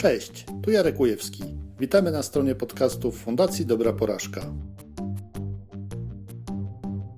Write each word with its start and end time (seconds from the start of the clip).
Cześć, 0.00 0.44
tu 0.64 0.70
Jarek 0.70 1.00
Ujewski. 1.00 1.42
Witamy 1.80 2.10
na 2.10 2.22
stronie 2.22 2.54
podcastów 2.54 3.18
Fundacji 3.18 3.66
Dobra 3.66 3.92
Porażka. 3.92 4.52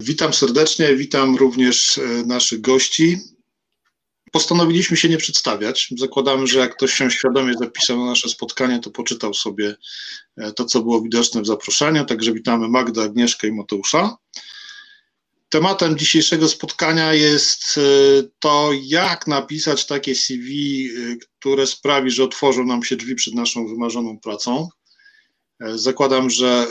Witam 0.01 0.33
serdecznie, 0.33 0.97
witam 0.97 1.37
również 1.37 1.99
e, 1.99 2.03
naszych 2.27 2.61
gości. 2.61 3.19
Postanowiliśmy 4.33 4.97
się 4.97 5.09
nie 5.09 5.17
przedstawiać. 5.17 5.95
Zakładamy, 5.99 6.47
że 6.47 6.59
jak 6.59 6.77
ktoś 6.77 6.95
się 6.95 7.11
świadomie 7.11 7.55
zapisał 7.55 7.99
na 7.99 8.05
nasze 8.05 8.29
spotkanie, 8.29 8.79
to 8.81 8.91
poczytał 8.91 9.35
sobie 9.35 9.77
e, 10.37 10.53
to, 10.53 10.65
co 10.65 10.83
było 10.83 11.03
widoczne 11.03 11.43
w 11.43 11.47
zaproszeniu. 11.47 12.05
Także 12.05 12.33
witamy 12.33 12.69
Magdę, 12.69 13.03
Agnieszkę 13.03 13.49
i 13.49 13.53
Mateusza. 13.53 14.17
Tematem 15.49 15.99
dzisiejszego 15.99 16.49
spotkania 16.49 17.15
jest 17.15 17.79
e, 17.79 17.81
to, 18.39 18.71
jak 18.83 19.27
napisać 19.27 19.87
takie 19.87 20.15
CV, 20.15 20.87
e, 20.87 21.17
które 21.39 21.67
sprawi, 21.67 22.11
że 22.11 22.25
otworzą 22.25 22.65
nam 22.65 22.85
się 22.85 22.97
drzwi 22.97 23.15
przed 23.15 23.35
naszą 23.35 23.69
wymarzoną 23.69 24.19
pracą. 24.19 24.69
E, 25.61 25.79
zakładam, 25.79 26.31
że 26.31 26.67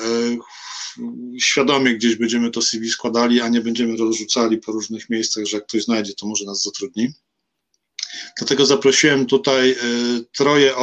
świadomie 1.40 1.96
gdzieś 1.96 2.16
będziemy 2.16 2.52
to 2.52 2.62
CV 2.62 2.90
składali, 2.90 3.42
a 3.42 3.48
nie 3.48 3.62
będziemy 3.62 3.98
rozrzucali 3.98 4.58
po 4.58 4.72
różnych 4.72 5.09
miejscach, 5.09 5.46
że 5.46 5.58
jak 5.58 5.68
ktoś 5.68 5.84
znajdzie, 5.84 6.14
to 6.14 6.28
może 6.28 6.46
nas 6.46 6.64
zatrudni. 6.64 7.14
Dlatego 8.38 8.66
zaprosiłem 8.66 9.26
tutaj 9.26 9.76
troje 10.38 10.76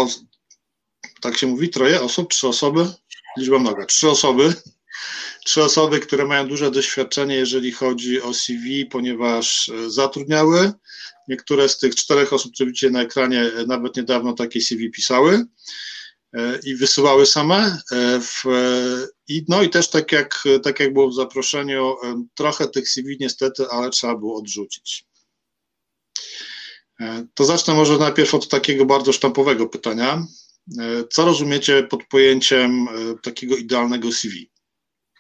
tak 1.21 1.39
się 1.39 1.47
mówi, 1.47 1.69
troje 1.69 2.03
osób, 2.03 2.31
trzy 2.31 2.49
osoby, 2.49 2.87
liczba 3.39 3.59
mnoga, 3.59 3.87
trzy 3.87 4.11
osoby, 4.11 4.55
trzy 5.45 5.63
osoby, 5.63 6.01
które 6.01 6.25
mają 6.27 6.49
duże 6.49 6.71
doświadczenie, 6.71 7.37
jeżeli 7.37 7.73
chodzi 7.73 8.23
o 8.23 8.35
CV, 8.35 8.87
ponieważ 8.87 9.69
e, 9.69 9.91
zatrudniały. 9.91 10.73
Niektóre 11.29 11.69
z 11.69 11.79
tych 11.79 11.95
czterech 11.95 12.33
osób, 12.33 12.55
które 12.55 12.67
widzicie 12.67 12.91
na 12.91 13.03
ekranie, 13.03 13.41
e, 13.43 13.67
nawet 13.67 13.97
niedawno 13.97 14.33
takie 14.33 14.61
CV 14.61 14.91
pisały 14.91 15.45
e, 16.33 16.59
i 16.65 16.75
wysyłały 16.75 17.27
same. 17.27 17.79
No 19.49 19.63
i 19.63 19.71
też 19.71 19.91
tak 19.91 20.13
jak, 20.13 20.45
tak 20.63 20.81
jak 20.81 20.93
było 20.93 21.09
w 21.09 21.15
zaproszeniu, 21.15 21.95
trochę 22.35 22.69
tych 22.69 22.89
CV 22.89 23.17
niestety, 23.21 23.67
ale 23.71 23.91
trzeba 23.91 24.17
było 24.17 24.39
odrzucić. 24.39 25.05
To 27.35 27.45
zacznę 27.45 27.75
może 27.75 27.99
najpierw 27.99 28.35
od 28.35 28.49
takiego 28.49 28.85
bardzo 28.85 29.13
sztampowego 29.13 29.69
pytania. 29.69 30.27
Co 31.11 31.25
rozumiecie 31.25 31.83
pod 31.83 32.05
pojęciem 32.07 32.87
takiego 33.23 33.57
idealnego 33.57 34.13
CV? 34.13 34.54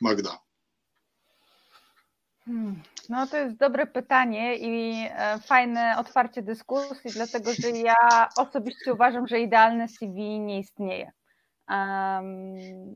Magda? 0.01 0.39
Hmm, 2.47 2.83
no 3.09 3.27
to 3.27 3.37
jest 3.37 3.57
dobre 3.57 3.87
pytanie 3.87 4.57
i 4.57 5.07
e, 5.11 5.39
fajne 5.39 5.95
otwarcie 5.99 6.43
dyskusji, 6.43 7.11
dlatego 7.11 7.53
że 7.53 7.71
ja 7.71 8.29
osobiście 8.37 8.93
uważam, 8.93 9.27
że 9.27 9.41
idealne 9.41 9.89
CV 9.89 10.41
nie 10.41 10.59
istnieje. 10.59 11.13
Um, 11.69 12.95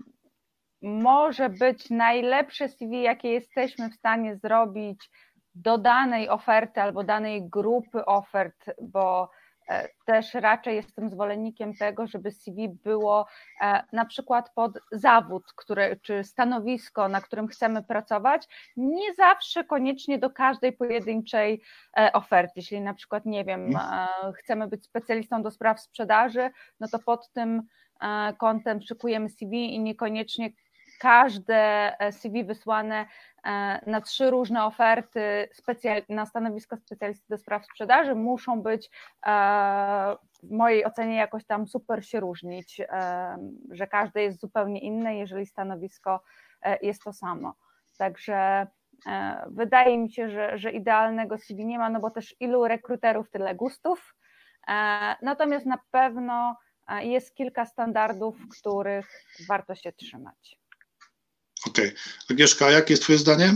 może 0.82 1.48
być 1.48 1.90
najlepsze 1.90 2.68
CV, 2.68 3.02
jakie 3.02 3.28
jesteśmy 3.28 3.90
w 3.90 3.94
stanie 3.94 4.36
zrobić 4.36 5.10
do 5.54 5.78
danej 5.78 6.28
oferty 6.28 6.80
albo 6.80 7.04
danej 7.04 7.48
grupy 7.48 8.04
ofert, 8.04 8.70
bo 8.82 9.30
też 10.04 10.34
raczej 10.34 10.76
jestem 10.76 11.10
zwolennikiem 11.10 11.74
tego, 11.74 12.06
żeby 12.06 12.30
CV 12.30 12.68
było 12.68 13.26
e, 13.60 13.82
na 13.92 14.04
przykład 14.04 14.50
pod 14.54 14.78
zawód, 14.92 15.52
który, 15.56 16.00
czy 16.02 16.24
stanowisko, 16.24 17.08
na 17.08 17.20
którym 17.20 17.48
chcemy 17.48 17.82
pracować, 17.82 18.48
nie 18.76 19.14
zawsze 19.14 19.64
koniecznie 19.64 20.18
do 20.18 20.30
każdej 20.30 20.72
pojedynczej 20.72 21.62
e, 21.98 22.12
oferty. 22.12 22.52
Jeśli 22.56 22.80
na 22.80 22.94
przykład, 22.94 23.26
nie 23.26 23.44
wiem, 23.44 23.66
mhm. 23.66 24.32
chcemy 24.32 24.68
być 24.68 24.84
specjalistą 24.84 25.42
do 25.42 25.50
spraw 25.50 25.80
sprzedaży, 25.80 26.50
no 26.80 26.88
to 26.88 26.98
pod 26.98 27.32
tym 27.32 27.62
kątem 28.38 28.82
szykujemy 28.82 29.28
CV 29.28 29.74
i 29.74 29.80
niekoniecznie 29.80 30.50
każde 30.98 31.92
CV 32.10 32.44
wysłane 32.44 33.06
E, 33.44 33.80
na 33.90 34.00
trzy 34.00 34.30
różne 34.30 34.64
oferty 34.64 35.48
na 36.08 36.26
stanowisko 36.26 36.76
specjalisty 36.76 37.26
do 37.28 37.38
spraw 37.38 37.64
sprzedaży 37.64 38.14
muszą 38.14 38.62
być 38.62 38.90
e, 39.26 39.30
w 40.42 40.50
mojej 40.50 40.84
ocenie 40.84 41.16
jakoś 41.16 41.44
tam 41.44 41.68
super 41.68 42.06
się 42.06 42.20
różnić, 42.20 42.80
e, 42.80 43.38
że 43.70 43.86
każde 43.86 44.22
jest 44.22 44.40
zupełnie 44.40 44.80
inne, 44.80 45.16
jeżeli 45.16 45.46
stanowisko 45.46 46.22
jest 46.82 47.02
to 47.02 47.12
samo. 47.12 47.54
Także 47.98 48.66
wydaje 49.46 49.98
mi 49.98 50.12
się, 50.12 50.30
że, 50.30 50.58
że 50.58 50.70
idealnego 50.70 51.38
CV 51.38 51.66
nie 51.66 51.78
ma, 51.78 51.90
no 51.90 52.00
bo 52.00 52.10
też 52.10 52.34
ilu 52.40 52.68
rekruterów, 52.68 53.30
tyle 53.30 53.54
gustów. 53.54 54.16
Natomiast 55.22 55.66
na 55.66 55.78
pewno 55.90 56.56
jest 57.00 57.34
kilka 57.34 57.66
standardów, 57.66 58.36
których 58.58 59.24
warto 59.48 59.74
się 59.74 59.92
trzymać. 59.92 60.58
Okej. 61.66 61.88
Okay. 61.88 61.98
Agnieszka, 62.30 62.70
jakie 62.70 62.92
jest 62.92 63.02
Twoje 63.02 63.18
zdanie? 63.18 63.54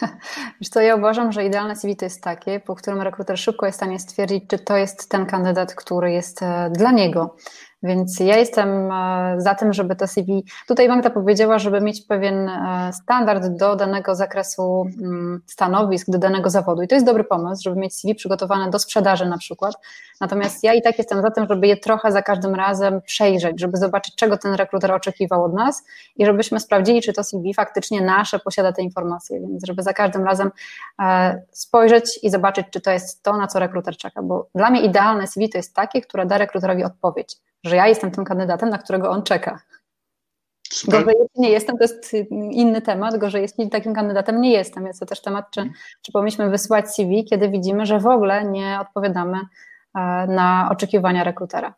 Wiesz 0.60 0.68
co, 0.70 0.80
ja 0.80 0.96
uważam, 0.96 1.32
że 1.32 1.44
idealne 1.44 1.76
CV 1.76 1.96
to 1.96 2.04
jest 2.04 2.22
takie, 2.22 2.60
po 2.60 2.74
którym 2.74 3.00
rekruter 3.00 3.38
szybko 3.38 3.66
jest 3.66 3.76
w 3.76 3.82
stanie 3.82 3.98
stwierdzić, 3.98 4.44
czy 4.48 4.58
to 4.58 4.76
jest 4.76 5.08
ten 5.08 5.26
kandydat, 5.26 5.74
który 5.74 6.12
jest 6.12 6.42
e, 6.42 6.70
dla 6.70 6.92
niego. 6.92 7.36
Więc 7.84 8.20
ja 8.20 8.36
jestem 8.36 8.92
e, 8.92 9.34
za 9.38 9.54
tym, 9.54 9.72
żeby 9.72 9.96
to 9.96 10.06
CV. 10.06 10.42
Tutaj 10.68 10.88
Magda 10.88 11.10
powiedziała, 11.10 11.58
żeby 11.58 11.80
mieć 11.80 12.00
pewien 12.00 12.48
e, 12.48 12.90
standard 12.92 13.46
do 13.46 13.76
danego 13.76 14.14
zakresu 14.14 14.86
mm, 15.02 15.42
stanowisk, 15.46 16.10
do 16.10 16.18
danego 16.18 16.50
zawodu. 16.50 16.82
I 16.82 16.88
to 16.88 16.94
jest 16.94 17.06
dobry 17.06 17.24
pomysł, 17.24 17.62
żeby 17.62 17.76
mieć 17.76 17.94
CV 17.94 18.14
przygotowane 18.14 18.70
do 18.70 18.78
sprzedaży 18.78 19.26
na 19.26 19.38
przykład. 19.38 19.74
Natomiast 20.20 20.64
ja 20.64 20.74
i 20.74 20.82
tak 20.82 20.98
jestem 20.98 21.22
za 21.22 21.30
tym, 21.30 21.46
żeby 21.48 21.66
je 21.66 21.76
trochę 21.76 22.12
za 22.12 22.22
każdym 22.22 22.54
razem 22.54 23.02
przejrzeć, 23.02 23.60
żeby 23.60 23.76
zobaczyć, 23.76 24.14
czego 24.14 24.38
ten 24.38 24.54
rekruter 24.54 24.92
oczekiwał 24.92 25.44
od 25.44 25.54
nas 25.54 25.84
i 26.16 26.26
żebyśmy 26.26 26.60
sprawdzili, 26.60 27.02
czy 27.02 27.12
to 27.12 27.24
CV 27.24 27.54
faktycznie 27.54 28.00
nasze 28.00 28.38
posiada 28.38 28.72
te 28.72 28.82
informacje. 28.82 29.40
Więc 29.40 29.66
żeby 29.66 29.82
za 29.82 29.92
każdym 29.92 30.24
razem 30.24 30.50
e, 31.02 31.42
spojrzeć 31.50 32.18
i 32.22 32.30
zobaczyć, 32.30 32.66
czy 32.70 32.80
to 32.80 32.90
jest 32.90 33.22
to, 33.22 33.36
na 33.36 33.46
co 33.46 33.58
rekruter 33.58 33.96
czeka. 33.96 34.22
Bo 34.22 34.48
dla 34.54 34.70
mnie 34.70 34.80
idealne 34.80 35.26
CV 35.26 35.48
to 35.48 35.58
jest 35.58 35.74
takie, 35.74 36.00
które 36.00 36.26
da 36.26 36.38
rekruterowi 36.38 36.84
odpowiedź 36.84 37.36
że 37.64 37.76
ja 37.76 37.86
jestem 37.88 38.10
tym 38.10 38.24
kandydatem, 38.24 38.70
na 38.70 38.78
którego 38.78 39.10
on 39.10 39.22
czeka. 39.22 39.60
Super. 40.70 41.00
Gorzej, 41.00 41.16
jeśli 41.20 41.40
nie 41.40 41.50
jestem, 41.50 41.78
to 41.78 41.84
jest 41.84 42.12
inny 42.30 42.82
temat. 42.82 43.18
Gorzej, 43.18 43.42
jeśli 43.42 43.70
takim 43.70 43.94
kandydatem 43.94 44.40
nie 44.40 44.52
jestem. 44.52 44.86
Jest 44.86 45.00
to 45.00 45.06
też 45.06 45.22
temat, 45.22 45.50
czy, 45.50 45.70
czy 46.02 46.12
powinniśmy 46.12 46.50
wysłać 46.50 46.94
CV, 46.94 47.24
kiedy 47.24 47.48
widzimy, 47.48 47.86
że 47.86 48.00
w 48.00 48.06
ogóle 48.06 48.44
nie 48.44 48.78
odpowiadamy 48.80 49.38
e, 49.38 50.26
na 50.26 50.68
oczekiwania 50.72 51.24
rekrutera. 51.24 51.74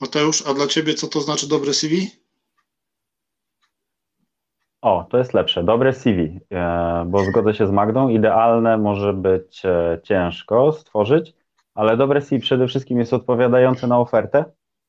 Mateusz, 0.00 0.46
a 0.46 0.54
dla 0.54 0.66
Ciebie 0.66 0.94
co 0.94 1.08
to 1.08 1.20
znaczy 1.20 1.48
dobre 1.48 1.74
CV? 1.74 2.10
O, 4.82 5.06
to 5.10 5.18
jest 5.18 5.34
lepsze. 5.34 5.64
Dobre 5.64 5.92
CV, 5.92 6.40
e, 6.50 7.04
bo 7.06 7.24
zgodzę 7.24 7.54
się 7.54 7.66
z 7.66 7.70
Magdą. 7.70 8.08
Idealne 8.08 8.78
może 8.78 9.12
być 9.12 9.62
e, 9.64 10.00
ciężko 10.02 10.72
stworzyć, 10.72 11.34
ale 11.74 11.96
dobre 11.96 12.22
CV 12.22 12.40
przede 12.40 12.68
wszystkim 12.68 12.98
jest 12.98 13.12
odpowiadające 13.12 13.86
na 13.86 13.98
ofertę, 13.98 14.44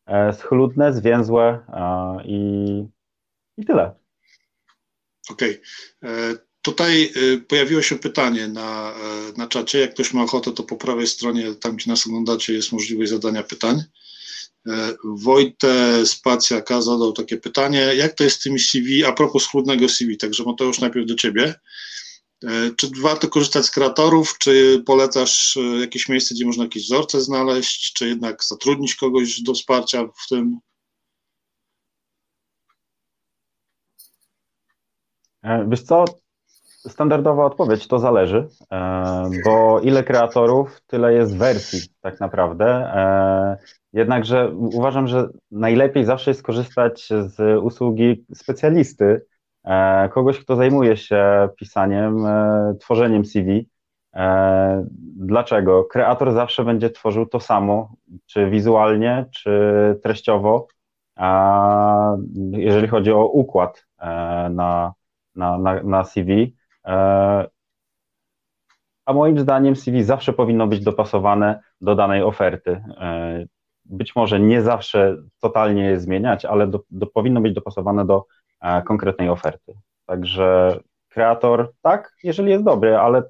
e, 0.05 0.33
schludne, 0.33 0.93
zwięzłe 0.93 1.43
e, 1.43 2.23
i, 2.25 2.39
i 3.57 3.65
tyle. 3.65 3.95
Okej. 5.29 5.61
Okay. 6.01 6.11
E, 6.11 6.35
tutaj 6.61 7.11
pojawiło 7.47 7.81
się 7.81 7.95
pytanie 7.95 8.47
na, 8.47 8.93
na 9.37 9.47
czacie. 9.47 9.79
Jak 9.79 9.93
ktoś 9.93 10.13
ma 10.13 10.23
ochotę, 10.23 10.51
to 10.51 10.63
po 10.63 10.75
prawej 10.75 11.07
stronie, 11.07 11.53
tam 11.53 11.75
gdzie 11.75 11.91
nas 11.91 12.07
oglądacie, 12.07 12.53
jest 12.53 12.71
możliwość 12.71 13.11
zadania 13.11 13.43
pytań. 13.43 13.83
Wojte 15.03 16.05
Spacja 16.05 16.61
K 16.61 16.81
zadał 16.81 17.13
takie 17.13 17.37
pytanie, 17.37 17.79
jak 17.95 18.13
to 18.13 18.23
jest 18.23 18.39
z 18.39 18.43
tymi 18.43 18.59
CV, 18.59 19.05
a 19.05 19.11
propos 19.11 19.43
schludnego 19.43 19.89
CV, 19.89 20.17
także 20.17 20.43
Mateusz 20.43 20.79
najpierw 20.79 21.07
do 21.07 21.15
Ciebie. 21.15 21.53
E, 22.45 22.75
czy 22.77 22.87
warto 23.01 23.27
korzystać 23.27 23.65
z 23.65 23.71
kreatorów? 23.71 24.37
Czy 24.37 24.83
polecasz 24.85 25.57
e, 25.57 25.61
jakieś 25.61 26.09
miejsce, 26.09 26.35
gdzie 26.35 26.45
można 26.45 26.63
jakieś 26.63 26.83
wzorce 26.83 27.21
znaleźć? 27.21 27.93
Czy 27.93 28.07
jednak 28.07 28.43
zatrudnić 28.43 28.95
kogoś 28.95 29.41
do 29.41 29.53
wsparcia 29.53 30.03
w 30.03 30.29
tym? 30.29 30.59
E, 35.43 35.65
wiesz 35.69 35.81
co, 35.81 36.05
standardowa 36.87 37.45
odpowiedź 37.45 37.87
to 37.87 37.99
zależy, 37.99 38.47
bo 39.45 39.79
ile 39.79 40.03
kreatorów, 40.03 40.81
tyle 40.87 41.13
jest 41.13 41.37
wersji 41.37 41.79
tak 42.01 42.19
naprawdę. 42.19 42.91
Jednakże 43.93 44.51
uważam, 44.55 45.07
że 45.07 45.29
najlepiej 45.51 46.05
zawsze 46.05 46.31
jest 46.31 46.43
korzystać 46.43 47.09
z 47.09 47.63
usługi 47.63 48.25
specjalisty, 48.35 49.25
kogoś, 50.13 50.39
kto 50.39 50.55
zajmuje 50.55 50.97
się 50.97 51.49
pisaniem, 51.59 52.25
e, 52.25 52.75
tworzeniem 52.79 53.25
CV. 53.25 53.69
E, 54.13 54.85
dlaczego? 55.15 55.83
Kreator 55.83 56.33
zawsze 56.33 56.63
będzie 56.63 56.89
tworzył 56.89 57.25
to 57.25 57.39
samo, 57.39 57.95
czy 58.25 58.49
wizualnie, 58.49 59.25
czy 59.31 59.51
treściowo, 60.03 60.67
jeżeli 62.51 62.87
chodzi 62.87 63.11
o 63.11 63.25
układ 63.25 63.85
na, 64.49 64.93
na, 65.35 65.57
na, 65.57 65.83
na 65.83 66.03
CV. 66.03 66.55
A 69.05 69.13
moim 69.13 69.39
zdaniem 69.39 69.75
CV 69.75 70.03
zawsze 70.03 70.33
powinno 70.33 70.67
być 70.67 70.83
dopasowane 70.83 71.59
do 71.81 71.95
danej 71.95 72.23
oferty. 72.23 72.83
być 73.85 74.15
może 74.15 74.39
nie 74.39 74.61
zawsze 74.61 75.17
totalnie 75.39 75.83
je 75.83 75.99
zmieniać, 75.99 76.45
ale 76.45 76.67
do, 76.67 76.79
do, 76.89 77.07
powinno 77.07 77.41
być 77.41 77.53
dopasowane 77.53 78.05
do 78.05 78.17
e, 78.17 78.25
konkretnej 78.87 79.29
oferty. 79.29 79.73
Także 80.05 80.79
kreator 81.09 81.73
tak, 81.81 82.15
jeżeli 82.23 82.51
jest 82.51 82.63
dobry, 82.63 82.97
ale 82.97 83.23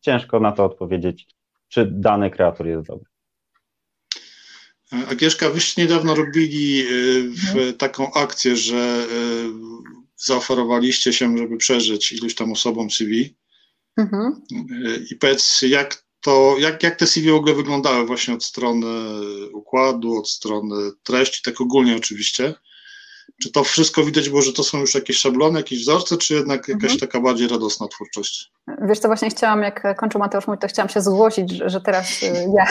ciężko 0.00 0.40
na 0.40 0.52
to 0.52 0.64
odpowiedzieć, 0.64 1.26
czy 1.68 1.88
dany 1.92 2.30
kreator 2.30 2.66
jest 2.66 2.86
dobry. 2.86 3.04
Agnieszka, 5.10 5.50
wyście 5.50 5.82
niedawno 5.82 6.14
robili 6.14 6.84
w 7.30 7.48
mhm. 7.48 7.74
taką 7.74 8.12
akcję, 8.12 8.56
że 8.56 9.06
zaoferowaliście 10.16 11.12
się, 11.12 11.38
żeby 11.38 11.56
przeżyć 11.56 12.12
iluś 12.12 12.34
tam 12.34 12.52
osobom 12.52 12.90
CV. 12.90 13.36
Mhm. 13.96 14.42
I 15.10 15.16
powiedz, 15.16 15.62
jak 15.62 16.04
to, 16.20 16.56
jak, 16.58 16.82
jak 16.82 16.96
te 16.96 17.06
CV 17.06 17.30
w 17.30 17.34
ogóle 17.34 17.54
wyglądały 17.54 18.06
właśnie 18.06 18.34
od 18.34 18.44
strony 18.44 18.86
układu, 19.52 20.18
od 20.18 20.30
strony 20.30 20.90
treści, 21.02 21.42
tak 21.42 21.60
ogólnie 21.60 21.96
oczywiście. 21.96 22.54
Czy 23.42 23.52
to 23.52 23.64
wszystko 23.64 24.04
widać 24.04 24.28
było, 24.28 24.42
że 24.42 24.52
to 24.52 24.64
są 24.64 24.80
już 24.80 24.94
jakieś 24.94 25.18
szablony, 25.18 25.58
jakieś 25.58 25.80
wzorce, 25.80 26.16
czy 26.16 26.34
jednak 26.34 26.68
jakaś 26.68 26.92
mhm. 26.92 27.00
taka 27.00 27.20
bardziej 27.20 27.48
radosna 27.48 27.88
twórczość? 27.88 28.52
Wiesz 28.78 28.98
co, 28.98 29.08
właśnie 29.08 29.30
chciałam, 29.30 29.62
jak 29.62 29.96
kończył 29.96 30.18
Mateusz 30.18 30.46
mój, 30.46 30.58
to 30.58 30.68
chciałam 30.68 30.88
się 30.88 31.00
zgłosić, 31.00 31.50
że 31.50 31.80
teraz 31.80 32.22
y, 32.22 32.26
ja, 32.56 32.64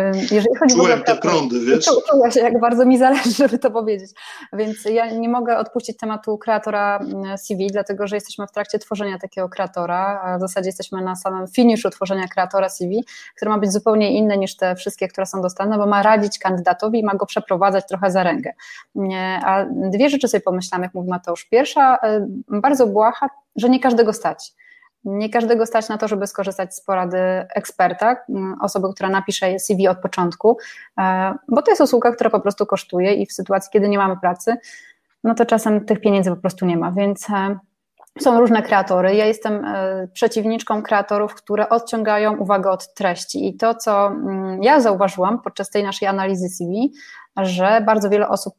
y, 0.00 0.16
jeżeli 0.16 0.56
chodzi 0.58 0.74
Czułem 0.74 1.02
te 1.02 1.16
prądy, 1.16 1.60
wiesz? 1.60 1.84
Czuła 1.84 2.30
się, 2.30 2.40
jak 2.40 2.60
bardzo 2.60 2.86
mi 2.86 2.98
zależy, 2.98 3.30
żeby 3.30 3.58
to 3.58 3.70
powiedzieć. 3.70 4.10
Więc 4.52 4.84
ja 4.84 5.10
nie 5.10 5.28
mogę 5.28 5.58
odpuścić 5.58 5.96
tematu 5.96 6.38
kreatora 6.38 6.98
mm, 6.98 7.38
CV, 7.38 7.66
dlatego 7.66 8.06
że 8.06 8.16
jesteśmy 8.16 8.46
w 8.46 8.52
trakcie 8.52 8.78
tworzenia 8.78 9.18
takiego 9.18 9.48
kreatora, 9.48 10.20
a 10.24 10.38
w 10.38 10.40
zasadzie 10.40 10.68
jesteśmy 10.68 11.02
na 11.02 11.16
samym 11.16 11.48
finiszu 11.48 11.90
tworzenia 11.90 12.28
kreatora 12.28 12.68
CV, 12.68 13.04
który 13.36 13.50
ma 13.50 13.58
być 13.58 13.72
zupełnie 13.72 14.18
inny 14.18 14.38
niż 14.38 14.56
te 14.56 14.76
wszystkie, 14.76 15.08
które 15.08 15.26
są 15.26 15.42
dostępne, 15.42 15.78
bo 15.78 15.86
ma 15.86 16.02
radzić 16.02 16.38
kandydatowi 16.38 16.98
i 16.98 17.04
ma 17.04 17.14
go 17.14 17.26
przeprowadzać 17.26 17.84
trochę 17.88 18.10
za 18.10 18.22
rękę. 18.22 18.52
A 19.44 19.64
dwie 19.70 20.10
rzeczy 20.10 20.28
sobie 20.28 20.40
pomyślałam, 20.40 20.82
jak 20.82 20.94
mówi 20.94 21.08
Mateusz. 21.08 21.44
Pierwsza, 21.44 21.96
y, 21.96 22.26
bardzo 22.60 22.86
błaha, 22.86 23.28
że 23.56 23.68
nie 23.68 23.80
każdego 23.80 24.12
stać. 24.12 24.54
Nie 25.04 25.30
każdego 25.30 25.66
stać 25.66 25.88
na 25.88 25.98
to, 25.98 26.08
żeby 26.08 26.26
skorzystać 26.26 26.74
z 26.74 26.80
porady 26.80 27.18
eksperta, 27.54 28.16
osoby, 28.60 28.88
która 28.94 29.08
napisze 29.08 29.58
CV 29.58 29.88
od 29.88 29.98
początku, 29.98 30.58
e, 31.00 31.34
bo 31.48 31.62
to 31.62 31.70
jest 31.70 31.80
usługa, 31.80 32.12
która 32.12 32.30
po 32.30 32.40
prostu 32.40 32.66
kosztuje 32.66 33.14
i 33.14 33.26
w 33.26 33.32
sytuacji, 33.32 33.70
kiedy 33.72 33.88
nie 33.88 33.98
mamy 33.98 34.16
pracy, 34.20 34.56
no 35.24 35.34
to 35.34 35.46
czasem 35.46 35.84
tych 35.84 36.00
pieniędzy 36.00 36.30
po 36.30 36.36
prostu 36.36 36.66
nie 36.66 36.76
ma, 36.76 36.92
więc 36.92 37.30
e, 37.30 37.58
są 38.20 38.40
różne 38.40 38.62
kreatory. 38.62 39.14
Ja 39.14 39.26
jestem 39.26 39.64
e, 39.64 40.08
przeciwniczką 40.12 40.82
kreatorów, 40.82 41.34
które 41.34 41.68
odciągają 41.68 42.36
uwagę 42.36 42.70
od 42.70 42.94
treści. 42.94 43.48
I 43.48 43.56
to, 43.56 43.74
co 43.74 44.12
ja 44.60 44.80
zauważyłam 44.80 45.42
podczas 45.42 45.70
tej 45.70 45.82
naszej 45.82 46.08
analizy 46.08 46.48
CV, 46.48 46.92
że 47.36 47.82
bardzo 47.86 48.10
wiele 48.10 48.28
osób 48.28 48.54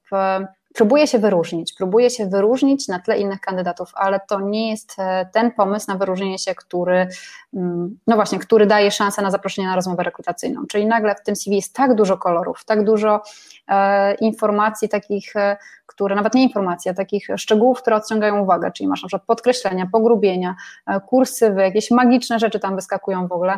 próbuje 0.76 1.08
się 1.08 1.20
wyróżnić, 1.20 1.74
próbuje 1.74 2.10
się 2.10 2.26
wyróżnić 2.26 2.88
na 2.88 3.00
tle 3.00 3.18
innych 3.18 3.40
kandydatów, 3.40 3.92
ale 3.94 4.20
to 4.30 4.40
nie 4.40 4.70
jest 4.70 4.96
e, 5.00 5.30
ten 5.34 5.52
pomysł 5.52 5.86
na 5.88 5.98
wyróżnienie 5.98 6.40
się, 6.40 6.56
który, 6.56 7.08
mm, 7.54 8.00
no 8.08 8.16
właśnie, 8.16 8.40
który 8.40 8.66
daje 8.66 8.92
szansę 8.92 9.22
na 9.22 9.32
zaproszenie 9.32 9.68
na 9.68 9.76
rozmowę 9.76 10.04
rekrutacyjną. 10.04 10.66
Czyli 10.68 10.86
nagle 10.86 11.16
w 11.16 11.24
tym 11.24 11.36
CV 11.36 11.56
jest 11.56 11.76
tak 11.76 11.96
dużo 11.96 12.18
kolorów, 12.18 12.66
tak 12.66 12.84
dużo 12.84 13.22
e, 13.68 14.14
informacji 14.14 14.90
takich, 14.90 15.36
e, 15.36 15.58
które, 15.86 16.16
nawet 16.16 16.34
nie 16.34 16.44
informacji, 16.44 16.92
a 16.92 16.94
takich 16.94 17.28
szczegółów, 17.38 17.82
które 17.82 17.96
odciągają 17.96 18.40
uwagę, 18.40 18.72
czyli 18.72 18.88
masz 18.88 19.04
na 19.04 19.08
przykład 19.08 19.28
podkreślenia, 19.28 19.88
pogrubienia, 19.92 20.56
e, 20.88 21.00
kursywy, 21.00 21.62
jakieś 21.62 21.92
magiczne 21.92 22.40
rzeczy 22.40 22.60
tam 22.60 22.76
wyskakują 22.76 23.28
w 23.28 23.32
ogóle, 23.32 23.58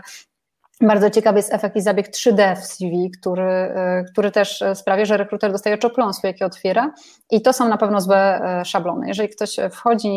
bardzo 0.82 1.10
ciekawy 1.10 1.40
jest 1.40 1.54
efekt 1.54 1.76
i 1.76 1.82
zabieg 1.82 2.10
3D 2.10 2.56
w 2.56 2.66
CV, 2.66 3.12
który, 3.20 3.44
e, 3.44 4.04
który 4.12 4.32
też 4.32 4.64
sprawia, 4.74 5.06
że 5.06 5.18
rekruter 5.18 5.52
dostaje 5.52 5.76
oczopląsło, 5.76 6.28
jakie 6.28 6.46
otwiera 6.46 6.94
i 7.32 7.42
to 7.42 7.54
są 7.54 7.70
na 7.70 7.78
pewno 7.78 8.02
złe 8.02 8.42
e, 8.42 8.66
szablony. 8.66 9.08
Jeżeli 9.08 9.30
ktoś 9.30 9.56
wchodzi 9.72 10.10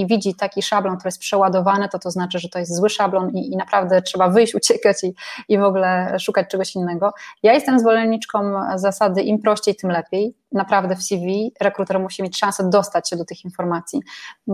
i 0.00 0.06
widzi 0.06 0.34
taki 0.34 0.62
szablon, 0.62 0.96
który 0.96 1.08
jest 1.08 1.18
przeładowany, 1.18 1.88
to 1.88 1.98
to 1.98 2.10
znaczy, 2.10 2.38
że 2.38 2.48
to 2.48 2.58
jest 2.58 2.76
zły 2.76 2.90
szablon 2.90 3.30
i, 3.30 3.52
i 3.52 3.56
naprawdę 3.56 4.02
trzeba 4.02 4.28
wyjść, 4.28 4.54
uciekać 4.60 5.04
i, 5.04 5.14
i 5.48 5.58
w 5.58 5.62
ogóle 5.62 6.16
szukać 6.18 6.50
czegoś 6.50 6.74
innego. 6.74 7.12
Ja 7.42 7.52
jestem 7.52 7.78
zwolenniczką 7.78 8.38
zasady 8.74 9.22
im 9.22 9.38
prościej, 9.38 9.76
tym 9.76 9.90
lepiej 9.90 10.34
naprawdę 10.52 10.96
w 10.96 11.02
CV 11.02 11.52
rekruter 11.60 12.00
musi 12.00 12.22
mieć 12.22 12.38
szansę 12.38 12.70
dostać 12.70 13.10
się 13.10 13.16
do 13.16 13.24
tych 13.24 13.44
informacji. 13.44 14.00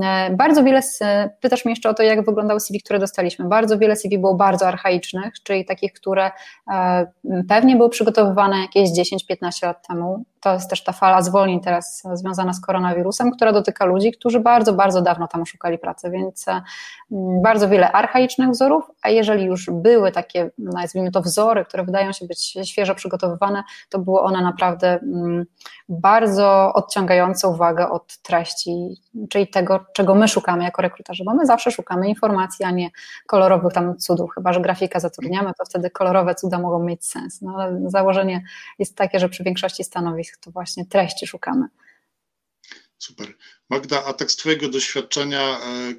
E, 0.02 0.30
bardzo 0.36 0.64
wiele, 0.64 0.80
pytasz 1.40 1.64
mnie 1.64 1.72
jeszcze 1.72 1.88
o 1.88 1.94
to, 1.94 2.02
jak 2.02 2.24
wyglądały 2.24 2.60
CV, 2.60 2.80
które 2.80 2.98
dostaliśmy. 2.98 3.44
Bardzo 3.48 3.78
wiele 3.78 3.96
CV 3.96 4.18
było 4.18 4.34
bardzo 4.34 4.66
archaicznych, 4.66 5.34
czyli 5.42 5.64
takich, 5.64 5.92
które 5.92 6.30
e, 6.72 7.06
pewnie 7.48 7.76
były 7.76 7.90
przygotowywane 7.90 8.60
jakieś 8.60 8.90
10-15 8.90 9.66
lat 9.66 9.86
temu, 9.88 10.24
to 10.42 10.52
jest 10.52 10.70
też 10.70 10.84
ta 10.84 10.92
fala 10.92 11.22
zwolnień 11.22 11.60
teraz 11.60 12.02
związana 12.12 12.52
z 12.52 12.60
koronawirusem, 12.60 13.30
która 13.30 13.52
dotyka 13.52 13.84
ludzi, 13.84 14.12
którzy 14.12 14.40
bardzo, 14.40 14.72
bardzo 14.72 15.02
dawno 15.02 15.28
tam 15.28 15.46
szukali 15.46 15.78
pracy, 15.78 16.10
więc 16.10 16.48
mm, 16.48 17.42
bardzo 17.42 17.68
wiele 17.68 17.92
archaicznych 17.92 18.50
wzorów, 18.50 18.84
a 19.02 19.08
jeżeli 19.08 19.44
już 19.44 19.70
były 19.72 20.12
takie, 20.12 20.50
nazwijmy 20.58 21.10
to 21.10 21.22
wzory, 21.22 21.64
które 21.64 21.84
wydają 21.84 22.12
się 22.12 22.26
być 22.26 22.56
świeżo 22.64 22.94
przygotowywane, 22.94 23.62
to 23.88 23.98
były 23.98 24.20
one 24.20 24.42
naprawdę 24.42 25.00
bardzo 25.88 26.72
odciągające 26.74 27.48
uwagę 27.48 27.90
od 27.90 28.18
treści, 28.18 28.94
czyli 29.30 29.48
tego, 29.48 29.80
czego 29.92 30.14
my 30.14 30.28
szukamy 30.28 30.64
jako 30.64 30.82
rekruterzy, 30.82 31.24
bo 31.24 31.34
my 31.34 31.46
zawsze 31.46 31.70
szukamy 31.70 32.08
informacji, 32.08 32.64
a 32.64 32.70
nie 32.70 32.90
kolorowych 33.26 33.72
tam 33.72 33.98
cudów, 33.98 34.30
chyba 34.34 34.52
że 34.52 34.60
grafika 34.60 35.00
zatrudniamy, 35.00 35.52
to 35.58 35.64
wtedy 35.64 35.90
kolorowe 35.90 36.34
cuda 36.34 36.58
mogą 36.58 36.84
mieć 36.84 37.06
sens, 37.06 37.42
no 37.42 37.54
ale 37.54 37.80
założenie 37.86 38.44
jest 38.78 38.96
takie, 38.96 39.18
że 39.18 39.28
przy 39.28 39.44
większości 39.44 39.84
stanowisk 39.84 40.31
to 40.40 40.50
właśnie 40.50 40.86
treści 40.86 41.26
szukamy. 41.26 41.66
Super. 42.98 43.34
Magda, 43.70 44.04
a 44.04 44.12
tak 44.12 44.30
z 44.30 44.36
Twojego 44.36 44.68
doświadczenia, 44.68 45.40
e, 45.40 45.94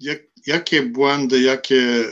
jak, 0.00 0.18
jakie 0.46 0.82
błędy, 0.82 1.40
jakie 1.40 2.04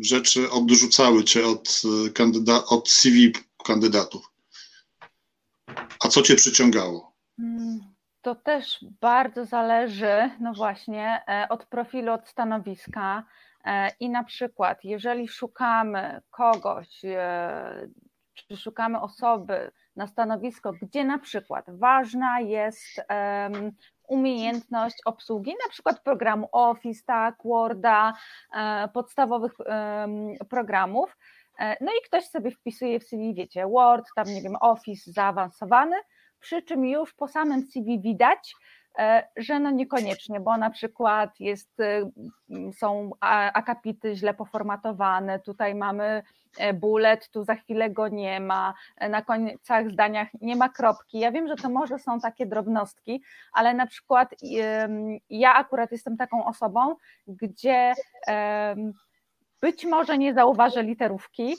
rzeczy 0.00 0.50
odrzucały 0.50 1.24
Cię 1.24 1.46
od, 1.46 1.82
e, 2.06 2.10
kandyda- 2.10 2.64
od 2.68 2.90
CV 2.90 3.32
kandydatów? 3.66 4.32
A 6.04 6.08
co 6.08 6.22
Cię 6.22 6.34
przyciągało? 6.34 7.16
Mm, 7.38 7.80
to 8.22 8.34
też 8.34 8.84
bardzo 9.00 9.44
zależy, 9.44 10.30
no 10.40 10.52
właśnie, 10.54 11.22
e, 11.28 11.46
od 11.48 11.66
profilu, 11.66 12.12
od 12.12 12.28
stanowiska. 12.28 13.24
I 14.00 14.10
na 14.10 14.24
przykład, 14.24 14.84
jeżeli 14.84 15.28
szukamy 15.28 16.20
kogoś, 16.30 16.88
czy 18.34 18.56
szukamy 18.56 19.00
osoby, 19.00 19.70
na 19.96 20.06
stanowisko, 20.06 20.72
gdzie 20.82 21.04
na 21.04 21.18
przykład 21.18 21.64
ważna 21.78 22.40
jest 22.40 23.00
um, 23.10 23.72
umiejętność 24.08 24.96
obsługi 25.04 25.50
na 25.64 25.70
przykład 25.70 26.00
programu 26.00 26.48
Office, 26.52 27.02
tak, 27.06 27.34
Worda, 27.44 28.14
e, 28.56 28.88
podstawowych 28.88 29.52
programów. 30.50 31.16
E, 31.58 31.84
no 31.84 31.92
i 31.92 32.04
ktoś 32.04 32.24
sobie 32.24 32.50
wpisuje 32.50 33.00
w 33.00 33.04
CV, 33.04 33.34
wiecie, 33.34 33.66
Word, 33.66 34.06
tam 34.16 34.26
nie 34.26 34.42
wiem, 34.42 34.56
Office 34.60 35.12
zaawansowany, 35.12 35.96
przy 36.40 36.62
czym 36.62 36.84
już 36.84 37.14
po 37.14 37.28
samym 37.28 37.62
CV 37.62 38.00
widać, 38.00 38.54
że 39.36 39.60
no 39.60 39.70
niekoniecznie, 39.70 40.40
bo 40.40 40.56
na 40.56 40.70
przykład 40.70 41.40
jest, 41.40 41.80
e, 41.80 42.10
są 42.72 43.10
akapity 43.54 44.16
źle 44.16 44.34
poformatowane, 44.34 45.40
tutaj 45.40 45.74
mamy 45.74 46.22
e, 46.58 46.74
bullet, 46.74 47.30
tu 47.30 47.44
za 47.44 47.54
chwilę 47.54 47.90
go 47.90 48.08
nie 48.08 48.40
ma, 48.40 48.74
na 49.10 49.22
końcach 49.22 49.90
zdaniach 49.90 50.28
nie 50.40 50.56
ma 50.56 50.68
kropki. 50.68 51.18
Ja 51.18 51.32
wiem, 51.32 51.48
że 51.48 51.56
to 51.56 51.70
może 51.70 51.98
są 51.98 52.20
takie 52.20 52.46
drobnostki, 52.46 53.22
ale 53.52 53.74
na 53.74 53.86
przykład 53.86 54.34
ja 55.30 55.54
akurat 55.54 55.92
jestem 55.92 56.16
taką 56.16 56.44
osobą, 56.44 56.96
gdzie 57.26 57.92
być 59.60 59.84
może 59.84 60.18
nie 60.18 60.34
zauważę 60.34 60.82
literówki, 60.82 61.56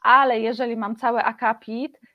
ale 0.00 0.40
jeżeli 0.40 0.76
mam 0.76 0.96
cały 0.96 1.22
akapit, 1.22 1.98
E, 2.00 2.09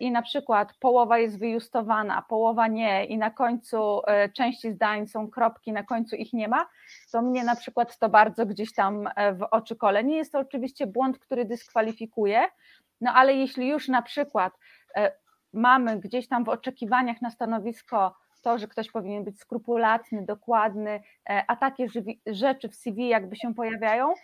i 0.00 0.10
na 0.10 0.22
przykład 0.22 0.74
połowa 0.80 1.18
jest 1.18 1.38
wyjustowana, 1.38 2.22
połowa 2.22 2.66
nie 2.66 3.04
i 3.04 3.18
na 3.18 3.30
końcu 3.30 4.00
e, 4.06 4.28
części 4.28 4.72
zdań 4.72 5.06
są 5.06 5.30
kropki, 5.30 5.72
na 5.72 5.82
końcu 5.82 6.16
ich 6.16 6.32
nie 6.32 6.48
ma, 6.48 6.66
to 7.12 7.22
mnie 7.22 7.44
na 7.44 7.56
przykład 7.56 7.98
to 7.98 8.08
bardzo 8.08 8.46
gdzieś 8.46 8.74
tam 8.74 9.08
e, 9.16 9.34
w 9.34 9.42
oczy 9.50 9.76
kole. 9.76 10.04
Nie 10.04 10.16
jest 10.16 10.32
to 10.32 10.38
oczywiście 10.38 10.86
błąd, 10.86 11.18
który 11.18 11.44
dyskwalifikuje, 11.44 12.42
no 13.00 13.12
ale 13.12 13.34
jeśli 13.34 13.68
już 13.68 13.88
na 13.88 14.02
przykład 14.02 14.52
mamy 15.52 15.98
gdzieś 15.98 16.28
tam 16.28 16.44
w 16.44 16.48
oczekiwaniach 16.48 17.22
na 17.22 17.30
stanowisko 17.30 18.14
to, 18.42 18.58
że 18.58 18.68
ktoś 18.68 18.90
powinien 18.90 19.24
być 19.24 19.40
skrupulatny, 19.40 20.24
dokładny, 20.24 21.00
a 21.46 21.56
takie 21.56 21.86
rzeczy 22.26 22.68
w 22.68 22.74
CV 22.74 23.08
jakby 23.08 23.36
się 23.36 23.54
pojawiają, 23.54 24.14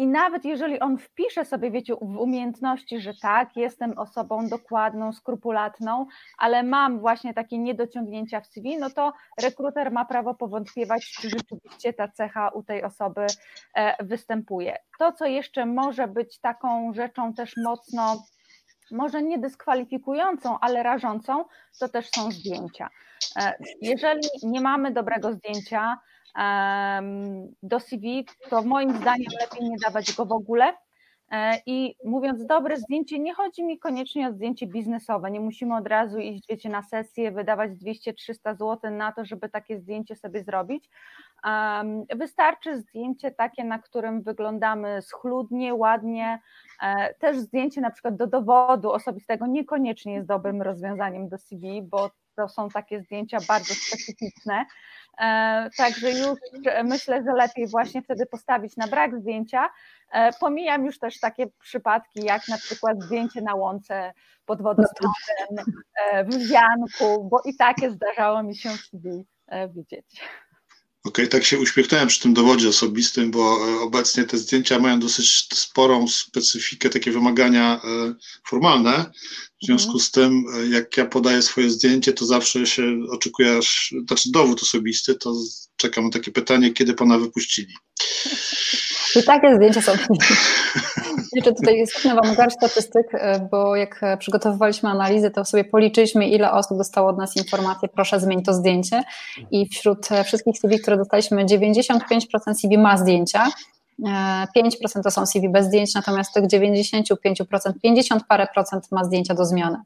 i 0.00 0.06
nawet 0.06 0.44
jeżeli 0.44 0.80
on 0.80 0.98
wpisze 0.98 1.44
sobie, 1.44 1.70
wiecie, 1.70 1.94
w 1.94 2.16
umiejętności, 2.16 3.00
że 3.00 3.12
tak, 3.22 3.56
jestem 3.56 3.98
osobą 3.98 4.48
dokładną, 4.48 5.12
skrupulatną, 5.12 6.06
ale 6.38 6.62
mam 6.62 7.00
właśnie 7.00 7.34
takie 7.34 7.58
niedociągnięcia 7.58 8.40
w 8.40 8.46
CV, 8.46 8.78
no 8.78 8.90
to 8.90 9.12
rekruter 9.42 9.92
ma 9.92 10.04
prawo 10.04 10.34
powątpiewać, 10.34 11.12
czy 11.20 11.30
rzeczywiście 11.30 11.92
ta 11.92 12.08
cecha 12.08 12.48
u 12.48 12.62
tej 12.62 12.82
osoby 12.82 13.26
e, 13.74 14.04
występuje. 14.04 14.76
To, 14.98 15.12
co 15.12 15.26
jeszcze 15.26 15.66
może 15.66 16.08
być 16.08 16.38
taką 16.38 16.92
rzeczą 16.92 17.34
też 17.34 17.56
mocno 17.56 18.16
może 18.90 19.22
nie 19.22 19.38
dyskwalifikującą, 19.38 20.60
ale 20.60 20.82
rażącą, 20.82 21.44
to 21.80 21.88
też 21.88 22.10
są 22.10 22.30
zdjęcia. 22.30 22.90
E, 23.36 23.54
jeżeli 23.80 24.28
nie 24.42 24.60
mamy 24.60 24.90
dobrego 24.90 25.32
zdjęcia 25.32 25.98
do 27.62 27.80
CV, 27.80 28.24
to 28.50 28.62
moim 28.62 28.96
zdaniem 28.96 29.28
lepiej 29.40 29.70
nie 29.70 29.76
dawać 29.78 30.12
go 30.12 30.26
w 30.26 30.32
ogóle. 30.32 30.72
E, 31.30 31.60
I 31.66 31.96
mówiąc 32.04 32.46
dobre 32.46 32.76
zdjęcie, 32.76 33.18
nie 33.18 33.34
chodzi 33.34 33.64
mi 33.64 33.78
koniecznie 33.78 34.28
o 34.28 34.32
zdjęcie 34.32 34.66
biznesowe. 34.66 35.30
Nie 35.30 35.40
musimy 35.40 35.76
od 35.76 35.86
razu 35.86 36.18
iść, 36.18 36.44
wiecie, 36.48 36.68
na 36.68 36.82
sesję, 36.82 37.32
wydawać 37.32 37.70
200-300 37.70 38.56
zł 38.56 38.90
na 38.90 39.12
to, 39.12 39.24
żeby 39.24 39.48
takie 39.48 39.78
zdjęcie 39.78 40.16
sobie 40.16 40.44
zrobić. 40.44 40.90
Wystarczy 42.16 42.78
zdjęcie 42.78 43.30
takie, 43.30 43.64
na 43.64 43.78
którym 43.78 44.22
wyglądamy 44.22 45.02
schludnie, 45.02 45.74
ładnie. 45.74 46.38
E, 46.82 47.14
też 47.14 47.38
zdjęcie 47.38 47.80
na 47.80 47.90
przykład 47.90 48.16
do 48.16 48.26
dowodu 48.26 48.92
osobistego 48.92 49.46
niekoniecznie 49.46 50.14
jest 50.14 50.26
dobrym 50.26 50.62
rozwiązaniem 50.62 51.28
do 51.28 51.38
CV, 51.38 51.82
bo 51.82 52.10
to 52.36 52.48
są 52.48 52.68
takie 52.68 53.02
zdjęcia 53.02 53.38
bardzo 53.48 53.74
specyficzne. 53.74 54.64
E, 55.18 55.70
także 55.76 56.10
już 56.10 56.38
myślę, 56.84 57.22
że 57.22 57.32
lepiej 57.32 57.66
właśnie 57.66 58.02
wtedy 58.02 58.26
postawić 58.26 58.76
na 58.76 58.86
brak 58.86 59.20
zdjęcia. 59.20 59.68
E, 60.12 60.32
pomijam 60.32 60.84
już 60.84 60.98
też 60.98 61.20
takie 61.20 61.46
przypadki, 61.46 62.24
jak 62.24 62.48
na 62.48 62.56
przykład 62.56 63.02
zdjęcie 63.02 63.42
na 63.42 63.54
łące 63.54 64.12
pod 64.44 64.62
wodospadem, 64.62 65.66
w 66.24 66.48
wianku, 66.48 67.28
bo 67.28 67.40
i 67.44 67.56
takie 67.56 67.90
zdarzało 67.90 68.42
mi 68.42 68.56
się 68.56 68.70
w 68.70 68.80
CV 68.80 69.26
widzieć. 69.68 70.22
Okej, 71.04 71.24
okay, 71.24 71.26
tak 71.26 71.44
się 71.44 71.58
uśmiechnąłem 71.58 72.08
przy 72.08 72.20
tym 72.20 72.34
dowodzie 72.34 72.68
osobistym, 72.68 73.30
bo 73.30 73.68
e, 73.68 73.80
obecnie 73.80 74.24
te 74.24 74.38
zdjęcia 74.38 74.78
mają 74.78 75.00
dosyć 75.00 75.48
sporą 75.54 76.08
specyfikę, 76.08 76.90
takie 76.90 77.12
wymagania 77.12 77.80
e, 77.84 78.14
formalne. 78.48 79.10
W 79.62 79.66
związku 79.66 79.98
z 79.98 80.10
tym, 80.10 80.44
e, 80.54 80.66
jak 80.66 80.96
ja 80.96 81.06
podaję 81.06 81.42
swoje 81.42 81.70
zdjęcie, 81.70 82.12
to 82.12 82.26
zawsze 82.26 82.66
się 82.66 82.82
oczekuje 83.10 83.56
aż, 83.56 83.94
znaczy 84.06 84.30
dowód 84.32 84.62
osobisty, 84.62 85.14
to 85.14 85.34
czekam 85.76 86.04
na 86.04 86.10
takie 86.10 86.30
pytanie, 86.30 86.72
kiedy 86.72 86.94
pana 86.94 87.18
wypuścili. 87.18 87.74
I 89.16 89.22
takie 89.22 89.54
zdjęcia 89.56 89.82
są. 89.82 89.92
Jeszcze 91.32 91.52
tutaj 91.52 91.76
jest 91.76 92.08
wam 92.22 92.34
garść 92.34 92.56
statystyk, 92.56 93.06
e, 93.14 93.48
bo 93.50 93.76
jak 93.76 94.00
przygotowywaliśmy 94.18 94.88
analizę, 94.88 95.30
to 95.30 95.44
sobie 95.44 95.64
policzyliśmy, 95.64 96.28
ile 96.28 96.52
osób 96.52 96.78
dostało 96.78 97.08
od 97.08 97.18
nas 97.18 97.36
informację, 97.36 97.88
proszę 97.88 98.20
zmień 98.20 98.42
to 98.42 98.54
zdjęcie. 98.54 99.02
I 99.50 99.68
wśród 99.68 100.12
e, 100.12 100.24
wszystkich 100.24 100.58
CV, 100.58 100.78
które 100.78 100.96
dostaliśmy, 100.96 101.44
95% 101.44 102.54
CV 102.54 102.78
ma 102.78 102.96
zdjęcia, 102.96 103.48
5% 104.56 104.98
e, 104.98 105.02
to 105.02 105.10
są 105.10 105.26
CV 105.26 105.48
bez 105.48 105.66
zdjęć, 105.66 105.94
natomiast 105.94 106.34
tych 106.34 106.44
95%, 106.44 107.04
50 107.82 108.22
parę 108.28 108.46
procent 108.54 108.92
ma 108.92 109.04
zdjęcia 109.04 109.34
do 109.34 109.44
zmiany. 109.44 109.78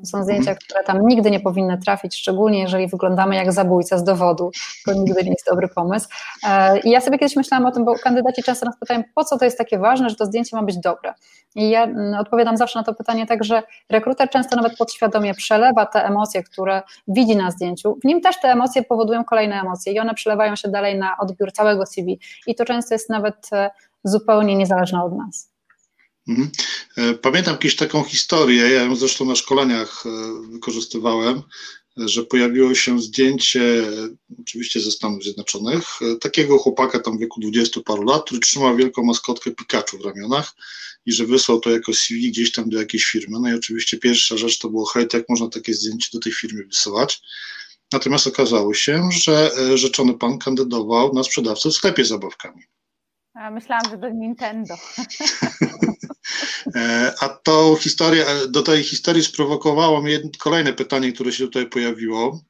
To 0.00 0.06
są 0.06 0.24
zdjęcia, 0.24 0.54
które 0.54 0.84
tam 0.84 1.06
nigdy 1.06 1.30
nie 1.30 1.40
powinny 1.40 1.78
trafić, 1.78 2.16
szczególnie 2.16 2.60
jeżeli 2.60 2.88
wyglądamy 2.88 3.36
jak 3.36 3.52
zabójca 3.52 3.98
z 3.98 4.04
dowodu. 4.04 4.50
To 4.86 4.92
nigdy 4.92 5.24
nie 5.24 5.30
jest 5.30 5.46
dobry 5.50 5.68
pomysł. 5.68 6.08
E, 6.48 6.80
I 6.80 6.90
ja 6.90 7.00
sobie 7.00 7.18
kiedyś 7.18 7.36
myślałam 7.36 7.66
o 7.66 7.70
tym, 7.70 7.84
bo 7.84 7.94
kandydaci 7.94 8.42
często 8.42 8.66
nas 8.66 8.78
pytają, 8.78 9.02
po 9.14 9.24
co 9.24 9.38
to 9.38 9.44
jest 9.44 9.58
takie 9.58 9.78
ważne, 9.78 10.10
że 10.10 10.16
to 10.16 10.26
zdjęcie 10.26 10.56
ma 10.56 10.62
być 10.62 10.78
dobre. 10.78 11.14
I 11.54 11.70
ja 11.70 11.84
mm, 11.84 12.14
odpowiadam 12.14 12.56
zawsze 12.56 12.78
na 12.78 12.84
to 12.84 12.94
pytanie 12.94 13.26
tak, 13.26 13.44
że 13.44 13.62
rekruter 13.90 14.30
często 14.30 14.56
nawet 14.56 14.76
podświadomie 14.76 15.34
przelewa 15.34 15.86
te 15.86 16.04
emocje, 16.04 16.42
które 16.42 16.82
widzi 17.08 17.36
na 17.36 17.50
zdjęciu. 17.50 17.98
W 18.02 18.04
nim 18.04 18.20
też 18.20 18.40
te 18.40 18.48
emocje 18.48 18.82
powodują 18.82 19.24
kolejne 19.24 19.60
emocje 19.60 19.92
i 19.92 20.00
one 20.00 20.14
przelewają 20.14 20.56
się 20.56 20.68
dalej 20.68 20.98
na 20.98 21.16
odbiór 21.18 21.52
całego 21.52 21.86
CV. 21.86 22.20
I 22.46 22.54
to 22.54 22.64
często 22.64 22.94
jest 22.94 23.10
nawet 23.10 23.48
e, 23.52 23.70
zupełnie 24.04 24.56
niezależne 24.56 25.04
od 25.04 25.16
nas. 25.16 25.51
Mhm. 26.28 26.50
E, 26.96 27.14
pamiętam 27.14 27.54
jakąś 27.54 27.76
taką 27.76 28.04
historię, 28.04 28.62
ja 28.62 28.82
ją 28.82 28.96
zresztą 28.96 29.24
na 29.24 29.34
szkoleniach 29.34 30.04
e, 30.06 30.10
wykorzystywałem, 30.52 31.42
że 31.96 32.24
pojawiło 32.24 32.74
się 32.74 33.00
zdjęcie, 33.00 33.82
oczywiście 34.40 34.80
ze 34.80 34.90
Stanów 34.90 35.22
Zjednoczonych, 35.22 35.84
e, 36.02 36.16
takiego 36.16 36.58
chłopaka 36.58 37.00
tam 37.00 37.16
w 37.16 37.20
wieku 37.20 37.40
20 37.40 37.80
paru 37.84 38.02
lat, 38.02 38.24
który 38.24 38.40
trzymał 38.40 38.76
wielką 38.76 39.02
maskotkę 39.02 39.50
Pikachu 39.50 39.98
w 39.98 40.04
ramionach 40.04 40.52
i 41.06 41.12
że 41.12 41.26
wysłał 41.26 41.60
to 41.60 41.70
jako 41.70 41.94
CV 41.94 42.30
gdzieś 42.30 42.52
tam 42.52 42.70
do 42.70 42.78
jakiejś 42.78 43.04
firmy. 43.04 43.40
No 43.40 43.50
i 43.50 43.54
oczywiście 43.54 43.98
pierwsza 43.98 44.36
rzecz 44.36 44.58
to 44.58 44.70
było, 44.70 44.86
hej, 44.86 45.06
jak 45.12 45.28
można 45.28 45.48
takie 45.48 45.74
zdjęcie 45.74 46.08
do 46.12 46.20
tej 46.20 46.32
firmy 46.32 46.64
wysyłać. 46.64 47.22
Natomiast 47.92 48.26
okazało 48.26 48.74
się, 48.74 49.08
że 49.12 49.50
rzeczony 49.74 50.14
pan 50.14 50.38
kandydował 50.38 51.14
na 51.14 51.22
sprzedawcę 51.22 51.68
w 51.68 51.74
sklepie 51.74 52.04
z 52.04 52.08
zabawkami. 52.08 52.62
A 53.34 53.50
myślałam, 53.50 53.84
że 53.90 53.98
do 53.98 54.08
Nintendo. 54.08 54.74
E, 56.76 57.14
a 57.20 57.28
tą 57.28 57.76
historię, 57.76 58.26
e, 58.26 58.48
do 58.48 58.62
tej 58.62 58.82
historii 58.84 59.24
sprowokowało 59.24 60.02
mnie 60.02 60.20
kolejne 60.38 60.72
pytanie, 60.72 61.12
które 61.12 61.32
się 61.32 61.44
tutaj 61.44 61.66
pojawiło. 61.66 62.40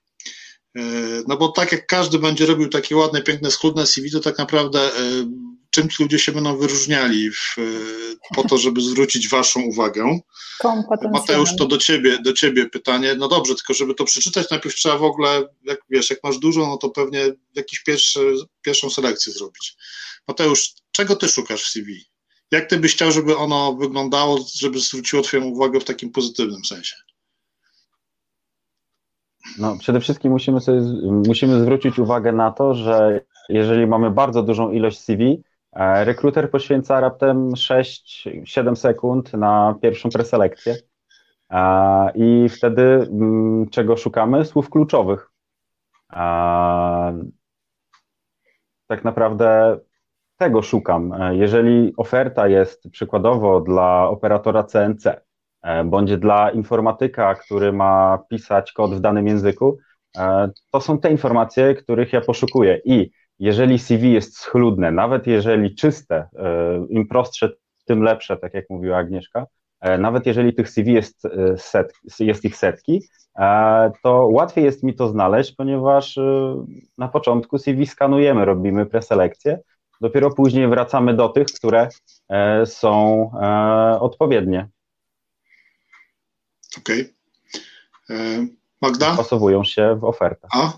E, 0.76 0.82
no 1.28 1.36
bo 1.36 1.48
tak 1.48 1.72
jak 1.72 1.86
każdy 1.86 2.18
będzie 2.18 2.46
robił 2.46 2.68
takie 2.68 2.96
ładne, 2.96 3.22
piękne, 3.22 3.50
schludne 3.50 3.86
CV, 3.86 4.10
to 4.10 4.20
tak 4.20 4.38
naprawdę 4.38 4.90
czym 5.70 5.88
ci 5.88 6.02
ludzie 6.02 6.18
się 6.18 6.32
będą 6.32 6.56
wyróżniali 6.56 7.30
w, 7.30 7.56
po 8.34 8.44
to, 8.48 8.58
żeby 8.58 8.80
zwrócić 8.80 9.28
waszą 9.28 9.62
uwagę. 9.62 10.18
Mateusz, 11.12 11.56
to 11.56 11.66
do 11.66 11.78
ciebie, 11.78 12.18
do 12.18 12.32
ciebie 12.32 12.66
pytanie. 12.66 13.14
No 13.14 13.28
dobrze, 13.28 13.54
tylko 13.54 13.74
żeby 13.74 13.94
to 13.94 14.04
przeczytać, 14.04 14.50
najpierw 14.50 14.74
trzeba 14.74 14.98
w 14.98 15.02
ogóle, 15.02 15.44
jak 15.62 15.78
wiesz, 15.90 16.10
jak 16.10 16.18
masz 16.24 16.38
dużo, 16.38 16.66
no 16.66 16.76
to 16.76 16.90
pewnie 16.90 17.32
jakiś 17.54 17.82
pierwszy, 17.82 18.20
pierwszą 18.62 18.90
selekcję 18.90 19.32
zrobić. 19.32 19.76
Mateusz, 20.28 20.72
czego 20.92 21.16
ty 21.16 21.28
szukasz 21.28 21.62
w 21.62 21.70
CV? 21.70 22.11
Jak 22.52 22.66
ty 22.66 22.78
byś 22.78 22.94
chciał, 22.94 23.10
żeby 23.10 23.36
ono 23.36 23.72
wyglądało, 23.72 24.38
żeby 24.54 24.78
zwróciło 24.78 25.22
Twoją 25.22 25.44
uwagę 25.44 25.80
w 25.80 25.84
takim 25.84 26.10
pozytywnym 26.10 26.64
sensie? 26.64 26.96
No, 29.58 29.76
przede 29.78 30.00
wszystkim 30.00 30.32
musimy, 30.32 30.60
sobie, 30.60 30.80
musimy 31.26 31.60
zwrócić 31.60 31.98
uwagę 31.98 32.32
na 32.32 32.50
to, 32.50 32.74
że 32.74 33.20
jeżeli 33.48 33.86
mamy 33.86 34.10
bardzo 34.10 34.42
dużą 34.42 34.70
ilość 34.70 34.98
CV, 34.98 35.42
e, 35.72 36.04
rekruter 36.04 36.50
poświęca 36.50 37.00
raptem 37.00 37.50
6-7 37.50 38.76
sekund 38.76 39.32
na 39.32 39.74
pierwszą 39.82 40.10
preselekcję. 40.10 40.76
E, 41.50 42.12
I 42.14 42.48
wtedy 42.48 42.82
mm, 42.82 43.68
czego 43.70 43.96
szukamy? 43.96 44.44
Słów 44.44 44.70
kluczowych. 44.70 45.30
Tak 48.88 49.04
naprawdę 49.04 49.78
tego 50.42 50.62
szukam. 50.62 51.12
E, 51.12 51.36
jeżeli 51.36 51.92
oferta 51.96 52.48
jest 52.48 52.90
przykładowo 52.90 53.60
dla 53.60 54.08
operatora 54.08 54.64
CNC, 54.64 55.06
e, 55.62 55.84
bądź 55.84 56.16
dla 56.16 56.50
informatyka, 56.50 57.34
który 57.34 57.72
ma 57.72 58.18
pisać 58.30 58.72
kod 58.72 58.94
w 58.94 59.00
danym 59.00 59.26
języku, 59.26 59.78
e, 60.16 60.50
to 60.70 60.80
są 60.80 60.98
te 60.98 61.10
informacje, 61.10 61.74
których 61.74 62.12
ja 62.12 62.20
poszukuję. 62.20 62.80
I 62.84 63.10
jeżeli 63.38 63.78
CV 63.78 64.12
jest 64.12 64.38
schludne, 64.38 64.90
nawet 64.90 65.26
jeżeli 65.26 65.74
czyste, 65.74 66.28
im 66.88 67.08
prostsze, 67.08 67.48
tym 67.84 68.02
lepsze, 68.02 68.36
tak 68.36 68.54
jak 68.54 68.70
mówiła 68.70 68.96
Agnieszka, 68.96 69.46
nawet 69.98 70.26
jeżeli 70.26 70.54
tych 70.54 70.68
CV 70.68 70.92
jest, 70.92 71.22
set, 71.56 71.92
jest 72.20 72.44
ich 72.44 72.56
setki, 72.56 73.02
to 74.02 74.28
łatwiej 74.30 74.64
jest 74.64 74.82
mi 74.82 74.94
to 74.94 75.08
znaleźć, 75.08 75.52
ponieważ 75.52 76.18
na 76.98 77.08
początku 77.08 77.58
CV 77.58 77.86
skanujemy, 77.86 78.44
robimy 78.44 78.86
preselekcję, 78.86 79.58
Dopiero 80.02 80.30
później 80.30 80.68
wracamy 80.68 81.16
do 81.16 81.28
tych, 81.28 81.46
które 81.46 81.88
e, 82.28 82.66
są 82.66 83.30
e, 83.42 84.00
odpowiednie. 84.00 84.68
Okej. 86.78 87.14
Okay. 88.04 88.18
E, 88.18 88.46
Magda? 88.80 89.16
Pasowują 89.16 89.64
się 89.64 89.96
w 90.00 90.04
ofertę. 90.04 90.48
A? 90.52 90.72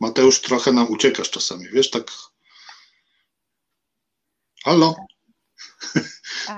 Mateusz, 0.00 0.40
trochę 0.40 0.72
nam 0.72 0.90
uciekasz 0.90 1.30
czasami, 1.30 1.68
wiesz, 1.72 1.90
tak. 1.90 2.04
Halo? 4.64 4.94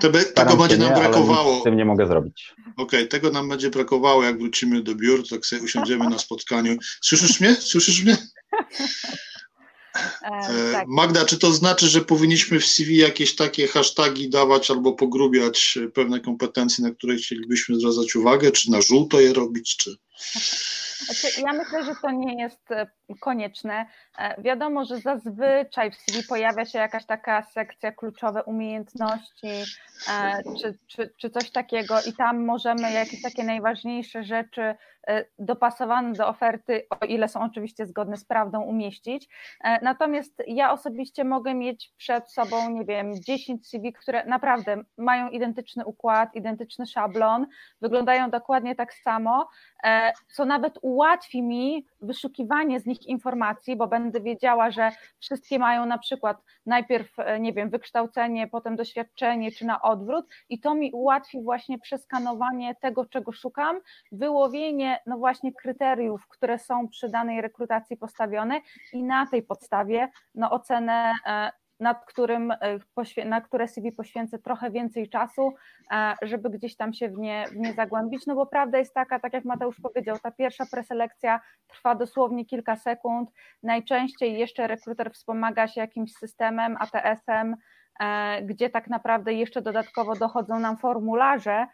Tebe, 0.01 0.25
tego 0.25 0.57
będzie 0.57 0.79
nam 0.79 0.95
brakowało. 0.95 1.61
Z 1.61 1.65
tym 1.65 1.77
nie 1.77 1.85
mogę 1.85 2.07
zrobić. 2.07 2.55
Okej, 2.77 3.01
okay, 3.01 3.07
tego 3.07 3.31
nam 3.31 3.49
będzie 3.49 3.71
brakowało, 3.71 4.23
jak 4.23 4.39
wrócimy 4.39 4.83
do 4.83 4.95
biur, 4.95 5.29
tak 5.29 5.47
sobie 5.47 5.63
usiądziemy 5.63 6.09
na 6.09 6.19
spotkaniu. 6.19 6.77
Słyszysz 7.01 7.41
mnie? 7.41 7.55
Słyszysz 7.55 8.05
mnie? 8.05 8.17
E, 9.95 10.27
e, 10.29 10.73
tak. 10.73 10.89
Magda, 10.89 11.25
czy 11.25 11.39
to 11.39 11.53
znaczy, 11.53 11.89
że 11.89 12.01
powinniśmy 12.01 12.61
w 12.61 12.67
CV 12.67 12.97
jakieś 12.97 13.35
takie 13.35 13.69
hasztagi 13.69 14.31
dawać 14.31 14.71
albo 14.71 14.93
pogrubiać 14.93 15.79
pewne 15.95 16.21
kompetencje, 16.21 16.85
na 16.85 16.91
które 16.91 17.17
chcielibyśmy 17.17 17.81
zwracać 17.81 18.17
uwagę, 18.17 18.53
czy 18.53 18.71
na 18.71 18.81
żółto 18.81 19.21
je 19.21 19.33
robić, 19.33 19.77
czy... 19.77 19.97
Znaczy, 21.05 21.41
ja 21.41 21.53
myślę, 21.53 21.85
że 21.85 21.93
to 22.03 22.11
nie 22.11 22.43
jest 22.43 22.71
e, 22.71 22.87
konieczne. 23.21 23.87
E, 24.19 24.43
wiadomo, 24.43 24.85
że 24.85 24.99
zazwyczaj 24.99 25.91
w 25.91 25.97
CV 25.97 26.23
pojawia 26.29 26.65
się 26.65 26.79
jakaś 26.79 27.07
taka 27.07 27.43
sekcja 27.43 27.93
kluczowe 27.93 28.45
umiejętności 28.45 29.49
e, 30.11 30.43
czy, 30.61 30.79
czy, 30.87 31.15
czy 31.17 31.31
coś 31.31 31.51
takiego 31.51 31.95
i 32.07 32.13
tam 32.13 32.45
możemy 32.45 32.93
jakieś 32.93 33.23
takie 33.23 33.45
najważniejsze 33.45 34.25
rzeczy 34.25 34.75
dopasowane 35.39 36.13
do 36.13 36.29
oferty, 36.29 36.87
o 37.01 37.05
ile 37.05 37.29
są 37.29 37.43
oczywiście 37.43 37.87
zgodne 37.87 38.17
z 38.17 38.25
prawdą, 38.25 38.61
umieścić. 38.61 39.29
Natomiast 39.83 40.43
ja 40.47 40.73
osobiście 40.73 41.25
mogę 41.25 41.55
mieć 41.55 41.93
przed 41.97 42.33
sobą, 42.33 42.71
nie 42.71 42.85
wiem, 42.85 43.23
10 43.23 43.69
CV, 43.69 43.93
które 43.93 44.25
naprawdę 44.25 44.83
mają 44.99 45.29
identyczny 45.29 45.85
układ, 45.85 46.35
identyczny 46.35 46.87
szablon, 46.87 47.47
wyglądają 47.81 48.31
dokładnie 48.31 48.75
tak 48.75 48.95
samo, 48.95 49.49
co 50.33 50.45
nawet 50.45 50.79
ułatwi 50.83 51.43
mi 51.43 51.87
wyszukiwanie 52.01 52.81
z 52.81 52.87
nich 52.87 53.07
informacji, 53.07 53.77
bo 53.77 53.89
będę 53.89 54.21
wiedziała, 54.21 54.71
że 54.71 54.91
wszystkie 55.21 55.59
mają 55.59 55.87
na 55.87 55.99
przykład 55.99 56.43
najpierw, 56.67 57.19
e, 57.19 57.41
nie 57.41 57.53
wiem, 57.53 57.71
wykształcenie, 57.71 58.49
potem 58.49 58.77
doświadczenie, 58.77 59.53
czy 59.53 59.67
na 59.67 59.83
odwrót, 59.83 60.27
i 60.49 60.61
to 60.61 60.75
mi 60.75 60.93
ułatwi 60.93 61.43
właśnie 61.43 61.79
przeskanowanie 61.79 62.75
tego, 62.75 63.07
czego 63.07 63.33
szukam, 63.33 63.81
wyłowienie, 64.13 65.01
no 65.07 65.19
właśnie, 65.19 65.53
kryteriów, 65.53 66.29
które 66.29 66.59
są 66.59 66.89
przy 66.89 67.09
danej 67.09 67.41
rekrutacji 67.41 67.97
postawione, 67.97 68.61
i 68.93 69.03
na 69.03 69.27
tej 69.27 69.43
podstawie, 69.43 70.09
no 70.35 70.51
ocenę 70.51 71.13
e, 71.27 71.62
nad 71.83 72.05
którym, 72.05 72.51
e, 72.51 73.25
na 73.25 73.41
które 73.41 73.69
CV 73.69 73.93
poświęcę 73.93 74.39
trochę 74.39 74.71
więcej 74.71 75.09
czasu, 75.09 75.55
e, 75.93 76.15
żeby 76.23 76.51
gdzieś 76.51 76.77
tam 76.77 76.93
się 76.93 77.09
w 77.09 77.19
nie, 77.19 77.45
w 77.53 77.57
nie 77.57 77.73
zagłębić, 77.73 78.27
no 78.27 78.35
bo 78.35 78.47
prawda 78.47 78.79
jest 78.79 78.95
taka, 78.95 79.21
tak 79.21 79.33
jak 79.33 79.45
Mateusz 79.45 79.81
powiedział, 79.81 80.17
ta 80.23 80.31
pierwsza 80.31 80.67
preselekcja 80.71 81.41
trwa 81.67 81.95
dosłownie 81.95 82.45
kilka 82.45 82.77
sekund, 82.77 83.31
najczęściej 83.63 84.39
jeszcze 84.39 84.67
rekruter 84.67 85.13
wspomaga 85.13 85.69
się 85.69 85.81
jakimś 85.81 86.13
systemem, 86.13 86.77
ATS-em, 86.81 87.57
e, 88.01 88.43
gdzie 88.43 88.71
tak 88.71 88.89
naprawdę 88.89 89.33
jeszcze 89.33 89.63
dodatkowo 89.63 90.17
dochodzą 90.17 90.61
nam 90.61 90.77
formularze, 90.77 91.67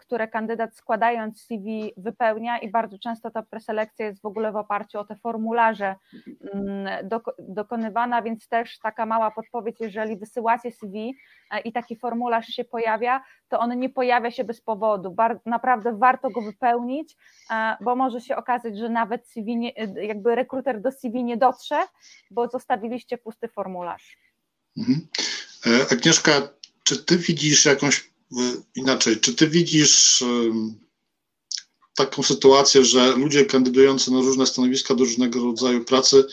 które 0.00 0.28
kandydat 0.28 0.76
składając 0.76 1.42
CV 1.42 1.92
wypełnia 1.96 2.58
i 2.58 2.70
bardzo 2.70 2.98
często 2.98 3.30
ta 3.30 3.42
preselekcja 3.42 4.06
jest 4.06 4.22
w 4.22 4.26
ogóle 4.26 4.52
w 4.52 4.56
oparciu 4.56 4.98
o 4.98 5.04
te 5.04 5.16
formularze 5.16 5.94
mm, 6.54 7.08
dokonywana, 7.38 8.22
więc 8.22 8.48
też 8.48 8.78
taka 8.78 9.06
mała 9.06 9.30
podpowiedź, 9.30 9.76
jeżeli 9.80 10.16
wysyłacie 10.16 10.70
CV 10.70 11.14
e, 11.50 11.60
i 11.60 11.72
taki 11.72 11.96
formularz 11.96 12.46
się 12.46 12.64
pojawia, 12.64 13.24
to 13.48 13.58
on 13.58 13.78
nie 13.78 13.88
pojawia 13.88 14.30
się 14.30 14.44
bez 14.44 14.60
powodu. 14.60 15.16
naprawdę 15.46 15.96
warto 15.98 16.30
go 16.30 16.42
wypełnić, 16.42 17.16
e, 17.50 17.76
bo 17.80 17.96
może 17.96 18.20
się 18.20 18.36
okazać, 18.36 18.78
że 18.78 18.88
nawet 18.88 19.28
CV 19.28 19.56
nie, 19.56 19.72
jakby 20.02 20.34
rekruter 20.34 20.80
do 20.80 20.92
CV 20.92 21.24
nie 21.24 21.36
dotrze, 21.36 21.82
bo 22.30 22.48
zostawiliście 22.48 23.18
pusty 23.18 23.48
formularz. 23.48 24.18
Mhm. 24.78 25.08
Agnieszka, 25.92 26.32
czy 26.84 27.04
ty 27.04 27.18
widzisz 27.18 27.64
jakąś 27.64 28.10
inaczej, 28.74 29.20
czy 29.20 29.34
ty 29.34 29.48
widzisz 29.48 30.24
taką 31.98 32.22
sytuację, 32.22 32.84
że 32.84 33.16
ludzie 33.16 33.44
kandydujący 33.44 34.12
na 34.12 34.20
różne 34.20 34.46
stanowiska 34.46 34.94
do 34.94 35.04
różnego 35.04 35.44
rodzaju 35.44 35.84
pracy, 35.84 36.24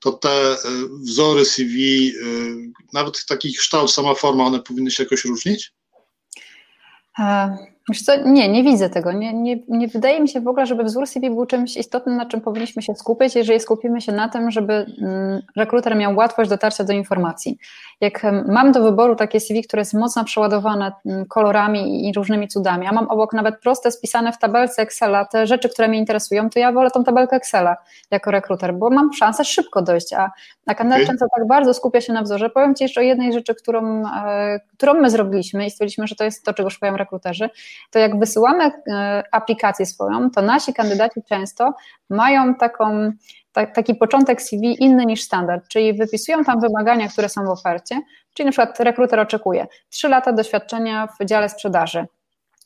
to 0.00 0.12
te 0.12 0.30
e, 0.30 0.56
wzory 1.00 1.44
CV, 1.44 2.08
e, 2.08 2.12
nawet 2.92 3.26
taki 3.26 3.54
kształt, 3.54 3.92
sama 3.92 4.14
forma, 4.14 4.44
one 4.44 4.60
powinny 4.62 4.90
się 4.90 5.02
jakoś 5.02 5.24
różnić? 5.24 5.72
Wiesz 7.88 8.02
co, 8.02 8.12
nie, 8.24 8.48
nie 8.48 8.62
widzę 8.62 8.90
tego. 8.90 9.12
Nie, 9.12 9.34
nie, 9.34 9.58
nie 9.68 9.88
wydaje 9.88 10.20
mi 10.20 10.28
się 10.28 10.40
w 10.40 10.48
ogóle, 10.48 10.66
żeby 10.66 10.84
wzór 10.84 11.06
CV 11.06 11.30
był 11.30 11.46
czymś 11.46 11.76
istotnym, 11.76 12.16
na 12.16 12.26
czym 12.26 12.40
powinniśmy 12.40 12.82
się 12.82 12.94
skupić, 12.94 13.34
jeżeli 13.34 13.60
skupimy 13.60 14.00
się 14.00 14.12
na 14.12 14.28
tym, 14.28 14.50
żeby 14.50 14.86
mm, 15.02 15.42
rekruter 15.56 15.96
miał 15.96 16.16
łatwość 16.16 16.50
dotarcia 16.50 16.84
do 16.84 16.92
informacji. 16.92 17.58
Jak 18.00 18.26
mam 18.48 18.72
do 18.72 18.82
wyboru 18.82 19.16
takie 19.16 19.40
CV, 19.40 19.62
które 19.62 19.80
jest 19.80 19.94
mocno 19.94 20.24
przeładowane 20.24 20.92
mm, 21.06 21.26
kolorami 21.26 22.08
i 22.08 22.12
różnymi 22.12 22.48
cudami, 22.48 22.86
a 22.86 22.92
mam 22.92 23.08
obok 23.08 23.32
nawet 23.32 23.60
proste 23.60 23.90
spisane 23.90 24.32
w 24.32 24.38
tabelce 24.38 24.82
Excela 24.82 25.24
te 25.24 25.46
rzeczy, 25.46 25.68
które 25.68 25.88
mnie 25.88 25.98
interesują, 25.98 26.50
to 26.50 26.58
ja 26.58 26.72
wolę 26.72 26.90
tą 26.90 27.04
tabelkę 27.04 27.36
Excela 27.36 27.76
jako 28.10 28.30
rekruter, 28.30 28.74
bo 28.74 28.90
mam 28.90 29.12
szansę 29.12 29.44
szybko 29.44 29.82
dojść, 29.82 30.12
a, 30.12 30.32
a 30.66 30.74
kandydat 30.74 31.02
okay. 31.02 31.06
często 31.06 31.26
tak 31.36 31.46
bardzo 31.46 31.74
skupia 31.74 32.00
się 32.00 32.12
na 32.12 32.22
wzorze. 32.22 32.50
Powiem 32.50 32.74
Ci 32.74 32.84
jeszcze 32.84 33.00
o 33.00 33.04
jednej 33.04 33.32
rzeczy, 33.32 33.54
którą, 33.54 34.06
e, 34.26 34.60
którą 34.76 34.94
my 34.94 35.10
zrobiliśmy 35.10 35.66
i 35.66 35.70
stwierdziliśmy, 35.70 36.06
że 36.06 36.14
to 36.14 36.24
jest 36.24 36.44
to, 36.44 36.54
czego 36.54 36.70
szukają 36.70 36.96
rekruterzy 36.96 37.50
to 37.90 37.98
jak 37.98 38.18
wysyłamy 38.18 38.64
e, 38.64 39.22
aplikację 39.32 39.86
swoją, 39.86 40.30
to 40.30 40.42
nasi 40.42 40.74
kandydaci 40.74 41.20
często 41.28 41.74
mają 42.10 42.54
taką, 42.54 43.12
taki 43.52 43.94
początek 43.94 44.42
CV 44.42 44.84
inny 44.84 45.06
niż 45.06 45.22
standard, 45.22 45.68
czyli 45.68 45.94
wypisują 45.94 46.44
tam 46.44 46.60
wymagania, 46.60 47.08
które 47.08 47.28
są 47.28 47.44
w 47.44 47.48
ofercie, 47.48 48.00
czyli 48.34 48.44
na 48.44 48.52
przykład 48.52 48.80
rekruter 48.80 49.20
oczekuje 49.20 49.66
3 49.90 50.08
lata 50.08 50.32
doświadczenia 50.32 51.08
w 51.20 51.24
dziale 51.24 51.48
sprzedaży, 51.48 52.06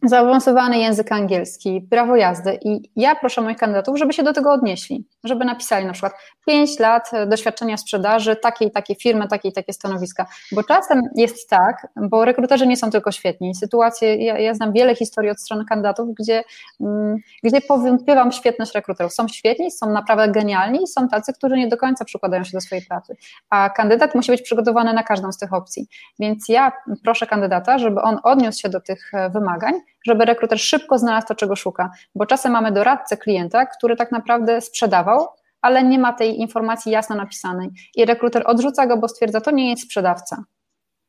zaawansowany 0.02 0.78
język 0.78 1.12
angielski, 1.12 1.80
prawo 1.90 2.16
jazdy 2.16 2.58
i 2.64 2.90
ja 2.96 3.16
proszę 3.16 3.40
moich 3.40 3.56
kandydatów, 3.56 3.98
żeby 3.98 4.12
się 4.12 4.22
do 4.22 4.32
tego 4.32 4.52
odnieśli, 4.52 5.06
żeby 5.24 5.44
napisali 5.44 5.86
na 5.86 5.92
przykład 5.92 6.12
5 6.46 6.78
lat 6.78 7.10
doświadczenia 7.26 7.76
sprzedaży 7.76 8.36
takiej 8.36 8.70
takiej 8.70 8.96
firmy, 8.96 9.28
takiej 9.28 9.52
takie 9.52 9.72
stanowiska, 9.72 10.26
bo 10.52 10.62
czasem 10.62 11.02
jest 11.16 11.50
tak, 11.50 11.86
bo 11.96 12.24
rekruterzy 12.24 12.66
nie 12.66 12.76
są 12.76 12.90
tylko 12.90 13.12
świetni, 13.12 13.54
sytuacje, 13.54 14.16
ja, 14.16 14.38
ja 14.38 14.54
znam 14.54 14.72
wiele 14.72 14.96
historii 14.96 15.30
od 15.30 15.40
strony 15.40 15.64
kandydatów, 15.64 16.14
gdzie, 16.14 16.44
mm, 16.80 17.16
gdzie 17.42 17.60
powątpiewam 17.60 18.32
świetność 18.32 18.74
rekruterów, 18.74 19.12
są 19.12 19.28
świetni, 19.28 19.70
są 19.70 19.90
naprawdę 19.90 20.32
genialni 20.32 20.82
i 20.82 20.86
są 20.86 21.08
tacy, 21.08 21.32
którzy 21.32 21.56
nie 21.56 21.68
do 21.68 21.76
końca 21.76 22.04
przykładają 22.04 22.44
się 22.44 22.52
do 22.52 22.60
swojej 22.60 22.84
pracy, 22.84 23.16
a 23.50 23.70
kandydat 23.70 24.14
musi 24.14 24.30
być 24.30 24.42
przygotowany 24.42 24.92
na 24.92 25.02
każdą 25.02 25.32
z 25.32 25.38
tych 25.38 25.52
opcji, 25.52 25.86
więc 26.18 26.48
ja 26.48 26.72
proszę 27.04 27.26
kandydata, 27.26 27.78
żeby 27.78 28.00
on 28.00 28.18
odniósł 28.22 28.60
się 28.60 28.68
do 28.68 28.80
tych 28.80 29.14
e, 29.14 29.30
wymagań, 29.30 29.74
żeby 30.06 30.24
rekruter 30.24 30.60
szybko 30.60 30.98
znalazł 30.98 31.26
to, 31.26 31.34
czego 31.34 31.56
szuka, 31.56 31.90
bo 32.14 32.26
czasem 32.26 32.52
mamy 32.52 32.72
doradcę 32.72 33.16
klienta, 33.16 33.66
który 33.66 33.96
tak 33.96 34.12
naprawdę 34.12 34.60
sprzedawał, 34.60 35.26
ale 35.60 35.84
nie 35.84 35.98
ma 35.98 36.12
tej 36.12 36.40
informacji 36.40 36.92
jasno 36.92 37.16
napisanej 37.16 37.70
i 37.94 38.04
rekruter 38.04 38.42
odrzuca 38.46 38.86
go, 38.86 38.96
bo 38.96 39.08
stwierdza, 39.08 39.40
to 39.40 39.50
nie 39.50 39.70
jest 39.70 39.82
sprzedawca. 39.82 40.44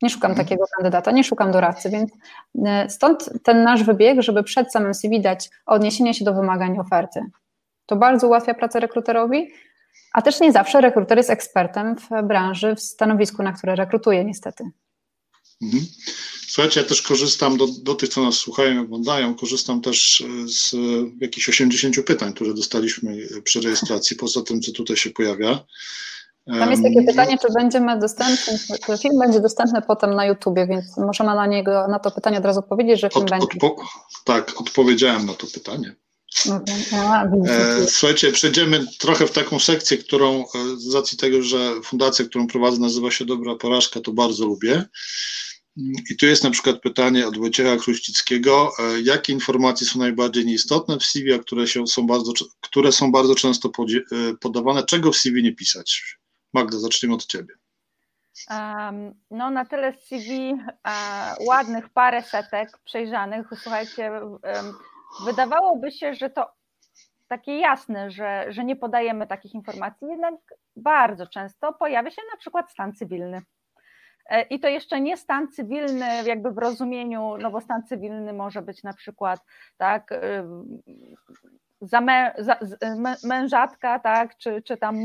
Nie 0.01 0.09
szukam 0.09 0.31
mhm. 0.31 0.47
takiego 0.47 0.65
kandydata, 0.77 1.11
nie 1.11 1.23
szukam 1.23 1.51
doradcy, 1.51 1.89
więc 1.89 2.11
e, 2.65 2.89
stąd 2.89 3.29
ten 3.43 3.63
nasz 3.63 3.83
wybieg, 3.83 4.21
żeby 4.21 4.43
przed 4.43 4.71
samym 4.71 4.93
CV 4.93 5.21
dać 5.21 5.49
odniesienie 5.65 6.13
się 6.13 6.25
do 6.25 6.33
wymagań 6.33 6.79
oferty. 6.79 7.21
To 7.85 7.95
bardzo 7.95 8.27
ułatwia 8.27 8.53
pracę 8.53 8.79
rekruterowi, 8.79 9.51
a 10.13 10.21
też 10.21 10.39
nie 10.39 10.51
zawsze 10.51 10.81
rekruter 10.81 11.17
jest 11.17 11.29
ekspertem 11.29 11.95
w 11.95 12.23
branży, 12.23 12.75
w 12.75 12.79
stanowisku, 12.79 13.43
na 13.43 13.51
które 13.51 13.75
rekrutuje 13.75 14.25
niestety. 14.25 14.63
Mhm. 15.61 15.85
Słuchajcie, 16.47 16.81
ja 16.81 16.87
też 16.87 17.01
korzystam 17.01 17.57
do, 17.57 17.67
do 17.67 17.95
tych, 17.95 18.09
co 18.09 18.23
nas 18.23 18.35
słuchają 18.35 18.75
i 18.75 18.77
oglądają, 18.77 19.35
korzystam 19.35 19.81
też 19.81 20.21
e, 20.21 20.47
z 20.47 20.75
jakichś 21.21 21.49
80 21.49 22.05
pytań, 22.05 22.33
które 22.33 22.53
dostaliśmy 22.53 23.27
przy 23.43 23.61
rejestracji, 23.61 24.15
poza 24.15 24.41
tym, 24.41 24.61
co 24.61 24.71
tutaj 24.71 24.97
się 24.97 25.09
pojawia. 25.09 25.65
Tam 26.59 26.71
jest 26.71 26.83
takie 26.83 27.03
pytanie, 27.03 27.37
czy 27.41 27.47
będziemy 27.53 27.99
dostępny, 27.99 28.59
czy 28.85 28.97
film 28.97 29.19
będzie 29.19 29.39
dostępny 29.39 29.81
potem 29.81 30.15
na 30.15 30.25
YouTubie, 30.25 30.67
więc 30.67 30.97
możemy 30.97 31.35
na 31.35 31.47
niego, 31.47 31.87
na 31.87 31.99
to 31.99 32.11
pytanie 32.11 32.37
od 32.37 32.45
razu 32.45 32.59
odpowiedzieć, 32.59 32.99
że 32.99 33.09
film 33.09 33.23
Od, 33.23 33.29
będzie. 33.29 33.47
Odpo 33.53 33.75
tak, 34.23 34.61
odpowiedziałem 34.61 35.25
na 35.25 35.33
to 35.33 35.47
pytanie. 35.47 35.95
A, 36.93 37.25
e, 37.25 37.87
słuchajcie, 37.87 38.31
przejdziemy 38.31 38.85
trochę 38.99 39.27
w 39.27 39.31
taką 39.31 39.59
sekcję, 39.59 39.97
którą 39.97 40.39
e, 40.41 40.45
z 40.77 40.95
racji 40.95 41.17
tego, 41.17 41.43
że 41.43 41.71
fundacja, 41.83 42.25
którą 42.25 42.47
prowadzę, 42.47 42.79
nazywa 42.79 43.11
się 43.11 43.25
Dobra 43.25 43.55
Porażka, 43.55 43.99
to 43.99 44.11
bardzo 44.11 44.45
lubię. 44.45 44.85
I 45.77 46.17
tu 46.19 46.25
jest 46.25 46.43
na 46.43 46.51
przykład 46.51 46.81
pytanie 46.81 47.27
od 47.27 47.37
Wojciecha 47.37 47.77
Kruścickiego, 47.77 48.71
e, 48.79 49.01
jakie 49.01 49.33
informacje 49.33 49.87
są 49.87 49.99
najbardziej 49.99 50.45
nieistotne 50.45 50.97
w 50.97 51.03
CV, 51.03 51.33
a 51.33 51.39
które, 51.39 51.67
się, 51.67 51.87
są, 51.87 52.07
bardzo, 52.07 52.33
które 52.61 52.91
są 52.91 53.11
bardzo 53.11 53.35
często 53.35 53.69
e, 53.69 54.33
podawane, 54.41 54.83
czego 54.83 55.11
w 55.11 55.17
CV 55.17 55.43
nie 55.43 55.55
pisać? 55.55 56.17
Magda, 56.53 56.79
zacznijmy 56.79 57.15
od 57.15 57.25
Ciebie. 57.25 57.53
Um, 58.49 59.13
no 59.31 59.49
na 59.49 59.65
tyle 59.65 59.93
CV 59.93 60.53
uh, 60.53 61.47
ładnych, 61.47 61.89
parę 61.89 62.23
setek 62.23 62.79
przejrzanych, 62.85 63.47
słuchajcie, 63.61 64.11
um, 64.11 64.39
wydawałoby 65.25 65.91
się, 65.91 66.13
że 66.13 66.29
to 66.29 66.45
takie 67.27 67.59
jasne, 67.59 68.11
że, 68.11 68.45
że 68.49 68.65
nie 68.65 68.75
podajemy 68.75 69.27
takich 69.27 69.53
informacji, 69.53 70.07
jednak 70.07 70.35
bardzo 70.75 71.27
często 71.27 71.73
pojawia 71.73 72.11
się 72.11 72.21
na 72.31 72.37
przykład 72.37 72.71
stan 72.71 72.93
cywilny. 72.93 73.41
E, 74.29 74.41
i 74.41 74.59
to 74.59 74.67
jeszcze 74.67 75.01
nie 75.01 75.17
stan 75.17 75.47
cywilny, 75.47 76.23
jakby 76.25 76.51
w 76.51 76.57
rozumieniu, 76.57 77.37
no 77.37 77.51
bo 77.51 77.61
stan 77.61 77.83
cywilny 77.83 78.33
może 78.33 78.61
być 78.61 78.83
na 78.83 78.93
przykład, 78.93 79.39
tak, 79.77 80.13
za, 81.81 82.01
mę, 82.01 82.33
za 82.37 82.57
mężatka, 83.23 83.99
tak, 83.99 84.37
czy, 84.37 84.61
czy 84.61 84.77
tam 84.77 84.95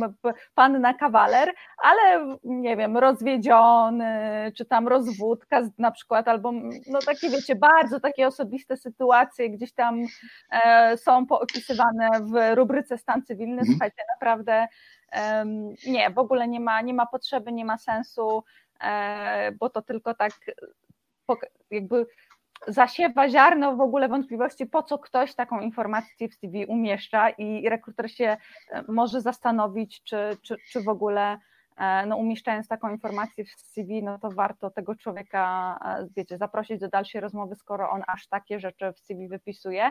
panna 0.55 0.95
kawaler, 0.95 1.53
ale 1.79 2.37
nie 2.45 2.77
wiem, 2.77 2.97
rozwiedziony, 2.97 4.53
czy 4.57 4.65
tam 4.65 4.89
rozwódka 4.89 5.63
na 5.79 5.91
przykład, 5.91 6.29
albo 6.29 6.53
no 6.87 6.99
takie 7.07 7.31
wiecie, 7.31 7.57
bardzo 7.57 8.01
takie 8.01 8.27
osobiste 8.27 8.77
sytuacje 8.77 9.51
gdzieś 9.51 9.73
tam 9.73 10.05
e, 10.51 10.97
są 10.97 11.27
poopisywane 11.27 12.09
w 12.21 12.57
rubryce 12.57 12.99
stan 12.99 13.23
cywilny, 13.23 13.53
mhm. 13.53 13.71
słuchajcie, 13.71 14.03
naprawdę 14.15 14.67
e, 15.13 15.45
nie, 15.87 16.11
w 16.11 16.19
ogóle 16.19 16.49
nie 16.49 16.61
ma, 16.61 16.81
nie 16.81 16.95
ma 16.95 17.07
potrzeby, 17.07 17.53
nie 17.53 17.65
ma 17.65 17.79
sensu, 17.79 18.45
bo 19.61 19.71
to 19.71 19.83
tylko 19.83 20.15
tak 20.15 20.33
jakby 21.71 22.07
zasiewa 22.69 23.29
ziarno 23.29 23.77
w 23.77 23.81
ogóle 23.81 24.09
wątpliwości, 24.09 24.67
po 24.67 24.83
co 24.83 24.99
ktoś 24.99 25.35
taką 25.35 25.61
informację 25.61 26.29
w 26.29 26.35
CV 26.35 26.67
umieszcza 26.67 27.31
i 27.31 27.69
rekruter 27.69 28.11
się 28.11 28.37
e, 28.71 28.85
może 28.89 29.21
zastanowić, 29.21 30.03
czy, 30.03 30.17
czy, 30.43 30.57
czy 30.71 30.83
w 30.83 30.89
ogóle 30.89 31.39
e, 31.77 32.07
no, 32.07 32.17
umieszczając 32.17 32.69
taką 32.69 32.91
informację 32.91 33.45
w 33.45 33.51
CV, 33.61 34.03
no 34.03 34.19
to 34.19 34.31
warto 34.31 34.71
tego 34.71 34.95
człowieka, 34.95 35.77
e, 35.85 36.09
wiecie, 36.17 36.39
zaprosić 36.39 36.81
do 36.81 36.89
dalszej 36.89 37.21
rozmowy, 37.21 37.55
skoro 37.55 37.91
on 37.91 38.03
aż 38.07 38.27
takie 38.27 38.61
rzeczy 38.61 38.93
w 38.93 38.99
CV 38.99 39.29
wypisuje. 39.29 39.91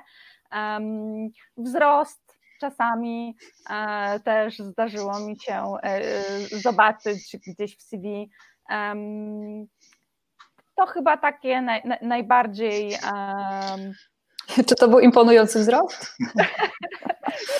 Wzrost, 1.57 2.37
czasami 2.59 3.35
e, 3.69 4.19
też 4.19 4.59
zdarzyło 4.59 5.19
mi 5.19 5.39
się 5.39 5.63
e, 5.83 6.01
zobaczyć 6.61 7.37
gdzieś 7.47 7.77
w 7.77 7.81
CV. 7.81 8.29
Um, 8.69 9.67
to 10.75 10.85
chyba 10.85 11.17
takie 11.17 11.61
naj, 11.61 11.81
najbardziej. 12.01 12.97
Um... 13.13 13.93
Czy 14.67 14.75
to 14.75 14.87
był 14.87 14.99
imponujący 14.99 15.59
wzrost? 15.59 16.17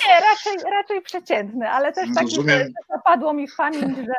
Nie, 0.08 0.20
raczej, 0.20 0.70
raczej 0.72 1.02
przeciętny, 1.02 1.70
ale 1.70 1.92
też 1.92 2.08
taki, 2.14 2.34
że 2.34 2.66
zapadło 2.88 3.32
mi 3.32 3.48
w 3.48 3.56
pamięć, 3.56 3.96
że 3.96 4.14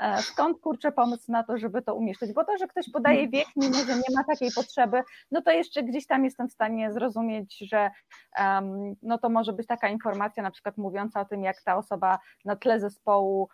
e, 0.00 0.22
skąd 0.22 0.60
kurczę 0.60 0.92
pomysł 0.92 1.32
na 1.32 1.44
to, 1.44 1.58
żeby 1.58 1.82
to 1.82 1.94
umieszczyć, 1.94 2.32
bo 2.32 2.44
to, 2.44 2.58
że 2.58 2.66
ktoś 2.66 2.90
podaje 2.90 3.28
wiek, 3.28 3.46
mimo 3.56 3.74
że 3.74 3.94
nie 3.94 4.16
ma 4.16 4.24
takiej 4.24 4.50
potrzeby, 4.54 5.02
no 5.30 5.42
to 5.42 5.50
jeszcze 5.50 5.82
gdzieś 5.82 6.06
tam 6.06 6.24
jestem 6.24 6.48
w 6.48 6.52
stanie 6.52 6.92
zrozumieć, 6.92 7.58
że 7.58 7.90
um, 8.38 8.94
no 9.02 9.18
to 9.18 9.28
może 9.28 9.52
być 9.52 9.66
taka 9.66 9.88
informacja 9.88 10.42
na 10.42 10.50
przykład 10.50 10.76
mówiąca 10.76 11.20
o 11.20 11.24
tym, 11.24 11.42
jak 11.42 11.62
ta 11.62 11.76
osoba 11.76 12.18
na 12.44 12.56
tle 12.56 12.80
zespołu 12.80 13.48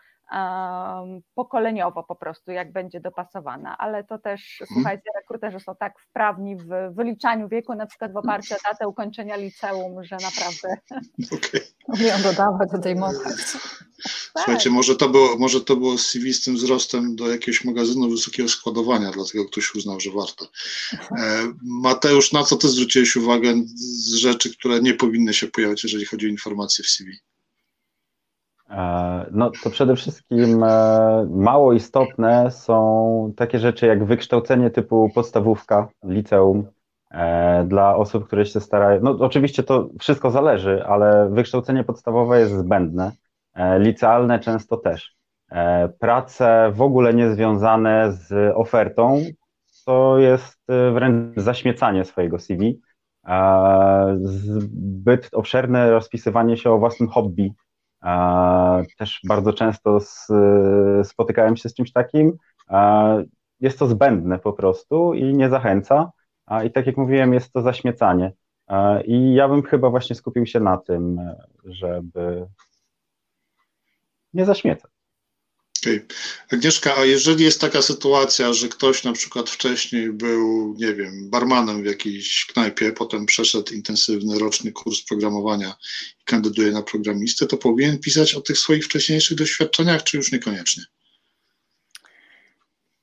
pokoleniowo 1.35 2.03
po 2.03 2.15
prostu, 2.15 2.53
jak 2.53 2.73
będzie 2.73 3.01
dopasowana, 3.01 3.79
ale 3.79 4.05
to 4.05 4.19
też, 4.19 4.61
mhm. 4.61 4.69
słuchajcie, 4.75 5.11
rekruterzy 5.17 5.61
są 5.61 5.77
tak 5.77 6.01
wprawni 6.01 6.57
w 6.57 6.95
wyliczaniu 6.95 7.49
wieku, 7.49 7.75
na 7.75 7.87
przykład 7.87 8.13
w 8.13 8.17
oparciu 8.17 8.55
o 8.55 8.71
datę 8.71 8.89
ukończenia 8.89 9.37
liceum, 9.37 10.05
że 10.05 10.17
naprawdę 10.17 10.81
okay. 11.37 11.61
umieją 11.89 12.23
dodawać, 12.23 12.75
odejmować. 12.75 13.37
Słuchajcie, 14.33 14.65
tak. 14.65 14.73
może 14.73 14.97
to, 14.97 15.09
było, 15.09 15.39
może 15.39 15.61
to 15.61 15.77
było 15.77 15.99
CV 15.99 16.35
z 16.35 16.45
tym 16.45 16.55
wzrostem 16.55 17.17
do 17.17 17.31
jakiegoś 17.31 17.65
magazynu 17.65 18.11
wysokiego 18.11 18.49
składowania, 18.49 19.11
dlatego 19.11 19.45
ktoś 19.45 19.75
uznał, 19.75 20.01
że 20.01 20.11
warto. 20.11 20.49
E, 21.19 21.53
Mateusz, 21.63 22.33
na 22.33 22.45
co 22.45 22.57
ty 22.57 22.69
zwróciłeś 22.69 23.17
uwagę 23.17 23.55
z 23.75 24.15
rzeczy, 24.15 24.57
które 24.57 24.81
nie 24.81 24.95
powinny 24.95 25.35
się 25.35 25.47
pojawiać, 25.47 25.83
jeżeli 25.83 26.05
chodzi 26.05 26.27
o 26.27 26.31
informacje 26.31 26.85
w 26.85 26.89
CV? 26.89 27.19
E, 28.73 29.27
no 29.31 29.51
to 29.65 29.71
przede 29.71 29.97
wszystkim 29.97 30.65
e, 30.65 31.27
mało 31.31 31.73
istotne 31.73 32.51
są 32.51 33.33
takie 33.37 33.59
rzeczy 33.59 33.87
jak 33.87 34.05
wykształcenie 34.05 34.71
typu 34.71 35.11
podstawówka, 35.15 35.89
liceum 36.05 36.67
e, 37.11 37.65
dla 37.65 37.97
osób, 37.97 38.27
które 38.27 38.47
się 38.47 38.61
starają. 38.61 39.01
No 39.03 39.11
oczywiście 39.21 39.63
to 39.63 39.89
wszystko 40.01 40.31
zależy, 40.31 40.85
ale 40.87 41.29
wykształcenie 41.31 41.85
podstawowe 41.85 42.41
jest 42.41 42.53
zbędne, 42.53 43.13
licealne 43.79 44.39
często 44.39 44.77
też. 44.77 45.17
Prace 45.99 46.73
w 46.75 46.83
ogóle 46.83 47.15
niezwiązane 47.15 48.13
z 48.13 48.55
ofertą 48.57 49.21
to 49.87 50.19
jest 50.19 50.59
wręcz 50.95 51.41
zaśmiecanie 51.41 52.05
swojego 52.05 52.39
CV. 52.39 52.81
Zbyt 54.23 55.29
obszerne 55.33 55.91
rozpisywanie 55.91 56.57
się 56.57 56.71
o 56.71 56.79
własnym 56.79 57.09
hobby 57.09 57.55
też 58.99 59.21
bardzo 59.25 59.53
często 59.53 59.99
spotykałem 61.05 61.57
się 61.57 61.69
z 61.69 61.75
czymś 61.75 61.93
takim. 61.93 62.33
Jest 63.61 63.79
to 63.79 63.87
zbędne 63.87 64.39
po 64.39 64.53
prostu 64.53 65.15
i 65.15 65.35
nie 65.35 65.49
zachęca. 65.49 66.13
I 66.65 66.71
tak 66.71 66.87
jak 66.87 66.97
mówiłem, 66.97 67.35
jest 67.35 67.53
to 67.53 67.63
zaśmiecanie. 67.63 68.33
I 69.05 69.35
ja 69.35 69.49
bym 69.49 69.63
chyba 69.63 69.91
właśnie 69.91 70.17
skupił 70.17 70.47
się 70.47 70.61
na 70.61 70.79
tym, 70.79 71.21
żeby 71.65 72.47
nie 74.35 74.45
zaśmiecać. 74.45 74.91
Okay. 75.83 76.07
Agnieszka, 76.53 76.97
a 76.97 77.05
jeżeli 77.05 77.45
jest 77.45 77.61
taka 77.61 77.83
sytuacja, 77.83 78.53
że 78.53 78.69
ktoś 78.69 79.05
na 79.05 79.13
przykład 79.13 79.51
wcześniej 79.51 80.13
był, 80.13 80.75
nie 80.79 80.95
wiem, 80.95 81.31
barmanem 81.31 81.83
w 81.83 81.87
jakiejś 81.87 82.47
knajpie, 82.47 82.93
potem 82.93 83.27
przeszedł 83.27 83.75
intensywny 83.75 84.39
roczny 84.39 84.73
kurs 84.73 85.03
programowania 85.03 85.75
i 86.21 86.25
kandyduje 86.25 86.73
na 86.73 86.83
programistę, 86.83 87.47
to 87.47 87.57
powinien 87.57 87.99
pisać 87.99 88.35
o 88.35 88.41
tych 88.41 88.59
swoich 88.59 88.85
wcześniejszych 88.85 89.39
doświadczeniach, 89.39 90.03
czy 90.03 90.17
już 90.17 90.33
niekoniecznie? 90.33 90.85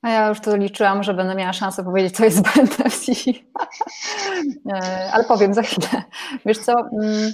A 0.02 0.10
ja 0.10 0.28
już 0.28 0.40
to 0.40 0.56
liczyłam, 0.56 1.02
że 1.02 1.14
będę 1.14 1.34
miała 1.34 1.52
szansę 1.52 1.84
powiedzieć, 1.84 2.16
co 2.16 2.24
jest 2.24 2.36
zbędne 2.36 2.90
w. 2.90 3.06
E, 4.72 5.12
ale 5.12 5.24
powiem 5.24 5.54
za 5.54 5.62
chwilę. 5.62 6.02
Wiesz 6.46 6.58
co, 6.58 6.72
mm, 7.02 7.32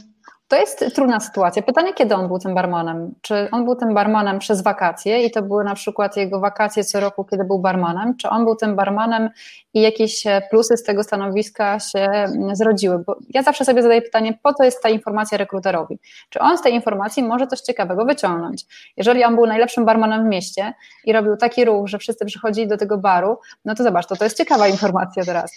to 0.48 0.56
jest 0.56 0.84
trudna 0.94 1.20
sytuacja. 1.20 1.62
Pytanie, 1.62 1.94
kiedy 1.94 2.14
on 2.14 2.28
był 2.28 2.38
tym 2.38 2.54
barmanem? 2.54 3.14
Czy 3.22 3.48
on 3.50 3.64
był 3.64 3.76
tym 3.76 3.94
barmanem 3.94 4.38
przez 4.38 4.62
wakacje 4.62 5.22
i 5.22 5.30
to 5.30 5.42
były 5.42 5.64
na 5.64 5.74
przykład 5.74 6.16
jego 6.16 6.40
wakacje 6.40 6.84
co 6.84 7.00
roku, 7.00 7.24
kiedy 7.24 7.44
był 7.44 7.58
barmanem? 7.58 8.16
Czy 8.16 8.28
on 8.28 8.44
był 8.44 8.56
tym 8.56 8.76
barmanem 8.76 9.30
i 9.74 9.80
jakieś 9.80 10.26
e, 10.26 10.42
plusy 10.50 10.76
z 10.76 10.82
tego 10.82 11.02
stanowiska 11.02 11.80
się 11.80 11.98
mm, 11.98 12.56
zrodziły? 12.56 12.98
Bo 12.98 13.16
ja 13.34 13.42
zawsze 13.42 13.64
sobie 13.64 13.82
zadaję 13.82 14.02
pytanie, 14.02 14.38
po 14.42 14.54
co 14.54 14.64
jest 14.64 14.82
ta 14.82 14.88
informacja 14.88 15.38
rekruterowi? 15.38 15.98
Czy 16.30 16.40
on 16.40 16.58
z 16.58 16.62
tej 16.62 16.74
informacji 16.74 17.22
może 17.22 17.46
coś 17.46 17.60
ciekawego 17.60 18.04
wyciągnąć? 18.04 18.64
Jeżeli 18.96 19.24
on 19.24 19.34
był 19.34 19.46
najlepszym 19.46 19.84
barmanem 19.84 20.24
w 20.24 20.28
mieście 20.28 20.74
i 21.04 21.12
robił 21.12 21.36
taki 21.36 21.64
ruch, 21.64 21.88
że 21.88 21.98
wszyscy 21.98 22.24
przychodzili 22.24 22.68
do 22.68 22.76
tego 22.76 22.98
baru, 22.98 23.38
no 23.64 23.74
to 23.74 23.82
zobacz, 23.82 24.06
to 24.06 24.16
to 24.16 24.24
jest 24.24 24.36
ciekawa 24.36 24.68
informacja 24.68 25.24
teraz. 25.24 25.52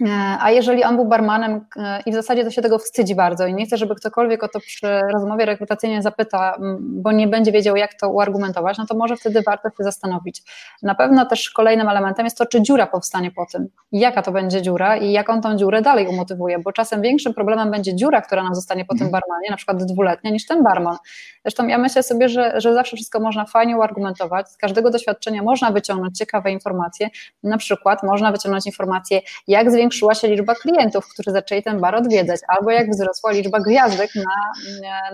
E, 0.00 0.38
a 0.40 0.50
jeżeli 0.50 0.84
on 0.84 0.96
był 0.96 1.04
barmanem 1.04 1.66
e, 1.76 2.02
i 2.06 2.10
w 2.10 2.14
zasadzie 2.14 2.44
to 2.44 2.50
się 2.50 2.62
tego 2.62 2.78
wstydzi 2.78 3.14
bardzo 3.14 3.46
i 3.46 3.54
nie 3.54 3.66
chce, 3.66 3.76
żeby 3.76 3.94
ktokolwiek 3.94 4.42
o 4.42 4.48
to 4.48 4.60
przy 4.60 5.00
rozmowie 5.12 5.44
rekrutacyjnej 5.44 6.02
zapyta, 6.02 6.56
bo 6.80 7.12
nie 7.12 7.28
będzie 7.28 7.52
wiedział, 7.52 7.76
jak 7.76 7.94
to 7.94 8.10
uargumentować, 8.10 8.78
no 8.78 8.86
to 8.86 8.96
może 8.96 9.16
wtedy 9.16 9.42
warto 9.42 9.68
się 9.68 9.84
zastanowić. 9.84 10.42
Na 10.82 10.94
pewno 10.94 11.26
też 11.26 11.50
kolejnym 11.50 11.88
elementem 11.88 12.26
jest 12.26 12.38
to, 12.38 12.46
czy 12.46 12.62
dziura 12.62 12.86
powstanie 12.86 13.30
po 13.30 13.46
tym. 13.52 13.68
Jaka 13.92 14.22
to 14.22 14.32
będzie 14.32 14.62
dziura 14.62 14.96
i 14.96 15.12
jak 15.12 15.30
on 15.30 15.42
tą 15.42 15.56
dziurę 15.56 15.82
dalej 15.82 16.06
umotywuje, 16.06 16.58
bo 16.58 16.72
czasem 16.72 17.02
większym 17.02 17.34
problemem 17.34 17.70
będzie 17.70 17.96
dziura, 17.96 18.22
która 18.22 18.42
nam 18.42 18.54
zostanie 18.54 18.84
po 18.84 18.94
tym 18.94 19.06
mhm. 19.06 19.12
barmanie, 19.12 19.50
na 19.50 19.56
przykład 19.56 19.84
dwuletnia, 19.84 20.30
niż 20.30 20.46
ten 20.46 20.62
barman. 20.62 20.96
Zresztą 21.44 21.66
ja 21.66 21.78
myślę 21.78 22.02
sobie, 22.02 22.28
że, 22.28 22.60
że 22.60 22.74
zawsze 22.74 22.96
wszystko 22.96 23.20
można 23.20 23.44
fajnie 23.44 23.76
uargumentować, 23.76 24.50
z 24.50 24.56
każdego 24.56 24.90
doświadczenia 24.90 25.42
można 25.42 25.70
wyciągnąć 25.70 26.18
ciekawe 26.18 26.50
informacye, 26.52 27.08
na 27.42 27.58
przykład 27.58 28.02
można 28.02 28.32
wyciągnąć 28.32 28.66
informacje, 28.66 29.20
jak 29.46 29.70
zwiększyć 29.70 29.87
zwiększyła 29.88 30.14
się 30.14 30.28
liczba 30.28 30.54
klientów, 30.54 31.08
którzy 31.08 31.30
zaczęli 31.30 31.62
ten 31.62 31.80
bar 31.80 31.94
odwiedzać, 31.94 32.40
albo 32.48 32.70
jak 32.70 32.90
wzrosła 32.90 33.32
liczba 33.32 33.60
gwiazdek 33.60 34.10
na, 34.14 34.52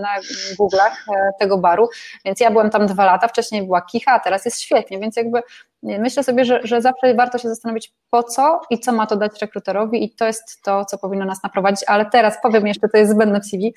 na 0.01 0.21
Google'ach 0.59 0.93
e, 1.17 1.31
tego 1.41 1.59
baru. 1.59 1.89
Więc 2.25 2.41
ja 2.41 2.51
byłem 2.51 2.71
tam 2.71 2.87
dwa 2.87 3.05
lata, 3.05 3.29
wcześniej 3.29 3.63
była 3.63 3.83
kicha, 3.83 4.13
a 4.13 4.21
teraz 4.21 4.45
jest 4.45 4.61
świetnie, 4.61 4.99
więc 4.99 5.17
jakby 5.17 5.43
myślę 5.83 6.25
sobie, 6.25 6.45
że, 6.45 6.61
że 6.65 6.83
zawsze 6.83 7.15
warto 7.15 7.39
się 7.39 7.49
zastanowić 7.49 7.93
po 8.11 8.23
co 8.23 8.61
i 8.71 8.79
co 8.79 8.93
ma 8.93 9.07
to 9.07 9.17
dać 9.17 9.41
rekruterowi 9.41 10.05
i 10.05 10.15
to 10.15 10.27
jest 10.27 10.63
to, 10.63 10.85
co 10.85 10.99
powinno 10.99 11.25
nas 11.25 11.43
naprowadzić, 11.43 11.85
ale 11.87 12.07
teraz 12.07 12.37
powiem 12.43 12.67
jeszcze, 12.67 12.89
to 12.89 12.99
jest 12.99 13.13
zbędne 13.13 13.41
w 13.41 13.45
CV, 13.45 13.75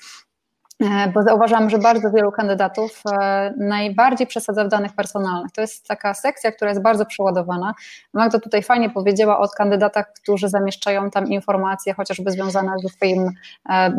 bo 1.14 1.22
zauważam, 1.22 1.70
że 1.70 1.78
bardzo 1.78 2.10
wielu 2.10 2.32
kandydatów 2.32 3.02
e, 3.12 3.54
najbardziej 3.56 4.26
przesadza 4.26 4.64
w 4.64 4.68
danych 4.68 4.92
personalnych. 4.92 5.52
To 5.52 5.60
jest 5.60 5.86
taka 5.88 6.14
sekcja, 6.14 6.52
która 6.52 6.70
jest 6.70 6.82
bardzo 6.82 7.06
przeładowana. 7.06 7.74
Magda 8.14 8.38
tutaj 8.38 8.62
fajnie 8.62 8.90
powiedziała 8.90 9.38
o 9.38 9.48
kandydatach, 9.48 10.12
którzy 10.12 10.48
zamieszczają 10.48 11.10
tam 11.10 11.26
informacje 11.26 11.94
chociażby 11.94 12.30
związane 12.30 12.72
ze 12.82 12.88
swoimi 12.88 13.28
e, 13.68 13.92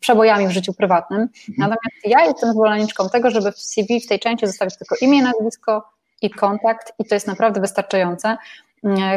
przebojami 0.00 0.46
w 0.46 0.50
życiu 0.50 0.74
prywatnym. 0.74 1.20
Mhm. 1.20 1.30
Natomiast 1.58 2.04
ja 2.04 2.24
jestem 2.24 2.52
zwolenniczką 2.52 3.08
tego, 3.08 3.30
żeby 3.30 3.52
w 3.52 3.58
CV 3.58 4.00
w 4.00 4.06
tej 4.06 4.18
części 4.18 4.46
zostawić 4.46 4.78
tylko 4.78 4.96
imię, 5.00 5.22
nazwisko, 5.22 5.96
i 6.22 6.30
kontakt, 6.30 6.92
i 6.98 7.04
to 7.04 7.14
jest 7.14 7.26
naprawdę 7.26 7.60
wystarczające. 7.60 8.36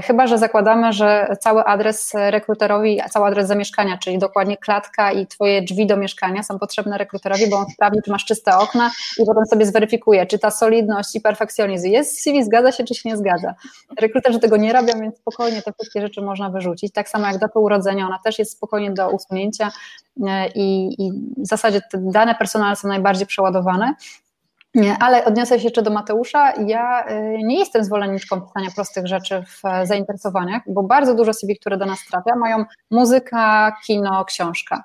Chyba, 0.03 0.27
że 0.27 0.37
zakładamy, 0.37 0.93
że 0.93 1.35
cały 1.39 1.63
adres 1.63 2.13
rekruterowi, 2.13 3.01
cały 3.09 3.25
adres 3.25 3.47
zamieszkania, 3.47 3.97
czyli 3.97 4.17
dokładnie 4.17 4.57
klatka 4.57 5.11
i 5.11 5.27
twoje 5.27 5.61
drzwi 5.61 5.87
do 5.87 5.97
mieszkania 5.97 6.43
są 6.43 6.59
potrzebne 6.59 6.97
rekruterowi, 6.97 7.49
bo 7.49 7.57
on 7.57 7.65
sprawdzi, 7.73 7.99
czy 8.05 8.11
masz 8.11 8.25
czyste 8.25 8.57
okna 8.57 8.91
i 9.17 9.25
potem 9.25 9.45
sobie 9.45 9.65
zweryfikuje, 9.65 10.25
czy 10.25 10.39
ta 10.39 10.51
solidność 10.51 11.15
i 11.15 11.21
perfekcjonizm 11.21 11.87
jest 11.87 12.17
w 12.17 12.21
CV, 12.21 12.43
zgadza 12.43 12.71
się, 12.71 12.83
czy 12.83 12.95
się 12.95 13.09
nie 13.09 13.17
zgadza. 13.17 13.53
Rekruterzy 13.99 14.39
tego 14.39 14.57
nie 14.57 14.73
robią, 14.73 14.93
więc 15.01 15.17
spokojnie 15.17 15.61
te 15.61 15.73
wszystkie 15.73 16.01
rzeczy 16.01 16.21
można 16.21 16.49
wyrzucić. 16.49 16.93
Tak 16.93 17.09
samo 17.09 17.27
jak 17.27 17.37
data 17.37 17.59
urodzenia, 17.59 18.05
ona 18.05 18.19
też 18.23 18.39
jest 18.39 18.51
spokojnie 18.51 18.91
do 18.91 19.09
usunięcia 19.09 19.71
i, 20.55 20.95
i 20.97 21.11
w 21.37 21.47
zasadzie 21.47 21.81
te 21.91 21.97
dane 22.01 22.35
personalne 22.35 22.75
są 22.75 22.87
najbardziej 22.87 23.27
przeładowane. 23.27 23.93
Ale 24.99 25.25
odniosę 25.25 25.59
się 25.59 25.63
jeszcze 25.63 25.81
do 25.81 25.91
Mateusza. 25.91 26.53
Ja 26.65 27.09
y, 27.09 27.37
nie 27.43 27.59
jestem 27.59 27.83
zwolenniczką 27.83 28.41
pisania 28.41 28.69
prostych 28.75 29.07
rzeczy 29.07 29.43
w 29.47 29.65
e, 29.65 29.85
zainteresowaniach, 29.85 30.61
bo 30.67 30.83
bardzo 30.83 31.15
dużo 31.15 31.33
CV, 31.33 31.55
które 31.59 31.77
do 31.77 31.85
nas 31.85 31.99
trafia, 32.11 32.35
mają 32.35 32.65
muzyka, 32.91 33.75
kino, 33.85 34.25
książka. 34.25 34.83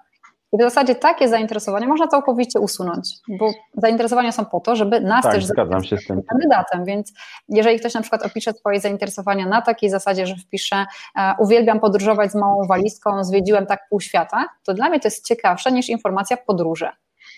I 0.52 0.56
w 0.56 0.60
zasadzie 0.60 0.94
takie 0.94 1.28
zainteresowania 1.28 1.88
można 1.88 2.08
całkowicie 2.08 2.60
usunąć, 2.60 3.08
bo 3.28 3.50
zainteresowania 3.76 4.32
są 4.32 4.44
po 4.44 4.60
to, 4.60 4.76
żeby 4.76 5.00
nas 5.00 5.22
tak, 5.22 5.34
też 5.34 5.46
zgadzam 5.46 5.84
się 5.84 5.96
z 5.96 6.06
tym 6.06 6.22
kandydatem, 6.22 6.84
więc 6.84 7.12
jeżeli 7.48 7.78
ktoś 7.78 7.94
na 7.94 8.00
przykład 8.00 8.26
opisze 8.26 8.52
swoje 8.52 8.80
zainteresowania 8.80 9.46
na 9.46 9.62
takiej 9.62 9.90
zasadzie, 9.90 10.26
że 10.26 10.36
wpisze 10.36 10.86
e, 11.18 11.34
uwielbiam 11.38 11.80
podróżować 11.80 12.32
z 12.32 12.34
małą 12.34 12.66
walizką, 12.66 13.24
zwiedziłem 13.24 13.66
tak 13.66 13.88
pół 13.90 14.00
świata, 14.00 14.46
to 14.66 14.74
dla 14.74 14.88
mnie 14.88 15.00
to 15.00 15.06
jest 15.06 15.26
ciekawsze 15.26 15.72
niż 15.72 15.88
informacja 15.88 16.36
podróże. 16.36 16.92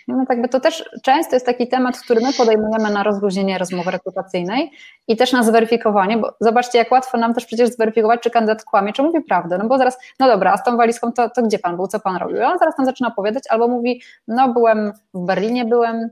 No 0.08 0.26
tak 0.28 0.42
by 0.42 0.48
to 0.48 0.60
też 0.60 0.90
często 1.02 1.36
jest 1.36 1.46
taki 1.46 1.68
temat, 1.68 1.98
który 1.98 2.20
my 2.20 2.32
podejmujemy 2.32 2.90
na 2.90 3.02
rozluźnienie 3.02 3.58
rozmowy 3.58 3.90
rekrutacyjnej 3.90 4.70
i 5.08 5.16
też 5.16 5.32
na 5.32 5.42
zweryfikowanie, 5.42 6.18
bo 6.18 6.34
zobaczcie, 6.40 6.78
jak 6.78 6.92
łatwo 6.92 7.18
nam 7.18 7.34
też 7.34 7.46
przecież 7.46 7.68
zweryfikować, 7.68 8.20
czy 8.20 8.30
kandydat 8.30 8.64
kłamie, 8.64 8.92
czy 8.92 9.02
mówi 9.02 9.20
prawdę. 9.20 9.58
No 9.58 9.68
bo 9.68 9.78
zaraz, 9.78 9.98
no 10.20 10.26
dobra, 10.26 10.52
a 10.52 10.56
z 10.56 10.62
tą 10.62 10.76
walizką 10.76 11.12
to, 11.12 11.30
to 11.30 11.42
gdzie 11.42 11.58
pan 11.58 11.76
był, 11.76 11.86
co 11.86 12.00
pan 12.00 12.16
robił? 12.16 12.36
I 12.36 12.40
on 12.40 12.58
zaraz 12.58 12.76
tam 12.76 12.86
zaczyna 12.86 13.08
opowiadać, 13.08 13.44
albo 13.50 13.68
mówi, 13.68 14.02
no 14.28 14.52
byłem 14.52 14.92
w 15.14 15.26
Berlinie, 15.26 15.64
byłem, 15.64 16.10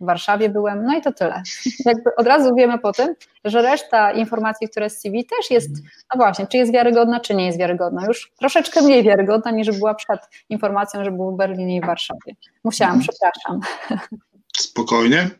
w 0.00 0.06
Warszawie 0.06 0.48
byłem, 0.48 0.84
no 0.84 0.98
i 0.98 1.02
to 1.02 1.12
tyle. 1.12 1.42
Jakby 1.84 2.14
od 2.16 2.26
razu 2.26 2.54
wiemy 2.54 2.78
po 2.78 2.92
tym, 2.92 3.14
że 3.44 3.62
reszta 3.62 4.12
informacji, 4.12 4.68
które 4.68 4.90
z 4.90 5.00
CV 5.00 5.24
też 5.24 5.50
jest, 5.50 5.70
no 5.82 6.16
właśnie, 6.16 6.46
czy 6.46 6.56
jest 6.56 6.72
wiarygodna, 6.72 7.20
czy 7.20 7.34
nie 7.34 7.46
jest 7.46 7.58
wiarygodna. 7.58 8.06
Już 8.06 8.32
troszeczkę 8.38 8.82
mniej 8.82 9.02
wiarygodna 9.02 9.50
niż 9.50 9.78
była 9.78 9.94
przed 9.94 10.20
informacją, 10.48 11.04
że 11.04 11.10
był 11.10 11.34
w 11.34 11.36
Berlinie 11.36 11.76
i 11.76 11.80
w 11.80 11.86
Warszawie. 11.86 12.36
Musiałam, 12.64 12.96
mhm. 12.96 13.08
przepraszam. 13.08 13.60
Spokojnie. 14.56 15.30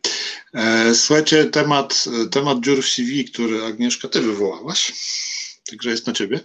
E, 0.53 0.95
słuchajcie, 0.95 1.45
temat, 1.45 2.05
temat 2.31 2.59
dziur 2.59 2.81
w 2.83 2.89
CV, 2.89 3.25
który 3.25 3.65
Agnieszka, 3.65 4.07
ty 4.07 4.21
wywołałaś 4.21 4.93
także 5.71 5.89
jest 5.89 6.07
na 6.07 6.13
ciebie. 6.13 6.39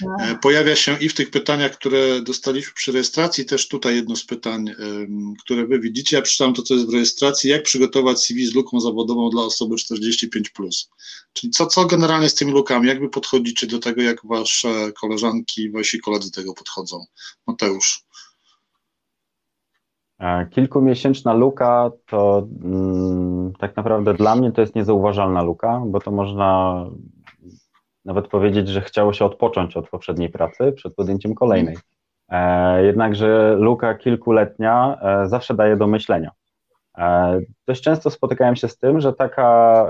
No. 0.00 0.16
E, 0.20 0.34
pojawia 0.34 0.76
się 0.76 0.98
i 1.00 1.08
w 1.08 1.14
tych 1.14 1.30
pytaniach, 1.30 1.72
które 1.72 2.20
dostaliśmy 2.22 2.72
przy 2.74 2.92
rejestracji, 2.92 3.44
też 3.44 3.68
tutaj 3.68 3.96
jedno 3.96 4.16
z 4.16 4.24
pytań, 4.24 4.70
które 5.44 5.66
wy 5.66 5.80
widzicie. 5.80 6.16
Ja 6.16 6.22
przeczytam 6.22 6.54
to, 6.54 6.62
co 6.62 6.74
jest 6.74 6.86
w 6.86 6.92
rejestracji. 6.92 7.50
Jak 7.50 7.62
przygotować 7.62 8.24
CV 8.24 8.46
z 8.46 8.54
luką 8.54 8.80
zawodową 8.80 9.30
dla 9.30 9.42
osoby 9.42 9.74
45+. 9.76 10.38
Czyli 11.32 11.50
co, 11.50 11.66
co 11.66 11.84
generalnie 11.84 12.28
z 12.28 12.34
tymi 12.34 12.52
lukami? 12.52 12.88
Jak 12.88 13.00
wy 13.00 13.08
podchodzicie 13.08 13.66
do 13.66 13.78
tego, 13.78 14.02
jak 14.02 14.26
wasze 14.26 14.92
koleżanki, 15.00 15.70
wasi 15.70 16.00
koledzy 16.00 16.30
do 16.30 16.34
tego 16.34 16.54
podchodzą? 16.54 17.04
Mateusz. 17.46 18.04
E, 20.18 20.46
kilkumiesięczna 20.46 21.32
luka 21.32 21.90
to 22.06 22.48
mm, 22.64 23.52
tak 23.58 23.76
naprawdę 23.76 24.14
dla 24.14 24.36
mnie 24.36 24.52
to 24.52 24.60
jest 24.60 24.74
niezauważalna 24.74 25.42
luka, 25.42 25.82
bo 25.86 26.00
to 26.00 26.10
można 26.10 26.84
nawet 28.04 28.28
powiedzieć, 28.28 28.68
że 28.68 28.80
chciało 28.80 29.12
się 29.12 29.24
odpocząć 29.24 29.76
od 29.76 29.88
poprzedniej 29.88 30.28
pracy 30.28 30.72
przed 30.72 30.94
podjęciem 30.94 31.34
kolejnej. 31.34 31.76
E, 32.28 32.84
jednakże 32.84 33.56
luka 33.58 33.94
kilkuletnia 33.94 34.98
e, 35.02 35.28
zawsze 35.28 35.54
daje 35.54 35.76
do 35.76 35.86
myślenia. 35.86 36.30
E, 36.98 37.40
dość 37.66 37.82
często 37.82 38.10
spotykałem 38.10 38.56
się 38.56 38.68
z 38.68 38.78
tym, 38.78 39.00
że 39.00 39.12
taka, 39.12 39.86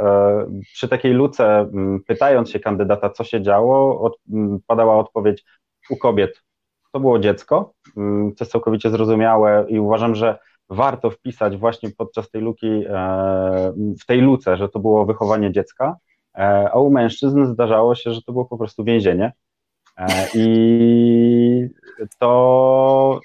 przy 0.63 0.89
takiej 0.89 1.13
luce, 1.13 1.71
pytając 2.07 2.51
się 2.51 2.61
kandydata, 2.61 3.11
co 3.11 3.25
się 3.25 3.43
działo, 3.43 4.01
od, 4.01 4.17
padała 4.67 4.97
odpowiedź 4.97 5.45
u 5.91 5.97
kobiet. 5.97 6.43
To 6.93 7.01
było 7.01 7.19
dziecko, 7.19 7.73
co 8.37 8.45
jest 8.45 8.53
całkowicie 8.53 8.91
zrozumiałe 8.91 9.67
i 9.69 9.79
uważam, 9.79 10.15
że 10.15 10.39
warto 10.71 11.11
wpisać 11.11 11.57
właśnie 11.57 11.91
podczas 11.91 12.31
tej 12.31 12.43
luki, 12.43 12.85
w 14.03 14.07
tej 14.07 14.21
luce, 14.21 14.57
że 14.57 14.69
to 14.69 14.79
było 14.79 15.07
wychowanie 15.07 15.53
dziecka, 15.53 15.97
a 16.73 16.79
u 16.79 16.91
mężczyzn 16.91 17.47
zdarzało 17.47 17.95
się, 17.95 18.13
że 18.13 18.23
to 18.23 18.33
było 18.33 18.45
po 18.45 18.59
prostu 18.59 18.85
więzienie. 18.85 19.33
E, 19.97 20.27
I 20.35 21.69
to 22.19 23.21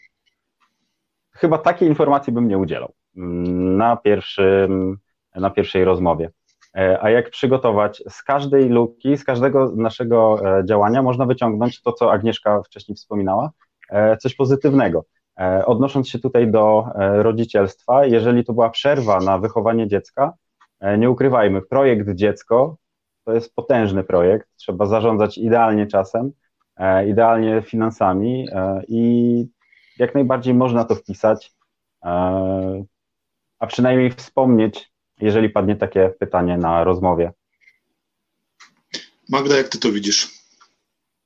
chyba 1.32 1.58
takiej 1.58 1.89
informacji 1.89 2.34
bym 2.34 2.48
nie 2.48 2.58
udzielał 2.58 2.93
mm, 3.17 3.78
na, 3.78 3.98
pierwszym, 3.98 4.98
na 5.36 5.50
pierwszej 5.50 5.84
rozmowie. 5.84 6.32
E, 6.78 7.04
a 7.04 7.10
jak 7.10 7.30
przygotować? 7.30 8.04
Z 8.10 8.24
każdej 8.24 8.69
luki, 8.69 9.17
z 9.17 9.24
każdego 9.24 9.72
naszego 9.76 10.41
działania 10.65 11.02
można 11.02 11.26
wyciągnąć 11.26 11.82
to, 11.82 11.93
co 11.93 12.12
Agnieszka 12.12 12.62
wcześniej 12.63 12.95
wspominała, 12.95 13.52
coś 14.19 14.36
pozytywnego. 14.36 15.06
Odnosząc 15.65 16.10
się 16.10 16.19
tutaj 16.19 16.52
do 16.52 16.86
rodzicielstwa, 16.95 18.06
jeżeli 18.06 18.45
to 18.45 18.54
była 18.54 18.69
przerwa 18.69 19.19
na 19.19 19.38
wychowanie 19.38 19.88
dziecka, 19.88 20.34
nie 20.98 21.10
ukrywajmy, 21.10 21.62
projekt 21.62 22.10
dziecko 22.15 22.78
to 23.30 23.36
jest 23.36 23.56
potężny 23.56 24.04
projekt, 24.04 24.48
trzeba 24.56 24.86
zarządzać 24.86 25.38
idealnie 25.38 25.88
czasem, 25.88 26.32
e, 26.78 27.10
idealnie 27.10 27.62
finansami 27.62 28.48
e, 28.52 28.82
i 28.88 29.46
jak 30.00 30.15
najbardziej 30.15 30.54
można 30.54 30.86
to 30.86 30.96
wpisać, 30.96 31.54
e, 32.06 32.10
a 33.60 33.68
przynajmniej 33.68 34.12
wspomnieć, 34.12 34.92
jeżeli 35.22 35.50
padnie 35.50 35.76
takie 35.76 36.10
pytanie 36.20 36.58
na 36.58 36.84
rozmowie. 36.84 37.32
Magda, 39.30 39.58
jak 39.58 39.68
ty 39.68 39.80
to 39.80 39.92
widzisz? 39.92 40.28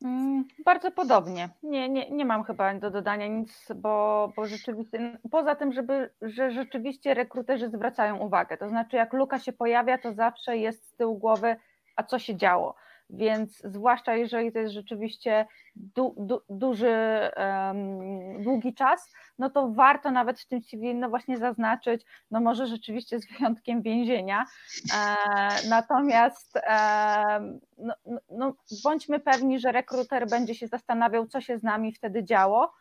Mm, 0.02 0.46
bardzo 0.66 0.92
podobnie. 0.92 1.50
Nie, 1.64 1.90
nie, 1.90 2.10
nie 2.10 2.26
mam 2.26 2.44
chyba 2.44 2.74
do 2.74 2.92
dodania 2.92 3.28
nic, 3.28 3.68
bo, 3.76 4.30
bo 4.36 4.46
rzeczywiście, 4.46 5.20
poza 5.32 5.56
tym, 5.56 5.74
żeby, 5.74 6.10
że 6.22 6.52
rzeczywiście 6.52 7.14
rekruterzy 7.14 7.70
zwracają 7.70 8.18
uwagę. 8.18 8.58
To 8.58 8.70
znaczy, 8.70 8.96
jak 8.96 9.14
luka 9.14 9.40
się 9.40 9.54
pojawia, 9.54 9.98
to 9.98 10.14
zawsze 10.14 10.58
jest 10.58 10.88
z 10.88 10.96
tyłu 10.96 11.18
głowy, 11.18 11.56
a 11.96 12.04
co 12.04 12.20
się 12.20 12.36
działo. 12.36 12.76
Więc 13.10 13.62
zwłaszcza 13.64 14.16
jeżeli 14.16 14.52
to 14.52 14.60
jest 14.60 14.74
rzeczywiście 14.74 15.46
du, 15.76 16.16
du, 16.18 16.42
duży, 16.50 16.96
um, 17.38 18.44
długi 18.44 18.74
czas, 18.74 19.14
no 19.40 19.50
to 19.50 19.72
warto 19.72 20.12
nawet 20.12 20.40
w 20.40 20.48
tym 20.48 20.62
CV 20.62 20.96
no 20.96 21.10
właśnie 21.10 21.38
zaznaczyć, 21.38 22.06
no 22.32 22.42
może 22.42 22.68
rzeczywiście 22.68 23.20
z 23.20 23.28
wyjątkiem 23.32 23.82
więzienia. 23.82 24.46
E, 24.94 25.70
natomiast 25.70 26.58
e, 26.58 27.58
no, 27.78 27.94
no, 28.32 28.54
bądźmy 28.84 29.20
pewni, 29.20 29.60
że 29.60 29.72
rekruter 29.72 30.28
będzie 30.30 30.56
się 30.56 30.68
zastanawiał, 30.68 31.28
co 31.28 31.42
się 31.42 31.58
z 31.58 31.64
nami 31.64 31.94
wtedy 31.94 32.24
działo. 32.24 32.74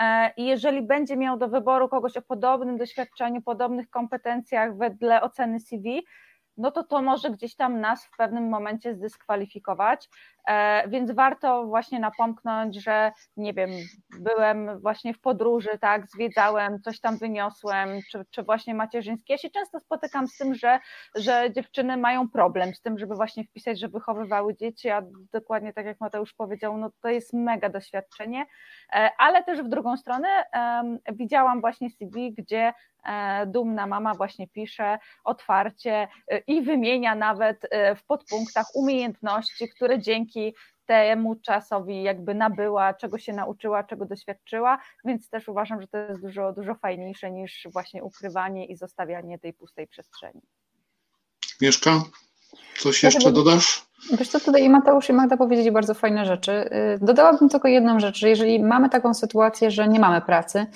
E, 0.00 0.32
I 0.36 0.44
jeżeli 0.44 0.82
będzie 0.82 1.16
miał 1.16 1.38
do 1.38 1.48
wyboru 1.48 1.88
kogoś 1.88 2.16
o 2.16 2.22
podobnym 2.22 2.76
doświadczeniu, 2.76 3.42
podobnych 3.42 3.90
kompetencjach 3.90 4.76
wedle 4.76 5.22
oceny 5.22 5.60
CV, 5.60 6.06
no 6.60 6.70
to 6.70 6.84
to 6.84 7.02
może 7.02 7.30
gdzieś 7.30 7.56
tam 7.56 7.80
nas 7.80 8.06
w 8.06 8.16
pewnym 8.16 8.48
momencie 8.48 8.94
zdyskwalifikować, 8.94 10.08
e, 10.48 10.88
więc 10.88 11.10
warto 11.10 11.66
właśnie 11.66 12.00
napomknąć, 12.00 12.82
że 12.82 13.12
nie 13.36 13.54
wiem, 13.54 13.70
byłem 14.20 14.80
właśnie 14.80 15.14
w 15.14 15.20
podróży, 15.20 15.68
tak, 15.80 16.06
zwiedzałem, 16.06 16.82
coś 16.82 17.00
tam 17.00 17.18
wyniosłem, 17.18 17.88
czy, 18.10 18.24
czy 18.30 18.42
właśnie 18.42 18.74
macierzyńskie. 18.74 19.32
Ja 19.34 19.38
się 19.38 19.50
często 19.50 19.80
spotykam 19.80 20.28
z 20.28 20.36
tym, 20.36 20.54
że, 20.54 20.80
że 21.14 21.52
dziewczyny 21.52 21.96
mają 21.96 22.28
problem 22.28 22.74
z 22.74 22.80
tym, 22.80 22.98
żeby 22.98 23.14
właśnie 23.14 23.44
wpisać, 23.44 23.80
że 23.80 23.88
wychowywały 23.88 24.56
dzieci, 24.56 24.90
a 24.90 25.02
dokładnie 25.32 25.72
tak 25.72 25.86
jak 25.86 26.00
Mateusz 26.00 26.34
powiedział, 26.34 26.76
no 26.76 26.90
to 27.00 27.08
jest 27.08 27.32
mega 27.32 27.68
doświadczenie, 27.68 28.46
e, 28.92 29.10
ale 29.18 29.44
też 29.44 29.62
w 29.62 29.68
drugą 29.68 29.96
stronę 29.96 30.28
widziałam 31.12 31.60
właśnie 31.60 31.90
CV, 31.90 32.34
gdzie 32.34 32.72
dumna 33.46 33.86
mama 33.86 34.14
właśnie 34.14 34.48
pisze 34.48 34.98
otwarcie 35.24 36.08
e, 36.28 36.38
i 36.38 36.62
wymienia 36.62 37.14
nawet 37.14 37.66
e, 37.70 37.96
w 37.96 38.04
podpunktach 38.04 38.66
umiejętności, 38.74 39.68
które 39.68 39.98
dzięki 39.98 40.54
temu 40.86 41.36
czasowi 41.36 42.02
jakby 42.02 42.34
nabyła, 42.34 42.94
czego 42.94 43.18
się 43.18 43.32
nauczyła, 43.32 43.84
czego 43.84 44.06
doświadczyła, 44.06 44.78
więc 45.04 45.28
też 45.28 45.48
uważam, 45.48 45.80
że 45.80 45.88
to 45.88 45.98
jest 45.98 46.20
dużo, 46.20 46.52
dużo 46.52 46.74
fajniejsze 46.74 47.30
niż 47.30 47.68
właśnie 47.72 48.04
ukrywanie 48.04 48.66
i 48.66 48.76
zostawianie 48.76 49.38
tej 49.38 49.52
pustej 49.52 49.86
przestrzeni. 49.86 50.40
Mieszka, 51.60 52.02
coś 52.78 53.02
jeszcze 53.02 53.32
dodasz? 53.32 53.90
Wiesz 54.18 54.28
co, 54.28 54.40
tutaj 54.40 54.64
i 54.64 54.68
Mateusz 54.68 55.08
i 55.08 55.12
Magda 55.12 55.36
powiedzieli 55.36 55.72
bardzo 55.72 55.94
fajne 55.94 56.26
rzeczy. 56.26 56.52
Y, 56.52 56.98
dodałabym 57.00 57.48
tylko 57.48 57.68
jedną 57.68 58.00
rzecz, 58.00 58.18
że 58.18 58.28
jeżeli 58.28 58.62
mamy 58.62 58.88
taką 58.88 59.14
sytuację, 59.14 59.70
że 59.70 59.88
nie 59.88 60.00
mamy 60.00 60.20
pracy, 60.20 60.66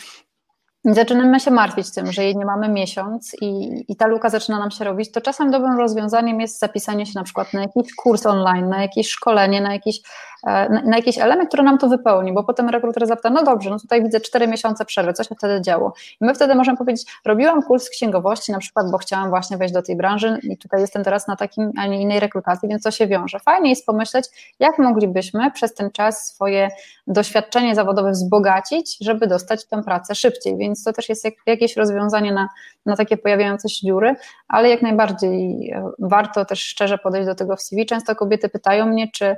zaczynamy 0.85 1.41
się 1.41 1.51
martwić 1.51 1.91
tym, 1.91 2.13
że 2.13 2.25
jej 2.25 2.37
nie 2.37 2.45
mamy 2.45 2.69
miesiąc 2.69 3.37
i, 3.41 3.85
i 3.89 3.97
ta 3.97 4.07
luka 4.07 4.31
zaczyna 4.31 4.59
nam 4.59 4.71
się 4.71 4.85
robić, 4.85 5.13
to 5.13 5.21
czasem 5.21 5.51
dobrym 5.51 5.79
rozwiązaniem 5.79 6.41
jest 6.41 6.59
zapisanie 6.59 7.07
się 7.07 7.13
na 7.15 7.23
przykład 7.23 7.53
na 7.53 7.63
jakiś 7.63 7.95
kurs 7.95 8.27
online, 8.27 8.69
na 8.69 8.83
jakieś 8.83 9.09
szkolenie, 9.09 9.61
na 9.61 9.73
jakiś, 9.73 10.01
na, 10.45 10.83
na 10.85 10.97
jakiś 10.97 11.19
element, 11.19 11.49
który 11.49 11.63
nam 11.63 11.79
to 11.79 11.89
wypełni, 11.89 12.33
bo 12.33 12.45
potem 12.45 12.69
rekruter 12.69 13.07
zapyta, 13.07 13.31
no 13.31 13.43
dobrze, 13.43 13.71
no 13.71 13.79
tutaj 13.79 14.03
widzę 14.03 14.21
cztery 14.21 14.49
miesiące 14.49 14.85
przerwy, 14.85 15.13
co 15.13 15.25
się 15.25 15.35
wtedy 15.35 15.61
działo? 15.61 15.93
I 16.21 16.25
my 16.25 16.35
wtedy 16.35 16.55
możemy 16.55 16.79
powiedzieć, 16.79 17.07
robiłam 17.25 17.63
kurs 17.63 17.91
księgowości 17.91 18.53
na 18.53 18.59
przykład, 18.59 18.91
bo 18.91 18.99
chciałam 18.99 19.31
właśnie 19.31 19.57
wejść 19.57 19.75
do 19.75 19.83
tej 19.83 19.97
branży 19.97 20.39
i 20.43 20.59
tutaj 20.59 20.81
jestem 20.81 21.05
teraz 21.05 21.29
na 21.29 21.37
takim, 21.37 21.73
a 21.79 21.87
nie 21.87 22.03
innej 22.03 22.21
rekrutacji, 22.21 22.69
więc 22.69 22.83
to 22.83 22.91
się 22.91 23.07
wiąże. 23.07 23.39
Fajnie 23.39 23.71
jest 23.71 23.87
pomyśleć, 23.87 24.55
jak 24.61 24.79
moglibyśmy 24.79 25.51
przez 25.51 25.75
ten 25.75 25.91
czas 25.91 26.27
swoje 26.27 26.69
doświadczenie 27.07 27.75
zawodowe 27.75 28.11
wzbogacić, 28.11 28.97
żeby 29.01 29.27
dostać 29.27 29.67
tę 29.67 29.83
pracę 29.83 30.15
szybciej, 30.15 30.57
więc 30.57 30.85
to 30.85 30.93
też 30.93 31.09
jest 31.09 31.25
jak, 31.25 31.35
jakieś 31.47 31.77
rozwiązanie 31.77 32.33
na, 32.33 32.49
na 32.87 32.97
takie 32.97 33.17
pojawiające 33.17 33.69
się 33.69 33.87
dziury, 33.87 34.15
ale 34.49 34.71
jak 34.71 34.83
najbardziej 34.83 35.71
e, 35.71 35.91
warto 35.99 36.45
też 36.45 36.63
szczerze 36.63 36.99
podejść 36.99 37.27
do 37.27 37.35
tego 37.35 37.57
w 37.57 37.63
CV. 37.63 37.87
Często 37.87 38.17
kobiety 38.17 38.49
pytają 38.49 38.87
mnie, 38.87 39.11
czy, 39.11 39.37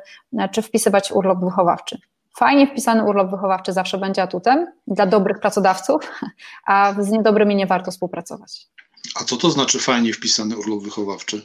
czy 0.52 0.62
wpisywać 0.62 1.12
urlop 1.12 1.40
wychowawczy. 1.40 1.98
Fajnie 2.36 2.66
wpisany 2.66 3.04
urlop 3.04 3.30
wychowawczy 3.30 3.72
zawsze 3.72 3.98
będzie 3.98 4.22
atutem 4.22 4.66
dla 4.86 5.06
dobrych 5.06 5.40
pracodawców, 5.40 6.12
a 6.66 6.94
z 6.98 7.10
niedobrymi 7.10 7.56
nie 7.56 7.66
warto 7.66 7.90
współpracować. 7.90 8.66
A 9.20 9.24
co 9.24 9.36
to 9.36 9.50
znaczy 9.50 9.78
fajnie 9.78 10.12
wpisany 10.12 10.56
urlop 10.56 10.82
wychowawczy? 10.82 11.42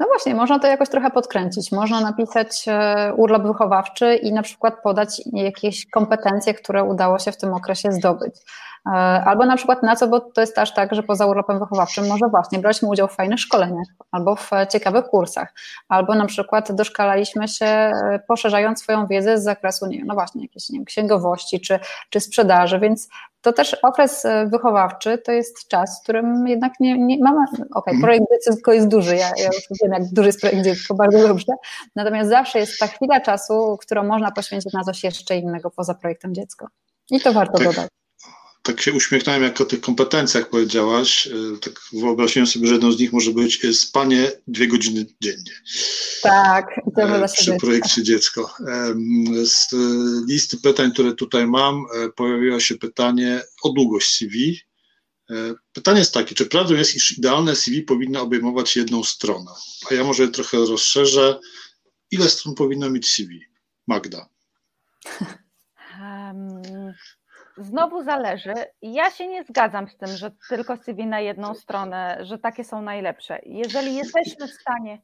No 0.00 0.06
właśnie, 0.06 0.34
można 0.34 0.58
to 0.58 0.66
jakoś 0.66 0.88
trochę 0.88 1.10
podkręcić. 1.10 1.72
Można 1.72 2.00
napisać 2.00 2.64
e, 2.68 3.14
urlop 3.16 3.42
wychowawczy 3.42 4.14
i 4.14 4.32
na 4.32 4.42
przykład 4.42 4.82
podać 4.82 5.22
jakieś 5.32 5.90
kompetencje, 5.90 6.54
które 6.54 6.84
udało 6.84 7.18
się 7.18 7.32
w 7.32 7.36
tym 7.36 7.54
okresie 7.54 7.92
zdobyć. 7.92 8.34
E, 8.86 8.90
albo 9.24 9.46
na 9.46 9.56
przykład 9.56 9.82
na 9.82 9.96
co, 9.96 10.08
bo 10.08 10.20
to 10.20 10.40
jest 10.40 10.54
też 10.54 10.74
tak, 10.74 10.94
że 10.94 11.02
poza 11.02 11.26
urlopem 11.26 11.58
wychowawczym 11.58 12.06
może 12.06 12.28
właśnie 12.28 12.58
braliśmy 12.58 12.88
udział 12.88 13.08
w 13.08 13.12
fajnych 13.12 13.40
szkoleniach 13.40 13.86
albo 14.12 14.36
w 14.36 14.50
ciekawych 14.70 15.04
kursach, 15.04 15.52
albo 15.88 16.14
na 16.14 16.26
przykład 16.26 16.72
doszkalaliśmy 16.72 17.48
się 17.48 17.66
e, 17.66 18.20
poszerzając 18.28 18.82
swoją 18.82 19.06
wiedzę 19.06 19.38
z 19.38 19.44
zakresu, 19.44 19.86
nie 19.86 19.98
wiem, 19.98 20.06
no 20.06 20.14
właśnie, 20.14 20.42
jakiejś 20.42 20.70
nie 20.70 20.78
wiem, 20.78 20.84
księgowości 20.84 21.60
czy, 21.60 21.78
czy 22.10 22.20
sprzedaży, 22.20 22.78
więc 22.78 23.08
to 23.40 23.52
też 23.52 23.74
okres 23.74 24.24
e, 24.24 24.46
wychowawczy 24.46 25.18
to 25.18 25.32
jest 25.32 25.68
czas, 25.68 26.00
w 26.00 26.02
którym 26.02 26.48
jednak 26.48 26.72
nie, 26.80 26.98
nie 26.98 27.18
mamy, 27.18 27.46
okej, 27.52 27.66
okay, 27.70 27.94
mhm. 27.94 28.02
projekt 28.02 28.24
dziecko 28.46 28.72
jest 28.72 28.88
duży, 28.88 29.16
ja, 29.16 29.28
ja 29.36 29.46
już 29.46 29.78
wiem, 29.82 29.92
jak 29.92 30.02
duży 30.12 30.28
jest 30.28 30.40
projekt 30.40 30.64
dziecko, 30.64 30.94
bardzo 30.94 31.28
dobrze, 31.28 31.52
natomiast 31.96 32.30
zawsze 32.30 32.58
jest 32.58 32.78
ta 32.78 32.86
chwila 32.86 33.20
czasu, 33.20 33.78
którą 33.80 34.04
można 34.04 34.30
poświęcić 34.30 34.72
na 34.72 34.84
coś 34.84 35.04
jeszcze 35.04 35.36
innego 35.36 35.70
poza 35.70 35.94
projektem 35.94 36.34
dziecko. 36.34 36.66
I 37.10 37.20
to 37.20 37.32
warto 37.32 37.58
tak. 37.58 37.66
dodać 37.66 37.99
tak 38.70 38.80
się 38.80 38.92
uśmiechnąłem, 38.92 39.42
jak 39.42 39.60
o 39.60 39.64
tych 39.64 39.80
kompetencjach 39.80 40.48
powiedziałaś. 40.48 41.26
E, 41.26 41.58
tak 41.58 41.80
wyobraziłem 41.92 42.46
sobie, 42.46 42.66
że 42.66 42.74
jedną 42.74 42.92
z 42.92 42.98
nich 42.98 43.12
może 43.12 43.30
być 43.30 43.64
e, 43.64 43.74
spanie 43.74 44.32
dwie 44.48 44.68
godziny 44.68 45.06
dziennie. 45.20 45.52
Tak, 46.22 46.66
to 46.96 47.02
e, 47.02 47.28
Przy 47.28 47.56
projekcie 47.60 48.02
dziecko. 48.02 48.54
Z 49.44 49.68
listy 50.28 50.56
pytań, 50.56 50.92
które 50.92 51.14
tutaj 51.14 51.46
mam, 51.46 51.84
pojawiło 52.16 52.60
się 52.60 52.74
pytanie 52.74 53.42
o 53.62 53.68
długość 53.72 54.16
CV. 54.16 54.60
Pytanie 55.72 55.98
jest 55.98 56.14
takie, 56.14 56.34
czy 56.34 56.46
prawdą 56.46 56.74
jest, 56.74 56.94
iż 56.94 57.18
idealne 57.18 57.56
CV 57.56 57.82
powinno 57.82 58.22
obejmować 58.22 58.76
jedną 58.76 59.04
stronę? 59.04 59.50
A 59.90 59.94
ja 59.94 60.04
może 60.04 60.28
trochę 60.28 60.58
rozszerzę. 60.58 61.38
Ile 62.10 62.28
stron 62.28 62.54
powinno 62.54 62.90
mieć 62.90 63.10
CV? 63.10 63.40
Magda. 63.86 64.28
Um, 66.00 66.62
Znowu 67.60 68.04
zależy. 68.04 68.54
Ja 68.82 69.10
się 69.10 69.28
nie 69.28 69.44
zgadzam 69.44 69.88
z 69.88 69.96
tym, 69.96 70.16
że 70.16 70.30
tylko 70.48 70.76
CV 70.76 71.06
na 71.06 71.20
jedną 71.20 71.54
stronę, 71.54 72.18
że 72.22 72.38
takie 72.38 72.64
są 72.64 72.82
najlepsze. 72.82 73.40
Jeżeli 73.46 73.94
jesteśmy 73.94 74.48
w 74.48 74.60
stanie. 74.60 75.02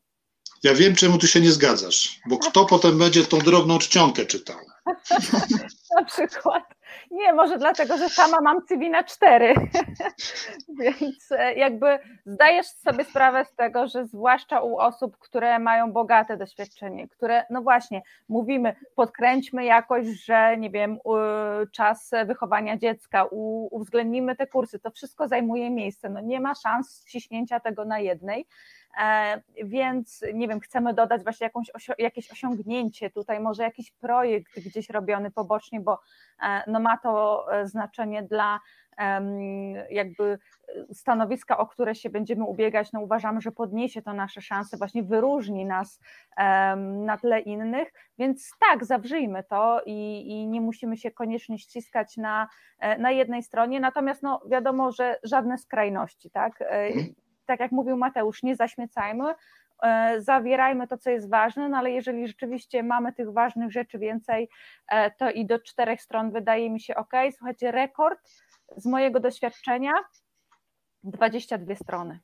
Ja 0.62 0.74
wiem, 0.74 0.94
czemu 0.94 1.18
ty 1.18 1.28
się 1.28 1.40
nie 1.40 1.52
zgadzasz, 1.52 2.20
bo 2.28 2.38
kto 2.38 2.64
potem 2.64 2.98
będzie 2.98 3.24
tą 3.24 3.38
drobną 3.38 3.78
czcionkę 3.78 4.26
czytał? 4.26 4.56
na 5.96 6.04
przykład. 6.04 6.64
Nie, 7.10 7.32
może 7.32 7.58
dlatego, 7.58 7.96
że 7.96 8.08
sama 8.08 8.40
mam 8.40 8.60
CV 8.68 8.90
na 8.90 9.04
cztery. 9.04 9.54
Więc 10.80 11.32
e, 11.32 11.54
jakby 11.54 11.98
zdajesz 12.26 12.66
sobie 12.66 13.04
sprawę 13.04 13.44
z 13.44 13.54
tego, 13.54 13.88
że 13.88 14.06
zwłaszcza 14.06 14.60
u 14.60 14.76
osób, 14.78 15.18
które 15.18 15.58
mają 15.58 15.92
bogate 15.92 16.36
doświadczenie, 16.36 17.08
które, 17.08 17.44
no 17.50 17.62
właśnie, 17.62 18.02
mówimy, 18.28 18.76
podkręćmy 18.94 19.64
jakoś, 19.64 20.06
że 20.06 20.56
nie 20.56 20.70
wiem, 20.70 20.98
czas 21.72 22.10
wychowania 22.26 22.76
dziecka, 22.76 23.26
uwzględnimy 23.70 24.36
te 24.36 24.46
kursy, 24.46 24.78
to 24.78 24.90
wszystko 24.90 25.28
zajmuje 25.28 25.70
miejsce. 25.70 26.08
No 26.08 26.20
nie 26.20 26.40
ma 26.40 26.54
szans 26.54 27.04
ściśnięcia 27.06 27.60
tego 27.60 27.84
na 27.84 27.98
jednej. 27.98 28.46
E, 29.02 29.42
więc 29.64 30.24
nie 30.34 30.48
wiem, 30.48 30.60
chcemy 30.60 30.94
dodać 30.94 31.22
właśnie 31.22 31.44
jakąś, 31.44 31.70
jakieś 31.98 32.32
osiągnięcie 32.32 33.10
tutaj, 33.10 33.40
może 33.40 33.62
jakiś 33.62 33.92
projekt 33.92 34.56
gdzieś 34.76 34.90
robiony 34.90 35.30
pobocznie, 35.30 35.80
bo 35.80 36.00
e, 36.42 36.62
no 36.70 36.80
ma 36.80 36.98
to 36.98 37.46
e, 37.52 37.66
znaczenie 37.66 38.22
dla 38.22 38.60
jakby 39.90 40.38
stanowiska, 40.92 41.58
o 41.58 41.66
które 41.66 41.94
się 41.94 42.10
będziemy 42.10 42.44
ubiegać, 42.44 42.92
no 42.92 43.00
uważamy, 43.00 43.40
że 43.40 43.52
podniesie 43.52 44.02
to 44.02 44.12
nasze 44.12 44.40
szanse, 44.40 44.76
właśnie 44.76 45.02
wyróżni 45.02 45.64
nas 45.64 46.00
na 47.04 47.18
tle 47.18 47.40
innych, 47.40 47.92
więc 48.18 48.50
tak, 48.58 48.84
zawrzyjmy 48.84 49.44
to 49.44 49.82
i, 49.86 50.28
i 50.28 50.46
nie 50.46 50.60
musimy 50.60 50.96
się 50.96 51.10
koniecznie 51.10 51.58
ściskać 51.58 52.16
na, 52.16 52.48
na 52.98 53.10
jednej 53.10 53.42
stronie, 53.42 53.80
natomiast 53.80 54.22
no 54.22 54.40
wiadomo, 54.50 54.92
że 54.92 55.18
żadne 55.22 55.58
skrajności, 55.58 56.30
tak? 56.30 56.62
Mhm. 56.62 57.14
tak 57.46 57.60
jak 57.60 57.72
mówił 57.72 57.96
Mateusz, 57.96 58.42
nie 58.42 58.56
zaśmiecajmy, 58.56 59.24
e, 59.30 59.34
zawierajmy 60.18 60.88
to, 60.88 60.98
co 60.98 61.10
jest 61.10 61.30
ważne, 61.30 61.68
no 61.68 61.78
ale 61.78 61.90
jeżeli 61.90 62.26
rzeczywiście 62.26 62.82
mamy 62.82 63.12
tych 63.12 63.32
ważnych 63.32 63.72
rzeczy 63.72 63.98
więcej, 63.98 64.48
e, 64.88 65.10
to 65.10 65.30
i 65.30 65.46
do 65.46 65.58
czterech 65.58 66.02
stron 66.02 66.32
wydaje 66.32 66.70
mi 66.70 66.80
się 66.80 66.94
ok. 66.94 67.12
Słuchajcie, 67.36 67.72
rekord 67.72 68.20
z 68.76 68.86
mojego 68.86 69.20
doświadczenia 69.20 69.92
22 71.04 71.74
strony. 71.74 72.20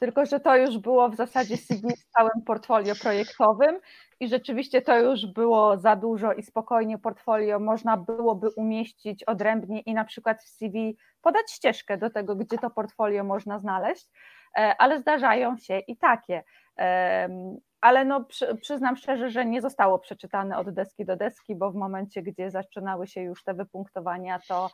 Tylko, 0.00 0.26
że 0.26 0.40
to 0.40 0.56
już 0.56 0.78
było 0.78 1.08
w 1.08 1.16
zasadzie 1.16 1.56
CV 1.56 1.88
z 1.96 2.10
całym 2.10 2.42
portfolio 2.46 2.94
projektowym 3.02 3.80
i 4.20 4.28
rzeczywiście 4.28 4.82
to 4.82 4.98
już 4.98 5.26
było 5.26 5.78
za 5.78 5.96
dużo 5.96 6.32
i 6.32 6.42
spokojnie 6.42 6.98
portfolio 6.98 7.58
można 7.58 7.96
byłoby 7.96 8.48
umieścić 8.56 9.24
odrębnie 9.24 9.80
i 9.80 9.94
na 9.94 10.04
przykład 10.04 10.42
w 10.42 10.48
CV 10.48 10.96
podać 11.22 11.50
ścieżkę 11.50 11.98
do 11.98 12.10
tego, 12.10 12.36
gdzie 12.36 12.58
to 12.58 12.70
portfolio 12.70 13.24
można 13.24 13.58
znaleźć, 13.58 14.06
e, 14.06 14.12
ale 14.78 15.00
zdarzają 15.00 15.56
się 15.56 15.78
i 15.78 15.96
takie. 15.96 16.44
Ale 17.80 18.04
no, 18.04 18.26
przyznam 18.60 18.96
szczerze, 18.96 19.30
że 19.30 19.46
nie 19.46 19.60
zostało 19.60 19.98
przeczytane 19.98 20.58
od 20.58 20.70
deski 20.70 21.04
do 21.04 21.16
deski, 21.16 21.56
bo 21.56 21.70
w 21.70 21.74
momencie, 21.74 22.22
gdzie 22.22 22.50
zaczynały 22.50 23.06
się 23.06 23.20
już 23.20 23.44
te 23.44 23.54
wypunktowania, 23.54 24.38
to 24.48 24.70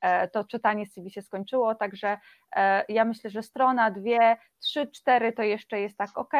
E, 0.00 0.28
to 0.28 0.44
czytanie 0.44 0.86
CV 0.86 1.10
się 1.10 1.22
skończyło, 1.22 1.74
także 1.74 2.18
e, 2.56 2.84
ja 2.88 3.04
myślę, 3.04 3.30
że 3.30 3.42
strona, 3.42 3.90
dwie, 3.90 4.36
trzy, 4.62 4.86
cztery 4.86 5.32
to 5.32 5.42
jeszcze 5.42 5.80
jest 5.80 5.96
tak 5.96 6.18
ok, 6.18 6.32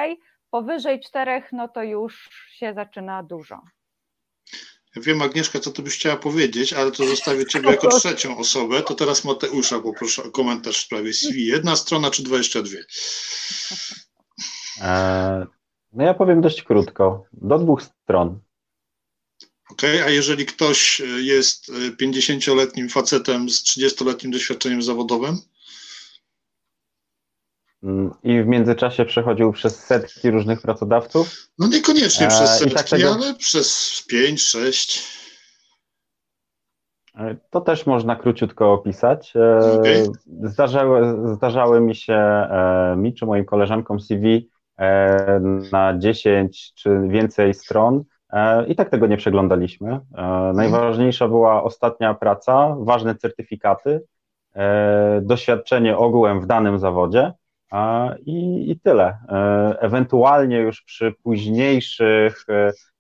powyżej 0.51 1.01
czterech 1.01 1.53
no 1.53 1.69
to 1.69 1.83
już 1.83 2.31
się 2.51 2.75
zaczyna 2.75 3.23
dużo. 3.23 3.61
Wiem, 5.01 5.23
Agnieszka, 5.23 5.61
co 5.61 5.71
ty 5.71 5.83
byś 5.83 5.95
chciała 5.95 6.17
powiedzieć, 6.17 6.73
ale 6.73 6.93
to 6.93 7.07
zostawię 7.07 7.47
ciebie 7.47 7.71
jako 7.71 7.89
trzecią 7.99 8.39
osobę. 8.39 8.83
To 8.83 8.95
teraz 8.95 9.25
Mateusza 9.25 9.81
poproszę 9.81 10.23
o 10.23 10.31
komentarz 10.31 10.79
w 10.79 10.85
sprawie 10.85 11.13
CV. 11.13 11.47
Jedna 11.47 11.77
strona 11.77 12.11
czy 12.11 12.23
22? 12.23 12.77
Eee, 14.83 15.47
no 15.93 16.05
ja 16.05 16.15
powiem 16.15 16.41
dość 16.41 16.63
krótko. 16.63 17.25
Do 17.33 17.59
dwóch 17.59 17.83
stron. 17.83 18.41
Ok, 19.71 19.83
a 19.85 20.11
jeżeli 20.11 20.47
ktoś 20.47 21.01
e, 21.01 21.05
jest 21.05 21.73
50-letnim 22.03 22.87
e, 22.87 22.89
facetem 22.89 23.51
z 23.51 23.63
30-letnim 23.65 24.31
doświadczeniem 24.31 24.83
zawodowym? 24.83 25.39
Mm, 27.83 28.11
I 28.23 28.43
w 28.43 28.47
międzyczasie 28.47 29.05
przechodził 29.05 29.53
przez 29.53 29.85
setki 29.85 30.31
różnych 30.31 30.63
pracodawców? 30.63 31.49
No 31.59 31.69
niekoniecznie 31.69 32.27
e, 32.27 32.29
przez 32.29 32.59
setki, 32.59 32.75
tak 32.75 32.89
tego... 32.89 33.15
ale 33.15 33.35
przez 33.35 34.05
5, 34.09 34.43
6. 34.43 35.19
To 37.51 37.61
też 37.61 37.87
można 37.87 38.17
króciutko 38.17 38.73
opisać. 38.73 39.33
Okay. 39.79 40.07
Zdarzały, 40.43 41.17
zdarzały 41.35 41.81
mi 41.81 41.95
się, 41.95 42.49
mi 42.97 43.15
czy 43.15 43.27
moim 43.27 43.45
koleżankom 43.45 44.01
CV 44.01 44.51
na 45.73 45.99
10 45.99 46.73
czy 46.75 47.01
więcej 47.09 47.55
stron 47.55 48.05
E, 48.33 48.67
I 48.67 48.75
tak 48.75 48.91
tego 48.91 49.07
nie 49.07 49.17
przeglądaliśmy. 49.17 50.01
E, 50.17 50.53
najważniejsza 50.55 51.29
była 51.29 51.63
ostatnia 51.63 52.15
praca, 52.15 52.77
ważne 52.79 53.15
certyfikaty, 53.15 54.03
e, 54.55 55.21
doświadczenie 55.23 55.97
ogółem 55.97 56.41
w 56.41 56.47
danym 56.47 56.79
zawodzie 56.79 57.33
i, 58.27 58.71
i 58.71 58.81
tyle. 58.81 59.19
Ewentualnie 59.81 60.59
już 60.59 60.83
przy 60.83 61.13
późniejszych 61.23 62.47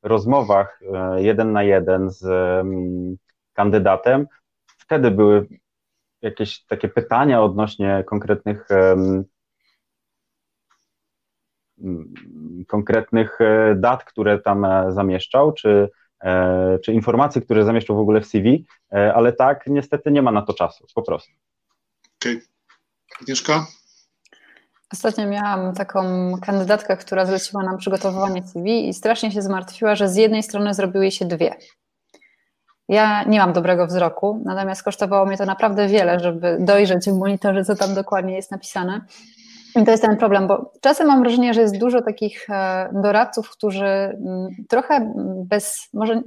rozmowach 0.02 0.80
jeden 1.16 1.52
na 1.52 1.62
jeden 1.62 2.10
z 2.10 2.24
mm, 2.24 3.16
kandydatem, 3.52 4.26
wtedy 4.78 5.10
były 5.10 5.46
jakieś 6.22 6.64
takie 6.64 6.88
pytania 6.88 7.42
odnośnie 7.42 8.04
konkretnych 8.06 8.68
konkretnych 12.68 13.40
e, 13.40 13.74
dat, 13.74 14.04
które 14.04 14.38
tam 14.38 14.64
e, 14.64 14.92
zamieszczał, 14.92 15.52
czy, 15.52 15.88
czy 16.84 16.92
informacji, 16.92 17.42
które 17.42 17.64
zamieszczał 17.64 17.96
w 17.96 18.00
ogóle 18.00 18.20
w 18.20 18.26
CV, 18.26 18.64
ale 18.90 19.32
tak, 19.32 19.66
niestety 19.66 20.10
nie 20.10 20.22
ma 20.22 20.32
na 20.32 20.42
to 20.42 20.54
czasu, 20.54 20.86
po 20.94 21.02
prostu. 21.02 21.32
Okej. 22.20 22.36
Okay. 22.36 22.48
Agnieszka? 23.20 23.66
Ostatnio 24.92 25.26
miałam 25.26 25.74
taką 25.74 26.32
kandydatkę, 26.42 26.96
która 26.96 27.26
zleciła 27.26 27.62
nam 27.62 27.78
przygotowywanie 27.78 28.42
CV 28.42 28.88
i 28.88 28.94
strasznie 28.94 29.32
się 29.32 29.42
zmartwiła, 29.42 29.94
że 29.94 30.08
z 30.08 30.16
jednej 30.16 30.42
strony 30.42 30.74
zrobiły 30.74 31.04
jej 31.04 31.12
się 31.12 31.24
dwie. 31.24 31.54
Ja 32.88 33.24
nie 33.24 33.38
mam 33.38 33.52
dobrego 33.52 33.86
wzroku, 33.86 34.42
natomiast 34.44 34.82
kosztowało 34.82 35.26
mnie 35.26 35.36
to 35.36 35.44
naprawdę 35.44 35.88
wiele, 35.88 36.20
żeby 36.20 36.56
dojrzeć 36.60 37.10
w 37.10 37.18
monitorze, 37.18 37.64
co 37.64 37.76
tam 37.76 37.94
dokładnie 37.94 38.36
jest 38.36 38.50
napisane. 38.50 39.00
I 39.76 39.84
to 39.84 39.90
jest 39.90 40.02
ten 40.02 40.16
problem, 40.16 40.46
bo 40.46 40.72
czasem 40.80 41.06
mam 41.06 41.20
wrażenie, 41.20 41.54
że 41.54 41.60
jest 41.60 41.78
dużo 41.78 42.02
takich 42.02 42.50
e, 42.50 42.90
doradców, 43.02 43.50
którzy 43.50 43.86
mm, 43.86 44.48
trochę 44.68 45.12
bez, 45.44 45.88
może 45.92 46.22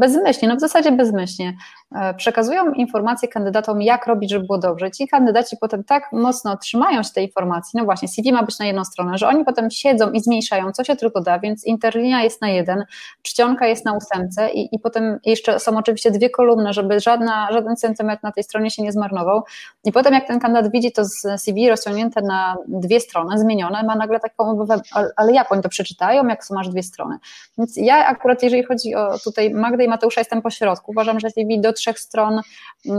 bezmyślnie, 0.00 0.48
no 0.48 0.56
w 0.56 0.60
zasadzie 0.60 0.92
bezmyślnie, 0.92 1.56
e, 1.94 2.14
przekazują 2.14 2.72
informacje 2.72 3.28
kandydatom, 3.28 3.82
jak 3.82 4.06
robić, 4.06 4.30
żeby 4.30 4.46
było 4.46 4.58
dobrze. 4.58 4.90
Ci 4.90 5.08
kandydaci 5.08 5.56
potem 5.60 5.84
tak 5.84 6.12
mocno 6.12 6.56
trzymają 6.56 7.02
się 7.02 7.10
tej 7.10 7.26
informacji, 7.26 7.78
no 7.78 7.84
właśnie, 7.84 8.08
CV 8.08 8.32
ma 8.32 8.42
być 8.42 8.58
na 8.58 8.66
jedną 8.66 8.84
stronę, 8.84 9.18
że 9.18 9.28
oni 9.28 9.44
potem 9.44 9.70
siedzą 9.70 10.10
i 10.10 10.20
zmniejszają, 10.20 10.72
co 10.72 10.84
się 10.84 10.96
tylko 10.96 11.20
da, 11.20 11.38
więc 11.38 11.64
interlinia 11.64 12.22
jest 12.22 12.42
na 12.42 12.48
jeden, 12.48 12.84
czcionka 13.22 13.66
jest 13.66 13.84
na 13.84 13.92
ósemce 13.92 14.50
i, 14.50 14.74
i 14.74 14.78
potem 14.78 15.18
jeszcze 15.24 15.58
są 15.58 15.76
oczywiście 15.76 16.10
dwie 16.10 16.30
kolumny, 16.30 16.72
żeby 16.72 17.00
żadna, 17.00 17.48
żaden 17.52 17.76
centymetr 17.76 18.22
na 18.22 18.32
tej 18.32 18.44
stronie 18.44 18.70
się 18.70 18.82
nie 18.82 18.92
zmarnował. 18.92 19.42
I 19.84 19.92
potem 19.92 20.14
jak 20.14 20.26
ten 20.26 20.40
kandydat 20.40 20.72
widzi 20.72 20.92
to 20.92 21.04
z 21.04 21.26
CV 21.36 21.68
rozciągnięte 21.68 22.22
na 22.22 22.56
dwie 22.68 23.00
strony, 23.00 23.38
zmienione, 23.38 23.82
ma 23.82 23.94
nagle 23.94 24.20
taką 24.20 24.50
obawę, 24.50 24.80
ale 25.16 25.32
jak 25.32 25.52
oni 25.52 25.62
to 25.62 25.68
przeczytają, 25.68 26.26
jak 26.26 26.44
są 26.44 26.60
aż 26.60 26.68
dwie 26.68 26.82
strony. 26.82 27.18
Więc 27.58 27.76
ja 27.76 28.06
akurat, 28.06 28.42
jeżeli 28.42 28.62
chodzi 28.62 28.94
o 28.94 29.18
tutaj 29.24 29.50
Magdę 29.50 29.84
i 29.84 29.89
Mateusza 29.90 30.20
jestem 30.20 30.42
po 30.42 30.50
środku. 30.50 30.90
Uważam, 30.90 31.20
że 31.20 31.30
CV 31.30 31.60
do 31.60 31.72
trzech 31.72 31.98
stron 31.98 32.40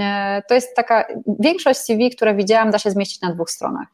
e, 0.02 0.42
to 0.48 0.54
jest 0.54 0.76
taka, 0.76 1.06
większość 1.39 1.80
CV, 1.80 2.10
które 2.10 2.36
widziałam, 2.36 2.72
da 2.72 2.80
się 2.80 2.92
zmieścić 2.92 3.22
na 3.22 3.34
dwóch 3.34 3.50
stronach. 3.52 3.88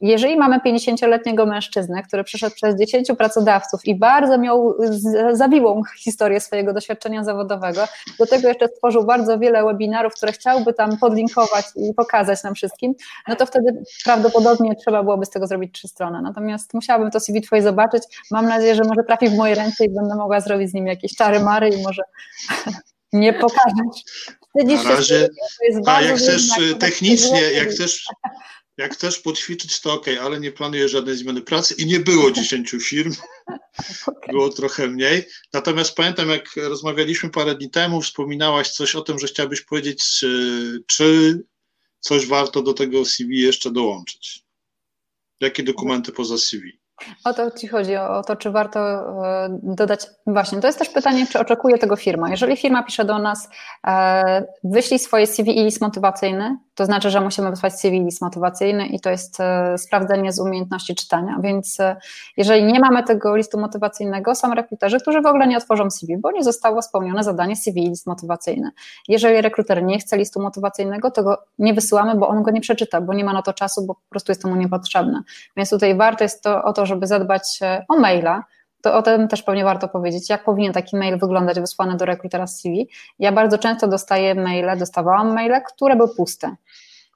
Jeżeli 0.00 0.36
mamy 0.36 0.58
50-letniego 0.58 1.46
mężczyznę, 1.46 2.02
który 2.02 2.24
przeszedł 2.24 2.54
przez 2.54 2.78
10 2.78 3.08
pracodawców 3.18 3.84
i 3.84 3.94
bardzo 3.94 4.38
miał 4.38 4.76
zawiłą 5.32 5.82
historię 5.98 6.40
swojego 6.40 6.72
doświadczenia 6.72 7.24
zawodowego, 7.24 7.84
do 8.18 8.26
tego 8.26 8.48
jeszcze 8.48 8.68
stworzył 8.68 9.04
bardzo 9.04 9.38
wiele 9.38 9.64
webinarów, 9.64 10.14
które 10.14 10.32
chciałby 10.32 10.74
tam 10.74 10.98
podlinkować 10.98 11.64
i 11.76 11.94
pokazać 11.94 12.42
nam 12.42 12.54
wszystkim, 12.54 12.94
no 13.28 13.36
to 13.36 13.46
wtedy 13.46 13.82
prawdopodobnie 14.04 14.76
trzeba 14.76 15.02
byłoby 15.02 15.26
z 15.26 15.30
tego 15.30 15.46
zrobić 15.46 15.74
trzy 15.74 15.88
strony. 15.88 16.22
Natomiast 16.22 16.74
musiałabym 16.74 17.10
to 17.10 17.20
CV 17.20 17.40
Twoje 17.40 17.62
zobaczyć. 17.62 18.02
Mam 18.30 18.46
nadzieję, 18.48 18.74
że 18.74 18.84
może 18.84 19.02
trafi 19.06 19.28
w 19.28 19.36
moje 19.36 19.54
ręce 19.54 19.84
i 19.84 19.90
będę 19.90 20.14
mogła 20.14 20.40
zrobić 20.40 20.70
z 20.70 20.74
nim 20.74 20.86
jakieś 20.86 21.14
czary 21.16 21.40
mary 21.40 21.68
i 21.68 21.82
może 21.82 22.02
nie 23.12 23.32
pokazać. 23.32 24.04
Na 24.54 24.82
razie, 24.96 25.28
a 25.86 26.02
jak 26.02 26.16
chcesz 26.16 26.48
technicznie, 26.78 27.40
jak 27.40 27.68
chcesz 27.68 28.06
jak 28.80 28.94
chcesz 28.94 29.18
poćwiczyć, 29.18 29.80
to 29.80 29.92
ok, 29.92 30.06
ale 30.20 30.40
nie 30.40 30.52
planuję 30.52 30.88
żadnej 30.88 31.16
zmiany 31.16 31.42
pracy 31.42 31.74
i 31.78 31.86
nie 31.86 32.00
było 32.00 32.30
10 32.40 32.70
firm, 32.70 33.14
było 34.30 34.48
trochę 34.48 34.88
mniej. 34.88 35.24
Natomiast 35.52 35.94
pamiętam, 35.94 36.28
jak 36.28 36.56
rozmawialiśmy 36.56 37.30
parę 37.30 37.54
dni 37.54 37.70
temu, 37.70 38.02
wspominałaś 38.02 38.70
coś 38.70 38.94
o 38.94 39.02
tym, 39.02 39.18
że 39.18 39.26
chciałabyś 39.26 39.60
powiedzieć, 39.60 40.24
czy 40.86 41.40
coś 42.00 42.26
warto 42.26 42.62
do 42.62 42.72
tego 42.72 43.04
CV 43.04 43.40
jeszcze 43.40 43.70
dołączyć. 43.70 44.44
Jakie 45.40 45.62
dokumenty 45.62 46.12
poza 46.12 46.38
CV? 46.38 46.79
O 47.24 47.34
to 47.34 47.50
Ci 47.50 47.68
chodzi, 47.68 47.96
o 47.96 48.22
to, 48.22 48.36
czy 48.36 48.50
warto 48.50 48.80
e, 48.80 49.58
dodać. 49.62 50.06
Właśnie, 50.26 50.60
to 50.60 50.66
jest 50.66 50.78
też 50.78 50.88
pytanie, 50.88 51.26
czy 51.26 51.40
oczekuje 51.40 51.78
tego 51.78 51.96
firma. 51.96 52.30
Jeżeli 52.30 52.56
firma 52.56 52.82
pisze 52.82 53.04
do 53.04 53.18
nas, 53.18 53.48
e, 53.86 54.44
wyślij 54.64 54.98
swoje 54.98 55.26
CV 55.26 55.58
i 55.58 55.64
list 55.64 55.80
motywacyjny, 55.80 56.56
to 56.74 56.84
znaczy, 56.84 57.10
że 57.10 57.20
musimy 57.20 57.50
wysłać 57.50 57.80
CV 57.80 57.96
i 57.96 58.04
list 58.04 58.22
motywacyjny 58.22 58.86
i 58.86 59.00
to 59.00 59.10
jest 59.10 59.40
e, 59.40 59.78
sprawdzenie 59.78 60.32
z 60.32 60.40
umiejętności 60.40 60.94
czytania. 60.94 61.38
Więc 61.42 61.78
jeżeli 62.36 62.64
nie 62.64 62.80
mamy 62.80 63.02
tego 63.02 63.36
listu 63.36 63.60
motywacyjnego, 63.60 64.34
są 64.34 64.54
rekruterzy, 64.54 65.00
którzy 65.00 65.20
w 65.20 65.26
ogóle 65.26 65.46
nie 65.46 65.56
otworzą 65.56 65.90
CV, 65.90 66.16
bo 66.18 66.32
nie 66.32 66.44
zostało 66.44 66.82
spełnione 66.82 67.24
zadanie 67.24 67.56
CV 67.56 67.84
i 67.84 67.88
list 67.88 68.06
motywacyjny. 68.06 68.70
Jeżeli 69.08 69.40
rekruter 69.40 69.82
nie 69.82 69.98
chce 69.98 70.16
listu 70.16 70.42
motywacyjnego, 70.42 71.10
to 71.10 71.22
go 71.22 71.38
nie 71.58 71.74
wysyłamy, 71.74 72.14
bo 72.14 72.28
on 72.28 72.42
go 72.42 72.50
nie 72.50 72.60
przeczyta, 72.60 73.00
bo 73.00 73.14
nie 73.14 73.24
ma 73.24 73.32
na 73.32 73.42
to 73.42 73.52
czasu, 73.52 73.86
bo 73.86 73.94
po 73.94 74.00
prostu 74.10 74.30
jest 74.30 74.42
to 74.42 74.48
mu 74.48 74.56
niepotrzebne. 74.56 75.22
Więc 75.56 75.70
tutaj 75.70 75.96
warto 75.96 76.24
jest 76.24 76.42
to 76.42 76.62
o 76.64 76.72
to, 76.72 76.86
żeby 76.90 77.06
zadbać 77.06 77.60
o 77.88 77.98
maila, 77.98 78.44
to 78.82 78.94
o 78.94 79.02
tym 79.02 79.28
też 79.28 79.42
pewnie 79.42 79.64
warto 79.64 79.88
powiedzieć, 79.88 80.30
jak 80.30 80.44
powinien 80.44 80.72
taki 80.72 80.96
mail 80.96 81.18
wyglądać 81.18 81.60
wysłany 81.60 81.96
do 81.96 82.04
rekrutera 82.04 82.46
z 82.46 82.60
CV. 82.60 82.88
Ja 83.18 83.32
bardzo 83.32 83.58
często 83.58 83.88
dostaję 83.88 84.34
maile, 84.34 84.78
dostawałam 84.78 85.34
maile, 85.34 85.62
które 85.74 85.96
były 85.96 86.14
puste. 86.14 86.56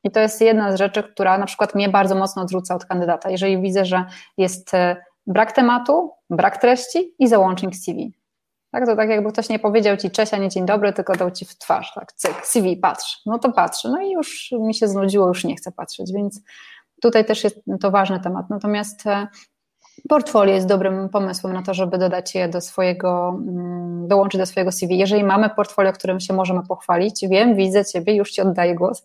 I 0.05 0.11
to 0.11 0.21
jest 0.21 0.41
jedna 0.41 0.73
z 0.73 0.79
rzeczy, 0.79 1.03
która 1.03 1.39
na 1.39 1.47
przykład 1.47 1.75
mnie 1.75 1.89
bardzo 1.89 2.15
mocno 2.15 2.43
odrzuca 2.43 2.75
od 2.75 2.85
kandydata. 2.85 3.31
Jeżeli 3.31 3.61
widzę, 3.61 3.85
że 3.85 4.05
jest 4.37 4.75
e, 4.75 4.97
brak 5.27 5.53
tematu, 5.53 6.13
brak 6.31 6.59
treści 6.61 7.15
i 7.19 7.29
załącznik 7.29 7.77
CV. 7.77 8.13
Tak, 8.71 8.87
to 8.87 8.97
tak 8.97 9.09
jakby 9.09 9.33
ktoś 9.33 9.49
nie 9.49 9.59
powiedział 9.59 9.97
ci 9.97 10.11
cześć, 10.11 10.35
a 10.35 10.37
nie 10.37 10.49
dzień 10.49 10.67
dobry, 10.67 10.93
tylko 10.93 11.13
dał 11.13 11.31
ci 11.31 11.45
w 11.45 11.59
twarz, 11.59 11.93
tak, 11.95 12.13
cyk, 12.13 12.47
CV, 12.47 12.77
patrz. 12.77 13.23
No 13.27 13.39
to 13.39 13.53
patrzę. 13.53 13.89
No 13.89 14.01
i 14.01 14.11
już 14.11 14.53
mi 14.53 14.75
się 14.75 14.89
znudziło, 14.89 15.29
już 15.29 15.45
nie 15.45 15.57
chcę 15.57 15.73
patrzeć, 15.73 16.13
więc 16.13 16.41
tutaj 17.03 17.25
też 17.25 17.45
jest 17.45 17.61
to 17.81 17.91
ważny 17.91 18.21
temat. 18.21 18.51
Natomiast 18.51 19.07
e, 19.07 19.27
Portfolio 20.09 20.55
jest 20.55 20.67
dobrym 20.67 21.09
pomysłem 21.09 21.53
na 21.53 21.63
to, 21.63 21.75
żeby 21.75 21.99
dodać 21.99 22.35
je 22.35 22.49
do 22.49 22.61
swojego, 22.61 23.29
mm, 23.49 24.09
dołączyć 24.09 24.39
do 24.39 24.47
swojego 24.47 24.73
CV. 24.73 24.99
Jeżeli 24.99 25.25
mamy 25.25 25.51
portfolio, 25.51 25.93
którym 25.93 26.21
się 26.21 26.35
możemy 26.35 26.63
pochwalić, 26.67 27.29
wiem, 27.29 27.57
widzę 27.57 27.85
Ciebie, 27.85 28.15
już 28.15 28.31
Ci 28.31 28.41
oddaję 28.41 28.75
głos. 28.75 29.05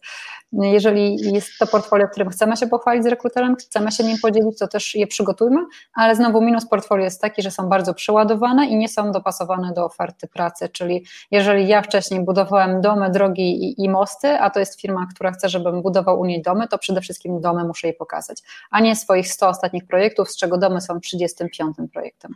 Jeżeli 0.54 1.34
jest 1.34 1.50
to 1.60 1.68
portfolio, 1.68 2.08
którym 2.08 2.30
chcemy 2.30 2.58
się 2.58 2.68
pochwalić 2.68 3.04
z 3.04 3.08
rekruterem, 3.08 3.56
chcemy 3.56 3.92
się 3.92 4.04
nim 4.04 4.18
podzielić, 4.22 4.60
to 4.60 4.68
też 4.68 4.96
je 4.96 5.08
przygotujmy, 5.08 5.66
ale 5.94 6.16
znowu 6.16 6.42
minus 6.42 6.68
portfolio 6.68 7.04
jest 7.04 7.22
taki, 7.22 7.42
że 7.42 7.52
są 7.52 7.70
bardzo 7.70 7.94
przeładowane 7.94 8.66
i 8.66 8.76
nie 8.76 8.90
są 8.90 9.12
dopasowane 9.12 9.74
do 9.74 9.86
oferty 9.86 10.28
pracy, 10.28 10.70
czyli 10.70 11.06
jeżeli 11.32 11.68
ja 11.68 11.82
wcześniej 11.82 12.26
budowałem 12.26 12.82
domy, 12.82 13.10
drogi 13.12 13.64
i, 13.64 13.84
i 13.84 13.90
mosty, 13.90 14.28
a 14.28 14.50
to 14.50 14.60
jest 14.60 14.82
firma, 14.82 15.08
która 15.16 15.32
chce, 15.32 15.50
żebym 15.50 15.82
budował 15.82 16.20
u 16.20 16.26
niej 16.26 16.42
domy, 16.42 16.68
to 16.68 16.78
przede 16.78 17.02
wszystkim 17.02 17.42
domy 17.42 17.64
muszę 17.64 17.88
jej 17.88 17.96
pokazać, 17.96 18.42
a 18.72 18.80
nie 18.80 18.96
swoich 18.96 19.28
100 19.28 19.50
ostatnich 19.50 19.88
projektów, 19.88 20.30
z 20.30 20.38
czego 20.38 20.58
domy 20.58 20.82
są 20.82 21.00
35 21.00 21.76
projektem. 21.94 22.36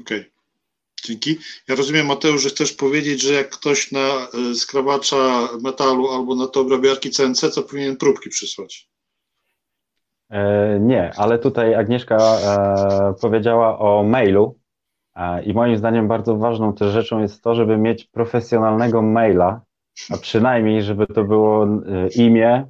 Okej. 0.00 0.20
Okay. 0.20 0.36
Dzięki. 1.06 1.38
Ja 1.68 1.74
rozumiem, 1.74 2.06
Mateusz, 2.06 2.42
że 2.42 2.48
chcesz 2.48 2.72
powiedzieć, 2.72 3.22
że 3.22 3.34
jak 3.34 3.50
ktoś 3.50 3.92
na 3.92 3.98
e, 3.98 4.54
skrawacza 4.54 5.48
metalu 5.62 6.10
albo 6.10 6.34
na 6.34 6.46
to 6.46 6.60
obrabiarki 6.60 7.10
CNC, 7.10 7.54
to 7.54 7.62
powinien 7.62 7.96
próbki 7.96 8.30
przysłać. 8.30 8.88
E, 10.30 10.80
nie, 10.80 11.12
ale 11.16 11.38
tutaj 11.38 11.74
Agnieszka 11.74 12.16
e, 12.16 13.14
powiedziała 13.20 13.78
o 13.78 14.02
mailu 14.02 14.58
e, 15.16 15.42
i 15.42 15.54
moim 15.54 15.76
zdaniem 15.76 16.08
bardzo 16.08 16.36
ważną 16.36 16.74
też 16.74 16.92
rzeczą 16.92 17.20
jest 17.20 17.42
to, 17.42 17.54
żeby 17.54 17.78
mieć 17.78 18.04
profesjonalnego 18.04 19.02
maila, 19.02 19.60
a 20.10 20.16
przynajmniej, 20.16 20.82
żeby 20.82 21.06
to 21.06 21.24
było 21.24 21.64
e, 21.64 21.68
imię, 22.08 22.66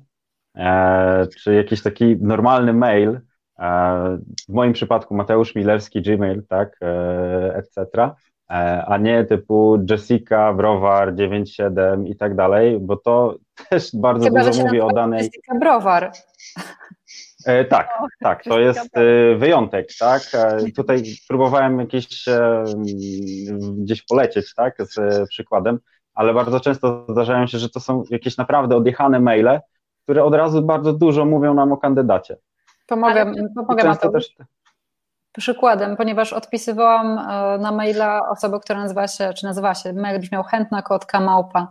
e, 0.56 1.26
czy 1.42 1.54
jakiś 1.54 1.82
taki 1.82 2.16
normalny 2.20 2.72
mail, 2.72 3.20
w 4.48 4.52
moim 4.52 4.72
przypadku 4.72 5.14
Mateusz 5.14 5.54
Milerski, 5.54 6.02
Gmail, 6.02 6.42
tak, 6.48 6.80
etc., 7.54 8.10
a 8.86 8.98
nie 8.98 9.24
typu 9.24 9.84
Jessica, 9.90 10.52
Browar, 10.52 11.14
97 11.14 12.06
i 12.06 12.16
tak 12.16 12.36
dalej, 12.36 12.78
bo 12.80 12.96
to 12.96 13.36
też 13.70 13.90
bardzo 13.94 14.24
Chyba, 14.24 14.44
dużo 14.44 14.62
mówi 14.62 14.80
o 14.80 14.90
danej... 14.90 15.18
Jessica 15.24 15.58
Browar. 15.60 16.12
E, 17.46 17.64
tak, 17.64 17.90
tak, 18.20 18.44
to 18.44 18.60
jest 18.60 18.96
e, 18.96 19.34
wyjątek, 19.36 19.88
tak. 19.98 20.22
E, 20.34 20.72
tutaj 20.76 21.02
próbowałem 21.28 21.80
jakieś 21.80 22.28
e, 22.28 22.64
gdzieś 23.78 24.02
polecieć, 24.02 24.54
tak, 24.54 24.76
z 24.78 25.28
przykładem, 25.28 25.78
ale 26.14 26.34
bardzo 26.34 26.60
często 26.60 27.06
zdarzają 27.08 27.46
się, 27.46 27.58
że 27.58 27.68
to 27.68 27.80
są 27.80 28.02
jakieś 28.10 28.36
naprawdę 28.36 28.76
odjechane 28.76 29.20
maile, 29.20 29.60
które 30.02 30.24
od 30.24 30.34
razu 30.34 30.62
bardzo 30.62 30.92
dużo 30.92 31.24
mówią 31.24 31.54
nam 31.54 31.72
o 31.72 31.76
kandydacie. 31.76 32.36
Pomogę, 32.86 33.32
pomogę 33.54 33.84
Mateusz. 33.84 34.34
Też... 34.34 34.46
Przykładem, 35.32 35.96
ponieważ 35.96 36.32
odpisywałam 36.32 37.18
e, 37.18 37.58
na 37.58 37.72
maila 37.72 38.28
osobę, 38.28 38.60
która 38.60 38.80
nazywa 38.80 39.08
się, 39.08 39.34
czy 39.34 39.44
nazywa 39.44 39.74
się, 39.74 39.92
mail 39.92 40.20
brzmiał 40.20 40.42
chętna 40.42 40.82
kotka 40.82 41.20
małpa 41.20 41.68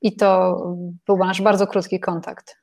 i 0.00 0.16
to 0.16 0.56
był 1.06 1.16
nasz 1.18 1.42
bardzo 1.42 1.66
krótki 1.66 2.00
kontakt. 2.00 2.62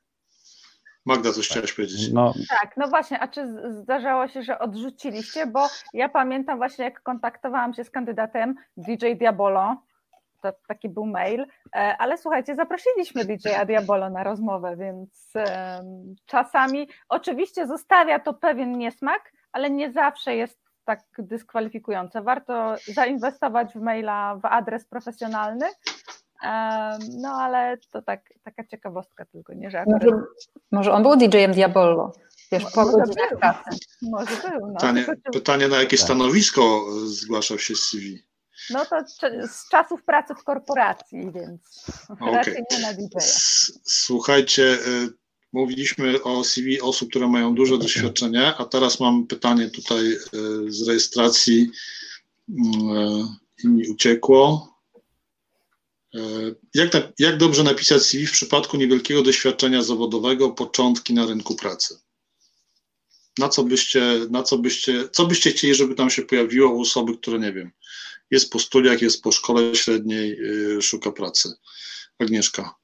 Magda, 1.06 1.32
coś 1.32 1.48
chciałaś 1.48 1.72
powiedzieć. 1.72 2.12
No. 2.12 2.32
Tak, 2.48 2.76
no 2.76 2.88
właśnie, 2.88 3.20
a 3.20 3.28
czy 3.28 3.46
zdarzało 3.82 4.28
się, 4.28 4.42
że 4.42 4.58
odrzuciliście? 4.58 5.46
Bo 5.46 5.66
ja 5.94 6.08
pamiętam 6.08 6.58
właśnie, 6.58 6.84
jak 6.84 7.02
kontaktowałam 7.02 7.74
się 7.74 7.84
z 7.84 7.90
kandydatem 7.90 8.54
DJ 8.76 9.06
Diabolo, 9.18 9.76
to, 10.40 10.52
taki 10.68 10.88
był 10.88 11.06
mail, 11.06 11.46
ale 11.72 12.18
słuchajcie, 12.18 12.54
zaprosiliśmy 12.54 13.24
DJ 13.24 13.48
Diabolo 13.66 14.10
na 14.10 14.24
rozmowę, 14.24 14.76
więc 14.76 15.32
czasami 16.26 16.88
oczywiście 17.08 17.66
zostawia 17.66 18.18
to 18.18 18.34
pewien 18.34 18.78
niesmak, 18.78 19.32
ale 19.52 19.70
nie 19.70 19.92
zawsze 19.92 20.36
jest 20.36 20.60
tak 20.84 21.00
dyskwalifikujące. 21.18 22.22
Warto 22.22 22.74
zainwestować 22.94 23.72
w 23.72 23.80
maila 23.80 24.36
w 24.36 24.44
adres 24.44 24.86
profesjonalny, 24.86 25.66
no 27.20 27.28
ale 27.28 27.76
to 27.92 28.02
tak, 28.02 28.20
taka 28.42 28.64
ciekawostka 28.64 29.24
tylko, 29.24 29.54
nie 29.54 29.70
że 29.70 29.80
akurat... 29.80 30.02
może, 30.04 30.22
może 30.72 30.92
on 30.92 31.02
był 31.02 31.16
DJ-em 31.16 31.52
Diabolo, 31.52 32.12
wiesz, 32.52 32.64
po 32.74 32.84
godzinach 32.84 33.38
pracy. 33.40 33.70
Może 34.02 34.50
był, 34.50 34.66
no. 34.66 34.74
Pytanie, 34.74 35.04
pytanie 35.32 35.68
na 35.68 35.76
jakie 35.76 35.96
tak. 35.96 36.04
stanowisko 36.04 36.84
zgłaszał 37.04 37.58
się 37.58 37.74
z 37.74 37.82
CV? 37.82 38.29
No 38.70 38.86
to 38.86 38.96
z 39.48 39.68
czasów 39.68 40.02
pracy 40.04 40.34
w 40.34 40.44
korporacji, 40.44 41.18
więc 41.34 41.60
okay. 42.08 42.32
raczej 42.32 42.62
nie 42.70 42.78
na 42.78 42.92
DJ. 42.92 43.16
Słuchajcie, 43.84 44.62
y, 44.62 45.08
mówiliśmy 45.52 46.22
o 46.22 46.44
CV 46.44 46.80
osób, 46.80 47.10
które 47.10 47.28
mają 47.28 47.54
duże 47.54 47.78
doświadczenie, 47.78 48.54
a 48.56 48.64
teraz 48.64 49.00
mam 49.00 49.26
pytanie 49.26 49.70
tutaj 49.70 50.12
y, 50.12 50.18
z 50.68 50.88
rejestracji 50.88 51.70
mm, 52.48 53.36
i 53.64 53.68
mi 53.68 53.88
uciekło. 53.88 54.70
Jak, 56.74 56.90
jak 57.18 57.36
dobrze 57.36 57.62
napisać 57.62 58.02
CV 58.02 58.26
w 58.26 58.32
przypadku 58.32 58.76
niewielkiego 58.76 59.22
doświadczenia 59.22 59.82
zawodowego, 59.82 60.50
początki 60.50 61.14
na 61.14 61.26
rynku 61.26 61.54
pracy? 61.54 61.98
Na 63.38 63.48
co 63.48 63.64
byście, 63.64 64.02
na 64.30 64.42
co 64.42 64.58
byście, 64.58 65.08
co 65.08 65.26
byście 65.26 65.50
chcieli, 65.50 65.74
żeby 65.74 65.94
tam 65.94 66.10
się 66.10 66.22
pojawiło 66.22 66.72
u 66.72 66.80
osoby, 66.80 67.16
które 67.16 67.38
nie 67.38 67.52
wiem, 67.52 67.70
jest 68.30 68.52
po 68.52 68.58
studiach, 68.58 69.02
jest 69.02 69.22
po 69.22 69.32
szkole 69.32 69.74
średniej, 69.74 70.30
yy, 70.30 70.82
szuka 70.82 71.12
pracy? 71.12 71.52
Agnieszka. 72.18 72.79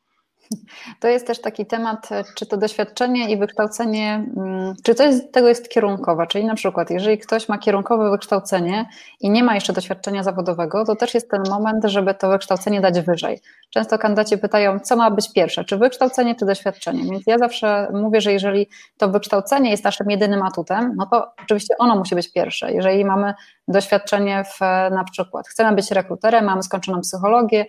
To 1.01 1.09
jest 1.09 1.27
też 1.27 1.41
taki 1.41 1.67
temat, 1.67 2.09
czy 2.37 2.47
to 2.47 2.57
doświadczenie 2.57 3.31
i 3.31 3.37
wykształcenie, 3.37 4.27
mm, 4.37 4.75
czy 4.85 4.95
to 4.95 5.03
jest, 5.03 5.33
tego 5.33 5.49
jest 5.49 5.69
kierunkowa, 5.69 6.27
czyli 6.27 6.45
na 6.45 6.55
przykład, 6.55 6.91
jeżeli 6.91 7.19
ktoś 7.19 7.49
ma 7.49 7.59
kierunkowe 7.59 8.11
wykształcenie 8.11 8.89
i 9.21 9.31
nie 9.31 9.45
ma 9.45 9.55
jeszcze 9.55 9.73
doświadczenia 9.73 10.23
zawodowego, 10.23 10.85
to 10.85 10.97
też 10.97 11.15
jest 11.15 11.31
ten 11.31 11.43
moment, 11.51 11.85
żeby 11.85 12.15
to 12.15 12.31
wykształcenie 12.31 12.81
dać 12.81 13.01
wyżej. 13.01 13.41
Często 13.71 13.99
kandydaci 13.99 14.39
pytają, 14.39 14.81
co 14.81 14.97
ma 14.97 15.11
być 15.11 15.33
pierwsze, 15.33 15.65
czy 15.65 15.77
wykształcenie, 15.77 16.35
czy 16.35 16.47
doświadczenie. 16.47 17.05
Więc 17.11 17.23
ja 17.27 17.39
zawsze 17.39 17.89
mówię, 17.93 18.21
że 18.21 18.33
jeżeli 18.33 18.69
to 18.97 19.09
wykształcenie 19.09 19.71
jest 19.71 19.85
naszym 19.85 20.11
jedynym 20.11 20.43
atutem, 20.43 20.95
no 20.97 21.07
to 21.07 21.33
oczywiście 21.45 21.75
ono 21.79 21.97
musi 21.97 22.15
być 22.15 22.33
pierwsze. 22.33 22.73
Jeżeli 22.73 23.05
mamy 23.05 23.35
doświadczenie 23.69 24.45
w 24.45 24.61
na 24.91 25.05
przykład, 25.13 25.49
chcemy 25.49 25.77
być 25.77 25.91
rekruterem, 25.91 26.45
mamy 26.45 26.63
skończoną 26.63 27.01
psychologię, 27.01 27.67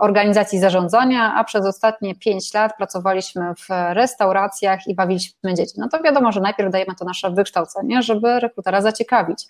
organizacji 0.00 0.58
zarządzania, 0.58 1.34
a 1.34 1.44
przez 1.44 1.66
ostatnie 1.66 2.14
pięć 2.14 2.54
lat 2.54 2.76
pracowaliśmy 2.76 3.54
w 3.54 3.66
restauracjach 3.92 4.86
i 4.86 4.94
bawiliśmy 4.94 5.54
dzieci. 5.54 5.74
No 5.76 5.88
to 5.88 6.02
wiadomo, 6.02 6.32
że 6.32 6.40
najpierw 6.40 6.72
dajemy 6.72 6.94
to 6.98 7.04
nasze 7.04 7.30
wykształcenie, 7.30 8.02
żeby 8.02 8.40
rekrutera 8.40 8.82
zaciekawić. 8.82 9.46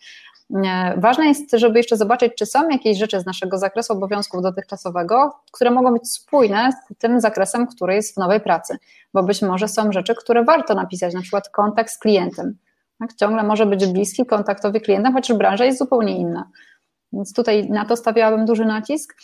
E, 0.64 0.94
ważne 0.96 1.26
jest, 1.26 1.50
żeby 1.52 1.78
jeszcze 1.78 1.96
zobaczyć, 1.96 2.32
czy 2.38 2.46
są 2.46 2.68
jakieś 2.68 2.98
rzeczy 2.98 3.20
z 3.20 3.26
naszego 3.26 3.58
zakresu 3.58 3.92
obowiązków 3.92 4.42
dotychczasowego, 4.42 5.32
które 5.52 5.70
mogą 5.70 5.92
być 5.92 6.12
spójne 6.12 6.70
z 6.72 6.98
tym 6.98 7.20
zakresem, 7.20 7.66
który 7.66 7.94
jest 7.94 8.14
w 8.14 8.16
nowej 8.16 8.40
pracy, 8.40 8.78
bo 9.14 9.22
być 9.22 9.42
może 9.42 9.68
są 9.68 9.92
rzeczy, 9.92 10.14
które 10.14 10.44
warto 10.44 10.74
napisać, 10.74 11.14
na 11.14 11.20
przykład 11.20 11.48
kontakt 11.48 11.90
z 11.90 11.98
klientem. 11.98 12.58
Tak? 12.98 13.14
Ciągle 13.14 13.42
może 13.42 13.66
być 13.66 13.86
bliski, 13.86 14.26
kontaktowy 14.26 14.80
klientem, 14.80 15.12
chociaż 15.12 15.36
branża 15.36 15.64
jest 15.64 15.78
zupełnie 15.78 16.16
inna. 16.16 16.50
Więc 17.12 17.34
tutaj 17.34 17.70
na 17.70 17.84
to 17.84 17.96
stawiałabym 17.96 18.46
duży 18.46 18.64
nacisk. 18.64 19.16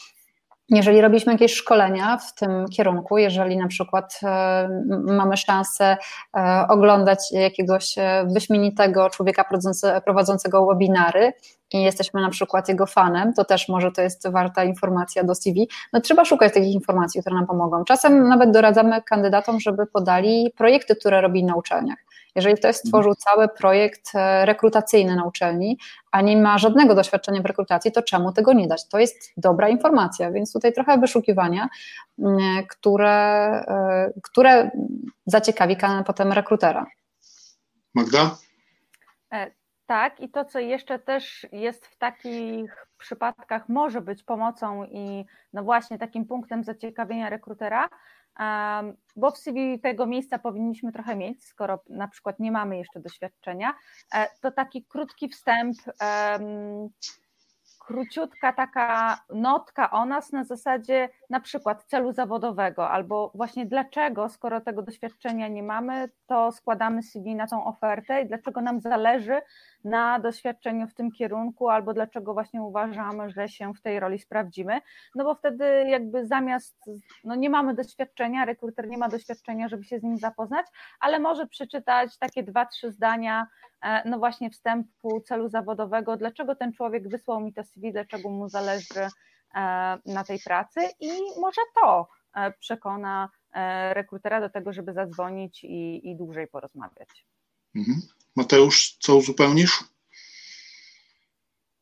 Jeżeli 0.71 1.01
robiliśmy 1.01 1.33
jakieś 1.33 1.55
szkolenia 1.55 2.17
w 2.17 2.35
tym 2.35 2.65
kierunku, 2.69 3.19
jeżeli 3.19 3.57
na 3.57 3.69
przykład 3.69 4.21
e, 4.23 4.69
mamy 5.07 5.37
szansę 5.37 5.97
e, 6.37 6.67
oglądać 6.69 7.19
jakiegoś 7.33 7.99
e, 7.99 8.27
wyśmienitego 8.35 9.11
człowieka 9.11 9.45
prowadzącego 10.05 10.67
webinary 10.67 11.33
i 11.73 11.83
jesteśmy 11.83 12.21
na 12.21 12.31
przykład 12.31 12.69
jego 12.69 12.87
fanem, 12.87 13.33
to 13.33 13.45
też 13.45 13.69
może 13.69 13.93
to 13.93 14.03
jest 14.03 14.31
warta 14.31 14.65
informacja 14.65 15.25
do 15.25 15.35
CV. 15.35 15.69
No 15.93 16.01
trzeba 16.01 16.25
szukać 16.25 16.55
takich 16.55 16.75
informacji, 16.75 17.21
które 17.21 17.37
nam 17.37 17.47
pomogą. 17.47 17.85
Czasem 17.85 18.29
nawet 18.29 18.51
doradzamy 18.51 19.03
kandydatom, 19.03 19.61
żeby 19.61 19.87
podali 19.87 20.53
projekty, 20.57 20.97
które 20.97 21.21
robi 21.21 21.45
na 21.45 21.55
uczelniach. 21.55 21.99
Jeżeli 22.35 22.57
ktoś 22.57 22.77
stworzył 22.77 23.15
cały 23.15 23.49
projekt 23.49 24.11
e, 24.15 24.47
rekrutacyjny 24.47 25.17
na 25.17 25.25
uczelni, 25.25 25.79
a 26.13 26.21
nie 26.21 26.37
ma 26.37 26.59
żadnego 26.59 26.95
doświadczenia 26.95 27.43
w 27.43 27.47
rekrutacji, 27.47 27.93
to 27.93 28.03
czemu 28.03 28.33
tego 28.33 28.53
nie 28.53 28.69
dać? 28.69 28.89
To 28.89 28.99
jest 28.99 29.33
dobra 29.37 29.69
informacja, 29.69 30.31
więc 30.31 30.53
tutaj 30.53 30.73
trochę 30.73 30.99
wyszukiwania, 30.99 31.69
które, 32.69 33.15
e, 33.69 34.13
które 34.23 34.71
zaciekawi 35.27 35.77
potem 36.07 36.33
rekrutera. 36.33 36.87
Magda? 37.95 38.37
E, 39.33 39.51
tak, 39.87 40.21
i 40.21 40.29
to, 40.29 40.45
co 40.45 40.59
jeszcze 40.59 40.99
też 40.99 41.47
jest 41.53 41.87
w 41.87 41.97
takich 41.97 42.87
przypadkach, 42.99 43.69
może 43.69 44.01
być 44.01 44.23
pomocą 44.23 44.85
i 44.85 45.25
no 45.53 45.63
właśnie 45.63 45.99
takim 45.99 46.27
punktem 46.27 46.65
zaciekawienia 46.65 47.31
rekrutera, 47.31 47.89
bo 49.17 49.31
w 49.31 49.39
CV 49.39 49.81
tego 49.81 50.07
miejsca 50.07 50.39
powinniśmy 50.39 50.93
trochę 50.93 51.17
mieć, 51.17 51.45
skoro 51.45 51.83
na 51.89 52.09
przykład 52.09 52.41
nie 52.41 52.53
mamy 52.53 52.79
jeszcze 52.79 53.01
doświadczenia, 53.01 53.75
e, 54.15 54.29
to 54.41 54.51
taki 54.51 54.85
krótki 54.85 55.29
wstęp 55.29 55.77
króciutka 57.87 58.53
taka 58.53 59.19
notka 59.35 59.91
o 59.91 60.05
nas 60.05 60.33
na 60.33 60.45
zasadzie 60.45 61.09
na 61.31 61.41
przykład 61.41 61.85
celu 61.85 62.13
zawodowego, 62.13 62.91
albo 62.91 63.33
właśnie 63.35 63.67
dlaczego, 63.67 64.29
skoro 64.29 64.61
tego 64.61 64.83
doświadczenia 64.83 65.49
nie 65.49 65.63
mamy, 65.63 66.11
to 66.27 66.53
składamy 66.53 67.03
CV 67.03 67.35
na 67.35 67.47
tą 67.47 67.65
ofertę 67.65 68.23
i 68.23 68.27
dlaczego 68.27 68.61
nam 68.61 68.81
zależy 68.81 69.41
na 69.85 70.19
doświadczeniu 70.19 70.87
w 70.87 70.95
tym 70.95 71.13
kierunku, 71.13 71.69
albo 71.69 71.95
dlaczego 71.95 72.35
właśnie 72.35 72.63
uważamy, 72.63 73.31
że 73.31 73.49
się 73.49 73.75
w 73.75 73.83
tej 73.83 74.01
roli 74.01 74.19
sprawdzimy. 74.19 74.81
No 75.15 75.25
bo 75.25 75.35
wtedy 75.35 75.65
jakby 75.89 76.27
zamiast, 76.27 76.77
no 77.25 77.35
nie 77.35 77.51
mamy 77.51 77.75
doświadczenia, 77.75 78.45
rekruter 78.45 78.89
nie 78.89 78.99
ma 78.99 79.09
doświadczenia, 79.09 79.69
żeby 79.69 79.85
się 79.85 79.99
z 79.99 80.03
nim 80.03 80.17
zapoznać, 80.17 80.67
ale 81.01 81.19
może 81.19 81.47
przeczytać 81.47 82.19
takie 82.19 82.43
dwa, 82.43 82.67
trzy 82.67 82.93
zdania, 82.93 83.47
e, 83.83 84.09
no 84.09 84.19
właśnie 84.19 84.51
wstępu 84.51 85.21
celu 85.21 85.49
zawodowego, 85.49 86.17
dlaczego 86.17 86.55
ten 86.55 86.73
człowiek 86.73 87.09
wysłał 87.09 87.41
mi 87.41 87.53
to 87.53 87.65
CV, 87.65 87.74
dlaczego 87.77 88.31
mu 88.31 88.49
zależy 88.49 89.01
e, 89.01 89.11
na 90.07 90.25
tej 90.27 90.39
pracy 90.39 90.81
i 91.01 91.11
może 91.41 91.61
to 91.83 92.09
e, 92.35 92.53
przekona 92.53 93.29
rekrutera 93.93 94.41
do 94.41 94.51
tego, 94.51 94.73
żeby 94.73 94.93
zadzwonić 94.93 95.65
i, 95.65 96.11
i 96.11 96.17
dłużej 96.17 96.49
porozmawiać. 96.49 97.27
Mhm. 97.75 98.01
Mateusz, 98.37 98.97
co 99.01 99.17
uzupełnisz? 99.17 99.85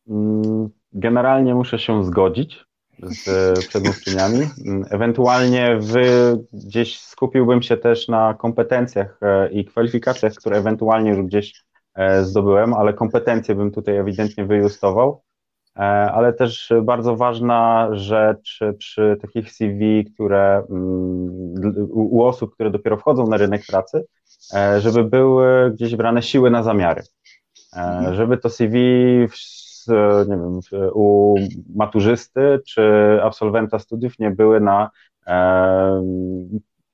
Mm, 0.09 0.71
generalnie 0.93 1.55
muszę 1.55 1.79
się 1.79 2.05
zgodzić 2.05 2.65
z 3.03 3.59
przedmówczyniami. 3.69 4.49
Mm, 4.67 4.85
ewentualnie 4.91 5.79
wy, 5.81 6.37
gdzieś 6.53 7.01
skupiłbym 7.01 7.63
się 7.63 7.77
też 7.77 8.09
na 8.09 8.35
kompetencjach 8.35 9.19
e, 9.23 9.53
i 9.53 9.65
kwalifikacjach, 9.65 10.35
które 10.35 10.57
ewentualnie 10.57 11.11
już 11.11 11.23
gdzieś 11.23 11.65
e, 11.95 12.25
zdobyłem, 12.25 12.75
ale 12.75 12.95
kompetencje 12.95 13.55
bym 13.55 13.73
tutaj 13.73 13.97
ewidentnie 13.97 14.45
wyjustował. 14.45 15.23
E, 15.77 15.81
ale 16.13 16.33
też 16.33 16.73
bardzo 16.83 17.17
ważna 17.17 17.89
rzecz 17.93 18.59
przy 18.79 19.17
takich 19.21 19.53
CV, 19.53 20.05
które 20.05 20.65
mm, 20.71 21.89
u 21.91 22.23
osób, 22.23 22.55
które 22.55 22.71
dopiero 22.71 22.97
wchodzą 22.97 23.27
na 23.27 23.37
rynek 23.37 23.63
pracy, 23.67 24.05
E, 24.55 24.81
żeby 24.81 25.05
były 25.05 25.71
gdzieś 25.71 25.97
brane 25.97 26.23
siły 26.23 26.51
na 26.51 26.63
zamiary. 26.63 27.03
E, 27.73 27.81
mhm. 27.81 28.15
Żeby 28.15 28.39
to 28.39 28.51
CV 28.51 28.79
nie 30.29 30.37
wiem, 30.37 30.61
u 30.95 31.35
maturzysty 31.75 32.61
czy 32.69 32.83
absolwenta 33.23 33.79
studiów 33.79 34.19
nie 34.19 34.31
były 34.31 34.61
na 34.61 34.91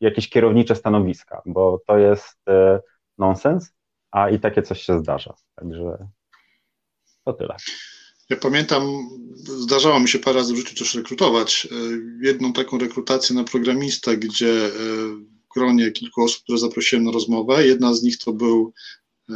jakieś 0.01 0.31
kierownicze 0.31 0.75
stanowiska, 0.75 1.43
bo 1.47 1.81
to 1.87 1.99
jest 1.99 2.39
nonsens, 3.19 3.73
a 4.11 4.31
i 4.31 4.41
takie 4.41 4.63
coś 4.63 4.83
się 4.83 4.99
zdarza. 4.99 5.35
Także 5.55 6.09
to 7.25 7.33
tyle. 7.33 7.57
Ja 8.29 8.37
pamiętam, 8.37 9.09
zdarzało 9.37 10.01
mi 10.01 10.09
się 10.09 10.19
parę 10.19 10.39
razy 10.39 10.55
w 10.55 10.57
życiu 10.57 10.75
też 10.75 10.95
rekrutować. 10.95 11.69
Jedną 12.23 12.53
taką 12.53 12.79
rekrutację 12.79 13.37
na 13.37 13.45
programistę, 13.45 14.17
gdzie 14.17 14.71
gronie 15.55 15.91
kilku 15.91 16.23
osób, 16.23 16.43
które 16.43 16.59
zaprosiłem 16.59 17.05
na 17.05 17.11
rozmowę. 17.11 17.67
Jedna 17.67 17.95
z 17.95 18.03
nich 18.03 18.19
to 18.19 18.33
był 18.33 18.73
e, 19.31 19.35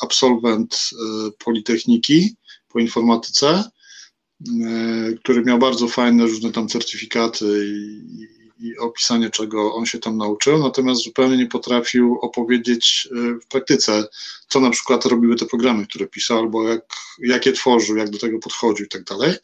absolwent 0.00 0.90
e, 0.92 1.30
Politechniki 1.44 2.36
po 2.68 2.78
informatyce, 2.80 3.48
e, 3.48 5.12
który 5.12 5.42
miał 5.42 5.58
bardzo 5.58 5.88
fajne 5.88 6.26
różne 6.26 6.52
tam 6.52 6.68
certyfikaty 6.68 7.66
i, 7.66 8.43
i 8.58 8.78
opisanie, 8.78 9.30
czego 9.30 9.74
on 9.74 9.86
się 9.86 9.98
tam 9.98 10.16
nauczył, 10.16 10.58
natomiast 10.58 11.02
zupełnie 11.02 11.36
nie 11.36 11.46
potrafił 11.46 12.18
opowiedzieć 12.22 13.08
w 13.42 13.46
praktyce, 13.46 14.04
co 14.48 14.60
na 14.60 14.70
przykład 14.70 15.04
robiły 15.06 15.36
te 15.36 15.46
programy, 15.46 15.86
które 15.86 16.06
pisał, 16.06 16.38
albo 16.38 16.68
jak, 16.68 16.80
jak 17.18 17.46
je 17.46 17.52
tworzył, 17.52 17.96
jak 17.96 18.10
do 18.10 18.18
tego 18.18 18.38
podchodził 18.38 18.86
i 18.86 18.88
tak 18.88 19.04
dalej. 19.04 19.34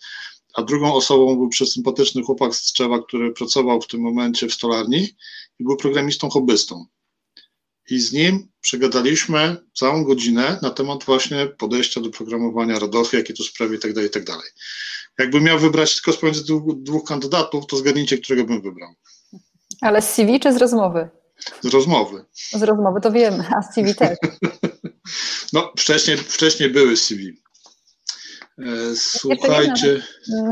a 0.54 0.62
drugą 0.62 0.94
osobą 0.94 1.36
był 1.36 1.48
przesympatyczny 1.48 2.22
chłopak 2.22 2.54
z 2.54 2.62
Trzewa, 2.62 3.02
który 3.02 3.32
pracował 3.32 3.82
w 3.82 3.86
tym 3.86 4.00
momencie 4.00 4.48
w 4.48 4.54
stolarni 4.54 5.08
i 5.58 5.64
był 5.64 5.76
programistą 5.76 6.30
hobbystą. 6.30 6.86
I 7.90 8.00
z 8.00 8.12
nim 8.12 8.48
przegadaliśmy 8.60 9.56
całą 9.74 10.04
godzinę 10.04 10.58
na 10.62 10.70
temat 10.70 11.04
właśnie 11.04 11.46
podejścia 11.46 12.00
do 12.00 12.10
programowania 12.10 12.78
radochy, 12.78 13.16
jakie 13.16 13.34
to 13.34 13.44
sprawy 13.44 13.76
i 13.76 14.10
tak 14.10 14.24
Jakbym 15.20 15.44
miał 15.44 15.58
wybrać 15.58 15.94
tylko 15.94 16.12
z 16.12 16.16
pomiędzy 16.16 16.44
dwóch, 16.44 16.82
dwóch 16.82 17.08
kandydatów, 17.08 17.66
to 17.66 17.76
zgadnijcie, 17.76 18.18
którego 18.18 18.44
bym 18.44 18.62
wybrał. 18.62 18.94
Ale 19.80 20.02
z 20.02 20.14
CV 20.14 20.40
czy 20.40 20.52
z 20.52 20.56
rozmowy? 20.56 21.08
Z 21.62 21.66
rozmowy. 21.66 22.24
Z 22.52 22.62
rozmowy 22.62 23.00
to 23.00 23.12
wiemy, 23.12 23.44
a 23.56 23.62
z 23.62 23.74
CV 23.74 23.94
też. 23.94 24.18
No, 25.52 25.72
wcześniej, 25.78 26.16
wcześniej 26.16 26.70
były 26.70 26.96
CV. 26.96 27.32
E, 28.60 28.94
słuchajcie. 28.96 30.00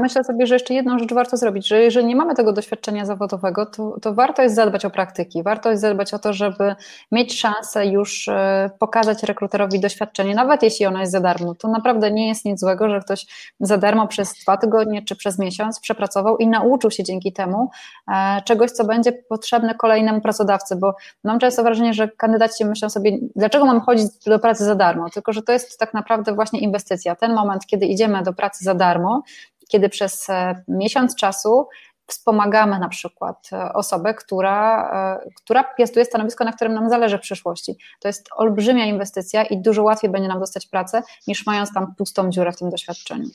Myślę 0.00 0.24
sobie, 0.24 0.46
że 0.46 0.54
jeszcze 0.54 0.74
jedną 0.74 0.98
rzecz 0.98 1.12
warto 1.12 1.36
zrobić, 1.36 1.68
że 1.68 1.82
jeżeli 1.82 2.06
nie 2.06 2.16
mamy 2.16 2.34
tego 2.34 2.52
doświadczenia 2.52 3.06
zawodowego, 3.06 3.66
to, 3.66 3.96
to 4.02 4.14
warto 4.14 4.42
jest 4.42 4.54
zadbać 4.54 4.84
o 4.84 4.90
praktyki, 4.90 5.42
warto 5.42 5.70
jest 5.70 5.82
zadbać 5.82 6.14
o 6.14 6.18
to, 6.18 6.32
żeby 6.32 6.74
mieć 7.12 7.40
szansę 7.40 7.86
już 7.86 8.28
e, 8.28 8.70
pokazać 8.78 9.22
rekruterowi 9.22 9.80
doświadczenie, 9.80 10.34
nawet 10.34 10.62
jeśli 10.62 10.86
ono 10.86 11.00
jest 11.00 11.12
za 11.12 11.20
darmo. 11.20 11.54
To 11.54 11.68
naprawdę 11.68 12.10
nie 12.10 12.28
jest 12.28 12.44
nic 12.44 12.60
złego, 12.60 12.88
że 12.90 13.00
ktoś 13.00 13.26
za 13.60 13.78
darmo 13.78 14.06
przez 14.06 14.34
dwa 14.42 14.56
tygodnie 14.56 15.02
czy 15.02 15.16
przez 15.16 15.38
miesiąc 15.38 15.80
przepracował 15.80 16.36
i 16.36 16.46
nauczył 16.46 16.90
się 16.90 17.04
dzięki 17.04 17.32
temu 17.32 17.70
e, 18.08 18.42
czegoś, 18.44 18.70
co 18.70 18.84
będzie 18.84 19.12
potrzebne 19.12 19.74
kolejnemu 19.74 20.20
pracodawcy, 20.20 20.76
bo 20.76 20.94
mam 21.24 21.38
często 21.38 21.62
wrażenie, 21.62 21.94
że 21.94 22.08
kandydaci 22.08 22.64
myślą 22.64 22.90
sobie, 22.90 23.18
dlaczego 23.36 23.64
mam 23.64 23.80
chodzić 23.80 24.06
do 24.26 24.38
pracy 24.38 24.64
za 24.64 24.74
darmo, 24.74 25.10
tylko 25.10 25.32
że 25.32 25.42
to 25.42 25.52
jest 25.52 25.78
tak 25.78 25.94
naprawdę 25.94 26.34
właśnie 26.34 26.60
inwestycja. 26.60 27.16
Ten 27.16 27.34
moment, 27.34 27.66
kiedy 27.66 27.97
idziemy 27.98 28.22
do 28.22 28.32
pracy 28.32 28.64
za 28.64 28.74
darmo, 28.74 29.22
kiedy 29.68 29.88
przez 29.88 30.30
e, 30.30 30.64
miesiąc 30.68 31.16
czasu 31.16 31.68
wspomagamy 32.06 32.78
na 32.78 32.88
przykład 32.88 33.48
e, 33.52 33.72
osobę, 33.72 34.14
która, 34.14 34.90
e, 35.24 35.30
która 35.36 35.64
piastuje 35.64 36.04
stanowisko, 36.04 36.44
na 36.44 36.52
którym 36.52 36.74
nam 36.74 36.90
zależy 36.90 37.18
w 37.18 37.20
przyszłości. 37.20 37.76
To 38.00 38.08
jest 38.08 38.28
olbrzymia 38.36 38.86
inwestycja 38.86 39.42
i 39.42 39.62
dużo 39.62 39.82
łatwiej 39.82 40.10
będzie 40.10 40.28
nam 40.28 40.40
dostać 40.40 40.66
pracę, 40.66 41.02
niż 41.26 41.46
mając 41.46 41.72
tam 41.72 41.94
pustą 41.94 42.30
dziurę 42.30 42.52
w 42.52 42.56
tym 42.56 42.70
doświadczeniu. 42.70 43.26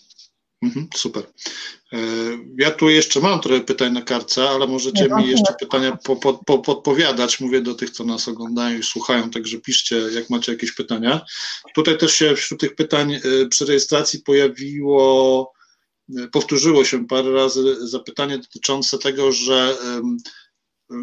Mhm, 0.64 0.88
super. 0.96 1.24
Ja 2.58 2.72
tu 2.72 2.90
jeszcze 2.90 3.20
mam 3.20 3.42
trochę 3.42 3.62
pytań 3.62 3.94
na 3.94 4.02
kartce, 4.02 4.50
ale 4.50 4.68
możecie 4.68 5.10
mi 5.10 5.28
jeszcze 5.28 5.54
pytania 5.60 5.98
po, 6.04 6.16
po, 6.16 6.34
po, 6.34 6.60
podpowiadać. 6.60 7.40
Mówię 7.40 7.62
do 7.62 7.74
tych, 7.74 7.90
co 7.90 8.04
nas 8.04 8.28
oglądają 8.28 8.80
i 8.80 8.84
słuchają, 8.84 9.30
także 9.30 9.58
piszcie, 9.58 9.96
jak 9.96 10.30
macie 10.30 10.52
jakieś 10.52 10.72
pytania. 10.72 11.22
Tutaj 11.76 11.98
też 11.98 12.14
się 12.14 12.36
wśród 12.36 12.60
tych 12.60 12.76
pytań 12.76 13.20
przy 13.50 13.66
rejestracji 13.66 14.20
pojawiło 14.20 15.54
powtórzyło 16.32 16.86
się 16.86 17.08
parę 17.08 17.32
razy 17.32 17.88
zapytanie 17.88 18.38
dotyczące 18.38 18.98
tego, 18.98 19.32
że 19.32 19.78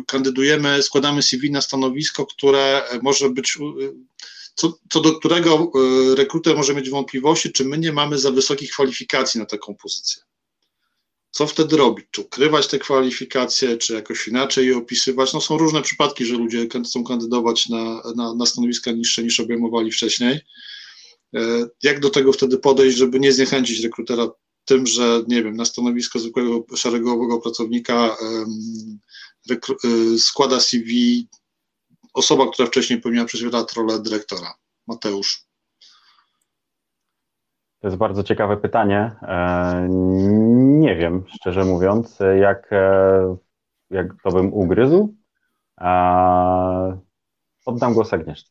kandydujemy, 0.06 0.82
składamy 0.82 1.22
CV 1.22 1.50
na 1.50 1.60
stanowisko, 1.60 2.26
które 2.26 2.82
może 3.02 3.30
być, 3.30 3.58
co, 4.54 4.78
co 4.90 5.00
do 5.00 5.14
którego 5.14 5.72
e, 5.74 6.14
rekruter 6.14 6.56
może 6.56 6.74
mieć 6.74 6.90
wątpliwości, 6.90 7.52
czy 7.52 7.64
my 7.64 7.78
nie 7.78 7.92
mamy 7.92 8.18
za 8.18 8.30
wysokich 8.30 8.70
kwalifikacji 8.70 9.40
na 9.40 9.46
taką 9.46 9.74
pozycję. 9.82 10.22
Co 11.30 11.46
wtedy 11.46 11.76
robić? 11.76 12.06
Czy 12.10 12.20
ukrywać 12.20 12.66
te 12.66 12.78
kwalifikacje, 12.78 13.76
czy 13.76 13.94
jakoś 13.94 14.28
inaczej 14.28 14.66
je 14.66 14.76
opisywać? 14.76 15.32
No 15.32 15.40
są 15.40 15.58
różne 15.58 15.82
przypadki, 15.82 16.26
że 16.26 16.34
ludzie 16.34 16.66
chcą 16.84 17.04
kandydować 17.04 17.68
na, 17.68 18.02
na, 18.16 18.34
na 18.34 18.46
stanowiska 18.46 18.92
niższe 18.92 19.22
niż 19.22 19.40
obejmowali 19.40 19.92
wcześniej. 19.92 20.40
E, 21.36 21.66
jak 21.82 22.00
do 22.00 22.10
tego 22.10 22.32
wtedy 22.32 22.58
podejść, 22.58 22.96
żeby 22.96 23.20
nie 23.20 23.32
zniechęcić 23.32 23.84
rekrutera 23.84 24.30
tym, 24.64 24.86
że 24.86 25.22
nie 25.28 25.42
wiem, 25.42 25.56
na 25.56 25.64
stanowisko 25.64 26.18
zwykłego 26.18 26.64
szeregowego 26.76 27.40
pracownika 27.40 28.16
y, 29.50 30.18
składa 30.18 30.60
CV 30.60 31.26
osoba, 32.14 32.50
która 32.52 32.68
wcześniej 32.68 33.00
pełniła 33.00 33.24
przez 33.24 33.40
wiele 33.40 33.58
lat 33.58 33.72
rolę 33.72 33.98
dyrektora. 33.98 34.54
Mateusz. 34.86 35.44
To 37.80 37.86
jest 37.88 37.96
bardzo 37.96 38.22
ciekawe 38.22 38.56
pytanie. 38.56 39.16
E, 39.22 39.86
nie 40.80 40.96
wiem, 40.96 41.24
szczerze 41.34 41.64
mówiąc, 41.64 42.18
jak, 42.40 42.72
e, 42.72 43.36
jak 43.90 44.06
to 44.22 44.30
bym 44.30 44.54
ugryzł. 44.54 45.14
Oddam 47.66 47.94
głos 47.94 48.12
Agnieszce. 48.12 48.50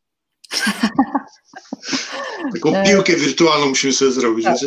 Taką 2.54 2.84
piłkę 2.86 3.16
wirtualną 3.16 3.68
musimy 3.68 3.94
sobie 3.94 4.12
zrobić. 4.12 4.46
Tak. 4.46 4.58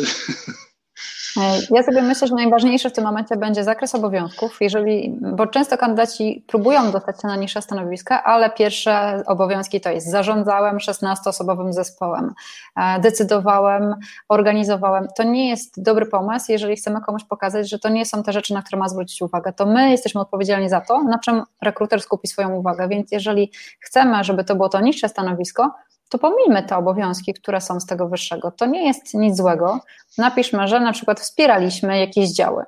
Ja 1.69 1.83
sobie 1.83 2.01
myślę, 2.01 2.27
że 2.27 2.35
najważniejsze 2.35 2.89
w 2.89 2.93
tym 2.93 3.03
momencie 3.03 3.35
będzie 3.37 3.63
zakres 3.63 3.95
obowiązków, 3.95 4.57
jeżeli, 4.61 5.17
bo 5.21 5.47
często 5.47 5.77
kandydaci 5.77 6.45
próbują 6.47 6.91
dostać 6.91 7.21
się 7.21 7.27
na 7.27 7.35
niższe 7.35 7.61
stanowiska, 7.61 8.23
ale 8.23 8.49
pierwsze 8.49 9.23
obowiązki 9.25 9.81
to 9.81 9.89
jest 9.89 10.11
zarządzałem 10.11 10.77
16-osobowym 10.77 11.73
zespołem, 11.73 12.33
e, 12.75 12.99
decydowałem, 12.99 13.95
organizowałem. 14.29 15.07
To 15.17 15.23
nie 15.23 15.49
jest 15.49 15.83
dobry 15.83 16.05
pomysł, 16.05 16.51
jeżeli 16.51 16.75
chcemy 16.75 17.01
komuś 17.01 17.23
pokazać, 17.23 17.69
że 17.69 17.79
to 17.79 17.89
nie 17.89 18.05
są 18.05 18.23
te 18.23 18.33
rzeczy, 18.33 18.53
na 18.53 18.61
które 18.61 18.79
ma 18.79 18.89
zwrócić 18.89 19.21
uwagę. 19.21 19.53
To 19.53 19.65
my 19.65 19.91
jesteśmy 19.91 20.21
odpowiedzialni 20.21 20.69
za 20.69 20.81
to, 20.81 21.03
na 21.03 21.19
czym 21.19 21.43
rekruter 21.61 22.01
skupi 22.01 22.27
swoją 22.27 22.55
uwagę, 22.55 22.87
więc 22.87 23.11
jeżeli 23.11 23.51
chcemy, 23.79 24.23
żeby 24.23 24.43
to 24.43 24.55
było 24.55 24.69
to 24.69 24.81
niższe 24.81 25.09
stanowisko, 25.09 25.71
to 26.13 26.19
pomijmy 26.19 26.63
te 26.63 26.77
obowiązki, 26.77 27.33
które 27.33 27.61
są 27.61 27.79
z 27.79 27.85
tego 27.85 28.07
wyższego. 28.07 28.51
To 28.51 28.65
nie 28.65 28.87
jest 28.87 29.13
nic 29.13 29.37
złego. 29.37 29.79
Napiszmy, 30.17 30.67
że 30.67 30.79
na 30.79 30.93
przykład 30.93 31.19
wspieraliśmy 31.19 31.99
jakieś 31.99 32.29
działy. 32.29 32.63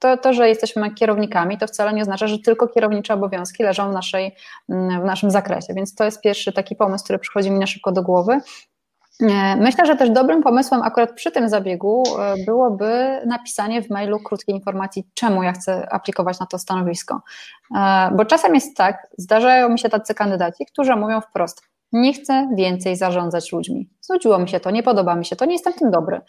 To, 0.00 0.16
to, 0.16 0.32
że 0.32 0.48
jesteśmy 0.48 0.94
kierownikami, 0.94 1.58
to 1.58 1.66
wcale 1.66 1.92
nie 1.92 2.02
oznacza, 2.02 2.26
że 2.26 2.38
tylko 2.38 2.68
kierownicze 2.68 3.14
obowiązki 3.14 3.62
leżą 3.62 3.90
w, 3.90 3.92
naszej, 3.92 4.34
mm, 4.68 5.02
w 5.02 5.04
naszym 5.04 5.30
zakresie. 5.30 5.74
Więc 5.74 5.94
to 5.94 6.04
jest 6.04 6.20
pierwszy 6.20 6.52
taki 6.52 6.76
pomysł, 6.76 7.04
który 7.04 7.18
przychodzi 7.18 7.50
mi 7.50 7.58
na 7.58 7.66
szybko 7.66 7.92
do 7.92 8.02
głowy. 8.02 8.40
E, 9.22 9.56
myślę, 9.56 9.86
że 9.86 9.96
też 9.96 10.10
dobrym 10.10 10.42
pomysłem 10.42 10.82
akurat 10.82 11.12
przy 11.12 11.30
tym 11.30 11.48
zabiegu 11.48 12.02
e, 12.18 12.34
byłoby 12.46 13.20
napisanie 13.26 13.82
w 13.82 13.90
mailu 13.90 14.20
krótkiej 14.20 14.54
informacji, 14.54 15.08
czemu 15.14 15.42
ja 15.42 15.52
chcę 15.52 15.92
aplikować 15.92 16.40
na 16.40 16.46
to 16.46 16.58
stanowisko. 16.58 17.20
E, 17.76 18.10
bo 18.16 18.24
czasem 18.24 18.54
jest 18.54 18.76
tak, 18.76 19.06
zdarzają 19.18 19.68
mi 19.68 19.78
się 19.78 19.88
tacy 19.88 20.14
kandydaci, 20.14 20.66
którzy 20.66 20.96
mówią 20.96 21.20
wprost, 21.20 21.73
nie 21.94 22.12
chcę 22.12 22.48
więcej 22.56 22.96
zarządzać 22.96 23.52
ludźmi. 23.52 23.90
Znudziło 24.00 24.38
mi 24.38 24.48
się 24.48 24.60
to, 24.60 24.70
nie 24.70 24.82
podoba 24.82 25.14
mi 25.14 25.24
się 25.24 25.36
to, 25.36 25.44
nie 25.44 25.52
jestem 25.52 25.72
tym 25.72 25.90
dobry. 25.90 26.20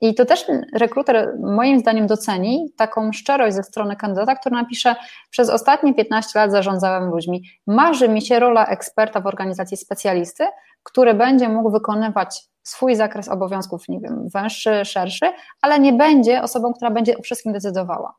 I 0.00 0.14
to 0.14 0.24
też 0.24 0.44
rekruter 0.74 1.34
moim 1.40 1.80
zdaniem 1.80 2.06
doceni 2.06 2.72
taką 2.76 3.12
szczerość 3.12 3.56
ze 3.56 3.62
strony 3.62 3.96
kandydata, 3.96 4.34
który 4.34 4.54
napisze, 4.54 4.96
przez 5.30 5.50
ostatnie 5.50 5.94
15 5.94 6.38
lat 6.38 6.52
zarządzałem 6.52 7.10
ludźmi. 7.10 7.42
Marzy 7.66 8.08
mi 8.08 8.22
się 8.22 8.38
rola 8.38 8.66
eksperta 8.66 9.20
w 9.20 9.26
organizacji 9.26 9.76
specjalisty, 9.76 10.44
który 10.82 11.14
będzie 11.14 11.48
mógł 11.48 11.70
wykonywać 11.70 12.42
swój 12.62 12.96
zakres 12.96 13.28
obowiązków, 13.28 13.88
nie 13.88 14.00
wiem, 14.00 14.28
węższy, 14.34 14.84
szerszy, 14.84 15.26
ale 15.62 15.80
nie 15.80 15.92
będzie 15.92 16.42
osobą, 16.42 16.72
która 16.72 16.90
będzie 16.90 17.18
o 17.18 17.22
wszystkim 17.22 17.52
decydowała. 17.52 18.14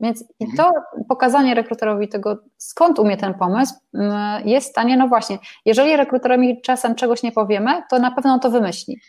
Więc 0.00 0.24
i 0.40 0.44
mhm. 0.44 0.56
to 0.56 0.80
pokazanie 1.08 1.54
rekruterowi 1.54 2.08
tego, 2.08 2.38
skąd 2.56 2.98
umie 2.98 3.16
ten 3.16 3.34
pomysł, 3.34 3.74
mm, 3.94 4.48
jest 4.48 4.66
w 4.66 4.70
stanie, 4.70 4.96
no 4.96 5.08
właśnie, 5.08 5.38
jeżeli 5.64 5.96
rekruterowi 5.96 6.60
czasem 6.62 6.94
czegoś 6.94 7.22
nie 7.22 7.32
powiemy, 7.32 7.82
to 7.90 7.98
na 7.98 8.10
pewno 8.10 8.38
to 8.38 8.50
wymyśli. 8.50 9.00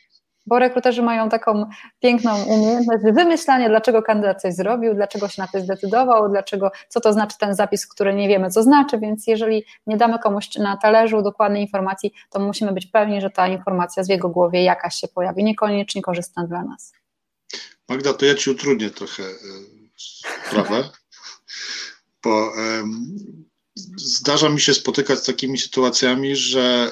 Bo 0.48 0.60
rekruterzy 0.60 1.02
mają 1.02 1.30
taką 1.30 1.66
piękną 2.00 2.44
umiejętność 2.44 3.04
wymyślania, 3.14 3.70
dlaczego 3.70 4.02
kandydat 4.02 4.42
coś 4.42 4.54
zrobił, 4.54 4.94
dlaczego 4.94 5.28
się 5.28 5.42
na 5.42 5.48
to 5.48 5.60
zdecydował, 5.60 6.30
dlaczego, 6.30 6.72
co 6.90 7.02
to 7.02 7.14
znaczy 7.14 7.38
ten 7.40 7.56
zapis, 7.56 7.88
który 7.88 8.14
nie 8.14 8.28
wiemy, 8.28 8.50
co 8.50 8.64
znaczy, 8.64 9.00
więc 9.00 9.28
jeżeli 9.28 9.66
nie 9.88 9.98
damy 9.98 10.20
komuś 10.20 10.56
na 10.56 10.78
talerzu 10.78 11.22
dokładnej 11.22 11.62
informacji, 11.62 12.14
to 12.30 12.40
musimy 12.40 12.72
być 12.72 12.86
pewni, 12.86 13.22
że 13.22 13.30
ta 13.30 13.48
informacja 13.48 14.04
z 14.04 14.10
jego 14.10 14.30
głowie 14.30 14.64
jakaś 14.64 14.96
się 14.96 15.08
pojawi, 15.08 15.44
niekoniecznie 15.44 16.02
korzystna 16.02 16.48
dla 16.48 16.64
nas. 16.64 16.94
Magda, 17.90 18.14
to 18.14 18.26
ja 18.26 18.36
Ci 18.36 18.50
utrudnię 18.50 18.90
trochę 18.90 19.24
y, 19.24 19.75
sprawę, 20.48 20.90
bo 22.24 22.54
zdarza 23.96 24.50
mi 24.50 24.62
się 24.62 24.74
spotykać 24.74 25.20
z 25.20 25.26
takimi 25.26 25.58
sytuacjami, 25.58 26.36
że 26.36 26.92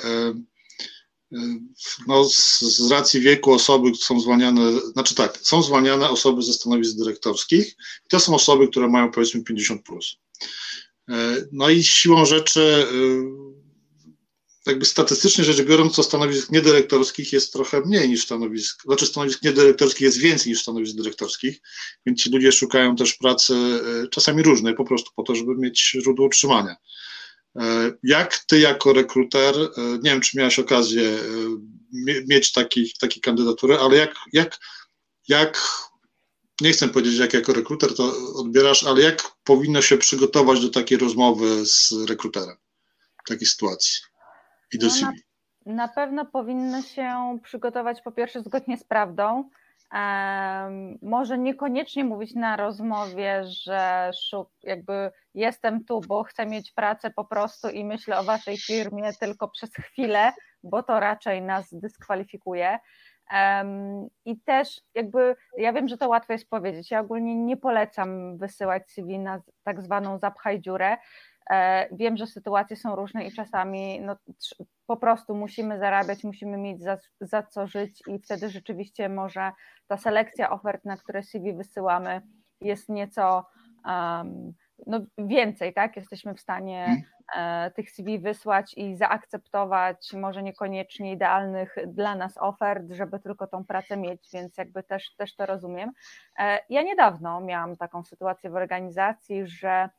no, 2.07 2.25
z, 2.25 2.61
z, 2.61 2.91
racji 2.91 3.21
wieku 3.21 3.53
osoby 3.53 3.95
są 3.95 4.19
zwalniane, 4.19 4.61
znaczy 4.93 5.15
tak, 5.15 5.37
są 5.41 5.63
zwalniane 5.63 6.09
osoby 6.09 6.41
ze 6.41 6.53
stanowisk 6.53 6.97
dyrektorskich 6.97 7.67
i 8.05 8.09
to 8.09 8.19
są 8.19 8.35
osoby, 8.35 8.67
które 8.67 8.87
mają 8.87 9.11
powiedzmy 9.11 9.43
50 9.43 9.83
plus. 9.83 10.17
E, 11.09 11.47
no 11.51 11.69
i 11.69 11.83
siłą 11.83 12.25
rzeczy 12.25 12.87
jakby 14.67 14.85
statystycznie 14.85 15.43
rzecz 15.43 15.61
biorąc, 15.61 15.95
to 15.95 16.03
stanowisk 16.03 16.51
niedyrektorskich 16.51 17.33
jest 17.33 17.53
trochę 17.53 17.81
mniej 17.81 18.09
niż 18.09 18.23
stanowisk, 18.23 18.83
znaczy 18.83 19.05
stanowisk 19.05 19.43
niedyrektorskich 19.43 20.01
jest 20.01 20.17
więcej 20.17 20.51
niż 20.51 20.61
stanowisk 20.61 20.95
dyrektorskich, 20.95 21.61
więc 22.05 22.21
ci 22.21 22.29
ludzie 22.29 22.51
szukają 22.51 22.95
też 22.95 23.13
pracy 23.13 23.53
e, 23.53 24.07
czasami 24.07 24.43
różnej, 24.43 24.75
po 24.75 24.85
prostu 24.85 25.11
po 25.15 25.23
to, 25.23 25.35
żeby 25.35 25.55
mieć 25.55 25.91
źródło 25.91 26.25
utrzymania. 26.25 26.75
E, 27.59 27.91
jak 28.03 28.37
ty 28.37 28.59
jako 28.59 28.93
rekruter, 28.93 29.55
e, 29.55 29.81
nie 30.03 30.11
wiem, 30.11 30.21
czy 30.21 30.37
miałeś 30.37 30.59
okazję 30.59 31.17
mieć 32.27 32.51
taki, 32.51 32.93
takie 32.99 33.21
kandydatury, 33.21 33.77
ale 33.77 33.97
jak, 33.97 34.15
jak, 34.33 34.59
jak 35.27 35.61
nie 36.61 36.71
chcę 36.71 36.89
powiedzieć, 36.89 37.19
jak 37.19 37.33
jako 37.33 37.53
rekruter 37.53 37.95
to 37.95 38.33
odbierasz, 38.35 38.83
ale 38.83 39.01
jak 39.01 39.31
powinno 39.43 39.81
się 39.81 39.97
przygotować 39.97 40.61
do 40.61 40.69
takiej 40.69 40.97
rozmowy 40.97 41.65
z 41.65 41.93
rekruterem 42.07 42.55
w 43.25 43.29
takiej 43.29 43.47
sytuacji 43.47 44.12
i 44.73 44.77
do 44.77 44.85
no, 44.85 44.91
CV? 44.91 45.05
Na, 45.65 45.73
na 45.73 45.87
pewno 45.87 46.25
powinno 46.25 46.81
się 46.81 47.39
przygotować 47.43 48.01
po 48.01 48.11
pierwsze 48.11 48.41
zgodnie 48.41 48.77
z 48.77 48.83
prawdą, 48.83 49.49
może 51.01 51.37
niekoniecznie 51.37 52.03
mówić 52.03 52.35
na 52.35 52.55
rozmowie, 52.55 53.43
że 53.45 54.11
jakby 54.63 55.11
jestem 55.33 55.85
tu, 55.85 56.01
bo 56.07 56.23
chcę 56.23 56.45
mieć 56.45 56.71
pracę 56.71 57.11
po 57.11 57.25
prostu 57.25 57.69
i 57.69 57.85
myślę 57.85 58.19
o 58.19 58.23
waszej 58.23 58.57
firmie 58.57 59.13
tylko 59.19 59.47
przez 59.47 59.73
chwilę, 59.73 60.33
bo 60.63 60.83
to 60.83 60.99
raczej 60.99 61.41
nas 61.41 61.67
dyskwalifikuje. 61.71 62.79
I 64.25 64.39
też 64.39 64.81
jakby 64.95 65.35
ja 65.57 65.73
wiem, 65.73 65.87
że 65.87 65.97
to 65.97 66.09
łatwo 66.09 66.33
jest 66.33 66.49
powiedzieć. 66.49 66.91
Ja 66.91 66.99
ogólnie 66.99 67.35
nie 67.35 67.57
polecam 67.57 68.37
wysyłać 68.37 68.91
CV 68.91 69.19
na 69.19 69.41
tak 69.63 69.81
zwaną 69.81 70.19
zapchaj 70.19 70.61
dziurę. 70.61 70.97
E, 71.49 71.87
wiem, 71.95 72.17
że 72.17 72.27
sytuacje 72.27 72.75
są 72.75 72.95
różne 72.95 73.25
i 73.25 73.31
czasami 73.31 74.01
no, 74.01 74.15
po 74.87 74.97
prostu 74.97 75.35
musimy 75.35 75.79
zarabiać, 75.79 76.23
musimy 76.23 76.57
mieć 76.57 76.81
za, 76.81 76.97
za 77.21 77.43
co 77.43 77.67
żyć 77.67 78.03
i 78.07 78.19
wtedy 78.19 78.49
rzeczywiście 78.49 79.09
może 79.09 79.51
ta 79.87 79.97
selekcja 79.97 80.49
ofert, 80.49 80.85
na 80.85 80.97
które 80.97 81.23
CV 81.23 81.53
wysyłamy, 81.53 82.21
jest 82.61 82.89
nieco 82.89 83.45
um, 83.85 84.53
no, 84.87 84.99
więcej, 85.17 85.73
tak? 85.73 85.95
Jesteśmy 85.95 86.33
w 86.33 86.39
stanie 86.39 86.85
mhm. 86.85 87.03
e, 87.35 87.71
tych 87.71 87.91
CV 87.91 88.19
wysłać 88.19 88.73
i 88.77 88.95
zaakceptować 88.95 90.13
może 90.13 90.43
niekoniecznie 90.43 91.11
idealnych 91.11 91.75
dla 91.87 92.15
nas 92.15 92.37
ofert, 92.37 92.91
żeby 92.91 93.19
tylko 93.19 93.47
tą 93.47 93.65
pracę 93.65 93.97
mieć, 93.97 94.29
więc 94.33 94.57
jakby 94.57 94.83
też, 94.83 95.15
też 95.15 95.35
to 95.35 95.45
rozumiem. 95.45 95.91
E, 96.39 96.59
ja 96.69 96.81
niedawno 96.81 97.41
miałam 97.41 97.77
taką 97.77 98.03
sytuację 98.03 98.49
w 98.49 98.55
organizacji, 98.55 99.47
że 99.47 99.89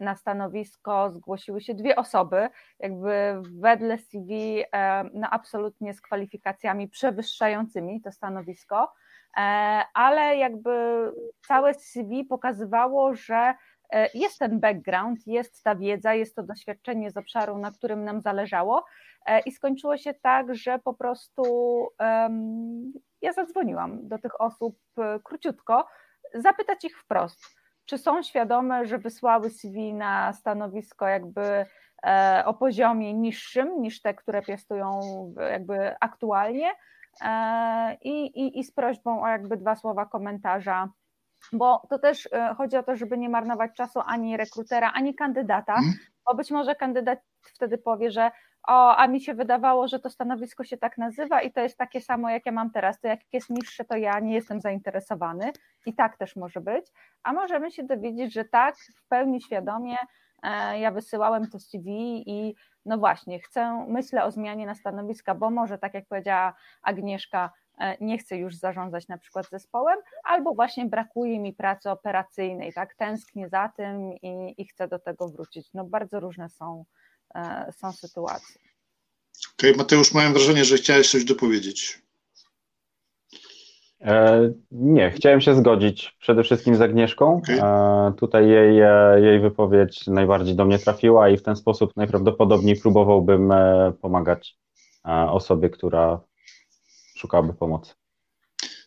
na 0.00 0.14
stanowisko 0.14 1.10
zgłosiły 1.10 1.60
się 1.60 1.74
dwie 1.74 1.96
osoby, 1.96 2.48
jakby 2.78 3.42
wedle 3.60 3.98
CV 3.98 4.64
e, 4.72 5.04
no 5.14 5.28
absolutnie 5.30 5.94
z 5.94 6.00
kwalifikacjami 6.00 6.88
przewyższającymi 6.88 8.00
to 8.02 8.12
stanowisko, 8.12 8.92
e, 9.36 9.40
ale 9.94 10.36
jakby 10.36 10.70
całe 11.46 11.74
CV 11.74 12.24
pokazywało, 12.24 13.14
że 13.14 13.54
jest 14.14 14.38
ten 14.38 14.60
background, 14.60 15.26
jest 15.26 15.62
ta 15.64 15.74
wiedza, 15.74 16.14
jest 16.14 16.36
to 16.36 16.42
doświadczenie 16.42 17.10
z 17.10 17.16
obszaru, 17.16 17.58
na 17.58 17.72
którym 17.72 18.04
nam 18.04 18.20
zależało 18.20 18.84
i 19.46 19.52
skończyło 19.52 19.96
się 19.96 20.14
tak, 20.14 20.54
że 20.54 20.78
po 20.78 20.94
prostu 20.94 21.42
um, 22.00 22.92
ja 23.22 23.32
zadzwoniłam 23.32 24.08
do 24.08 24.18
tych 24.18 24.40
osób 24.40 24.78
króciutko, 25.24 25.86
zapytać 26.34 26.84
ich 26.84 26.98
wprost 26.98 27.58
czy 27.88 27.98
są 27.98 28.22
świadome, 28.22 28.86
że 28.86 28.98
wysłały 28.98 29.50
CV 29.50 29.94
na 29.94 30.32
stanowisko 30.32 31.08
jakby 31.08 31.66
e, 32.06 32.42
o 32.46 32.54
poziomie 32.54 33.14
niższym 33.14 33.82
niż 33.82 34.02
te, 34.02 34.14
które 34.14 34.42
piastują 34.42 35.00
jakby 35.50 35.94
aktualnie 36.00 36.70
e, 37.24 37.94
i, 37.94 38.26
i, 38.26 38.58
i 38.58 38.64
z 38.64 38.72
prośbą 38.72 39.22
o 39.22 39.28
jakby 39.28 39.56
dwa 39.56 39.76
słowa 39.76 40.06
komentarza 40.06 40.88
bo 41.52 41.82
to 41.90 41.98
też 41.98 42.28
e, 42.32 42.54
chodzi 42.54 42.76
o 42.76 42.82
to, 42.82 42.96
żeby 42.96 43.18
nie 43.18 43.28
marnować 43.28 43.70
czasu 43.76 44.00
ani 44.06 44.36
rekrutera, 44.36 44.92
ani 44.94 45.14
kandydata, 45.14 45.74
mhm. 45.74 45.94
Bo 46.28 46.34
być 46.34 46.50
może 46.50 46.74
kandydat 46.74 47.18
wtedy 47.42 47.78
powie, 47.78 48.10
że 48.10 48.30
o, 48.68 48.96
a 48.96 49.06
mi 49.06 49.20
się 49.20 49.34
wydawało, 49.34 49.88
że 49.88 49.98
to 49.98 50.10
stanowisko 50.10 50.64
się 50.64 50.76
tak 50.76 50.98
nazywa 50.98 51.42
i 51.42 51.52
to 51.52 51.60
jest 51.60 51.78
takie 51.78 52.00
samo, 52.00 52.30
jak 52.30 52.46
ja 52.46 52.52
mam 52.52 52.70
teraz, 52.70 53.00
to 53.00 53.08
jak 53.08 53.20
jest 53.32 53.50
niższe, 53.50 53.84
to 53.84 53.96
ja 53.96 54.20
nie 54.20 54.34
jestem 54.34 54.60
zainteresowany. 54.60 55.52
I 55.86 55.94
tak 55.94 56.16
też 56.16 56.36
może 56.36 56.60
być, 56.60 56.86
a 57.22 57.32
możemy 57.32 57.70
się 57.70 57.84
dowiedzieć, 57.84 58.32
że 58.32 58.44
tak, 58.44 58.76
w 58.76 59.08
pełni 59.08 59.42
świadomie 59.42 59.96
e, 60.42 60.80
ja 60.80 60.90
wysyłałem 60.90 61.50
to 61.50 61.58
CV 61.58 62.22
i 62.26 62.54
no 62.84 62.98
właśnie, 62.98 63.40
chcę, 63.40 63.86
myślę 63.88 64.24
o 64.24 64.30
zmianie 64.30 64.66
na 64.66 64.74
stanowiska, 64.74 65.34
bo 65.34 65.50
może 65.50 65.78
tak 65.78 65.94
jak 65.94 66.06
powiedziała 66.06 66.54
Agnieszka, 66.82 67.50
nie 68.00 68.18
chcę 68.18 68.36
już 68.36 68.56
zarządzać 68.56 69.08
na 69.08 69.18
przykład 69.18 69.48
zespołem, 69.50 69.98
albo 70.24 70.54
właśnie 70.54 70.86
brakuje 70.86 71.38
mi 71.38 71.52
pracy 71.52 71.90
operacyjnej, 71.90 72.72
tak, 72.72 72.94
tęsknię 72.94 73.48
za 73.48 73.68
tym 73.76 74.12
i, 74.22 74.54
i 74.58 74.66
chcę 74.66 74.88
do 74.88 74.98
tego 74.98 75.28
wrócić. 75.28 75.68
No 75.74 75.84
bardzo 75.84 76.20
różne 76.20 76.48
są 76.48 76.84
E, 77.34 77.72
są 77.72 77.92
sytuacje. 77.92 78.60
Okej, 79.54 79.70
okay, 79.70 79.78
Mateusz, 79.78 80.14
mam 80.14 80.32
wrażenie, 80.32 80.64
że 80.64 80.76
chciałeś 80.76 81.10
coś 81.10 81.24
dopowiedzieć. 81.24 82.02
E, 84.00 84.52
nie, 84.70 85.10
chciałem 85.10 85.40
się 85.40 85.54
zgodzić 85.54 86.16
przede 86.20 86.42
wszystkim 86.42 86.74
z 86.74 86.80
Agnieszką. 86.80 87.36
Okay. 87.36 87.62
E, 87.62 88.12
tutaj 88.16 88.48
jej, 88.48 88.80
e, 88.80 89.20
jej 89.20 89.40
wypowiedź 89.40 90.06
najbardziej 90.06 90.54
do 90.56 90.64
mnie 90.64 90.78
trafiła 90.78 91.28
i 91.28 91.36
w 91.36 91.42
ten 91.42 91.56
sposób 91.56 91.96
najprawdopodobniej 91.96 92.76
próbowałbym 92.80 93.52
e, 93.52 93.92
pomagać 94.00 94.56
e, 95.06 95.10
osobie, 95.10 95.70
która 95.70 96.20
szukałaby 97.18 97.54
pomocy. 97.54 97.94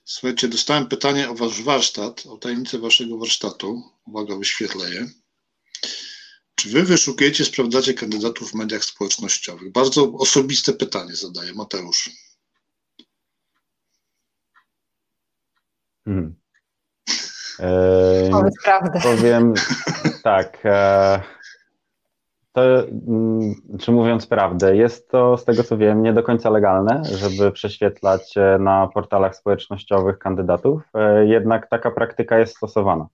Słuchajcie, 0.05 0.47
dostałem 0.47 0.87
pytanie 0.87 1.29
o 1.29 1.35
wasz 1.35 1.61
warsztat, 1.61 2.25
o 2.25 2.37
tajemnicę 2.37 2.79
waszego 2.79 3.17
warsztatu. 3.17 3.83
Uwaga, 4.05 4.35
wyświetlę 4.35 4.89
je. 4.89 5.07
Czy 6.55 6.69
wy 6.69 6.83
wyszukujecie, 6.83 7.45
sprawdzacie 7.45 7.93
kandydatów 7.93 8.51
w 8.51 8.55
mediach 8.55 8.83
społecznościowych? 8.83 9.71
Bardzo 9.71 10.13
osobiste 10.13 10.73
pytanie 10.73 11.15
zadaje 11.15 11.53
Mateusz. 11.53 12.09
Hmm. 16.05 16.35
E, 17.59 18.49
prawdę. 18.63 18.99
Powiem 19.03 19.53
tak. 20.23 20.65
E, 20.65 21.21
to, 22.51 22.61
mm, 23.07 23.55
czy 23.79 23.91
mówiąc 23.91 24.27
prawdę, 24.27 24.75
jest 24.75 25.09
to 25.09 25.37
z 25.37 25.45
tego 25.45 25.63
co 25.63 25.77
wiem 25.77 26.03
nie 26.03 26.13
do 26.13 26.23
końca 26.23 26.49
legalne, 26.49 27.01
żeby 27.05 27.51
prześwietlać 27.51 28.37
e, 28.37 28.57
na 28.59 28.87
portalach 28.87 29.35
społecznościowych 29.35 30.17
kandydatów, 30.17 30.83
e, 30.93 31.25
jednak 31.25 31.69
taka 31.69 31.91
praktyka 31.91 32.39
jest 32.39 32.57
stosowana. 32.57 33.07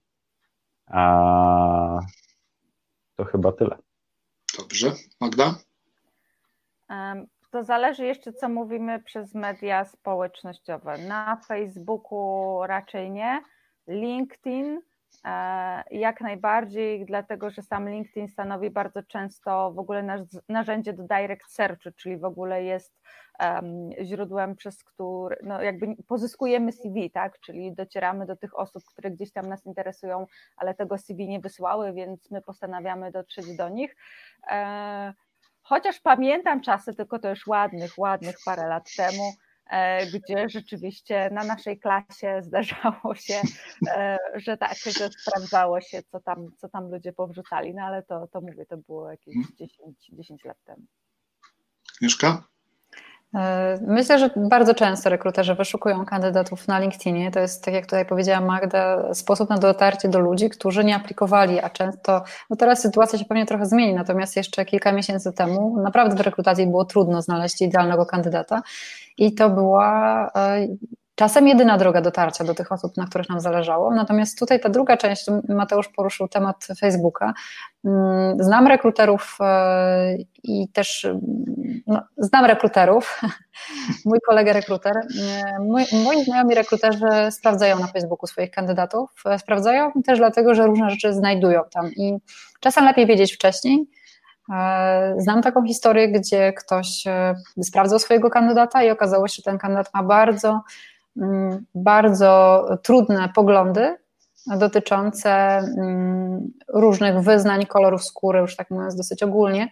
A 0.86 1.98
to 3.16 3.24
chyba 3.24 3.52
tyle. 3.52 3.78
Dobrze. 4.58 4.92
Magda? 5.20 5.54
To 7.50 7.64
zależy 7.64 8.06
jeszcze, 8.06 8.32
co 8.32 8.48
mówimy 8.48 9.02
przez 9.02 9.34
media 9.34 9.84
społecznościowe. 9.84 10.98
Na 10.98 11.36
Facebooku 11.36 12.60
raczej 12.66 13.10
nie. 13.10 13.42
LinkedIn 13.86 14.80
jak 15.90 16.20
najbardziej, 16.20 17.06
dlatego 17.06 17.50
że 17.50 17.62
sam 17.62 17.88
LinkedIn 17.88 18.28
stanowi 18.28 18.70
bardzo 18.70 19.02
często 19.02 19.72
w 19.72 19.78
ogóle 19.78 20.26
narzędzie 20.48 20.92
do 20.92 21.02
direct 21.02 21.52
searchu, 21.52 21.90
czyli 21.96 22.16
w 22.16 22.24
ogóle 22.24 22.64
jest 22.64 23.00
źródłem, 24.02 24.56
przez 24.56 24.84
które 24.84 25.36
no 25.42 25.62
jakby 25.62 25.96
pozyskujemy 26.08 26.72
CV, 26.72 27.10
tak? 27.10 27.40
Czyli 27.40 27.74
docieramy 27.74 28.26
do 28.26 28.36
tych 28.36 28.58
osób, 28.58 28.84
które 28.84 29.10
gdzieś 29.10 29.32
tam 29.32 29.48
nas 29.48 29.66
interesują, 29.66 30.26
ale 30.56 30.74
tego 30.74 30.98
CV 30.98 31.28
nie 31.28 31.40
wysłały, 31.40 31.92
więc 31.92 32.30
my 32.30 32.42
postanawiamy 32.42 33.10
dotrzeć 33.10 33.56
do 33.56 33.68
nich. 33.68 33.96
E, 34.50 35.14
chociaż 35.62 36.00
pamiętam 36.00 36.60
czasy, 36.60 36.94
tylko 36.94 37.18
to 37.18 37.30
już 37.30 37.46
ładnych, 37.46 37.98
ładnych 37.98 38.36
parę 38.44 38.68
lat 38.68 38.88
temu, 38.96 39.22
e, 39.22 39.47
gdzie 40.12 40.48
rzeczywiście 40.48 41.30
na 41.32 41.44
naszej 41.44 41.78
klasie 41.78 42.42
zdarzało 42.42 43.14
się, 43.14 43.42
e, 43.88 44.16
że 44.34 44.56
tak, 44.56 44.76
że 44.76 45.08
sprawdzało 45.08 45.80
się, 45.80 46.02
co 46.02 46.20
tam, 46.20 46.50
co 46.56 46.68
tam 46.68 46.90
ludzie 46.90 47.12
powrzucali, 47.12 47.74
no 47.74 47.82
ale 47.82 48.02
to, 48.02 48.26
to 48.26 48.40
mówię, 48.40 48.66
to 48.66 48.76
było 48.76 49.10
jakieś 49.10 49.34
10, 49.58 50.10
10 50.12 50.44
lat 50.44 50.56
temu. 50.64 50.82
Mieszka? 52.02 52.48
E, 53.34 53.78
myślę, 53.86 54.18
że 54.18 54.30
bardzo 54.36 54.74
często 54.74 55.10
rekruterzy 55.10 55.54
wyszukują 55.54 56.04
kandydatów 56.04 56.68
na 56.68 56.78
LinkedInie. 56.78 57.30
To 57.30 57.40
jest, 57.40 57.64
tak 57.64 57.74
jak 57.74 57.84
tutaj 57.84 58.06
powiedziała 58.06 58.40
Magda, 58.40 59.14
sposób 59.14 59.50
na 59.50 59.58
dotarcie 59.58 60.08
do 60.08 60.18
ludzi, 60.18 60.48
którzy 60.48 60.84
nie 60.84 60.96
aplikowali, 60.96 61.60
a 61.60 61.70
często, 61.70 62.22
no 62.50 62.56
teraz 62.56 62.82
sytuacja 62.82 63.18
się 63.18 63.24
pewnie 63.24 63.46
trochę 63.46 63.66
zmieni, 63.66 63.94
natomiast 63.94 64.36
jeszcze 64.36 64.64
kilka 64.64 64.92
miesięcy 64.92 65.32
temu 65.32 65.82
naprawdę 65.82 66.16
w 66.16 66.20
rekrutacji 66.20 66.66
było 66.66 66.84
trudno 66.84 67.22
znaleźć 67.22 67.62
idealnego 67.62 68.06
kandydata 68.06 68.62
i 69.18 69.34
to 69.34 69.50
była 69.50 70.30
e, 70.36 70.66
czasem 71.18 71.48
jedyna 71.48 71.78
droga 71.78 72.00
dotarcia 72.00 72.44
do 72.44 72.54
tych 72.54 72.72
osób, 72.72 72.96
na 72.96 73.06
których 73.06 73.28
nam 73.28 73.40
zależało. 73.40 73.94
Natomiast 73.94 74.38
tutaj 74.38 74.60
ta 74.60 74.68
druga 74.68 74.96
część, 74.96 75.26
Mateusz 75.48 75.88
poruszył 75.88 76.28
temat 76.28 76.66
Facebooka. 76.80 77.34
Mm, 77.84 78.36
znam 78.40 78.66
rekruterów 78.66 79.38
e, 79.40 80.16
i 80.42 80.68
też 80.68 81.06
no, 81.86 82.02
znam 82.16 82.44
rekruterów. 82.44 83.20
Mój 84.04 84.18
kolega 84.26 84.52
rekruter, 84.52 84.96
e, 84.96 85.58
moi, 86.04 86.24
znajomi 86.24 86.54
rekruterzy 86.54 87.06
sprawdzają 87.30 87.78
na 87.78 87.86
Facebooku 87.86 88.26
swoich 88.26 88.50
kandydatów. 88.50 89.10
E, 89.26 89.38
sprawdzają 89.38 89.92
też 90.06 90.18
dlatego, 90.18 90.54
że 90.54 90.66
różne 90.66 90.90
rzeczy 90.90 91.12
znajdują 91.12 91.60
tam 91.70 91.90
i 91.92 92.16
czasem 92.60 92.84
lepiej 92.84 93.06
wiedzieć 93.06 93.34
wcześniej. 93.34 93.86
Znam 95.16 95.42
taką 95.42 95.66
historię, 95.66 96.12
gdzie 96.12 96.52
ktoś 96.52 97.04
sprawdzał 97.62 97.98
swojego 97.98 98.30
kandydata 98.30 98.82
i 98.82 98.90
okazało 98.90 99.28
się, 99.28 99.34
że 99.36 99.42
ten 99.42 99.58
kandydat 99.58 99.94
ma 99.94 100.02
bardzo 100.02 100.48
mm, 100.48 100.60
bardzo 101.74 102.64
trudne 102.82 103.28
poglądy 103.34 103.96
dotyczące 104.46 105.30
mm, 105.30 106.52
różnych 106.68 107.20
wyznań, 107.20 107.66
kolorów 107.66 108.04
skóry, 108.04 108.40
już 108.40 108.56
tak 108.56 108.70
mówiąc 108.70 108.96
dosyć 108.96 109.22
ogólnie, 109.22 109.68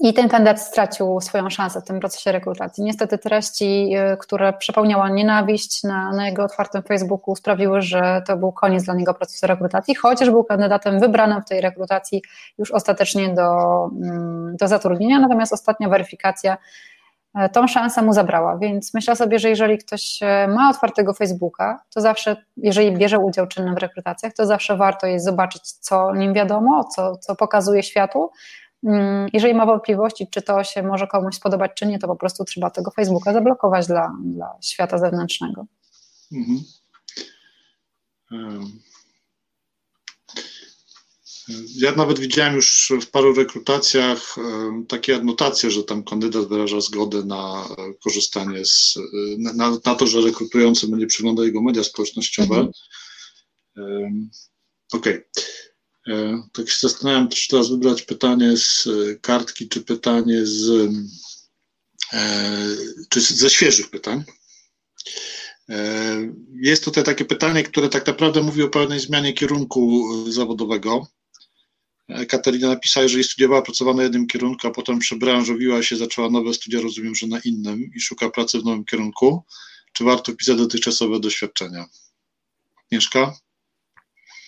i 0.00 0.14
ten 0.14 0.28
kandydat 0.28 0.60
stracił 0.60 1.20
swoją 1.20 1.50
szansę 1.50 1.80
w 1.80 1.84
tym 1.84 2.00
procesie 2.00 2.32
rekrutacji. 2.32 2.84
Niestety 2.84 3.18
treści, 3.18 3.90
y, 4.12 4.16
które 4.16 4.52
przepełniała 4.52 5.08
nienawiść 5.08 5.82
na, 5.82 6.12
na, 6.12 6.26
jego 6.26 6.44
otwartym 6.44 6.82
Facebooku 6.82 7.36
sprawiły, 7.36 7.82
że 7.82 8.22
to 8.26 8.36
był 8.36 8.52
koniec 8.52 8.84
dla 8.84 8.94
niego 8.94 9.14
procesu 9.14 9.46
rekrutacji, 9.46 9.94
chociaż 9.94 10.30
był 10.30 10.44
kandydatem 10.44 11.00
wybranym 11.00 11.42
w 11.42 11.48
tej 11.48 11.60
rekrutacji 11.60 12.22
już 12.58 12.70
ostatecznie 12.70 13.34
do, 13.34 13.50
mm, 14.02 14.56
do 14.56 14.68
zatrudnienia, 14.68 15.20
natomiast 15.20 15.52
ostatnia 15.52 15.88
weryfikacja 15.88 16.56
tą 17.52 17.66
szansę 17.66 18.02
mu 18.02 18.12
zabrała, 18.12 18.58
więc 18.58 18.94
myślę 18.94 19.16
sobie, 19.16 19.38
że 19.38 19.48
jeżeli 19.48 19.78
ktoś 19.78 20.18
e, 20.22 20.48
ma 20.48 20.70
otwartego 20.70 21.14
Facebooka, 21.14 21.80
to 21.94 22.00
zawsze, 22.00 22.36
jeżeli 22.56 22.96
bierze 22.96 23.18
udział 23.18 23.46
czynny 23.46 23.74
w 23.74 23.78
rekrutacjach, 23.78 24.32
to 24.32 24.46
zawsze 24.46 24.76
warto 24.76 25.06
jest 25.06 25.24
zobaczyć, 25.24 25.62
co 25.62 26.14
nim 26.14 26.34
wiadomo, 26.34 26.84
co, 26.84 27.16
co 27.16 27.36
pokazuje 27.36 27.82
światu, 27.82 28.30
Mm, 28.84 29.28
jeżeli 29.32 29.54
ma 29.54 29.66
wątpliwości, 29.66 30.28
czy 30.30 30.42
to 30.42 30.64
się 30.64 30.82
może 30.82 31.06
komuś 31.06 31.34
spodobać, 31.34 31.70
czy 31.74 31.86
nie, 31.86 31.98
to 31.98 32.06
po 32.06 32.16
prostu 32.16 32.44
trzeba 32.44 32.70
tego 32.70 32.90
Facebooka 32.90 33.32
zablokować 33.32 33.86
dla, 33.86 34.12
dla 34.24 34.56
świata 34.60 34.98
zewnętrznego. 34.98 35.66
Mhm. 36.32 36.60
Ja 41.74 41.92
nawet 41.92 42.18
widziałem 42.18 42.54
już 42.54 42.92
w 43.02 43.06
paru 43.06 43.34
rekrutacjach 43.34 44.36
takie 44.88 45.16
adnotacje, 45.16 45.70
że 45.70 45.84
tam 45.84 46.04
kandydat 46.04 46.48
wyraża 46.48 46.80
zgodę 46.80 47.24
na 47.24 47.68
korzystanie 48.04 48.64
z, 48.64 48.98
na, 49.38 49.78
na 49.84 49.94
to, 49.94 50.06
że 50.06 50.20
rekrutujący 50.20 50.88
będzie 50.88 51.06
przeglądał 51.06 51.44
jego 51.44 51.62
media 51.62 51.84
społecznościowe. 51.84 52.68
Mhm. 53.76 54.30
Okej. 54.92 55.14
Okay. 55.14 55.24
E, 56.08 56.42
tak 56.52 56.70
się 56.70 56.76
zastanawiam, 56.80 57.28
czy 57.28 57.48
teraz 57.48 57.70
wybrać 57.70 58.02
pytanie 58.02 58.56
z 58.56 58.86
e, 58.86 59.14
kartki, 59.14 59.68
czy 59.68 59.80
pytanie 59.80 60.46
z, 60.46 60.70
e, 62.12 62.76
czy 63.08 63.20
ze 63.20 63.50
świeżych 63.50 63.90
pytań. 63.90 64.24
Jest 66.62 66.84
tutaj 66.84 67.04
takie 67.04 67.24
pytanie, 67.24 67.62
które 67.62 67.88
tak 67.88 68.06
naprawdę 68.06 68.42
mówi 68.42 68.62
o 68.62 68.68
pewnej 68.68 69.00
zmianie 69.00 69.32
kierunku 69.32 70.04
zawodowego. 70.32 71.06
Katarina 72.28 72.68
napisała, 72.68 73.08
że 73.08 73.22
studiowała, 73.22 73.62
pracowała 73.62 73.96
na 73.96 74.02
jednym 74.02 74.26
kierunku, 74.26 74.66
a 74.66 74.70
potem 74.70 74.98
przebranżowiła 74.98 75.82
się, 75.82 75.96
zaczęła 75.96 76.30
nowe 76.30 76.54
studia, 76.54 76.80
rozumiem, 76.80 77.14
że 77.14 77.26
na 77.26 77.40
innym 77.40 77.90
i 77.96 78.00
szuka 78.00 78.30
pracy 78.30 78.60
w 78.60 78.64
nowym 78.64 78.84
kierunku. 78.84 79.44
Czy 79.92 80.04
warto 80.04 80.32
wpisać 80.32 80.56
dotychczasowe 80.56 81.20
doświadczenia? 81.20 81.86
Agnieszka? 82.86 83.36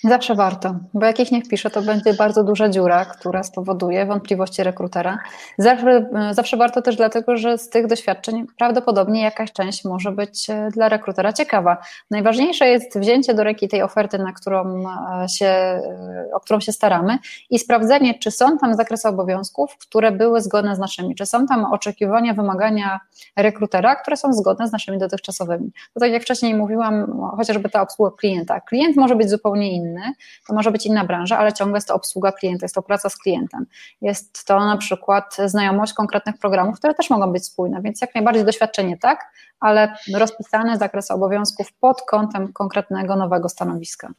Zawsze 0.04 0.34
warto, 0.34 0.74
bo 0.94 1.06
jak 1.06 1.20
ich 1.20 1.32
nie 1.32 1.42
wpiszę, 1.42 1.70
to 1.70 1.82
będzie 1.82 2.14
bardzo 2.14 2.44
duża 2.44 2.68
dziura, 2.68 3.04
która 3.04 3.42
spowoduje 3.42 4.06
wątpliwości 4.06 4.62
rekrutera. 4.62 5.18
Zawsze, 5.58 6.10
zawsze 6.30 6.56
warto 6.56 6.82
też 6.82 6.96
dlatego, 6.96 7.36
że 7.36 7.58
z 7.58 7.68
tych 7.68 7.86
doświadczeń 7.86 8.46
prawdopodobnie 8.58 9.22
jakaś 9.22 9.52
część 9.52 9.84
może 9.84 10.12
być 10.12 10.50
e, 10.50 10.68
dla 10.72 10.88
rekrutera 10.88 11.32
ciekawa. 11.32 11.76
Najważniejsze 12.10 12.68
jest 12.68 12.98
wzięcie 12.98 13.34
do 13.34 13.44
ręki 13.44 13.68
tej 13.68 13.82
oferty, 13.82 14.18
na 14.18 14.32
którą 14.32 14.84
e, 15.24 15.28
się, 15.28 15.46
e, 15.46 16.28
o 16.34 16.40
którą 16.40 16.60
się 16.60 16.72
staramy 16.72 17.18
i 17.50 17.58
sprawdzenie, 17.58 18.18
czy 18.18 18.30
są 18.30 18.58
tam 18.58 18.74
zakresy 18.74 19.08
obowiązków, 19.08 19.78
które 19.78 20.12
były 20.12 20.40
zgodne 20.40 20.76
z 20.76 20.78
naszymi, 20.78 21.14
czy 21.14 21.26
są 21.26 21.46
tam 21.46 21.64
oczekiwania, 21.64 22.34
wymagania 22.34 23.00
rekrutera, 23.36 23.96
które 23.96 24.16
są 24.16 24.32
zgodne 24.32 24.68
z 24.68 24.72
naszymi 24.72 24.98
dotychczasowymi. 24.98 25.72
To 25.94 26.00
tak 26.00 26.12
jak 26.12 26.22
wcześniej 26.22 26.54
mówiłam, 26.54 27.20
chociażby 27.36 27.68
ta 27.68 27.82
obsługa 27.82 28.10
klienta. 28.16 28.60
Klient 28.60 28.96
może 28.96 29.16
być 29.16 29.30
zupełnie 29.30 29.72
inny 29.72 29.87
inny, 29.88 30.12
to 30.46 30.54
może 30.54 30.70
być 30.70 30.86
inna 30.86 31.04
branża, 31.04 31.38
ale 31.38 31.52
ciągle 31.52 31.76
jest 31.76 31.88
to 31.88 31.94
obsługa 31.94 32.32
klienta, 32.32 32.64
jest 32.64 32.74
to 32.74 32.82
praca 32.82 33.08
z 33.08 33.16
klientem. 33.16 33.66
Jest 34.00 34.44
to 34.44 34.60
na 34.60 34.76
przykład 34.76 35.36
znajomość 35.46 35.92
konkretnych 35.92 36.38
programów, 36.38 36.78
które 36.78 36.94
też 36.94 37.10
mogą 37.10 37.32
być 37.32 37.44
spójne, 37.44 37.82
więc 37.82 38.00
jak 38.00 38.14
najbardziej 38.14 38.44
doświadczenie 38.44 38.98
tak, 38.98 39.32
ale 39.60 39.94
rozpisane 40.14 40.78
zakres 40.78 41.10
obowiązków 41.10 41.72
pod 41.72 42.02
kątem 42.02 42.52
konkretnego 42.52 43.16
nowego 43.16 43.48
stanowiska. 43.48 44.12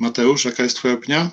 Mateusz, 0.00 0.44
jaka 0.44 0.62
jest 0.62 0.76
Twoja 0.76 0.94
opinia? 0.94 1.30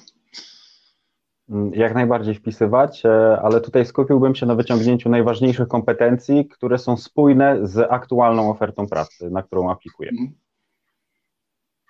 Jak 1.71 1.93
najbardziej 1.93 2.35
wpisywać, 2.35 3.05
e, 3.05 3.39
ale 3.43 3.61
tutaj 3.61 3.85
skupiłbym 3.85 4.35
się 4.35 4.45
na 4.45 4.55
wyciągnięciu 4.55 5.09
najważniejszych 5.09 5.67
kompetencji, 5.67 6.47
które 6.47 6.77
są 6.77 6.97
spójne 6.97 7.67
z 7.67 7.91
aktualną 7.91 8.49
ofertą 8.49 8.87
pracy, 8.87 9.29
na 9.29 9.43
którą 9.43 9.71
aplikujemy. 9.71 10.21
Mhm. 10.21 10.39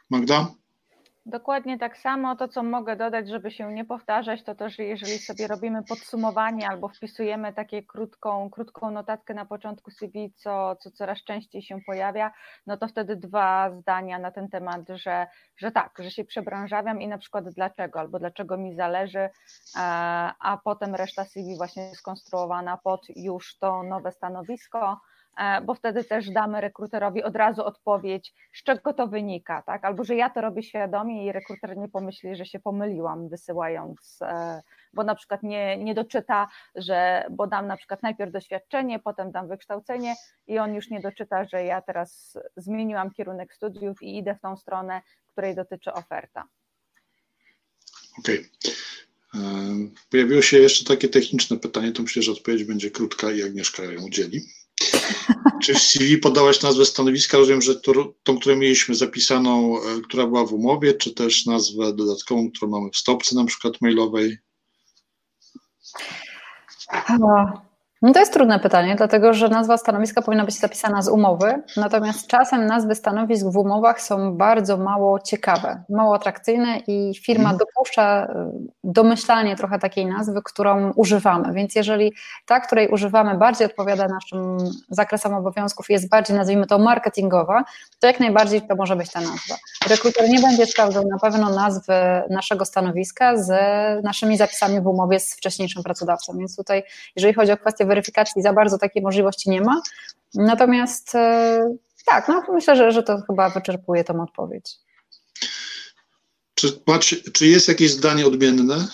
Magda? 0.10 0.61
Dokładnie 1.26 1.78
tak 1.78 1.98
samo. 1.98 2.36
To, 2.36 2.48
co 2.48 2.64
mogę 2.64 2.96
dodać, 2.96 3.30
żeby 3.30 3.52
się 3.52 3.74
nie 3.74 3.86
powtarzać, 3.86 4.44
to 4.44 4.56
to, 4.56 4.70
że 4.70 4.84
jeżeli 4.84 5.18
sobie 5.20 5.48
robimy 5.48 5.84
podsumowanie 5.84 6.70
albo 6.70 6.88
wpisujemy 6.90 7.54
takie 7.54 7.84
krótką, 7.84 8.50
krótką 8.50 8.92
notatkę 8.92 9.34
na 9.34 9.46
początku 9.46 9.92
CV, 9.92 10.34
co, 10.36 10.76
co 10.76 10.92
coraz 10.92 11.24
częściej 11.24 11.62
się 11.62 11.80
pojawia, 11.86 12.32
no 12.68 12.78
to 12.78 12.88
wtedy 12.88 13.16
dwa 13.16 13.72
zdania 13.72 14.20
na 14.20 14.32
ten 14.32 14.50
temat, 14.50 14.82
że, 14.90 15.28
że 15.58 15.72
tak, 15.72 15.92
że 16.00 16.12
się 16.12 16.26
przebranżawiam 16.26 17.02
i 17.02 17.08
na 17.08 17.18
przykład 17.18 17.50
dlaczego, 17.50 18.00
albo 18.00 18.20
dlaczego 18.20 18.58
mi 18.58 18.76
zależy, 18.76 19.30
a, 19.76 20.58
potem 20.64 20.96
reszta 20.96 21.26
CV 21.26 21.58
właśnie 21.58 21.96
skonstruowana 21.96 22.78
pod 22.78 23.02
już 23.16 23.58
to 23.58 23.84
nowe 23.84 24.12
stanowisko 24.12 25.02
bo 25.66 25.74
wtedy 25.74 26.04
też 26.04 26.30
damy 26.30 26.62
rekruterowi 26.62 27.24
od 27.24 27.36
razu 27.36 27.66
odpowiedź, 27.66 28.34
z 28.54 28.64
czego 28.64 28.94
to 28.94 29.08
wynika, 29.08 29.62
tak? 29.62 29.86
Albo 29.86 30.04
że 30.04 30.16
ja 30.16 30.30
to 30.30 30.42
robię 30.42 30.64
świadomie 30.64 31.26
i 31.26 31.32
rekruter 31.32 31.78
nie 31.78 31.88
pomyśli, 31.88 32.36
że 32.36 32.46
się 32.46 32.60
pomyliłam, 32.60 33.30
wysyłając, 33.30 34.20
e, 34.22 34.62
bo 34.94 35.04
na 35.04 35.16
przykład 35.16 35.44
nie, 35.44 35.78
nie 35.78 35.94
doczyta, 35.96 36.48
że, 36.76 37.26
bo 37.30 37.48
dam 37.48 37.68
na 37.68 37.78
przykład 37.78 38.04
najpierw 38.04 38.32
doświadczenie, 38.32 39.00
potem 39.00 39.32
dam 39.32 39.48
wykształcenie 39.48 40.16
i 40.48 40.60
on 40.60 40.74
już 40.74 40.90
nie 40.90 41.00
doczyta, 41.00 41.46
że 41.46 41.64
ja 41.64 41.82
teraz 41.82 42.38
zmieniłam 42.58 43.12
kierunek 43.12 43.54
studiów 43.54 44.04
i 44.04 44.18
idę 44.18 44.36
w 44.36 44.42
tą 44.42 44.58
stronę, 44.58 45.02
której 45.28 45.56
dotyczy 45.56 45.94
oferta. 45.94 46.44
Okej. 48.20 48.40
Okay. 48.40 48.72
E, 49.36 49.40
pojawiło 50.10 50.42
się 50.42 50.58
jeszcze 50.58 50.86
takie 50.86 51.10
techniczne 51.10 51.58
pytanie, 51.58 51.92
to 51.92 52.02
myślę, 52.02 52.22
że 52.22 52.32
odpowiedź 52.32 52.64
będzie 52.64 52.92
krótka 52.92 53.32
i 53.32 53.44
Agnieszka 53.44 53.84
ją 53.84 54.02
udzieli. 54.02 54.42
Czy 55.64 55.74
w 55.74 55.80
CV 55.80 56.18
podałaś 56.18 56.62
nazwę 56.62 56.86
stanowiska? 56.86 57.38
Rozumiem, 57.38 57.62
że 57.62 57.76
to, 57.76 58.14
tą, 58.24 58.40
którą 58.40 58.56
mieliśmy 58.56 58.96
zapisaną, 58.96 59.78
e, 59.78 60.02
która 60.02 60.28
była 60.28 60.46
w 60.46 60.54
umowie, 60.54 60.94
czy 60.94 61.14
też 61.14 61.46
nazwę 61.46 61.94
dodatkową, 61.94 62.52
którą 62.52 62.72
mamy 62.72 62.90
w 62.90 62.98
stopce 62.98 63.36
na 63.36 63.46
przykład 63.46 63.82
mailowej? 63.82 64.38
No 68.02 68.14
to 68.14 68.20
jest 68.20 68.34
trudne 68.34 68.60
pytanie, 68.60 68.96
dlatego 68.96 69.34
że 69.34 69.50
nazwa 69.50 69.78
stanowiska 69.78 70.22
powinna 70.22 70.46
być 70.46 70.60
zapisana 70.60 71.02
z 71.02 71.10
umowy, 71.10 71.64
natomiast 71.78 72.28
czasem 72.28 72.66
nazwy 72.66 72.96
stanowisk 72.96 73.46
w 73.46 73.58
umowach 73.58 74.02
są 74.02 74.38
bardzo 74.38 74.78
mało 74.78 75.20
ciekawe, 75.20 75.84
mało 75.90 76.16
atrakcyjne 76.16 76.78
i 76.88 77.14
firma 77.26 77.50
hmm. 77.50 77.58
dopuszcza 77.58 78.26
y, 78.26 78.28
domyślanie 78.84 79.56
trochę 79.56 79.80
takiej 79.80 80.06
nazwy, 80.06 80.42
którą 80.44 80.92
używamy. 80.96 81.54
Więc 81.54 81.76
jeżeli 81.76 82.14
ta, 82.46 82.60
której 82.60 82.88
używamy, 82.88 83.38
bardziej 83.38 83.68
odpowiada 83.68 84.08
naszym 84.08 84.58
zakresom 84.90 85.34
obowiązków, 85.34 85.90
jest 85.90 86.10
bardziej, 86.10 86.38
nazwijmy 86.38 86.68
to, 86.68 86.80
marketingowa, 86.80 87.64
to 88.00 88.08
jak 88.08 88.20
najbardziej 88.20 88.62
to 88.62 88.76
może 88.76 88.96
być 88.96 89.12
ta 89.12 89.20
nazwa. 89.20 89.56
Rekruter 89.90 90.30
nie 90.30 90.40
będzie 90.40 90.66
sprawdzał 90.66 91.04
na 91.08 91.20
pewno 91.20 91.50
nazwy 91.50 91.94
naszego 92.30 92.66
stanowiska 92.66 93.38
z 93.38 93.50
naszymi 94.04 94.38
zapisami 94.38 94.82
w 94.82 94.88
umowie 94.88 95.20
z 95.20 95.36
wcześniejszym 95.36 95.84
pracodawcą. 95.84 96.38
Więc 96.38 96.56
tutaj, 96.56 96.84
jeżeli 97.16 97.34
chodzi 97.34 97.52
o 97.52 97.58
kwestię 97.58 97.86
weryfikacji 97.92 98.42
za 98.42 98.54
bardzo 98.54 98.78
takiej 98.78 99.04
możliwości 99.04 99.50
nie 99.50 99.62
ma. 99.62 99.82
Natomiast 100.34 101.16
e, 101.16 101.76
tak, 102.06 102.28
no 102.28 102.44
myślę, 102.54 102.76
że, 102.76 102.92
że 102.92 103.04
to 103.04 103.22
chyba 103.28 103.50
wyczerpuje 103.50 104.04
tą 104.04 104.24
odpowiedź. 104.24 104.76
Czy, 106.56 106.82
czy 107.34 107.48
jest 107.48 107.68
jakieś 107.68 107.92
zdanie 107.92 108.26
odmienne? 108.28 108.88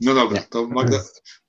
No 0.00 0.14
dobra, 0.14 0.42
to 0.50 0.66
Magda, 0.66 0.98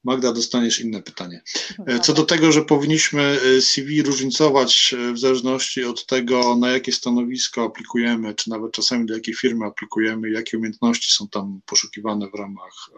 Magda, 0.03 0.33
dostaniesz 0.33 0.79
inne 0.79 1.01
pytanie. 1.01 1.41
E, 1.87 1.99
co 1.99 2.13
do 2.13 2.25
tego, 2.25 2.51
że 2.51 2.65
powinniśmy 2.65 3.21
e, 3.21 3.61
CV 3.61 4.01
różnicować 4.01 4.93
e, 4.93 5.13
w 5.13 5.19
zależności 5.19 5.83
od 5.83 6.05
tego, 6.05 6.55
na 6.55 6.69
jakie 6.69 6.91
stanowisko 6.91 7.63
aplikujemy, 7.63 8.35
czy 8.35 8.49
nawet 8.49 8.71
czasami 8.71 9.05
do 9.05 9.13
jakiej 9.13 9.33
firmy 9.33 9.65
aplikujemy, 9.65 10.29
jakie 10.29 10.57
umiejętności 10.57 11.13
są 11.13 11.27
tam 11.27 11.61
poszukiwane 11.65 12.29
w 12.29 12.35
ramach 12.35 12.89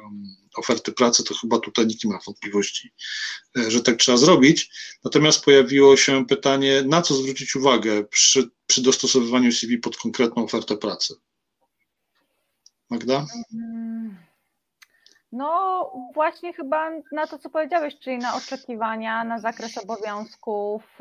oferty 0.55 0.91
pracy, 0.91 1.23
to 1.23 1.35
chyba 1.35 1.59
tutaj 1.59 1.87
nikt 1.87 2.03
nie 2.03 2.11
ma 2.11 2.19
wątpliwości, 2.25 2.91
że 3.55 3.81
tak 3.81 3.95
trzeba 3.95 4.17
zrobić. 4.17 4.69
Natomiast 5.03 5.43
pojawiło 5.45 5.97
się 5.97 6.25
pytanie, 6.25 6.83
na 6.85 7.01
co 7.01 7.15
zwrócić 7.15 7.55
uwagę 7.55 8.03
przy, 8.03 8.49
przy 8.67 8.81
dostosowywaniu 8.81 9.51
CV 9.51 9.77
pod 9.77 9.97
konkretną 9.97 10.43
ofertę 10.43 10.77
pracy? 10.77 11.15
Magda? 12.89 13.25
No 15.31 15.91
właśnie 16.13 16.53
chyba 16.53 16.89
na 17.11 17.27
to, 17.27 17.37
co 17.37 17.49
powiedziałeś, 17.49 17.99
czyli 17.99 18.17
na 18.17 18.35
oczekiwania, 18.35 19.23
na 19.23 19.39
zakres 19.39 19.77
obowiązków. 19.77 20.99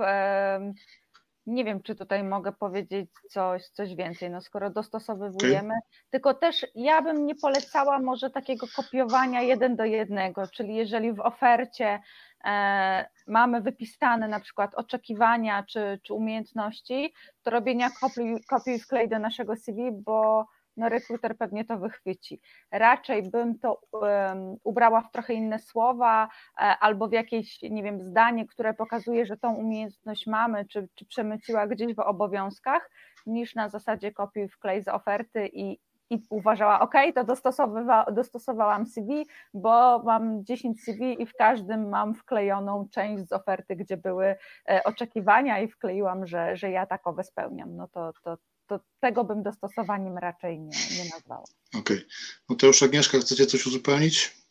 Nie 1.46 1.64
wiem, 1.64 1.82
czy 1.82 1.94
tutaj 1.94 2.24
mogę 2.24 2.52
powiedzieć 2.52 3.10
coś, 3.30 3.68
coś 3.68 3.94
więcej, 3.94 4.30
no 4.30 4.40
skoro 4.40 4.70
dostosowujemy, 4.70 5.74
tylko 6.10 6.34
też 6.34 6.66
ja 6.74 7.02
bym 7.02 7.26
nie 7.26 7.34
polecała 7.34 7.98
może 7.98 8.30
takiego 8.30 8.66
kopiowania 8.76 9.42
jeden 9.42 9.76
do 9.76 9.84
jednego, 9.84 10.46
czyli 10.46 10.74
jeżeli 10.74 11.12
w 11.12 11.20
ofercie 11.20 12.00
e, 12.44 13.08
mamy 13.26 13.60
wypisane 13.60 14.28
na 14.28 14.40
przykład 14.40 14.74
oczekiwania 14.74 15.62
czy, 15.62 16.00
czy 16.02 16.14
umiejętności, 16.14 17.14
to 17.42 17.50
robienia 17.50 17.90
kopii, 18.00 18.44
kopii 18.48 18.78
wklej 18.78 19.08
do 19.08 19.18
naszego 19.18 19.56
CV, 19.56 19.92
bo 19.92 20.46
no 20.78 20.88
rekruter 20.88 21.36
pewnie 21.36 21.64
to 21.64 21.78
wychwyci. 21.78 22.40
Raczej 22.70 23.30
bym 23.30 23.58
to 23.58 23.80
um, 23.92 24.56
ubrała 24.64 25.00
w 25.00 25.10
trochę 25.10 25.34
inne 25.34 25.58
słowa 25.58 26.28
e, 26.58 26.60
albo 26.60 27.08
w 27.08 27.12
jakieś, 27.12 27.62
nie 27.62 27.82
wiem, 27.82 28.00
zdanie, 28.00 28.46
które 28.46 28.74
pokazuje, 28.74 29.26
że 29.26 29.36
tą 29.36 29.54
umiejętność 29.54 30.26
mamy, 30.26 30.64
czy, 30.64 30.88
czy 30.94 31.06
przemyciła 31.06 31.66
gdzieś 31.66 31.94
w 31.94 31.98
obowiązkach, 31.98 32.90
niż 33.26 33.54
na 33.54 33.68
zasadzie 33.68 34.12
kopiuj 34.12 34.48
wklej 34.48 34.82
z 34.82 34.88
oferty 34.88 35.48
i, 35.52 35.78
i 36.10 36.22
uważała, 36.30 36.80
ok, 36.80 36.94
to 37.14 37.24
dostosowywa, 37.24 38.04
dostosowałam 38.12 38.86
CV, 38.86 39.26
bo 39.54 40.02
mam 40.02 40.44
10 40.44 40.84
CV 40.84 41.22
i 41.22 41.26
w 41.26 41.34
każdym 41.34 41.88
mam 41.88 42.14
wklejoną 42.14 42.88
część 42.90 43.28
z 43.28 43.32
oferty, 43.32 43.76
gdzie 43.76 43.96
były 43.96 44.36
e, 44.68 44.84
oczekiwania 44.84 45.60
i 45.60 45.68
wkleiłam, 45.68 46.26
że, 46.26 46.56
że 46.56 46.70
ja 46.70 46.86
takowe 46.86 47.24
spełniam. 47.24 47.76
No 47.76 47.88
to, 47.88 48.12
to, 48.24 48.36
to 48.68 48.80
tego 49.00 49.24
bym 49.24 49.42
dostosowaniem 49.42 50.18
raczej 50.18 50.60
nie, 50.60 50.76
nie 50.96 51.10
nazwała. 51.10 51.44
Okej. 51.68 51.96
Okay. 51.96 52.08
No 52.48 52.56
to 52.56 52.66
już 52.66 52.82
Agnieszka, 52.82 53.18
chcecie 53.18 53.46
coś 53.46 53.66
uzupełnić? 53.66 54.47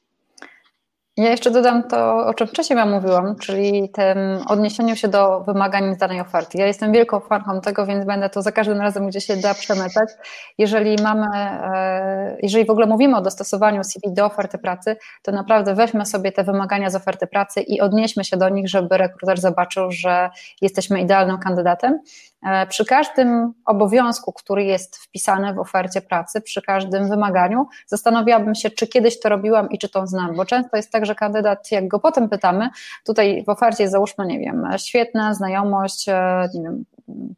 Ja 1.18 1.30
jeszcze 1.30 1.52
dodam 1.52 1.84
to, 1.84 2.26
o 2.26 2.34
czym 2.34 2.48
wcześniej 2.48 2.78
Wam 2.78 2.92
mówiłam, 2.92 3.36
czyli 3.36 3.90
tym 3.90 4.18
odniesieniu 4.48 4.96
się 4.96 5.08
do 5.08 5.40
wymagań 5.40 5.96
z 5.96 5.98
danej 5.98 6.22
oferty. 6.22 6.58
Ja 6.58 6.68
jestem 6.68 6.92
wielką 6.92 7.20
fanką 7.20 7.62
tego, 7.62 7.86
więc 7.86 8.06
będę 8.06 8.30
to 8.30 8.42
za 8.42 8.52
każdym 8.52 8.82
razem, 8.82 9.08
gdzie 9.08 9.22
się 9.22 9.38
da 9.38 9.54
przemycać. 9.54 10.10
Jeżeli 10.58 10.96
mamy, 11.04 11.28
e, 11.36 12.38
jeżeli 12.44 12.66
w 12.66 12.70
ogóle 12.70 12.86
mówimy 12.86 13.18
o 13.18 13.22
dostosowaniu 13.22 13.84
CV 13.84 14.14
do 14.14 14.26
oferty 14.26 14.58
pracy, 14.58 14.96
to 15.22 15.32
naprawdę 15.32 15.76
weźmy 15.76 16.06
sobie 16.06 16.32
te 16.32 16.44
wymagania 16.44 16.90
z 16.90 16.96
oferty 16.96 17.28
pracy 17.28 17.62
i 17.62 17.82
odnieśmy 17.82 18.24
się 18.24 18.38
do 18.38 18.50
nich, 18.50 18.70
żeby 18.70 18.98
rekruter 18.98 19.40
zobaczył, 19.40 19.92
że 19.92 20.30
jesteśmy 20.62 21.02
idealnym 21.02 21.38
kandydatem. 21.38 22.00
E, 22.46 22.68
przy 22.68 22.86
każdym 22.86 23.54
obowiązku, 23.66 24.34
który 24.34 24.64
jest 24.64 24.98
wpisany 24.98 25.54
w 25.54 25.60
ofercie 25.60 26.02
pracy, 26.02 26.42
przy 26.42 26.62
każdym 26.62 27.10
wymaganiu, 27.10 27.68
zastanawiałabym 27.88 28.56
się, 28.56 28.70
czy 28.70 28.88
kiedyś 28.88 29.20
to 29.20 29.30
robiłam 29.30 29.70
i 29.70 29.78
czy 29.78 29.90
to 29.90 30.08
znam, 30.08 30.36
bo 30.36 30.46
często 30.46 30.78
jest 30.78 30.92
tak, 30.92 31.06
że 31.08 31.16
kandydat, 31.16 31.72
jak 31.72 31.88
go 31.88 32.00
potem 32.00 32.30
pytamy, 32.30 32.70
tutaj 33.06 33.44
w 33.44 33.50
ofercie 33.50 33.90
załóżmy, 33.90 34.26
nie 34.26 34.40
wiem, 34.40 34.68
świetna 34.78 35.34
znajomość, 35.34 36.10
e, 36.10 36.50
nie 36.54 36.64
wiem, 36.64 36.86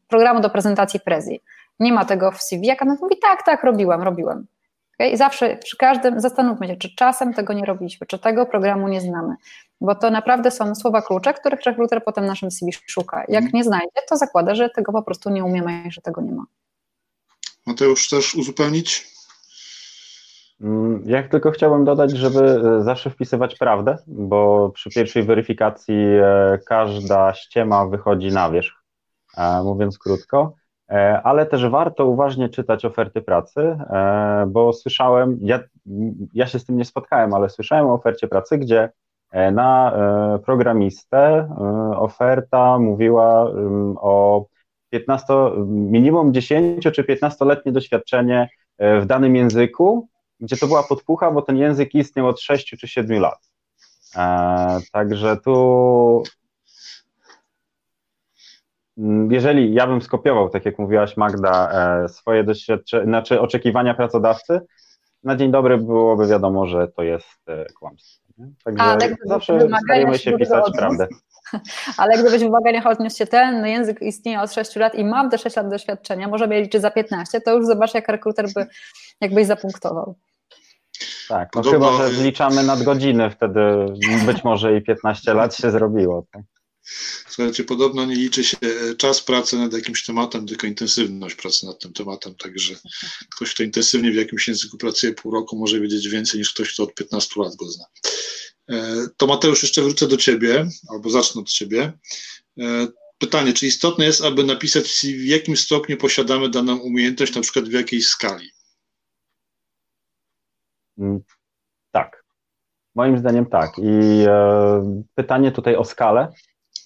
programu 0.07 0.39
do 0.39 0.49
prezentacji 0.49 0.99
Prezi. 0.99 1.41
Nie 1.79 1.93
ma 1.93 2.05
tego 2.05 2.31
w 2.31 2.41
CV, 2.41 2.71
a 2.71 2.75
kandydat 2.75 3.01
mówi, 3.01 3.15
tak, 3.21 3.45
tak, 3.45 3.63
robiłam, 3.63 4.01
robiłem. 4.01 4.47
Okay? 4.99 5.09
I 5.09 5.17
zawsze 5.17 5.57
przy 5.57 5.77
każdym 5.77 6.19
zastanówmy 6.19 6.67
się, 6.67 6.75
czy 6.75 6.95
czasem 6.95 7.33
tego 7.33 7.53
nie 7.53 7.65
robiliśmy, 7.65 8.07
czy 8.07 8.19
tego 8.19 8.45
programu 8.45 8.87
nie 8.87 9.01
znamy, 9.01 9.35
bo 9.81 9.95
to 9.95 10.11
naprawdę 10.11 10.51
są 10.51 10.75
słowa 10.75 11.01
klucze, 11.01 11.33
których 11.33 11.61
rekruter 11.65 12.03
potem 12.03 12.25
naszym 12.25 12.51
CV 12.51 12.71
szuka. 12.87 13.17
Jak 13.19 13.43
mhm. 13.43 13.51
nie 13.53 13.63
znajdzie, 13.63 14.01
to 14.09 14.17
zakłada, 14.17 14.55
że 14.55 14.69
tego 14.69 14.91
po 14.91 15.03
prostu 15.03 15.29
nie 15.29 15.43
umiemy 15.43 15.83
i 15.87 15.91
że 15.91 16.01
tego 16.01 16.21
nie 16.21 16.31
ma. 16.31 16.43
Mateusz, 17.65 18.07
chcesz 18.07 18.35
uzupełnić? 18.35 19.18
Mm, 20.61 21.03
ja 21.05 21.23
tylko 21.23 21.51
chciałbym 21.51 21.85
dodać, 21.85 22.11
żeby 22.11 22.39
e, 22.39 22.81
zawsze 22.81 23.09
wpisywać 23.09 23.55
prawdę, 23.55 23.97
bo 24.07 24.69
przy 24.69 24.89
pierwszej 24.89 25.23
weryfikacji 25.23 25.95
e, 25.95 26.59
każda 26.65 27.33
ściema 27.33 27.87
wychodzi 27.87 28.27
na 28.27 28.49
wierzch, 28.49 28.83
e, 29.37 29.63
mówiąc 29.63 29.99
krótko. 29.99 30.53
Ale 31.23 31.45
też 31.45 31.69
warto 31.69 32.05
uważnie 32.05 32.49
czytać 32.49 32.85
oferty 32.85 33.21
pracy, 33.21 33.77
bo 34.47 34.73
słyszałem, 34.73 35.37
ja, 35.41 35.59
ja 36.33 36.47
się 36.47 36.59
z 36.59 36.65
tym 36.65 36.77
nie 36.77 36.85
spotkałem, 36.85 37.33
ale 37.33 37.49
słyszałem 37.49 37.85
o 37.87 37.93
ofercie 37.93 38.27
pracy, 38.27 38.57
gdzie 38.57 38.89
na 39.51 39.93
programistę 40.45 41.49
oferta 41.95 42.79
mówiła 42.79 43.51
o 43.95 44.45
15, 44.89 45.33
minimum 45.67 46.33
10 46.33 46.83
czy 46.83 47.03
15-letnie 47.03 47.71
doświadczenie 47.71 48.49
w 48.79 49.05
danym 49.05 49.35
języku, 49.35 50.07
gdzie 50.39 50.57
to 50.57 50.67
była 50.67 50.83
podpucha, 50.83 51.31
bo 51.31 51.41
ten 51.41 51.57
język 51.57 51.95
istniał 51.95 52.27
od 52.27 52.41
6 52.41 52.75
czy 52.79 52.87
7 52.87 53.19
lat. 53.19 53.49
E, 54.15 54.79
także 54.91 55.37
tu 55.37 56.23
mm, 58.97 59.31
jeżeli 59.31 59.73
ja 59.73 59.87
bym 59.87 60.01
skopiował, 60.01 60.49
tak 60.49 60.65
jak 60.65 60.79
mówiłaś 60.79 61.17
Magda, 61.17 61.71
e, 62.03 62.09
swoje 62.09 62.43
doświadczenia, 62.43 63.03
znaczy 63.03 63.41
oczekiwania 63.41 63.93
pracodawcy, 63.93 64.61
na 65.23 65.35
dzień 65.35 65.51
dobry 65.51 65.77
byłoby 65.77 66.27
wiadomo, 66.27 66.65
że 66.65 66.87
to 66.87 67.03
jest 67.03 67.49
e, 67.49 67.65
kłamstwo. 67.65 68.29
Także 68.63 68.83
Ale 68.83 69.15
zawsze 69.25 69.67
staramy 69.83 70.17
się 70.17 70.37
pisać 70.37 70.63
prawdę. 70.77 71.07
Ale 71.97 72.17
gdybyś 72.17 72.41
w 72.41 72.43
wymaganiach 72.43 72.85
odniósł 72.85 73.17
się 73.17 73.27
ten 73.27 73.65
język 73.65 74.01
istnieje 74.01 74.41
od 74.41 74.53
6 74.53 74.75
lat 74.75 74.95
i 74.95 75.05
mam 75.05 75.29
te 75.29 75.37
6 75.37 75.55
lat 75.55 75.69
doświadczenia, 75.69 76.27
może 76.27 76.47
mnie 76.47 76.61
liczy 76.61 76.79
za 76.79 76.91
15, 76.91 77.41
to 77.41 77.55
już 77.55 77.65
zobacz, 77.65 77.93
jak 77.93 78.07
rekruter 78.07 78.45
by 78.55 78.67
jakbyś 79.21 79.45
zapunktował. 79.45 80.15
Tak, 81.29 81.49
no 81.55 81.63
Podobno... 81.63 81.91
chyba, 81.91 82.09
że 82.09 82.15
zliczamy 82.15 82.63
nadgodziny, 82.63 83.31
wtedy 83.31 83.59
być 84.25 84.43
może 84.43 84.77
i 84.77 84.81
15 84.81 85.33
lat 85.33 85.55
się 85.55 85.71
zrobiło. 85.71 86.25
Tak? 86.31 86.41
Słuchajcie, 87.29 87.63
podobno 87.63 88.05
nie 88.05 88.15
liczy 88.15 88.43
się 88.43 88.57
czas 88.97 89.21
pracy 89.21 89.57
nad 89.57 89.73
jakimś 89.73 90.05
tematem, 90.05 90.47
tylko 90.47 90.67
intensywność 90.67 91.35
pracy 91.35 91.65
nad 91.65 91.79
tym 91.79 91.93
tematem. 91.93 92.35
Także 92.35 92.75
ktoś, 93.35 93.53
kto 93.53 93.63
intensywnie 93.63 94.11
w 94.11 94.15
jakimś 94.15 94.47
języku 94.47 94.77
pracuje 94.77 95.13
pół 95.13 95.31
roku, 95.31 95.57
może 95.57 95.79
wiedzieć 95.79 96.09
więcej 96.09 96.39
niż 96.39 96.53
ktoś, 96.53 96.73
kto 96.73 96.83
od 96.83 96.93
15 96.93 97.41
lat 97.41 97.55
go 97.55 97.65
zna. 97.65 97.85
E, 98.69 99.07
to 99.17 99.27
Mateusz, 99.27 99.63
jeszcze 99.63 99.81
wrócę 99.81 100.07
do 100.07 100.17
Ciebie, 100.17 100.69
albo 100.89 101.09
zacznę 101.09 101.41
od 101.41 101.49
Ciebie. 101.49 101.93
E, 102.59 102.87
pytanie, 103.17 103.53
czy 103.53 103.67
istotne 103.67 104.05
jest, 104.05 104.21
aby 104.21 104.43
napisać 104.43 104.87
w 105.03 105.25
jakim 105.25 105.57
stopniu 105.57 105.97
posiadamy 105.97 106.49
daną 106.49 106.77
umiejętność, 106.77 107.35
na 107.35 107.41
przykład 107.41 107.69
w 107.69 107.73
jakiej 107.73 108.01
skali? 108.01 108.51
Mm, 110.99 111.19
tak. 111.91 112.23
Moim 112.95 113.17
zdaniem 113.17 113.45
tak. 113.45 113.69
I 113.77 114.25
e, 114.27 115.01
pytanie 115.15 115.51
tutaj 115.51 115.75
o 115.75 115.83
skalę. 115.83 116.27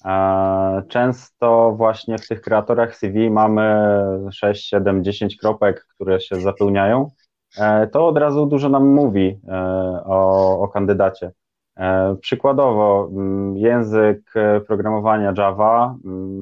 E, 0.05 0.83
często 0.89 1.73
właśnie 1.77 2.17
w 2.17 2.27
tych 2.27 2.41
kreatorach 2.41 2.95
CV 2.95 3.29
mamy 3.29 3.85
6, 4.31 4.69
7, 4.69 5.03
10 5.03 5.37
kropek, 5.37 5.85
które 5.95 6.19
się 6.19 6.35
zapełniają. 6.35 7.11
E, 7.57 7.87
to 7.87 8.07
od 8.07 8.17
razu 8.17 8.45
dużo 8.45 8.69
nam 8.69 8.87
mówi 8.87 9.39
e, 9.47 9.53
o, 10.05 10.59
o 10.59 10.67
kandydacie. 10.67 11.31
E, 11.77 12.15
przykładowo, 12.21 13.09
mm, 13.11 13.57
język 13.57 14.33
programowania 14.67 15.33
Java 15.37 15.95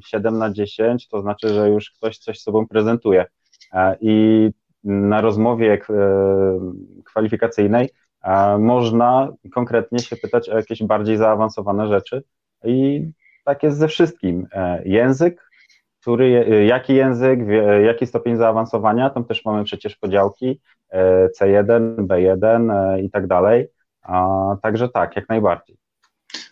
7 0.05 0.27
mm, 0.27 0.39
na 0.39 0.53
10 0.53 1.07
to 1.07 1.21
znaczy, 1.21 1.49
że 1.49 1.69
już 1.69 1.91
ktoś 1.91 2.17
coś 2.17 2.39
sobą 2.39 2.67
prezentuje. 2.67 3.25
E, 3.73 3.97
I 4.01 4.49
na 4.83 5.21
rozmowie 5.21 5.73
e, 5.73 5.79
kwalifikacyjnej 7.05 7.89
można 8.59 9.33
konkretnie 9.53 9.99
się 9.99 10.15
pytać 10.15 10.49
o 10.49 10.57
jakieś 10.57 10.83
bardziej 10.83 11.17
zaawansowane 11.17 11.87
rzeczy 11.87 12.23
i 12.63 13.09
tak 13.43 13.63
jest 13.63 13.77
ze 13.77 13.87
wszystkim. 13.87 14.47
E, 14.51 14.81
język, 14.85 15.49
który, 16.01 16.29
jaki 16.65 16.95
język, 16.95 17.39
jaki 17.85 18.07
stopień 18.07 18.37
zaawansowania, 18.37 19.09
tam 19.09 19.25
też 19.25 19.45
mamy 19.45 19.63
przecież 19.63 19.95
podziałki 19.95 20.59
e, 20.89 21.27
C1, 21.27 21.95
B1 21.95 22.71
i 23.03 23.09
tak 23.09 23.27
dalej. 23.27 23.67
Także 24.61 24.89
tak, 24.89 25.15
jak 25.15 25.29
najbardziej. 25.29 25.80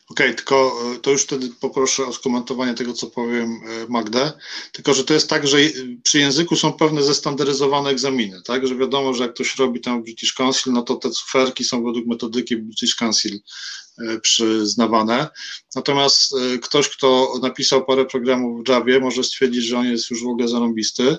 Okej, 0.09 0.27
okay, 0.27 0.35
tylko 0.35 0.81
e, 0.95 0.99
to 0.99 1.11
już 1.11 1.23
wtedy 1.23 1.49
poproszę 1.59 2.05
o 2.05 2.13
skomentowanie 2.13 2.73
tego, 2.73 2.93
co 2.93 3.07
powiem 3.07 3.51
e, 3.51 3.87
Magdę. 3.89 4.31
Tylko, 4.71 4.93
że 4.93 5.03
to 5.03 5.13
jest 5.13 5.29
tak, 5.29 5.47
że 5.47 5.57
przy 6.03 6.19
języku 6.19 6.55
są 6.55 6.73
pewne 6.73 7.03
zestandaryzowane 7.03 7.89
egzaminy, 7.89 8.41
tak? 8.41 8.67
Że 8.67 8.75
wiadomo, 8.75 9.13
że 9.13 9.23
jak 9.23 9.33
ktoś 9.33 9.57
robi 9.57 9.81
tam 9.81 10.03
British 10.03 10.33
Council, 10.33 10.73
no 10.73 10.81
to 10.81 10.95
te 10.95 11.09
cyferki 11.09 11.63
są 11.63 11.83
według 11.83 12.05
metodyki 12.07 12.57
British 12.57 12.95
Council 12.95 13.39
E, 13.88 13.88
przyznawane. 14.21 15.27
Natomiast 15.75 16.33
e, 16.33 16.57
ktoś, 16.57 16.89
kto 16.89 17.33
napisał 17.41 17.85
parę 17.85 18.05
programów 18.05 18.63
w 18.63 18.69
Javie, 18.69 18.99
może 18.99 19.23
stwierdzić, 19.23 19.63
że 19.63 19.77
on 19.77 19.85
jest 19.85 20.09
już 20.09 20.23
w 20.23 20.27
ogóle 20.27 20.47
zarąbisty. 20.47 21.17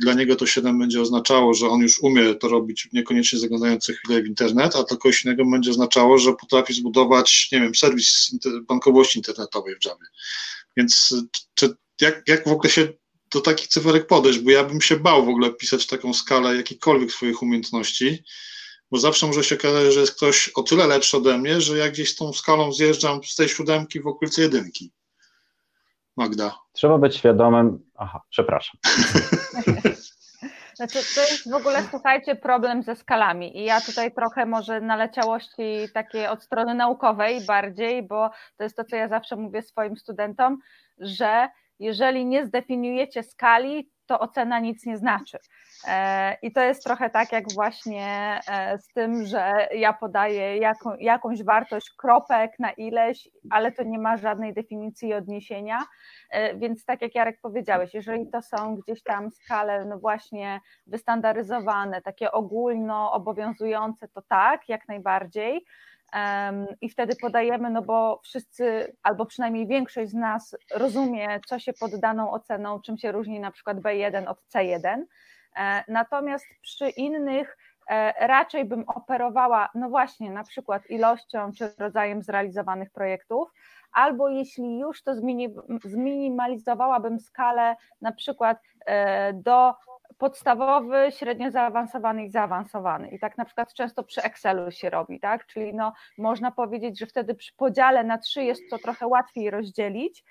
Dla 0.00 0.14
niego 0.14 0.36
to 0.36 0.46
7 0.46 0.78
będzie 0.78 1.00
oznaczało, 1.00 1.54
że 1.54 1.68
on 1.68 1.80
już 1.80 1.98
umie 1.98 2.34
to 2.34 2.48
robić, 2.48 2.88
niekoniecznie 2.92 3.38
zaglądając 3.38 3.84
co 3.84 3.92
chwilę 3.92 4.22
w 4.22 4.26
internet, 4.26 4.76
a 4.76 4.84
to 4.84 4.96
kogoś 4.96 5.24
innego 5.24 5.44
będzie 5.44 5.70
oznaczało, 5.70 6.18
że 6.18 6.32
potrafi 6.32 6.74
zbudować, 6.74 7.48
nie 7.52 7.60
wiem, 7.60 7.74
serwis 7.74 8.30
bankowości 8.68 9.18
internetowej 9.18 9.76
w 9.80 9.84
Javie. 9.84 10.06
Więc 10.76 11.14
czy, 11.54 11.74
jak, 12.00 12.22
jak 12.28 12.48
w 12.48 12.52
ogóle 12.52 12.70
się 12.70 12.88
do 13.30 13.40
takich 13.40 13.68
cyferek 13.68 14.06
podejść, 14.06 14.38
bo 14.38 14.50
ja 14.50 14.64
bym 14.64 14.80
się 14.80 14.96
bał 14.96 15.26
w 15.26 15.28
ogóle 15.28 15.50
pisać 15.50 15.86
taką 15.86 16.14
skalę 16.14 16.56
jakichkolwiek 16.56 17.12
swoich 17.12 17.42
umiejętności, 17.42 18.24
bo 18.90 18.98
zawsze 18.98 19.26
może 19.26 19.44
się 19.44 19.54
okazać, 19.54 19.94
że 19.94 20.00
jest 20.00 20.16
ktoś 20.16 20.48
o 20.48 20.62
tyle 20.62 20.86
lepszy 20.86 21.16
ode 21.16 21.38
mnie, 21.38 21.60
że 21.60 21.78
ja 21.78 21.90
gdzieś 21.90 22.16
tą 22.16 22.32
skalą 22.32 22.72
zjeżdżam 22.72 23.24
z 23.24 23.36
tej 23.36 23.48
siódemki 23.48 24.00
w 24.00 24.06
okolicy 24.06 24.42
jedynki. 24.42 24.92
Magda. 26.16 26.58
Trzeba 26.72 26.98
być 26.98 27.16
świadomym. 27.16 27.90
Aha, 27.94 28.20
przepraszam. 28.30 28.80
Znaczy, 30.74 30.98
to 31.14 31.20
jest 31.20 31.50
w 31.50 31.54
ogóle, 31.54 31.82
słuchajcie, 31.90 32.36
problem 32.36 32.82
ze 32.82 32.96
skalami. 32.96 33.58
I 33.58 33.64
ja 33.64 33.80
tutaj 33.80 34.14
trochę 34.14 34.46
może 34.46 34.80
naleciałości 34.80 35.88
takie 35.94 36.30
od 36.30 36.42
strony 36.42 36.74
naukowej 36.74 37.40
bardziej, 37.46 38.02
bo 38.02 38.30
to 38.56 38.64
jest 38.64 38.76
to, 38.76 38.84
co 38.84 38.96
ja 38.96 39.08
zawsze 39.08 39.36
mówię 39.36 39.62
swoim 39.62 39.96
studentom, 39.96 40.58
że 40.98 41.48
jeżeli 41.78 42.26
nie 42.26 42.46
zdefiniujecie 42.46 43.22
skali, 43.22 43.90
to 44.06 44.20
ocena 44.20 44.60
nic 44.60 44.86
nie 44.86 44.98
znaczy. 44.98 45.38
E, 45.88 46.36
I 46.42 46.52
to 46.52 46.60
jest 46.60 46.84
trochę 46.84 47.10
tak, 47.10 47.32
jak 47.32 47.52
właśnie 47.52 48.40
e, 48.48 48.78
z 48.78 48.88
tym, 48.88 49.26
że 49.26 49.68
ja 49.74 49.92
podaję 49.92 50.56
jaką, 50.56 50.96
jakąś 50.96 51.42
wartość 51.42 51.90
kropek 51.90 52.58
na 52.58 52.70
ileś, 52.70 53.28
ale 53.50 53.72
to 53.72 53.82
nie 53.82 53.98
ma 53.98 54.16
żadnej 54.16 54.54
definicji 54.54 55.08
i 55.08 55.14
odniesienia. 55.14 55.78
E, 56.30 56.54
więc 56.54 56.84
tak 56.84 57.02
jak 57.02 57.14
Jarek 57.14 57.38
powiedziałeś, 57.42 57.94
jeżeli 57.94 58.30
to 58.30 58.42
są 58.42 58.76
gdzieś 58.76 59.02
tam 59.02 59.30
skale, 59.30 59.84
no 59.84 59.98
właśnie 59.98 60.60
wystandaryzowane, 60.86 62.02
takie 62.02 62.32
ogólno 62.32 63.12
obowiązujące, 63.12 64.08
to 64.08 64.22
tak, 64.22 64.68
jak 64.68 64.88
najbardziej. 64.88 65.64
I 66.80 66.88
wtedy 66.88 67.16
podajemy, 67.20 67.70
no 67.70 67.82
bo 67.82 68.20
wszyscy, 68.24 68.96
albo 69.02 69.26
przynajmniej 69.26 69.66
większość 69.66 70.10
z 70.10 70.14
nas 70.14 70.56
rozumie, 70.74 71.40
co 71.46 71.58
się 71.58 71.72
pod 71.72 72.00
daną 72.00 72.30
oceną, 72.30 72.80
czym 72.80 72.98
się 72.98 73.12
różni 73.12 73.40
na 73.40 73.50
przykład 73.50 73.78
B1 73.78 74.28
od 74.28 74.38
C1. 74.54 75.02
E, 75.56 75.84
natomiast 75.88 76.46
przy 76.62 76.88
innych 76.88 77.58
e, 77.88 78.26
raczej 78.26 78.64
bym 78.64 78.84
operowała, 78.88 79.68
no 79.74 79.88
właśnie, 79.88 80.30
na 80.30 80.44
przykład 80.44 80.90
ilością 80.90 81.52
czy 81.52 81.74
rodzajem 81.78 82.22
zrealizowanych 82.22 82.90
projektów, 82.90 83.52
albo 83.92 84.28
jeśli 84.28 84.78
już, 84.78 85.02
to 85.02 85.12
zminimalizowałabym 85.84 87.20
skalę 87.20 87.76
na 88.00 88.12
przykład 88.12 88.58
e, 88.86 89.32
do 89.32 89.74
podstawowy, 90.18 91.08
średnio 91.10 91.50
zaawansowany 91.50 92.24
i 92.24 92.30
zaawansowany. 92.30 93.08
I 93.08 93.18
tak 93.18 93.38
na 93.38 93.44
przykład 93.44 93.74
często 93.74 94.02
przy 94.02 94.22
Excelu 94.22 94.70
się 94.70 94.90
robi, 94.90 95.20
tak? 95.20 95.46
Czyli 95.46 95.74
no, 95.74 95.92
można 96.18 96.50
powiedzieć, 96.50 96.98
że 96.98 97.06
wtedy 97.06 97.34
przy 97.34 97.52
podziale 97.56 98.04
na 98.04 98.18
trzy 98.18 98.44
jest 98.44 98.62
to 98.70 98.78
trochę 98.78 99.06
łatwiej 99.06 99.50
rozdzielić, 99.50 100.24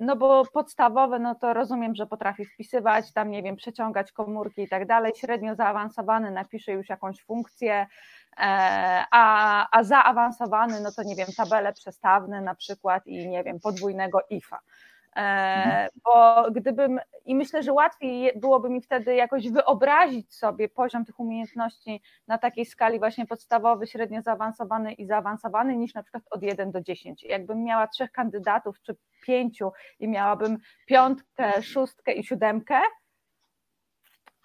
no 0.00 0.16
bo 0.16 0.44
podstawowe, 0.52 1.18
no 1.18 1.34
to 1.34 1.54
rozumiem, 1.54 1.94
że 1.94 2.06
potrafi 2.06 2.44
wpisywać, 2.44 3.12
tam 3.12 3.30
nie 3.30 3.42
wiem, 3.42 3.56
przeciągać 3.56 4.12
komórki 4.12 4.62
i 4.62 4.68
tak 4.68 4.86
dalej. 4.86 5.12
Średnio 5.16 5.54
zaawansowany 5.54 6.30
napisze 6.30 6.72
już 6.72 6.88
jakąś 6.88 7.22
funkcję, 7.22 7.86
e, 8.38 9.04
a, 9.10 9.78
a 9.78 9.84
zaawansowany, 9.84 10.80
no 10.80 10.92
to 10.92 11.02
nie 11.02 11.16
wiem, 11.16 11.28
tabele 11.36 11.72
przestawne 11.72 12.40
na 12.40 12.54
przykład 12.54 13.06
i 13.06 13.28
nie 13.28 13.44
wiem, 13.44 13.60
podwójnego 13.60 14.20
ifa. 14.30 14.60
E, 15.16 15.88
bo 16.04 16.46
gdybym, 16.50 17.00
i 17.24 17.34
myślę, 17.34 17.62
że 17.62 17.72
łatwiej 17.72 18.32
byłoby 18.36 18.70
mi 18.70 18.80
wtedy 18.80 19.14
jakoś 19.14 19.50
wyobrazić 19.50 20.34
sobie 20.34 20.68
poziom 20.68 21.04
tych 21.04 21.20
umiejętności 21.20 22.02
na 22.28 22.38
takiej 22.38 22.66
skali 22.66 22.98
właśnie 22.98 23.26
podstawowy, 23.26 23.86
średnio 23.86 24.22
zaawansowany 24.22 24.92
i 24.92 25.06
zaawansowany, 25.06 25.76
niż 25.76 25.94
na 25.94 26.02
przykład 26.02 26.22
od 26.30 26.42
1 26.42 26.70
do 26.70 26.80
10. 26.80 27.22
Jakbym 27.24 27.64
miała 27.64 27.86
trzech 27.86 28.12
kandydatów 28.12 28.82
czy 28.82 28.96
pięciu 29.26 29.72
i 29.98 30.08
miałabym 30.08 30.58
piątkę, 30.86 31.62
szóstkę 31.62 32.12
i 32.12 32.24
siódemkę, 32.24 32.80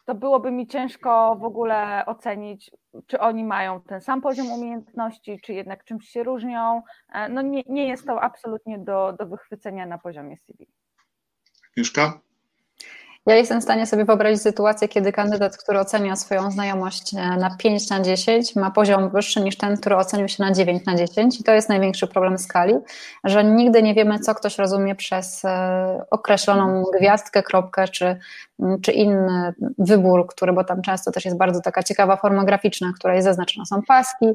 to 0.07 0.15
byłoby 0.15 0.51
mi 0.51 0.67
ciężko 0.67 1.35
w 1.35 1.43
ogóle 1.43 2.05
ocenić, 2.05 2.71
czy 3.07 3.19
oni 3.19 3.43
mają 3.43 3.81
ten 3.81 4.01
sam 4.01 4.21
poziom 4.21 4.51
umiejętności, 4.51 5.39
czy 5.43 5.53
jednak 5.53 5.83
czymś 5.83 6.09
się 6.09 6.23
różnią. 6.23 6.81
E, 7.13 7.29
no 7.29 7.41
nie, 7.41 7.63
nie 7.69 7.87
jest 7.87 8.05
to 8.05 8.21
absolutnie 8.21 8.79
do, 8.79 9.13
do 9.19 9.25
wychwycenia 9.25 9.85
na 9.85 9.97
poziomie 9.97 10.37
CV. 10.37 10.67
Mieszka? 11.77 12.19
Ja 13.27 13.35
jestem 13.35 13.59
w 13.59 13.63
stanie 13.63 13.85
sobie 13.85 14.05
wyobrazić 14.05 14.41
sytuację, 14.41 14.87
kiedy 14.87 15.11
kandydat, 15.11 15.57
który 15.57 15.79
ocenia 15.79 16.15
swoją 16.15 16.51
znajomość 16.51 17.13
e, 17.13 17.17
na 17.17 17.55
5 17.57 17.89
na 17.89 18.01
10, 18.01 18.55
ma 18.55 18.71
poziom 18.71 19.09
wyższy 19.09 19.41
niż 19.41 19.57
ten, 19.57 19.77
który 19.77 19.95
ocenił 19.95 20.27
się 20.27 20.43
na 20.43 20.51
9 20.51 20.85
na 20.85 20.95
10 20.95 21.39
i 21.39 21.43
to 21.43 21.51
jest 21.51 21.69
największy 21.69 22.07
problem 22.07 22.37
skali, 22.37 22.73
że 23.23 23.43
nigdy 23.43 23.83
nie 23.83 23.93
wiemy, 23.93 24.19
co 24.19 24.35
ktoś 24.35 24.57
rozumie 24.57 24.95
przez 24.95 25.45
e, 25.45 26.05
określoną 26.11 26.83
gwiazdkę, 26.99 27.43
kropkę 27.43 27.87
czy, 27.87 28.19
czy 28.81 28.91
inny 28.91 29.53
wybór, 29.77 30.27
który, 30.27 30.53
bo 30.53 30.63
tam 30.63 30.81
często 30.81 31.11
też 31.11 31.25
jest 31.25 31.37
bardzo 31.37 31.61
taka 31.61 31.83
ciekawa 31.83 32.15
forma 32.15 32.45
graficzna, 32.45 32.91
która 32.99 33.15
jest 33.15 33.25
zaznaczona, 33.25 33.65
są 33.65 33.81
paski, 33.87 34.25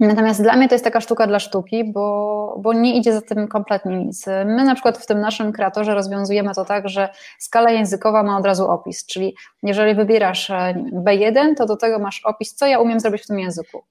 Natomiast 0.00 0.42
dla 0.42 0.56
mnie 0.56 0.68
to 0.68 0.74
jest 0.74 0.84
taka 0.84 1.00
sztuka 1.00 1.26
dla 1.26 1.38
sztuki, 1.38 1.92
bo, 1.92 2.56
bo 2.62 2.72
nie 2.72 2.96
idzie 2.96 3.12
za 3.12 3.22
tym 3.22 3.48
kompletnie 3.48 3.96
nic. 3.96 4.26
My 4.26 4.64
na 4.64 4.74
przykład 4.74 4.98
w 4.98 5.06
tym 5.06 5.20
naszym 5.20 5.52
kreatorze 5.52 5.94
rozwiązujemy 5.94 6.54
to 6.54 6.64
tak, 6.64 6.88
że 6.88 7.08
skala 7.38 7.70
językowa 7.70 8.22
ma 8.22 8.38
od 8.38 8.46
razu 8.46 8.70
opis, 8.70 9.06
czyli 9.06 9.36
jeżeli 9.62 9.94
wybierasz 9.94 10.50
e, 10.50 10.74
B1, 10.92 11.54
to 11.56 11.66
do 11.66 11.76
tego 11.76 11.98
masz 11.98 12.20
opis, 12.24 12.54
co 12.54 12.66
ja 12.66 12.78
umiem 12.78 13.00
zrobić 13.00 13.22
w 13.22 13.26
tym 13.26 13.38
języku. 13.38 13.84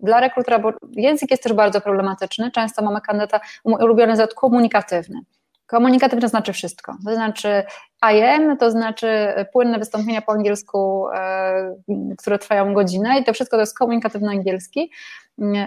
Dla 0.00 0.20
rekrutera, 0.20 0.58
bo 0.58 0.72
język 0.92 1.30
jest 1.30 1.42
też 1.42 1.52
bardzo 1.52 1.80
problematyczny, 1.80 2.50
często 2.50 2.84
mamy 2.84 3.00
kandydata 3.00 3.40
ulubiony 3.64 4.16
za 4.16 4.26
komunikatywny. 4.26 5.20
Komunikatywne 5.66 6.28
znaczy 6.28 6.52
wszystko. 6.52 6.96
To 7.06 7.14
znaczy 7.14 7.62
I 8.02 8.22
am, 8.22 8.56
to 8.56 8.70
znaczy 8.70 9.08
płynne 9.52 9.78
wystąpienia 9.78 10.22
po 10.22 10.32
angielsku, 10.32 11.08
e, 11.08 11.74
które 12.18 12.38
trwają 12.38 12.74
godzinę 12.74 13.18
i 13.18 13.24
to 13.24 13.32
wszystko 13.32 13.56
to 13.56 13.60
jest 13.60 13.78
komunikatywny 13.78 14.28
angielski. 14.28 14.90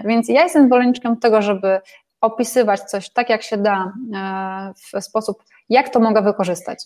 Więc 0.04 0.28
ja 0.28 0.42
jestem 0.42 0.66
zwolenniczką 0.66 1.16
tego, 1.16 1.42
żeby 1.42 1.80
opisywać 2.20 2.80
coś 2.80 3.10
tak, 3.10 3.30
jak 3.30 3.42
się 3.42 3.56
da, 3.56 3.92
e, 4.14 4.72
w 4.74 5.04
sposób, 5.04 5.44
jak 5.68 5.88
to 5.88 6.00
mogę 6.00 6.22
wykorzystać. 6.22 6.84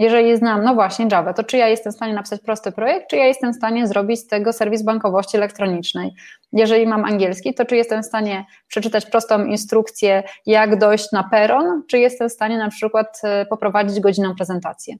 Jeżeli 0.00 0.36
znam, 0.36 0.64
no 0.64 0.74
właśnie, 0.74 1.08
Java, 1.12 1.32
to 1.32 1.44
czy 1.44 1.56
ja 1.56 1.68
jestem 1.68 1.92
w 1.92 1.96
stanie 1.96 2.14
napisać 2.14 2.40
prosty 2.40 2.72
projekt, 2.72 3.10
czy 3.10 3.16
ja 3.16 3.26
jestem 3.26 3.52
w 3.52 3.56
stanie 3.56 3.86
zrobić 3.86 4.20
z 4.20 4.26
tego 4.26 4.52
serwis 4.52 4.82
bankowości 4.82 5.36
elektronicznej? 5.36 6.14
Jeżeli 6.52 6.86
mam 6.86 7.04
angielski, 7.04 7.54
to 7.54 7.64
czy 7.64 7.76
jestem 7.76 8.02
w 8.02 8.06
stanie 8.06 8.44
przeczytać 8.68 9.06
prostą 9.06 9.44
instrukcję, 9.44 10.22
jak 10.46 10.78
dojść 10.78 11.12
na 11.12 11.24
peron, 11.24 11.82
czy 11.88 11.98
jestem 11.98 12.28
w 12.28 12.32
stanie 12.32 12.58
na 12.58 12.70
przykład 12.70 13.20
e, 13.24 13.46
poprowadzić 13.46 14.00
godzinną 14.00 14.34
prezentację? 14.34 14.96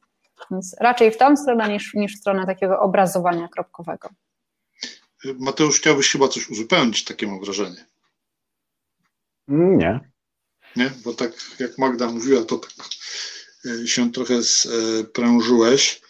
Więc 0.51 0.77
raczej 0.81 1.11
w 1.11 1.17
tą 1.17 1.37
stronę 1.37 1.69
niż, 1.69 1.95
niż 1.95 2.17
w 2.17 2.21
stronę 2.21 2.47
takiego 2.47 2.81
obrazowania 2.81 3.49
kropkowego. 3.49 4.09
Mateusz, 5.39 5.81
chciałbyś 5.81 6.13
chyba 6.13 6.29
coś 6.29 6.51
uzupełnić, 6.51 7.05
takie 7.05 7.27
mam 7.27 7.41
wrażenie. 7.41 7.85
Nie. 9.49 10.01
Nie? 10.77 10.91
Bo 11.05 11.15
tak 11.15 11.31
jak 11.59 11.79
Magda 11.79 12.07
mówiła, 12.07 12.45
to 12.45 12.59
tak 12.59 12.71
się 13.87 14.13
trochę 14.13 14.43
sprężyłeś. 14.43 16.01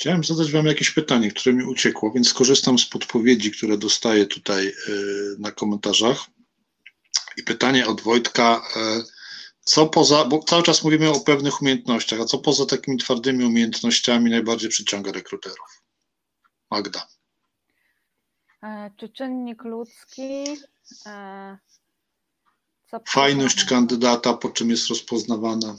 Chciałem 0.00 0.24
zadać 0.24 0.52
Wam 0.52 0.66
jakieś 0.66 0.90
pytanie, 0.90 1.30
które 1.30 1.54
mi 1.54 1.64
uciekło, 1.64 2.12
więc 2.12 2.28
skorzystam 2.28 2.78
z 2.78 2.86
podpowiedzi, 2.86 3.50
które 3.50 3.78
dostaję 3.78 4.26
tutaj 4.26 4.68
e, 4.68 4.72
na 5.38 5.52
komentarzach. 5.52 6.26
I 7.36 7.42
pytanie 7.42 7.86
od 7.86 8.00
Wojtka 8.00 8.62
e, 8.76 9.02
co 9.64 9.86
poza, 9.86 10.24
bo 10.24 10.42
cały 10.42 10.62
czas 10.62 10.84
mówimy 10.84 11.10
o 11.10 11.20
pewnych 11.20 11.62
umiejętnościach, 11.62 12.20
a 12.20 12.24
co 12.24 12.38
poza 12.38 12.66
takimi 12.66 12.98
twardymi 12.98 13.44
umiejętnościami 13.44 14.30
najbardziej 14.30 14.70
przyciąga 14.70 15.12
rekruterów? 15.12 15.82
Magda. 16.70 17.08
E, 18.62 18.90
czy 18.96 19.08
czynnik 19.08 19.64
ludzki? 19.64 20.44
Fajność 23.08 23.64
kandydata, 23.64 24.34
po 24.34 24.48
czym 24.50 24.70
jest 24.70 24.88
rozpoznawana? 24.88 25.76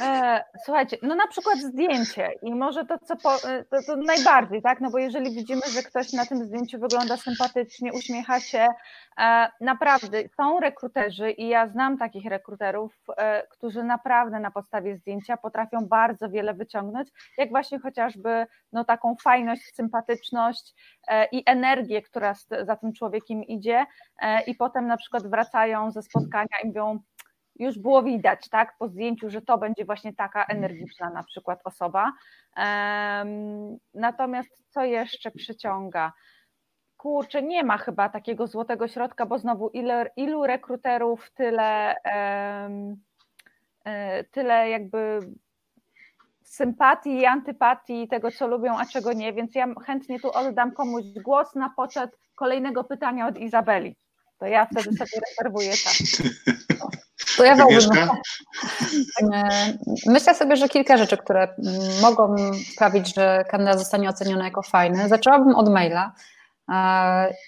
E, 0.00 0.44
słuchajcie, 0.64 0.96
no 1.02 1.14
na 1.14 1.26
przykład 1.26 1.58
zdjęcie 1.58 2.30
i 2.42 2.54
może 2.54 2.84
to, 2.84 2.98
co 2.98 3.16
po, 3.16 3.34
e, 3.48 3.64
to, 3.64 3.82
to, 3.86 3.96
najbardziej, 3.96 4.62
tak, 4.62 4.80
no 4.80 4.90
bo 4.90 4.98
jeżeli 4.98 5.34
widzimy, 5.34 5.60
że 5.74 5.82
ktoś 5.82 6.12
na 6.12 6.26
tym 6.26 6.44
zdjęciu 6.44 6.78
wygląda 6.78 7.16
sympatycznie, 7.16 7.92
uśmiecha 7.92 8.40
się, 8.40 8.66
e, 9.18 9.50
naprawdę 9.60 10.22
są 10.36 10.60
rekruterzy 10.60 11.30
i 11.30 11.48
ja 11.48 11.68
znam 11.68 11.98
takich 11.98 12.26
rekruterów, 12.26 12.94
którzy 13.50 13.82
naprawdę 13.82 14.40
na 14.40 14.50
podstawie 14.50 14.96
zdjęcia 14.96 15.36
potrafią 15.36 15.86
bardzo 15.86 16.28
wiele 16.28 16.54
wyciągnąć, 16.54 17.08
jak 17.38 17.50
właśnie 17.50 17.78
chociażby 17.78 18.46
no 18.72 18.84
taką 18.84 19.16
fajność, 19.22 19.74
sympatyczność 19.74 20.74
i 21.32 21.42
energię, 21.46 22.02
która 22.02 22.34
za 22.62 22.76
tym 22.76 22.92
człowiekiem 22.92 23.44
idzie 23.44 23.86
i 24.46 24.54
potem 24.54 24.86
na 24.86 24.96
przykład 24.96 25.26
wracają 25.26 25.90
ze 25.90 26.02
spotkania 26.02 26.56
i 26.64 26.66
mówią, 26.66 26.98
już 27.56 27.78
było 27.78 28.02
widać, 28.02 28.48
tak, 28.48 28.74
po 28.78 28.88
zdjęciu, 28.88 29.30
że 29.30 29.42
to 29.42 29.58
będzie 29.58 29.84
właśnie 29.84 30.14
taka 30.14 30.44
energiczna 30.44 31.10
na 31.10 31.22
przykład 31.22 31.60
osoba. 31.64 32.12
Natomiast 33.94 34.64
co 34.68 34.84
jeszcze 34.84 35.30
przyciąga? 35.30 36.12
Kurczę, 36.96 37.42
nie 37.42 37.64
ma 37.64 37.78
chyba 37.78 38.08
takiego 38.08 38.46
złotego 38.46 38.88
środka, 38.88 39.26
bo 39.26 39.38
znowu 39.38 39.68
ile, 39.68 40.10
ilu 40.16 40.46
rekruterów, 40.46 41.30
tyle, 41.30 41.96
e, 42.04 42.94
tyle 44.30 44.70
jakby 44.70 45.20
sympatii 46.42 47.18
i 47.18 47.26
antypatii, 47.26 48.08
tego 48.08 48.30
co 48.30 48.46
lubią, 48.46 48.78
a 48.78 48.86
czego 48.86 49.12
nie, 49.12 49.32
więc 49.32 49.54
ja 49.54 49.66
chętnie 49.86 50.20
tu 50.20 50.30
oddam 50.30 50.72
komuś 50.72 51.04
głos 51.24 51.54
na 51.54 51.70
poczet 51.76 52.18
kolejnego 52.34 52.84
pytania 52.84 53.26
od 53.26 53.38
Izabeli. 53.38 53.96
To 54.38 54.46
ja 54.46 54.66
wtedy 54.66 54.96
sobie 54.96 55.20
rezerwuję 55.28 55.72
czas. 55.72 55.98
To 57.36 57.44
ja 57.44 57.52
Agnieszka? 57.52 58.08
Myślę 60.06 60.34
sobie, 60.34 60.56
że 60.56 60.68
kilka 60.68 60.96
rzeczy, 60.96 61.16
które 61.16 61.48
mogą 62.02 62.36
sprawić, 62.72 63.14
że 63.14 63.44
kandydat 63.50 63.78
zostanie 63.78 64.08
oceniony 64.08 64.44
jako 64.44 64.62
fajny. 64.62 65.08
Zaczęłabym 65.08 65.54
od 65.54 65.68
maila. 65.68 66.12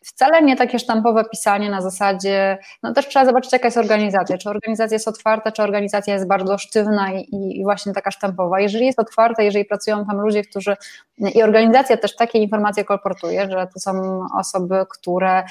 Wcale 0.05 0.43
nie 0.43 0.57
takie 0.57 0.79
sztampowe 0.79 1.25
pisanie 1.25 1.71
na 1.71 1.81
zasadzie, 1.81 2.59
no 2.83 2.93
też 2.93 3.09
trzeba 3.09 3.25
zobaczyć, 3.25 3.53
jaka 3.53 3.67
jest 3.67 3.77
organizacja. 3.77 4.39
Czy 4.39 4.51
organizacja 4.51 4.95
jest 4.95 5.09
otwarta, 5.09 5.53
czy 5.53 5.63
organizacja 5.63 6.15
jest 6.15 6.29
bardzo 6.29 6.59
sztywna 6.59 7.13
i, 7.13 7.27
i 7.33 7.65
właśnie 7.65 7.93
taka 7.93 8.11
sztampowa. 8.11 8.61
Jeżeli 8.61 8.87
jest 8.87 8.99
otwarta, 8.99 9.43
jeżeli 9.43 9.65
pracują 9.65 10.07
tam 10.07 10.21
ludzie, 10.21 10.43
którzy. 10.43 10.77
I 11.19 11.43
organizacja 11.43 11.97
też 11.97 12.17
takie 12.17 12.39
informacje 12.39 12.85
kolportuje, 12.85 13.51
że 13.51 13.69
to 13.75 13.81
są 13.81 14.21
osoby, 14.39 14.87
które 14.91 15.45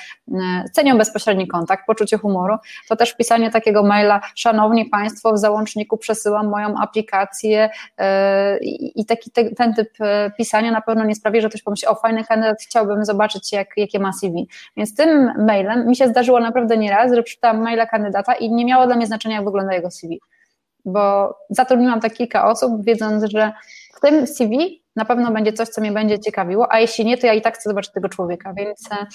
cenią 0.73 0.97
bezpośredni 0.97 1.47
kontakt, 1.47 1.85
poczucie 1.87 2.17
humoru, 2.17 2.55
to 2.89 2.95
też 2.95 3.13
pisanie 3.13 3.51
takiego 3.51 3.83
maila, 3.83 4.21
szanowni 4.35 4.85
Państwo, 4.85 5.33
w 5.33 5.37
załączniku 5.37 5.97
przesyłam 5.97 6.49
moją 6.49 6.75
aplikację 6.77 7.69
i 8.95 9.05
taki 9.05 9.31
ten 9.57 9.73
typ 9.73 9.89
e, 9.99 10.31
pisania 10.37 10.71
na 10.71 10.81
pewno 10.81 11.05
nie 11.05 11.15
sprawi, 11.15 11.41
że 11.41 11.49
ktoś 11.49 11.61
pomyśli, 11.61 11.87
o 11.87 11.95
fajny 11.95 12.23
kandydat, 12.23 12.61
chciałbym 12.61 13.05
zobaczyć 13.05 13.51
jak, 13.53 13.67
jakie 13.77 13.99
ma 13.99 14.13
CV. 14.13 14.47
Więc 14.77 14.95
tym 14.95 15.31
mailem 15.45 15.87
mi 15.87 15.95
się 15.95 16.07
zdarzyło 16.07 16.39
naprawdę 16.39 16.77
nieraz, 16.77 17.13
że 17.13 17.23
przeczytałam 17.23 17.61
maila 17.61 17.85
kandydata 17.85 18.33
i 18.33 18.51
nie 18.51 18.65
miało 18.65 18.85
dla 18.85 18.95
mnie 18.95 19.07
znaczenia, 19.07 19.35
jak 19.35 19.45
wygląda 19.45 19.73
jego 19.73 19.91
CV. 19.91 20.19
Bo 20.85 21.35
zatrudniłam 21.49 21.99
tak 21.99 22.13
kilka 22.13 22.47
osób, 22.47 22.85
wiedząc, 22.85 23.23
że 23.23 23.51
w 23.95 23.99
tym 23.99 24.27
CV 24.27 24.84
na 24.95 25.05
pewno 25.05 25.31
będzie 25.31 25.53
coś, 25.53 25.69
co 25.69 25.81
mnie 25.81 25.91
będzie 25.91 26.19
ciekawiło, 26.19 26.73
a 26.73 26.79
jeśli 26.79 27.05
nie, 27.05 27.17
to 27.17 27.27
ja 27.27 27.33
i 27.33 27.41
tak 27.41 27.55
chcę 27.55 27.69
zobaczyć 27.69 27.91
tego 27.91 28.09
człowieka, 28.09 28.53
więc 28.53 28.91
e, 28.91 29.05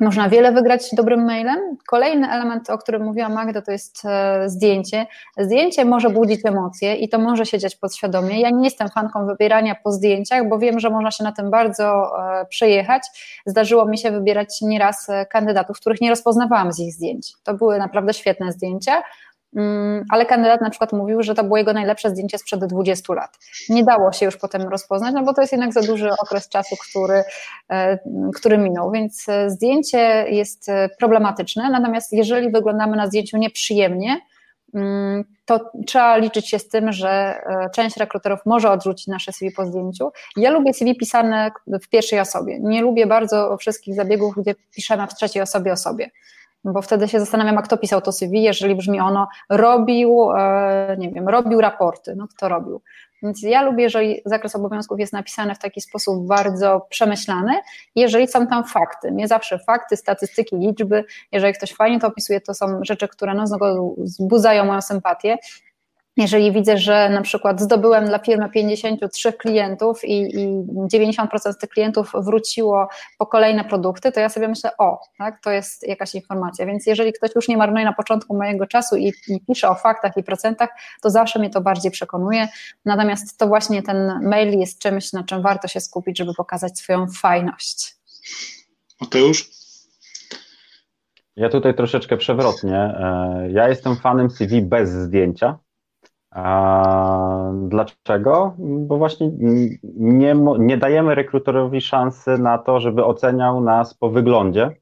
można 0.00 0.28
wiele 0.28 0.52
wygrać 0.52 0.82
dobrym 0.92 1.24
mailem. 1.24 1.58
Kolejny 1.86 2.30
element, 2.30 2.70
o 2.70 2.78
którym 2.78 3.02
mówiła 3.02 3.28
Magda, 3.28 3.62
to 3.62 3.72
jest 3.72 4.04
e, 4.04 4.48
zdjęcie. 4.48 5.06
Zdjęcie 5.38 5.84
może 5.84 6.10
budzić 6.10 6.40
emocje 6.44 6.94
i 6.94 7.08
to 7.08 7.18
może 7.18 7.46
się 7.46 7.58
dziać 7.58 7.76
podświadomie. 7.76 8.40
Ja 8.40 8.50
nie 8.50 8.64
jestem 8.64 8.88
fanką 8.88 9.26
wybierania 9.26 9.74
po 9.84 9.92
zdjęciach, 9.92 10.48
bo 10.48 10.58
wiem, 10.58 10.80
że 10.80 10.90
można 10.90 11.10
się 11.10 11.24
na 11.24 11.32
tym 11.32 11.50
bardzo 11.50 12.10
e, 12.40 12.46
przejechać. 12.46 13.02
Zdarzyło 13.46 13.86
mi 13.86 13.98
się 13.98 14.10
wybierać 14.10 14.60
nieraz 14.62 15.06
kandydatów, 15.30 15.80
których 15.80 16.00
nie 16.00 16.10
rozpoznawałam 16.10 16.72
z 16.72 16.80
ich 16.80 16.92
zdjęć. 16.92 17.32
To 17.42 17.54
były 17.54 17.78
naprawdę 17.78 18.14
świetne 18.14 18.52
zdjęcia, 18.52 19.02
ale 20.10 20.26
kandydat 20.26 20.60
na 20.60 20.70
przykład 20.70 20.92
mówił, 20.92 21.22
że 21.22 21.34
to 21.34 21.44
było 21.44 21.56
jego 21.56 21.72
najlepsze 21.72 22.10
zdjęcie 22.10 22.38
sprzed 22.38 22.64
20 22.64 23.14
lat. 23.14 23.38
Nie 23.68 23.84
dało 23.84 24.12
się 24.12 24.26
już 24.26 24.36
potem 24.36 24.62
rozpoznać, 24.62 25.14
no 25.14 25.22
bo 25.22 25.34
to 25.34 25.40
jest 25.40 25.52
jednak 25.52 25.72
za 25.72 25.82
duży 25.82 26.10
okres 26.22 26.48
czasu, 26.48 26.76
który, 26.88 27.22
e, 27.70 27.98
który 28.34 28.58
minął, 28.58 28.90
więc 28.90 29.28
e, 29.28 29.50
zdjęcie 29.50 30.24
jest 30.28 30.68
e, 30.68 30.88
problematyczne, 30.98 31.70
natomiast 31.70 32.12
jeżeli 32.12 32.50
wyglądamy 32.50 32.96
na 32.96 33.06
zdjęciu 33.06 33.36
nieprzyjemnie, 33.36 34.20
mm, 34.74 35.24
to 35.44 35.70
trzeba 35.86 36.16
liczyć 36.16 36.48
się 36.48 36.58
z 36.58 36.68
tym, 36.68 36.92
że 36.92 37.40
część 37.74 37.96
rekruterów 37.96 38.40
może 38.46 38.70
odrzucić 38.70 39.06
nasze 39.06 39.32
CV 39.32 39.52
po 39.52 39.66
zdjęciu. 39.66 40.10
Ja 40.36 40.50
lubię 40.50 40.74
CV 40.74 40.96
pisane 40.96 41.50
w 41.82 41.88
pierwszej 41.88 42.20
osobie. 42.20 42.58
Nie 42.60 42.82
lubię 42.82 43.06
bardzo 43.06 43.56
wszystkich 43.56 43.94
zabiegów, 43.94 44.34
gdzie 44.36 44.54
piszemy 44.74 45.06
w 45.06 45.14
trzeciej 45.14 45.42
osobie 45.42 45.72
o 45.72 45.76
sobie 45.76 46.10
bo 46.64 46.82
wtedy 46.82 47.08
się 47.08 47.20
zastanawiam, 47.20 47.58
a 47.58 47.62
kto 47.62 47.78
pisał 47.78 48.00
to 48.00 48.12
CV, 48.12 48.42
jeżeli 48.42 48.74
brzmi 48.74 49.00
ono 49.00 49.28
robił, 49.50 50.30
e, 50.36 50.96
nie 50.98 51.10
wiem, 51.10 51.28
robił 51.28 51.60
raporty, 51.60 52.14
no 52.16 52.28
kto 52.28 52.48
robił. 52.48 52.80
Więc 53.22 53.42
ja 53.42 53.62
lubię, 53.62 53.82
jeżeli 53.82 54.20
zakres 54.24 54.56
obowiązków 54.56 55.00
jest 55.00 55.12
napisany 55.12 55.54
w 55.54 55.58
taki 55.58 55.80
sposób 55.80 56.26
bardzo 56.26 56.86
przemyślany, 56.90 57.52
jeżeli 57.94 58.28
są 58.28 58.46
tam 58.46 58.64
fakty. 58.64 59.12
Nie 59.12 59.28
zawsze 59.28 59.58
fakty, 59.58 59.96
statystyki, 59.96 60.56
liczby. 60.56 61.04
Jeżeli 61.32 61.54
ktoś 61.54 61.74
fajnie 61.74 62.00
to 62.00 62.06
opisuje, 62.06 62.40
to 62.40 62.54
są 62.54 62.80
rzeczy, 62.82 63.08
które 63.08 63.34
no, 63.34 63.46
znowu 63.46 63.96
wzbudzają 63.98 64.64
moją 64.64 64.80
sympatię 64.80 65.38
jeżeli 66.18 66.52
widzę, 66.52 66.78
że 66.78 67.08
na 67.08 67.22
przykład 67.22 67.60
zdobyłem 67.60 68.06
dla 68.06 68.18
firmy 68.18 68.50
53 68.50 69.32
klientów 69.32 70.04
i, 70.04 70.40
i 70.40 70.46
90% 70.94 71.52
z 71.52 71.58
tych 71.58 71.70
klientów 71.70 72.12
wróciło 72.14 72.88
po 73.18 73.26
kolejne 73.26 73.64
produkty, 73.64 74.12
to 74.12 74.20
ja 74.20 74.28
sobie 74.28 74.48
myślę, 74.48 74.70
o, 74.78 75.00
tak, 75.18 75.42
to 75.42 75.50
jest 75.50 75.88
jakaś 75.88 76.14
informacja. 76.14 76.66
Więc 76.66 76.86
jeżeli 76.86 77.12
ktoś 77.12 77.34
już 77.34 77.48
nie 77.48 77.56
marnuje 77.56 77.84
na 77.84 77.92
początku 77.92 78.36
mojego 78.36 78.66
czasu 78.66 78.96
i, 78.96 79.12
i 79.28 79.40
pisze 79.48 79.68
o 79.68 79.74
faktach 79.74 80.16
i 80.16 80.22
procentach, 80.22 80.68
to 81.02 81.10
zawsze 81.10 81.38
mnie 81.38 81.50
to 81.50 81.60
bardziej 81.60 81.90
przekonuje. 81.90 82.48
Natomiast 82.84 83.38
to 83.38 83.46
właśnie 83.46 83.82
ten 83.82 84.20
mail 84.22 84.58
jest 84.58 84.78
czymś, 84.78 85.12
na 85.12 85.24
czym 85.24 85.42
warto 85.42 85.68
się 85.68 85.80
skupić, 85.80 86.18
żeby 86.18 86.34
pokazać 86.34 86.78
swoją 86.78 87.06
fajność. 87.20 87.96
Mateusz? 89.00 89.50
Ja 91.36 91.48
tutaj 91.48 91.74
troszeczkę 91.74 92.16
przewrotnie. 92.16 92.76
E, 92.76 93.48
ja 93.50 93.68
jestem 93.68 93.96
fanem 93.96 94.30
CV 94.30 94.62
bez 94.62 94.90
zdjęcia 94.90 95.58
a 96.30 97.52
dlaczego? 97.62 98.54
Bo 98.58 98.98
właśnie 98.98 99.30
nie, 99.94 100.34
nie 100.58 100.76
dajemy 100.76 101.14
rekrutorowi 101.14 101.80
szansy 101.80 102.38
na 102.38 102.58
to, 102.58 102.80
żeby 102.80 103.04
oceniał 103.04 103.60
nas 103.60 103.94
po 103.94 104.10
wyglądzie, 104.10 104.76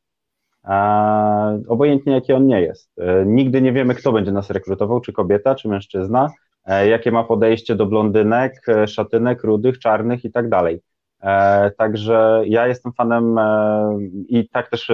obojętnie 1.68 2.12
jaki 2.12 2.32
on 2.32 2.46
nie 2.46 2.60
jest. 2.60 2.98
E, 2.98 3.26
nigdy 3.26 3.62
nie 3.62 3.72
wiemy, 3.72 3.94
kto 3.94 4.12
będzie 4.12 4.32
nas 4.32 4.50
rekrutował, 4.50 5.00
czy 5.00 5.12
kobieta, 5.12 5.54
czy 5.54 5.68
mężczyzna, 5.68 6.30
e, 6.64 6.88
jakie 6.88 7.12
ma 7.12 7.24
podejście 7.24 7.74
do 7.74 7.86
blondynek, 7.86 8.68
e, 8.68 8.88
szatynek, 8.88 9.44
rudych, 9.44 9.78
czarnych 9.78 10.24
i 10.24 10.30
tak 10.30 10.48
dalej. 10.48 10.80
Także 11.76 12.42
ja 12.46 12.66
jestem 12.66 12.92
fanem 12.92 13.36
i 14.28 14.48
tak 14.48 14.70
też 14.70 14.92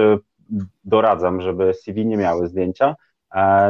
doradzam, 0.83 1.41
żeby 1.41 1.73
CV 1.73 2.05
nie 2.05 2.17
miały 2.17 2.47
zdjęcia, 2.47 2.95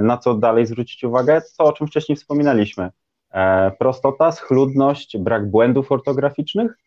na 0.01 0.17
co 0.17 0.33
dalej 0.33 0.65
zwrócić 0.65 1.03
uwagę? 1.03 1.41
To, 1.57 1.63
o 1.63 1.73
czym 1.73 1.87
wcześniej 1.87 2.15
wspominaliśmy. 2.15 2.89
E, 3.31 3.71
prostota, 3.79 4.31
schludność, 4.31 5.17
brak 5.17 5.49
błędów 5.49 5.91
ortograficznych. 5.91 6.77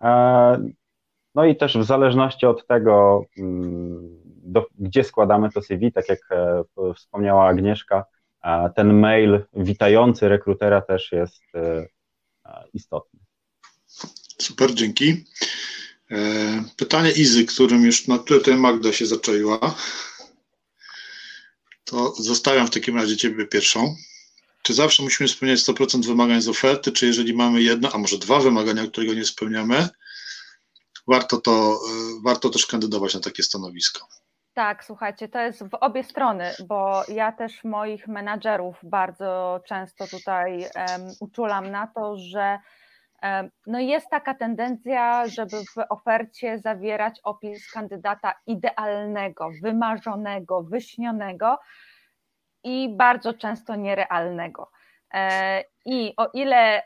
E, 0.00 0.70
no 1.34 1.44
i 1.44 1.56
też 1.56 1.78
w 1.78 1.84
zależności 1.84 2.46
od 2.46 2.66
tego, 2.66 3.24
mm, 3.38 4.20
do, 4.26 4.66
gdzie 4.78 5.04
składamy 5.04 5.50
to 5.50 5.62
CV, 5.62 5.92
tak 5.92 6.08
jak 6.08 6.20
wspomniała 6.96 7.46
Agnieszka, 7.46 8.04
ten 8.76 8.98
mail 9.00 9.40
witający 9.54 10.28
rekrutera 10.28 10.80
też 10.80 11.12
jest 11.12 11.42
istotny. 12.74 13.20
Super, 14.38 14.74
dzięki. 14.74 15.24
Pytanie 16.76 17.10
Izy, 17.10 17.44
którym 17.44 17.84
już, 17.84 18.08
na 18.08 18.18
które 18.18 18.56
Magda 18.56 18.92
się 18.92 19.06
zaczęła 19.06 19.74
to 21.86 22.14
zostawiam 22.14 22.66
w 22.66 22.70
takim 22.70 22.96
razie 22.96 23.16
Ciebie 23.16 23.46
pierwszą. 23.46 23.96
Czy 24.62 24.74
zawsze 24.74 25.02
musimy 25.02 25.28
spełniać 25.28 25.60
100% 25.60 26.06
wymagań 26.06 26.42
z 26.42 26.48
oferty, 26.48 26.92
czy 26.92 27.06
jeżeli 27.06 27.34
mamy 27.34 27.62
jedno, 27.62 27.90
a 27.92 27.98
może 27.98 28.18
dwa 28.18 28.40
wymagania, 28.40 28.86
którego 28.86 29.14
nie 29.14 29.24
spełniamy, 29.24 29.88
warto, 31.08 31.40
to, 31.40 31.52
e, 31.52 32.22
warto 32.24 32.50
też 32.50 32.66
kandydować 32.66 33.14
na 33.14 33.20
takie 33.20 33.42
stanowisko? 33.42 34.08
Tak, 34.54 34.84
słuchajcie, 34.84 35.28
to 35.28 35.40
jest 35.40 35.62
w 35.62 35.74
obie 35.80 36.04
strony, 36.04 36.54
bo 36.68 37.02
ja 37.08 37.32
też 37.32 37.64
moich 37.64 38.08
menadżerów 38.08 38.76
bardzo 38.82 39.60
często 39.66 40.06
tutaj 40.06 40.60
um, 40.60 41.12
uczulam 41.20 41.70
na 41.70 41.86
to, 41.86 42.16
że 42.16 42.58
no 43.66 43.78
jest 43.78 44.10
taka 44.10 44.34
tendencja, 44.34 45.26
żeby 45.26 45.56
w 45.56 45.76
ofercie 45.88 46.58
zawierać 46.58 47.20
opis 47.24 47.72
kandydata 47.72 48.34
idealnego, 48.46 49.50
wymarzonego, 49.62 50.62
wyśnionego 50.62 51.58
i 52.64 52.96
bardzo 52.96 53.34
często 53.34 53.76
nierealnego. 53.76 54.70
E, 55.14 55.64
I 55.84 56.14
o 56.16 56.30
ile 56.34 56.82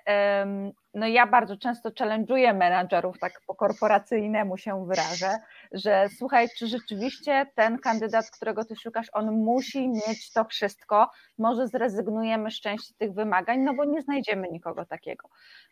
no 0.95 1.07
ja 1.07 1.27
bardzo 1.27 1.57
często 1.57 1.91
challenge'uję 1.91 2.55
menadżerów, 2.55 3.19
tak 3.19 3.33
po 3.47 3.55
korporacyjnemu 3.55 4.57
się 4.57 4.87
wyrażę, 4.87 5.39
że 5.73 6.09
słuchaj, 6.19 6.49
czy 6.59 6.67
rzeczywiście 6.67 7.47
ten 7.55 7.79
kandydat, 7.79 8.31
którego 8.31 8.65
ty 8.65 8.77
szukasz, 8.77 9.07
on 9.13 9.33
musi 9.33 9.89
mieć 9.89 10.33
to 10.33 10.45
wszystko, 10.45 11.11
może 11.39 11.69
zrezygnujemy 11.69 12.51
z 12.51 12.61
części 12.61 12.95
tych 12.95 13.13
wymagań, 13.13 13.61
no 13.61 13.75
bo 13.75 13.85
nie 13.85 14.03
znajdziemy 14.03 14.49
nikogo 14.49 14.85
takiego. 14.85 15.29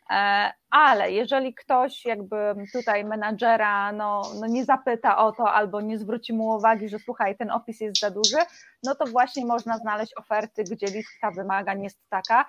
E, 0.09 0.51
ale 0.69 1.11
jeżeli 1.11 1.53
ktoś 1.53 2.05
jakby 2.05 2.55
tutaj 2.73 3.05
menadżera 3.05 3.91
no, 3.91 4.21
no 4.39 4.47
nie 4.47 4.65
zapyta 4.65 5.17
o 5.17 5.31
to 5.31 5.51
albo 5.51 5.81
nie 5.81 5.97
zwróci 5.97 6.33
mu 6.33 6.47
uwagi, 6.47 6.89
że 6.89 6.99
słuchaj, 6.99 7.37
ten 7.37 7.51
opis 7.51 7.81
jest 7.81 7.99
za 7.99 8.11
duży, 8.11 8.37
no 8.83 8.95
to 8.95 9.05
właśnie 9.05 9.45
można 9.45 9.77
znaleźć 9.77 10.17
oferty, 10.17 10.63
gdzie 10.63 10.87
lista 10.87 11.31
wymagań 11.31 11.83
jest 11.83 11.99
taka, 12.09 12.45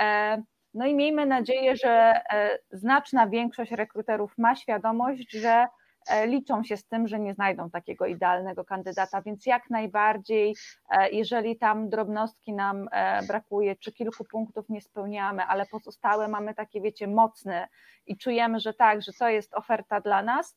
e, 0.00 0.42
no 0.74 0.86
i 0.86 0.94
miejmy 0.94 1.26
nadzieję, 1.26 1.76
że 1.76 1.90
e, 1.90 2.58
znaczna 2.72 3.26
większość 3.26 3.72
rekruterów 3.72 4.38
ma 4.38 4.56
świadomość, 4.56 5.32
że 5.32 5.66
liczą 6.26 6.64
się 6.64 6.76
z 6.76 6.84
tym, 6.84 7.08
że 7.08 7.20
nie 7.20 7.34
znajdą 7.34 7.70
takiego 7.70 8.06
idealnego 8.06 8.64
kandydata, 8.64 9.22
więc 9.22 9.46
jak 9.46 9.70
najbardziej, 9.70 10.54
e, 10.90 11.10
jeżeli 11.10 11.58
tam 11.58 11.88
drobnostki 11.88 12.52
nam 12.52 12.88
brakuje, 13.28 13.76
czy 13.76 13.92
kilku 13.92 14.24
punktów 14.24 14.68
nie 14.68 14.80
spełniamy, 14.80 15.42
ale 15.42 15.66
pozostałe 15.66 16.28
mamy 16.28 16.54
takie, 16.54 16.80
wiecie, 16.80 17.06
mocne 17.06 17.68
i 18.06 18.16
czujemy, 18.16 18.60
że 18.60 18.74
tak, 18.74 19.02
że 19.02 19.12
to 19.12 19.28
jest 19.28 19.54
oferta 19.54 20.00
dla 20.00 20.22
nas 20.22 20.56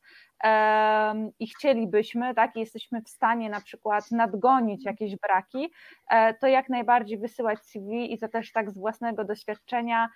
i 1.39 1.47
chcielibyśmy, 1.47 2.35
tak, 2.35 2.55
i 2.55 2.59
jesteśmy 2.59 3.01
w 3.01 3.09
stanie 3.09 3.49
na 3.49 3.61
przykład 3.61 4.11
nadgonić 4.11 4.85
jakieś 4.85 5.15
braki, 5.15 5.71
to 6.39 6.47
jak 6.47 6.69
najbardziej 6.69 7.17
wysyłać 7.17 7.59
CV 7.59 8.13
i 8.13 8.17
to 8.17 8.27
też 8.27 8.51
tak 8.51 8.71
z 8.71 8.77
własnego 8.77 9.23
doświadczenia 9.23 10.09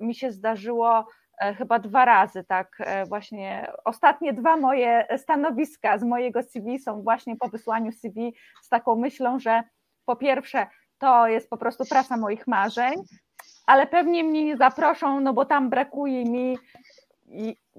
mi 0.00 0.14
się 0.14 0.32
zdarzyło 0.32 1.04
E, 1.04 1.27
chyba 1.40 1.78
dwa 1.78 2.04
razy, 2.04 2.44
tak 2.44 2.76
e, 2.80 3.06
właśnie 3.06 3.72
ostatnie 3.84 4.32
dwa 4.32 4.56
moje 4.56 5.06
stanowiska 5.16 5.98
z 5.98 6.02
mojego 6.02 6.42
CV 6.42 6.78
są 6.78 7.02
właśnie 7.02 7.36
po 7.36 7.48
wysłaniu 7.48 7.92
CV 7.92 8.34
z 8.62 8.68
taką 8.68 8.96
myślą, 8.96 9.38
że 9.38 9.62
po 10.04 10.16
pierwsze 10.16 10.66
to 10.98 11.28
jest 11.28 11.50
po 11.50 11.56
prostu 11.56 11.84
praca 11.84 12.16
moich 12.16 12.46
marzeń, 12.46 12.94
ale 13.66 13.86
pewnie 13.86 14.24
mnie 14.24 14.44
nie 14.44 14.56
zaproszą, 14.56 15.20
no 15.20 15.32
bo 15.32 15.44
tam 15.44 15.70
brakuje 15.70 16.24
mi 16.24 16.58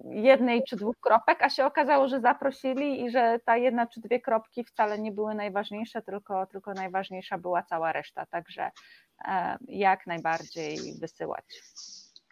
jednej 0.06 0.64
czy 0.64 0.76
dwóch 0.76 0.95
kropek, 0.99 1.41
a 1.41 1.49
się 1.49 1.65
okazało, 1.65 2.07
że 2.07 2.22
zaprosili 2.22 3.06
i 3.06 3.11
że 3.11 3.40
ta 3.45 3.57
jedna 3.57 3.88
czy 3.88 4.02
dwie 4.02 4.19
kropki 4.19 4.64
wcale 4.64 4.99
nie 4.99 5.11
były 5.11 5.36
najważniejsze, 5.36 6.02
tylko, 6.02 6.45
tylko 6.45 6.73
najważniejsza 6.73 7.38
była 7.38 7.64
cała 7.64 7.91
reszta, 7.91 8.26
także 8.26 8.72
e, 9.26 9.57
jak 9.68 10.07
najbardziej 10.07 10.77
wysyłać. 10.99 11.45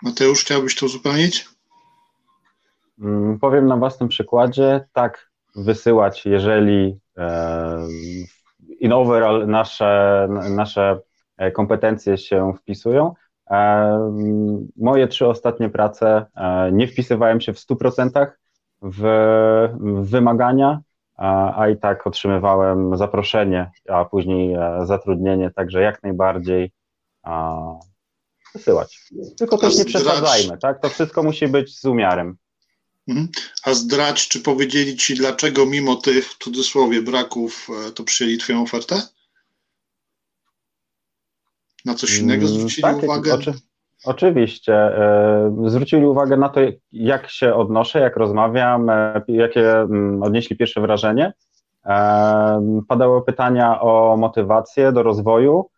Mateusz, 0.04 0.42
chciałbyś 0.42 0.76
to 0.76 0.86
uzupełnić? 0.86 1.46
Mm, 3.00 3.40
powiem 3.40 3.68
na 3.68 3.78
własnym 3.78 4.10
przykładzie, 4.10 4.88
tak 4.94 5.32
wysyłać, 5.56 6.26
jeżeli 6.26 7.00
e, 7.18 7.88
in 8.80 8.94
overall 8.94 9.48
nasze, 9.48 10.28
nasze 10.56 11.00
kompetencje 11.54 12.18
się 12.18 12.54
wpisują. 12.54 13.14
E, 13.50 14.12
moje 14.78 15.08
trzy 15.08 15.28
ostatnie 15.28 15.70
prace 15.70 16.26
e, 16.36 16.72
nie 16.72 16.88
wpisywałem 16.88 17.42
się 17.42 17.54
w 17.54 17.58
100% 17.58 18.28
w, 18.82 19.02
w 19.80 20.10
wymagania, 20.10 20.82
a 21.56 21.68
i 21.68 21.78
tak 21.78 22.08
otrzymywałem 22.08 22.98
zaproszenie, 22.98 23.72
a 23.90 24.06
później 24.06 24.56
zatrudnienie, 24.84 25.52
także 25.52 25.82
jak 25.82 26.04
najbardziej 26.04 26.72
wysyłać. 28.58 29.12
Tylko 29.38 29.58
też 29.58 29.78
nie 29.78 29.86
przesadzajmy, 29.86 30.58
tak? 30.58 30.82
To 30.82 30.90
wszystko 30.90 31.24
musi 31.24 31.48
być 31.48 31.80
z 31.80 31.86
umiarem. 31.86 32.38
Mhm. 33.08 33.28
A 33.64 33.74
zdrać, 33.74 34.28
czy 34.28 34.40
powiedzieli 34.40 34.98
ci, 34.98 35.16
dlaczego 35.16 35.66
mimo 35.66 35.96
tych, 35.96 36.26
w 36.26 36.38
cudzysłowie, 36.38 37.02
braków, 37.02 37.68
e, 37.88 37.92
to 37.92 38.04
przyjęli 38.04 38.38
twoją 38.38 38.64
ofertę? 38.64 39.02
Na 41.86 41.96
coś 41.96 42.18
innego 42.18 42.46
mm, 42.46 42.58
zwrócili 42.58 42.82
tak, 42.82 43.04
uwagę? 43.04 43.34
Oczy, 43.34 43.54
oczywiście. 44.06 44.74
E, 44.74 45.56
zwrócili 45.68 46.06
uwagę 46.06 46.38
na 46.38 46.50
to, 46.50 46.60
jak 46.92 47.30
się 47.30 47.54
odnoszę, 47.54 48.00
jak 48.00 48.18
rozmawiam, 48.18 48.90
e, 48.90 49.24
jakie 49.28 49.72
mm, 49.72 50.24
odnieśli 50.24 50.58
pierwsze 50.58 50.82
wrażenie. 50.82 51.34
Padały 52.88 53.26
pytania 53.26 53.82
o 53.82 54.18
motywację 54.18 54.92
do 54.92 55.04
rozwoju, 55.04 55.70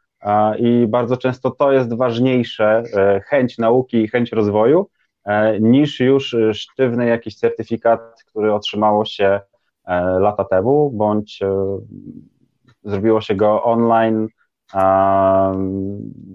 i 0.60 0.88
bardzo 0.88 1.18
często 1.18 1.52
to 1.52 1.72
jest 1.72 1.94
ważniejsze, 1.94 2.84
e, 2.94 3.22
chęć 3.22 3.58
nauki 3.58 3.98
i 3.98 4.08
chęć 4.08 4.32
rozwoju, 4.32 4.90
e, 5.26 5.60
niż 5.60 6.00
już 6.00 6.36
sztywny 6.54 7.08
jakiś 7.08 7.36
certyfikat, 7.36 8.24
który 8.28 8.54
otrzymało 8.54 9.06
się 9.06 9.40
e, 9.86 10.02
lata 10.20 10.44
temu, 10.46 10.92
bądź 10.94 11.40
zrobiło 12.84 13.22
się 13.22 13.36
go 13.36 13.64
online 13.64 14.28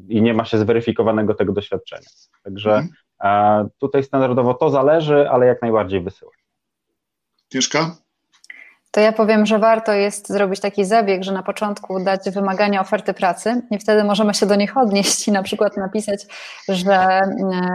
i 0.08 0.22
nie 0.22 0.34
ma 0.34 0.44
się 0.44 0.58
zweryfikowanego 0.58 1.34
tego 1.34 1.52
doświadczenia. 1.52 2.08
Także 2.44 2.74
mhm. 3.20 3.68
tutaj 3.78 4.04
standardowo 4.04 4.54
to 4.54 4.70
zależy, 4.70 5.30
ale 5.30 5.46
jak 5.46 5.62
najbardziej 5.62 6.00
wysyła. 6.00 6.32
Ciężka? 7.52 7.96
To 8.94 9.00
ja 9.00 9.12
powiem, 9.12 9.46
że 9.46 9.58
warto 9.58 9.92
jest 9.92 10.28
zrobić 10.28 10.60
taki 10.60 10.84
zabieg, 10.84 11.24
że 11.24 11.32
na 11.32 11.42
początku 11.42 12.00
dać 12.00 12.30
wymagania 12.30 12.80
oferty 12.80 13.14
pracy 13.14 13.62
i 13.70 13.78
wtedy 13.78 14.04
możemy 14.04 14.34
się 14.34 14.46
do 14.46 14.54
nich 14.54 14.76
odnieść 14.76 15.28
i 15.28 15.32
na 15.32 15.42
przykład 15.42 15.76
napisać, 15.76 16.26
że 16.68 16.94
e, 16.94 17.30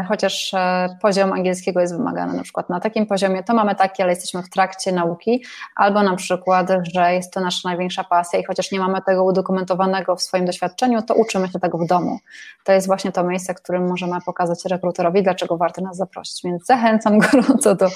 chociaż 0.07 0.53
e, 0.53 0.97
poziom 1.01 1.33
angielskiego 1.33 1.79
jest 1.79 1.97
wymagany 1.97 2.33
na 2.33 2.43
przykład 2.43 2.69
na 2.69 2.79
takim 2.79 3.05
poziomie, 3.05 3.43
to 3.43 3.53
mamy 3.53 3.75
taki, 3.75 4.03
ale 4.03 4.11
jesteśmy 4.11 4.43
w 4.43 4.49
trakcie 4.49 4.91
nauki, 4.91 5.45
albo 5.75 6.03
na 6.03 6.15
przykład, 6.15 6.67
że 6.93 7.13
jest 7.13 7.33
to 7.33 7.39
nasza 7.41 7.69
największa 7.69 8.03
pasja 8.03 8.39
i 8.39 8.43
chociaż 8.43 8.71
nie 8.71 8.79
mamy 8.79 9.01
tego 9.01 9.23
udokumentowanego 9.23 10.15
w 10.15 10.21
swoim 10.21 10.45
doświadczeniu, 10.45 11.01
to 11.01 11.15
uczymy 11.15 11.47
się 11.47 11.59
tego 11.59 11.77
w 11.77 11.87
domu. 11.87 12.19
To 12.63 12.71
jest 12.71 12.87
właśnie 12.87 13.11
to 13.11 13.23
miejsce, 13.23 13.53
w 13.53 13.57
którym 13.57 13.87
możemy 13.87 14.21
pokazać 14.25 14.65
rekruterowi, 14.65 15.23
dlaczego 15.23 15.57
warto 15.57 15.81
nas 15.81 15.97
zaprosić. 15.97 16.41
Więc 16.43 16.65
zachęcam 16.65 17.19
gorąco 17.31 17.75
do 17.75 17.87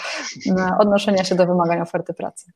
odnoszenia 0.80 1.24
się 1.24 1.36
do 1.36 1.46
wymagań 1.46 1.82
oferty 1.82 2.14
pracy. 2.14 2.52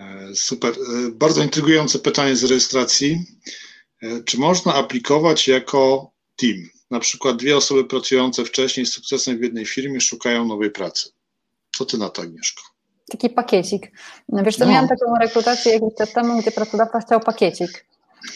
E, 0.00 0.34
super. 0.34 0.72
E, 0.72 1.10
bardzo 1.10 1.42
intrygujące 1.42 1.98
pytanie 1.98 2.36
z 2.36 2.44
rejestracji. 2.44 3.24
E, 4.02 4.22
czy 4.22 4.38
można 4.38 4.74
aplikować 4.74 5.48
jako 5.48 6.10
team? 6.36 6.70
Na 6.90 7.00
przykład 7.00 7.36
dwie 7.36 7.56
osoby 7.56 7.84
pracujące 7.84 8.44
wcześniej 8.44 8.86
z 8.86 8.92
sukcesem 8.92 9.38
w 9.38 9.42
jednej 9.42 9.66
firmie 9.66 10.00
szukają 10.00 10.44
nowej 10.44 10.70
pracy. 10.70 11.10
Co 11.76 11.84
ty 11.84 11.98
na 11.98 12.08
to, 12.08 12.22
Agnieszko? 12.22 12.62
Taki 13.10 13.30
pakiecik. 13.30 13.92
Wiesz, 14.28 14.56
to 14.56 14.64
no. 14.64 14.70
miałam 14.70 14.88
taką 14.88 15.18
rekrutację 15.20 15.72
jakiś 15.72 15.94
czas 15.98 16.12
temu, 16.12 16.40
gdzie 16.40 16.52
pracodawca 16.52 17.00
chciał 17.00 17.20
pakiecik 17.20 17.86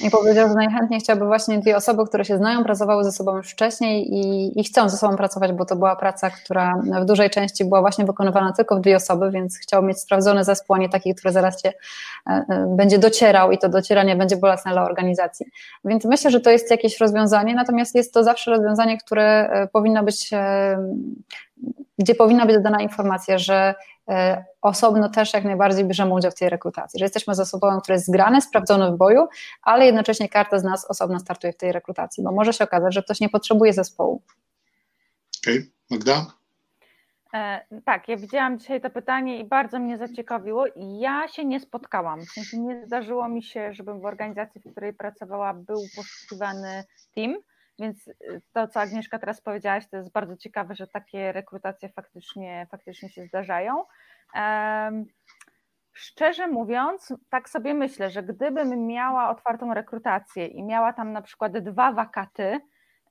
i 0.00 0.10
powiedział, 0.10 0.48
że 0.48 0.54
najchętniej 0.54 1.00
chciałby 1.00 1.26
właśnie 1.26 1.58
dwie 1.58 1.76
osoby, 1.76 2.06
które 2.06 2.24
się 2.24 2.36
znają, 2.36 2.64
pracowały 2.64 3.04
ze 3.04 3.12
sobą 3.12 3.36
już 3.36 3.50
wcześniej 3.50 4.14
i, 4.14 4.52
i 4.60 4.64
chcą 4.64 4.88
ze 4.88 4.96
sobą 4.96 5.16
pracować, 5.16 5.52
bo 5.52 5.64
to 5.64 5.76
była 5.76 5.96
praca, 5.96 6.30
która 6.30 6.82
w 7.02 7.04
dużej 7.04 7.30
części 7.30 7.64
była 7.64 7.80
właśnie 7.80 8.04
wykonywana 8.04 8.52
tylko 8.52 8.76
w 8.76 8.80
dwie 8.80 8.96
osoby, 8.96 9.30
więc 9.30 9.58
chciał 9.58 9.82
mieć 9.82 10.00
sprawdzony 10.00 10.44
zespół, 10.44 10.76
a 10.76 10.78
nie 10.78 10.88
taki, 10.88 11.14
który 11.14 11.32
zaraz 11.32 11.62
się 11.62 11.68
e, 11.68 11.72
e, 12.30 12.74
będzie 12.76 12.98
docierał 12.98 13.52
i 13.52 13.58
to 13.58 13.68
docieranie 13.68 14.16
będzie 14.16 14.36
bolesne 14.36 14.72
dla 14.72 14.84
organizacji. 14.84 15.46
Więc 15.84 16.04
myślę, 16.04 16.30
że 16.30 16.40
to 16.40 16.50
jest 16.50 16.70
jakieś 16.70 17.00
rozwiązanie, 17.00 17.54
natomiast 17.54 17.94
jest 17.94 18.14
to 18.14 18.24
zawsze 18.24 18.50
rozwiązanie, 18.50 18.98
które 18.98 19.50
e, 19.50 19.68
powinno 19.72 20.02
być 20.04 20.30
gdzie 21.98 22.14
powinna 22.14 22.46
być 22.46 22.56
dodana 22.56 22.80
informacja, 22.80 23.38
że 23.38 23.74
osobno 24.62 25.08
też 25.08 25.34
jak 25.34 25.44
najbardziej 25.44 25.84
bierzemy 25.84 26.14
udział 26.14 26.30
w 26.30 26.34
tej 26.34 26.48
rekrutacji, 26.48 26.98
że 26.98 27.04
jesteśmy 27.04 27.34
z 27.34 27.40
osobą, 27.40 27.80
która 27.80 27.94
jest 27.94 28.06
zgrany, 28.06 28.40
sprawdzony 28.40 28.92
w 28.92 28.96
boju, 28.96 29.28
ale 29.62 29.86
jednocześnie 29.86 30.28
karta 30.28 30.58
z 30.58 30.64
nas 30.64 30.90
osobno 30.90 31.18
startuje 31.18 31.52
w 31.52 31.56
tej 31.56 31.72
rekrutacji, 31.72 32.24
bo 32.24 32.32
może 32.32 32.52
się 32.52 32.64
okazać, 32.64 32.94
że 32.94 33.02
ktoś 33.02 33.20
nie 33.20 33.28
potrzebuje 33.28 33.72
zespołu. 33.72 34.22
Okej, 35.42 35.58
okay. 35.58 35.70
Magda? 35.90 36.26
E, 37.34 37.60
tak, 37.84 38.08
ja 38.08 38.16
widziałam 38.16 38.58
dzisiaj 38.58 38.80
to 38.80 38.90
pytanie 38.90 39.38
i 39.40 39.44
bardzo 39.44 39.78
mnie 39.78 39.98
zaciekawiło. 39.98 40.64
Ja 40.76 41.28
się 41.28 41.44
nie 41.44 41.60
spotkałam, 41.60 42.20
w 42.20 42.30
sensie 42.30 42.58
nie 42.58 42.86
zdarzyło 42.86 43.28
mi 43.28 43.42
się, 43.42 43.72
żebym 43.72 44.00
w 44.00 44.04
organizacji, 44.04 44.60
w 44.60 44.70
której 44.70 44.92
pracowała, 44.92 45.54
był 45.54 45.82
poszukiwany 45.96 46.84
team. 47.14 47.36
Więc 47.78 48.08
y, 48.08 48.42
to, 48.52 48.68
co 48.68 48.80
Agnieszka 48.80 49.18
teraz 49.18 49.40
powiedziałaś, 49.40 49.88
to 49.88 49.96
jest 49.96 50.12
bardzo 50.12 50.36
ciekawe, 50.36 50.74
że 50.74 50.86
takie 50.86 51.32
rekrutacje 51.32 51.88
faktycznie, 51.88 52.66
faktycznie 52.70 53.08
się 53.08 53.26
zdarzają. 53.26 53.84
Szczerze 55.92 56.48
mówiąc, 56.48 57.14
tak 57.30 57.48
sobie 57.48 57.74
myślę, 57.74 58.10
że 58.10 58.22
gdybym 58.22 58.86
miała 58.86 59.30
otwartą 59.30 59.74
rekrutację 59.74 60.46
i 60.46 60.62
miała 60.62 60.92
tam 60.92 61.12
na 61.12 61.22
przykład 61.22 61.58
dwa 61.58 61.92
wakaty 61.92 62.60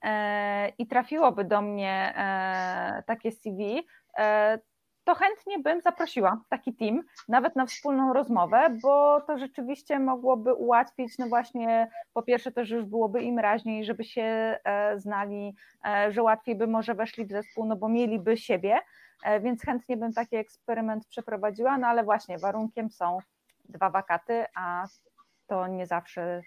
e, 0.03 0.69
i 0.69 0.87
trafiłoby 0.87 1.43
do 1.43 1.61
mnie 1.61 2.13
e, 2.17 3.03
takie 3.07 3.31
CV, 3.31 3.87
e, 4.17 4.59
to 5.07 5.15
chętnie 5.15 5.59
bym 5.59 5.81
zaprosiła 5.81 6.41
taki 6.49 6.75
team, 6.75 7.01
nawet 7.27 7.55
na 7.55 7.65
wspólną 7.65 8.13
rozmowę, 8.13 8.77
bo 8.81 9.21
to 9.21 9.37
rzeczywiście 9.37 9.99
mogłoby 9.99 10.53
ułatwić, 10.53 11.17
no 11.17 11.27
właśnie, 11.27 11.89
po 12.13 12.23
pierwsze 12.23 12.51
też 12.51 12.69
już 12.69 12.85
byłoby 12.85 13.21
im 13.21 13.39
raźniej, 13.39 13.85
żeby 13.85 14.03
się 14.03 14.21
e, 14.21 14.99
znali, 14.99 15.55
e, 15.85 16.11
że 16.11 16.23
łatwiej 16.23 16.55
by 16.55 16.67
może 16.67 16.95
weszli 16.95 17.25
w 17.25 17.31
zespół, 17.31 17.65
no 17.65 17.75
bo 17.75 17.89
mieliby 17.89 18.37
siebie, 18.37 18.79
e, 19.23 19.39
więc 19.39 19.61
chętnie 19.61 19.97
bym 19.97 20.13
taki 20.13 20.35
eksperyment 20.35 21.07
przeprowadziła, 21.07 21.77
no 21.77 21.87
ale 21.87 22.03
właśnie 22.03 22.37
warunkiem 22.37 22.89
są 22.91 23.19
dwa 23.69 23.89
wakaty, 23.89 24.45
a 24.55 24.85
to 25.47 25.67
nie 25.67 25.85
zawsze 25.85 26.41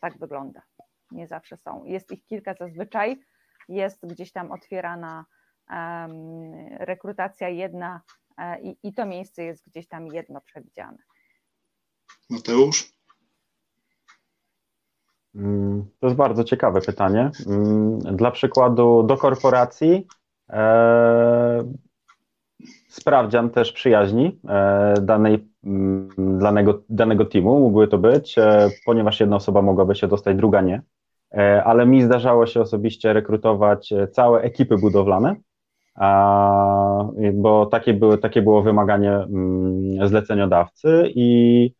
tak 0.00 0.18
wygląda. 0.18 0.62
Nie 1.10 1.26
zawsze 1.26 1.56
są. 1.56 1.84
Jest 1.84 2.12
ich 2.12 2.24
kilka 2.24 2.54
zazwyczaj, 2.54 3.20
jest 3.68 4.06
gdzieś 4.06 4.32
tam 4.32 4.52
otwierana 4.52 5.24
rekrutacja 6.78 7.48
jedna 7.48 8.00
e, 8.38 8.60
i, 8.62 8.76
i 8.82 8.94
to 8.94 9.06
miejsce 9.06 9.44
jest 9.44 9.66
gdzieś 9.66 9.88
tam 9.88 10.06
jedno 10.06 10.40
przewidziane. 10.40 10.98
Mateusz? 12.30 12.98
Mm, 15.34 15.84
to 16.00 16.06
jest 16.06 16.16
bardzo 16.16 16.44
ciekawe 16.44 16.80
pytanie. 16.80 17.30
Mm, 17.46 17.98
dla 17.98 18.30
przykładu, 18.30 19.02
do 19.02 19.16
korporacji 19.16 20.06
e, 20.50 21.64
sprawdzian 22.88 23.50
też 23.50 23.72
przyjaźni 23.72 24.40
e, 24.48 24.94
danej, 25.02 25.48
mm, 25.64 26.38
danego, 26.38 26.82
danego 26.88 27.24
teamu, 27.24 27.60
mógłby 27.60 27.88
to 27.88 27.98
być, 27.98 28.38
e, 28.38 28.68
ponieważ 28.86 29.20
jedna 29.20 29.36
osoba 29.36 29.62
mogłaby 29.62 29.94
się 29.94 30.08
dostać, 30.08 30.36
druga 30.36 30.60
nie. 30.60 30.82
Ale 31.64 31.86
mi 31.86 32.02
zdarzało 32.02 32.46
się 32.46 32.60
osobiście 32.60 33.12
rekrutować 33.12 33.94
całe 34.12 34.40
ekipy 34.40 34.76
budowlane, 34.78 35.36
bo 37.34 37.66
takie, 37.66 37.94
były, 37.94 38.18
takie 38.18 38.42
było 38.42 38.62
wymaganie 38.62 39.12
mm, 39.12 40.08
zleceniodawcy 40.08 41.12
i 41.14 41.70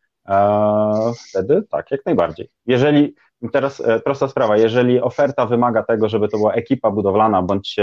wtedy 1.29 1.63
tak, 1.69 1.91
jak 1.91 2.05
najbardziej. 2.05 2.49
Jeżeli, 2.65 3.15
teraz 3.51 3.83
prosta 4.05 4.27
sprawa, 4.27 4.57
jeżeli 4.57 5.01
oferta 5.01 5.45
wymaga 5.45 5.83
tego, 5.83 6.09
żeby 6.09 6.27
to 6.27 6.37
była 6.37 6.53
ekipa 6.53 6.91
budowlana 6.91 7.41
bądź 7.41 7.75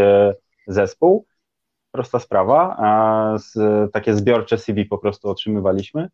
zespół, 0.66 1.26
prosta 1.90 2.18
sprawa, 2.18 2.76
takie 3.92 4.14
zbiorcze 4.14 4.58
CV 4.58 4.84
po 4.84 4.98
prostu 4.98 5.28
otrzymywaliśmy, 5.28 6.08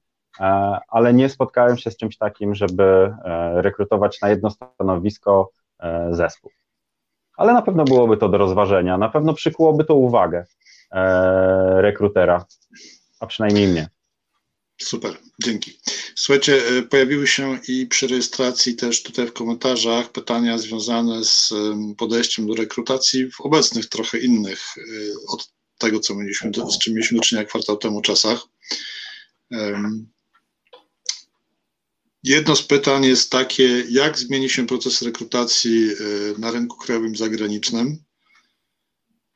ale 0.88 1.14
nie 1.14 1.28
spotkałem 1.28 1.76
się 1.76 1.90
z 1.90 1.96
czymś 1.96 2.16
takim, 2.18 2.54
żeby 2.54 3.14
e, 3.24 3.62
rekrutować 3.62 4.20
na 4.20 4.28
jedno 4.28 4.50
stanowisko 4.50 5.50
e, 5.78 6.08
zespół. 6.14 6.50
Ale 7.42 7.52
na 7.52 7.62
pewno 7.62 7.84
byłoby 7.84 8.16
to 8.16 8.28
do 8.28 8.38
rozważenia, 8.38 8.98
na 8.98 9.08
pewno 9.08 9.34
przykułoby 9.34 9.84
to 9.84 9.94
uwagę 9.94 10.44
e, 10.92 11.82
rekrutera, 11.82 12.46
a 13.20 13.26
przynajmniej 13.26 13.68
mnie. 13.68 13.88
Super, 14.82 15.16
dzięki. 15.42 15.78
Słuchajcie, 16.14 16.62
pojawiły 16.90 17.26
się 17.26 17.58
i 17.68 17.86
przy 17.86 18.06
rejestracji 18.06 18.76
też 18.76 19.02
tutaj 19.02 19.26
w 19.26 19.32
komentarzach 19.32 20.12
pytania 20.12 20.58
związane 20.58 21.24
z 21.24 21.54
podejściem 21.98 22.46
do 22.46 22.54
rekrutacji 22.54 23.30
w 23.30 23.40
obecnych 23.40 23.88
trochę 23.88 24.18
innych 24.18 24.60
od 25.28 25.52
tego, 25.78 26.00
co 26.00 26.14
mieliśmy, 26.14 26.50
z 26.70 26.78
czym 26.78 26.94
mieliśmy 26.94 27.18
do 27.18 27.24
czynienia 27.24 27.48
kwartał 27.48 27.76
temu 27.76 28.02
czasach. 28.02 28.40
Jedno 32.24 32.56
z 32.56 32.62
pytań 32.62 33.04
jest 33.04 33.30
takie, 33.30 33.84
jak 33.90 34.18
zmieni 34.18 34.48
się 34.48 34.66
proces 34.66 35.02
rekrutacji 35.02 35.88
e, 35.88 36.38
na 36.38 36.50
rynku 36.50 36.76
krajowym 36.76 37.16
zagranicznym 37.16 38.04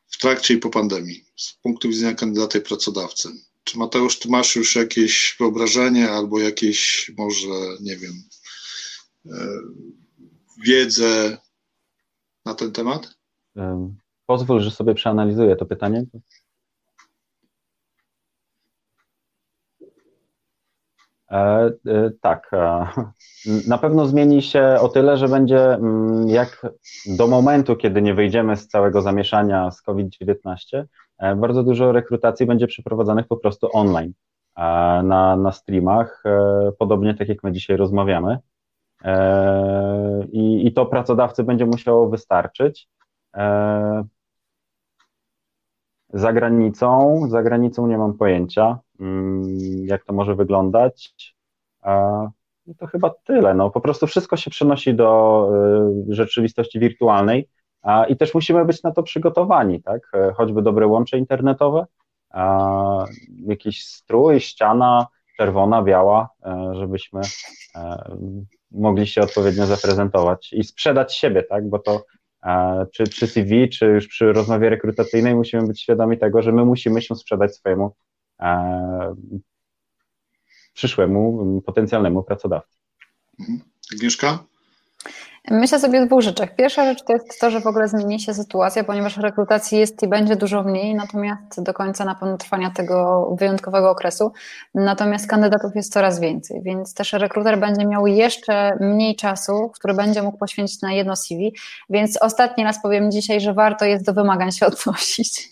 w 0.08 0.18
trakcie 0.18 0.54
i 0.54 0.58
po 0.58 0.70
pandemii, 0.70 1.24
z 1.36 1.52
punktu 1.52 1.88
widzenia 1.88 2.14
kandydata 2.14 2.58
i 2.58 2.62
pracodawcy. 2.62 3.28
Czy 3.64 3.78
Mateusz, 3.78 4.18
ty 4.18 4.28
masz 4.28 4.56
już 4.56 4.76
jakieś 4.76 5.36
wyobrażenie 5.40 6.10
albo 6.10 6.40
jakieś 6.40 7.10
może, 7.18 7.48
nie 7.80 7.96
wiem, 7.96 8.22
e, 9.26 9.48
wiedzę 10.64 11.38
na 12.44 12.54
ten 12.54 12.72
temat? 12.72 13.16
Pozwól, 14.26 14.60
że 14.60 14.70
sobie 14.70 14.94
przeanalizuję 14.94 15.56
to 15.56 15.66
pytanie. 15.66 16.04
E, 21.30 21.36
e, 21.86 22.10
tak. 22.20 22.50
E, 22.52 22.86
na 23.68 23.78
pewno 23.78 24.06
zmieni 24.06 24.42
się 24.42 24.76
o 24.80 24.88
tyle, 24.88 25.16
że 25.16 25.28
będzie 25.28 25.74
mm, 25.74 26.28
jak 26.28 26.66
do 27.06 27.26
momentu, 27.26 27.76
kiedy 27.76 28.02
nie 28.02 28.14
wyjdziemy 28.14 28.56
z 28.56 28.68
całego 28.68 29.02
zamieszania 29.02 29.70
z 29.70 29.82
COVID-19, 29.82 30.84
e, 31.18 31.36
bardzo 31.36 31.62
dużo 31.62 31.92
rekrutacji 31.92 32.46
będzie 32.46 32.66
przeprowadzanych 32.66 33.26
po 33.26 33.36
prostu 33.36 33.68
online, 33.72 34.12
e, 34.56 34.62
na, 35.02 35.36
na 35.36 35.52
streamach, 35.52 36.22
e, 36.26 36.72
podobnie 36.78 37.14
tak 37.14 37.28
jak 37.28 37.42
my 37.42 37.52
dzisiaj 37.52 37.76
rozmawiamy. 37.76 38.38
I, 40.32 40.66
I 40.66 40.72
to 40.72 40.86
pracodawcy 40.86 41.44
będzie 41.44 41.66
musiało 41.66 42.08
wystarczyć. 42.08 42.88
Za 46.12 46.32
granicą, 46.32 47.20
za 47.28 47.42
granicą 47.42 47.86
nie 47.86 47.98
mam 47.98 48.14
pojęcia, 48.14 48.78
jak 49.84 50.04
to 50.04 50.12
może 50.12 50.34
wyglądać. 50.34 51.14
I 52.66 52.74
to 52.74 52.86
chyba 52.86 53.10
tyle. 53.24 53.54
No, 53.54 53.70
po 53.70 53.80
prostu 53.80 54.06
wszystko 54.06 54.36
się 54.36 54.50
przenosi 54.50 54.94
do 54.94 55.50
y, 56.08 56.14
rzeczywistości 56.14 56.80
wirtualnej 56.80 57.48
i 58.08 58.16
też 58.16 58.34
musimy 58.34 58.64
być 58.64 58.82
na 58.82 58.92
to 58.92 59.02
przygotowani, 59.02 59.82
tak? 59.82 60.02
E, 60.14 60.32
choćby 60.32 60.62
dobre 60.62 60.86
łącze 60.86 61.18
internetowe, 61.18 61.86
jakiś 63.46 63.86
strój, 63.86 64.40
ściana 64.40 65.06
czerwona, 65.36 65.82
biała, 65.82 66.28
e, 66.46 66.72
żebyśmy 66.74 67.20
e, 67.74 68.16
mogli 68.70 69.06
się 69.06 69.20
odpowiednio 69.20 69.66
zaprezentować 69.66 70.52
i 70.52 70.64
sprzedać 70.64 71.16
siebie, 71.16 71.42
tak? 71.42 71.68
Bo 71.68 71.78
to 71.78 72.04
czy 72.92 73.04
przy 73.04 73.26
CV, 73.26 73.68
czy 73.68 73.86
już 73.86 74.08
przy 74.08 74.32
rozmowie 74.32 74.70
rekrutacyjnej 74.70 75.34
musimy 75.34 75.66
być 75.66 75.82
świadomi 75.82 76.18
tego, 76.18 76.42
że 76.42 76.52
my 76.52 76.64
musimy 76.64 77.02
się 77.02 77.14
sprzedać 77.14 77.56
swojemu 77.56 77.94
przyszłemu 80.74 81.62
potencjalnemu 81.66 82.22
pracodawcy. 82.22 82.78
Mhm. 83.40 83.60
Agnieszka? 83.92 84.44
Myślę 85.50 85.80
sobie 85.80 86.02
o 86.02 86.06
dwóch 86.06 86.20
rzeczach. 86.20 86.56
Pierwsza 86.56 86.84
rzecz 86.84 87.02
to 87.04 87.12
jest 87.12 87.40
to, 87.40 87.50
że 87.50 87.60
w 87.60 87.66
ogóle 87.66 87.88
zmieni 87.88 88.20
się 88.20 88.34
sytuacja, 88.34 88.84
ponieważ 88.84 89.16
rekrutacji 89.16 89.78
jest 89.78 90.02
i 90.02 90.08
będzie 90.08 90.36
dużo 90.36 90.62
mniej, 90.62 90.94
natomiast 90.94 91.62
do 91.62 91.74
końca 91.74 92.04
na 92.04 92.14
pewno 92.14 92.36
trwania 92.36 92.70
tego 92.70 93.28
wyjątkowego 93.38 93.90
okresu. 93.90 94.32
Natomiast 94.74 95.26
kandydatów 95.26 95.76
jest 95.76 95.92
coraz 95.92 96.20
więcej, 96.20 96.60
więc 96.62 96.94
też 96.94 97.12
rekruter 97.12 97.58
będzie 97.58 97.86
miał 97.86 98.06
jeszcze 98.06 98.76
mniej 98.80 99.16
czasu, 99.16 99.70
który 99.74 99.94
będzie 99.94 100.22
mógł 100.22 100.38
poświęcić 100.38 100.82
na 100.82 100.92
jedno 100.92 101.16
CV. 101.16 101.54
Więc 101.90 102.22
ostatni 102.22 102.64
raz 102.64 102.82
powiem 102.82 103.10
dzisiaj, 103.10 103.40
że 103.40 103.54
warto 103.54 103.84
jest 103.84 104.04
do 104.04 104.12
wymagań 104.12 104.52
się 104.52 104.66
odnosić. 104.72 105.48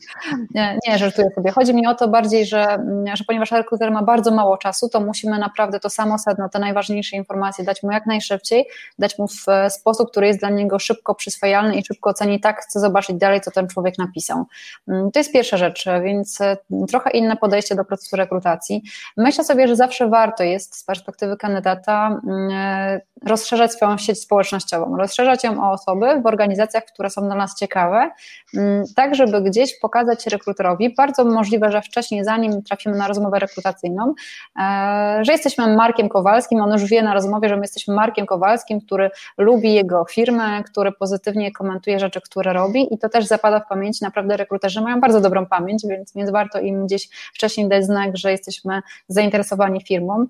Nie, 0.55 0.79
nie 0.89 0.99
żartuję 0.99 1.29
sobie. 1.35 1.51
Chodzi 1.51 1.75
mi 1.75 1.87
o 1.87 1.95
to 1.95 2.09
bardziej, 2.09 2.47
że, 2.47 2.79
że 3.15 3.25
ponieważ 3.25 3.51
rekruter 3.53 3.91
ma 3.91 4.03
bardzo 4.03 4.31
mało 4.31 4.57
czasu, 4.57 4.89
to 4.89 5.01
musimy 5.01 5.39
naprawdę 5.39 5.81
to 5.81 5.91
samo 5.91 6.19
sedno, 6.19 6.49
te 6.49 6.59
najważniejsze 6.59 7.17
informacje 7.17 7.65
dać 7.65 7.83
mu 7.83 7.93
jak 7.93 8.07
najszybciej, 8.07 8.67
dać 8.99 9.19
mu 9.19 9.29
w 9.29 9.45
sposób, 9.85 10.11
który 10.11 10.27
jest 10.27 10.39
dla 10.39 10.51
niego 10.51 10.79
szybko 10.79 11.15
przyswajalny 11.15 11.77
i 11.77 11.85
szybko 11.85 12.11
oceni, 12.11 12.41
tak 12.41 12.61
chcę 12.61 12.81
zobaczyć 12.81 13.17
dalej, 13.17 13.41
co 13.41 13.51
ten 13.51 13.69
człowiek 13.69 13.99
napisał. 13.99 14.45
Mm, 14.89 15.11
to 15.11 15.19
jest 15.21 15.33
pierwsza 15.33 15.57
rzecz, 15.57 15.85
więc 16.05 16.41
e, 16.41 16.57
trochę 16.89 17.11
inne 17.11 17.37
podejście 17.37 17.75
do 17.75 17.85
procesu 17.85 18.17
rekrutacji. 18.17 18.83
Myślę 19.17 19.45
sobie, 19.45 19.69
że 19.69 19.77
zawsze 19.77 20.09
warto 20.09 20.43
jest 20.43 20.77
z 20.77 20.85
perspektywy 20.85 21.37
kandydata 21.37 22.21
mm, 22.27 22.51
e, 22.53 23.01
rozszerzać 23.27 23.73
swoją 23.73 23.99
sieć 23.99 24.21
społecznościową, 24.21 24.97
rozszerzać 24.97 25.45
ją 25.45 25.65
o 25.65 25.73
osoby 25.73 26.21
w 26.23 26.27
organizacjach, 26.27 26.85
które 26.85 27.11
są 27.11 27.23
dla 27.23 27.35
nas 27.35 27.55
ciekawe, 27.59 28.11
mm, 28.55 28.85
tak 28.97 29.15
żeby 29.15 29.43
gdzieś 29.43 29.79
pokazać 29.79 30.27
rekruterowi, 30.27 30.95
bardzo 30.95 31.25
możliwe, 31.25 31.73
że 31.73 31.83
wcześniej, 31.83 32.25
zanim 32.25 32.63
trafimy 32.63 32.97
na 32.97 33.09
rozmowę 33.09 33.39
rekrutacyjną, 33.39 34.15
e, 34.61 35.19
że 35.23 35.33
jesteśmy 35.33 35.77
Markiem 35.77 36.09
Kowalskim, 36.09 36.61
on 36.61 36.73
już 36.73 36.85
wie 36.85 37.03
na 37.03 37.15
rozmowie, 37.15 37.49
że 37.49 37.57
my 37.57 37.63
jesteśmy 37.63 37.95
Markiem 37.95 38.27
Kowalskim, 38.27 38.81
który 38.81 39.11
lubi 39.39 39.74
jego 39.75 40.05
firmę, 40.05 40.63
który 40.63 40.93
pozytywnie 40.93 41.53
komentuje 41.53 41.99
rzeczy, 41.99 42.21
które 42.21 42.53
robi 42.53 42.95
i 42.95 42.99
to 42.99 43.09
też 43.09 43.27
zapada 43.27 43.61
w 43.61 43.69
pamięci. 43.69 44.05
Naprawdę 44.05 44.37
rekruterzy 44.37 44.81
mają 44.81 45.01
bardzo 45.01 45.21
dobrą 45.21 45.47
pamięć, 45.47 45.83
więc, 45.89 46.13
więc 46.15 46.31
warto 46.31 46.61
im 46.61 46.87
gdzieś 46.87 47.09
wcześniej 47.35 47.69
dać 47.69 47.85
znak, 47.85 48.17
że 48.17 48.31
jesteśmy 48.31 48.81
zainteresowani 49.09 49.81
firmą. 49.81 50.27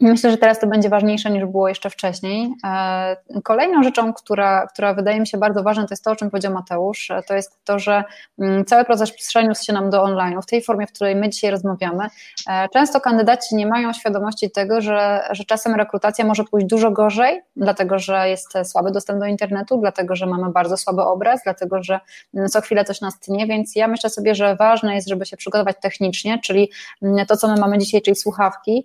Myślę, 0.00 0.30
że 0.30 0.36
teraz 0.36 0.60
to 0.60 0.66
będzie 0.66 0.88
ważniejsze 0.88 1.30
niż 1.30 1.44
było 1.44 1.68
jeszcze 1.68 1.90
wcześniej. 1.90 2.52
E, 2.64 3.16
kolejną 3.44 3.82
rzeczą, 3.82 4.12
która, 4.12 4.66
która 4.66 4.94
wydaje 4.94 5.20
mi 5.20 5.26
się 5.26 5.38
bardzo 5.38 5.62
ważna, 5.62 5.86
to 5.86 5.92
jest 5.92 6.04
to, 6.04 6.10
o 6.10 6.16
czym 6.16 6.30
powiedział 6.30 6.52
Mateusz, 6.52 7.10
e, 7.10 7.22
to 7.22 7.34
jest 7.34 7.64
to, 7.64 7.78
że 7.78 8.04
mm, 8.38 8.64
cały 8.64 8.84
proces 8.84 9.12
przeniósł 9.12 9.64
się 9.64 9.72
nam 9.72 9.90
do 9.90 10.02
online, 10.02 10.42
w 10.42 10.46
tej 10.46 10.62
formie, 10.62 10.86
w 10.86 10.92
której 10.92 11.16
my 11.16 11.28
dzisiaj 11.28 11.50
rozmawiamy. 11.50 12.06
E, 12.48 12.68
często 12.68 13.00
kandydaci 13.00 13.56
nie 13.56 13.66
mają 13.66 13.92
świadomości 13.92 14.50
tego, 14.50 14.80
że, 14.80 15.20
że 15.30 15.44
czasem 15.44 15.74
rekrutacja 15.74 16.24
może 16.24 16.44
pójść 16.44 16.66
dużo 16.66 16.90
gorzej, 16.90 17.42
dlatego 17.56 17.98
że 17.98 18.28
jest 18.28 18.52
słaby 18.64 18.90
dostęp 18.90 19.20
do 19.20 19.26
internetu, 19.26 19.78
dlatego 19.80 20.16
że 20.16 20.26
mamy 20.26 20.52
bardzo 20.52 20.76
słaby 20.76 21.02
obraz, 21.02 21.40
dlatego 21.44 21.82
że 21.82 22.00
mm, 22.34 22.48
co 22.48 22.60
chwilę 22.60 22.84
coś 22.84 23.00
nas 23.00 23.20
tnie, 23.20 23.46
więc 23.46 23.76
ja 23.76 23.88
myślę 23.88 24.10
sobie, 24.10 24.34
że 24.34 24.56
ważne 24.56 24.94
jest, 24.94 25.08
żeby 25.08 25.26
się 25.26 25.36
przygotować 25.36 25.76
technicznie, 25.82 26.38
czyli 26.38 26.70
mm, 27.02 27.26
to, 27.26 27.36
co 27.36 27.48
my 27.48 27.60
mamy 27.60 27.78
dzisiaj, 27.78 28.02
czyli 28.02 28.16
słuchawki, 28.16 28.84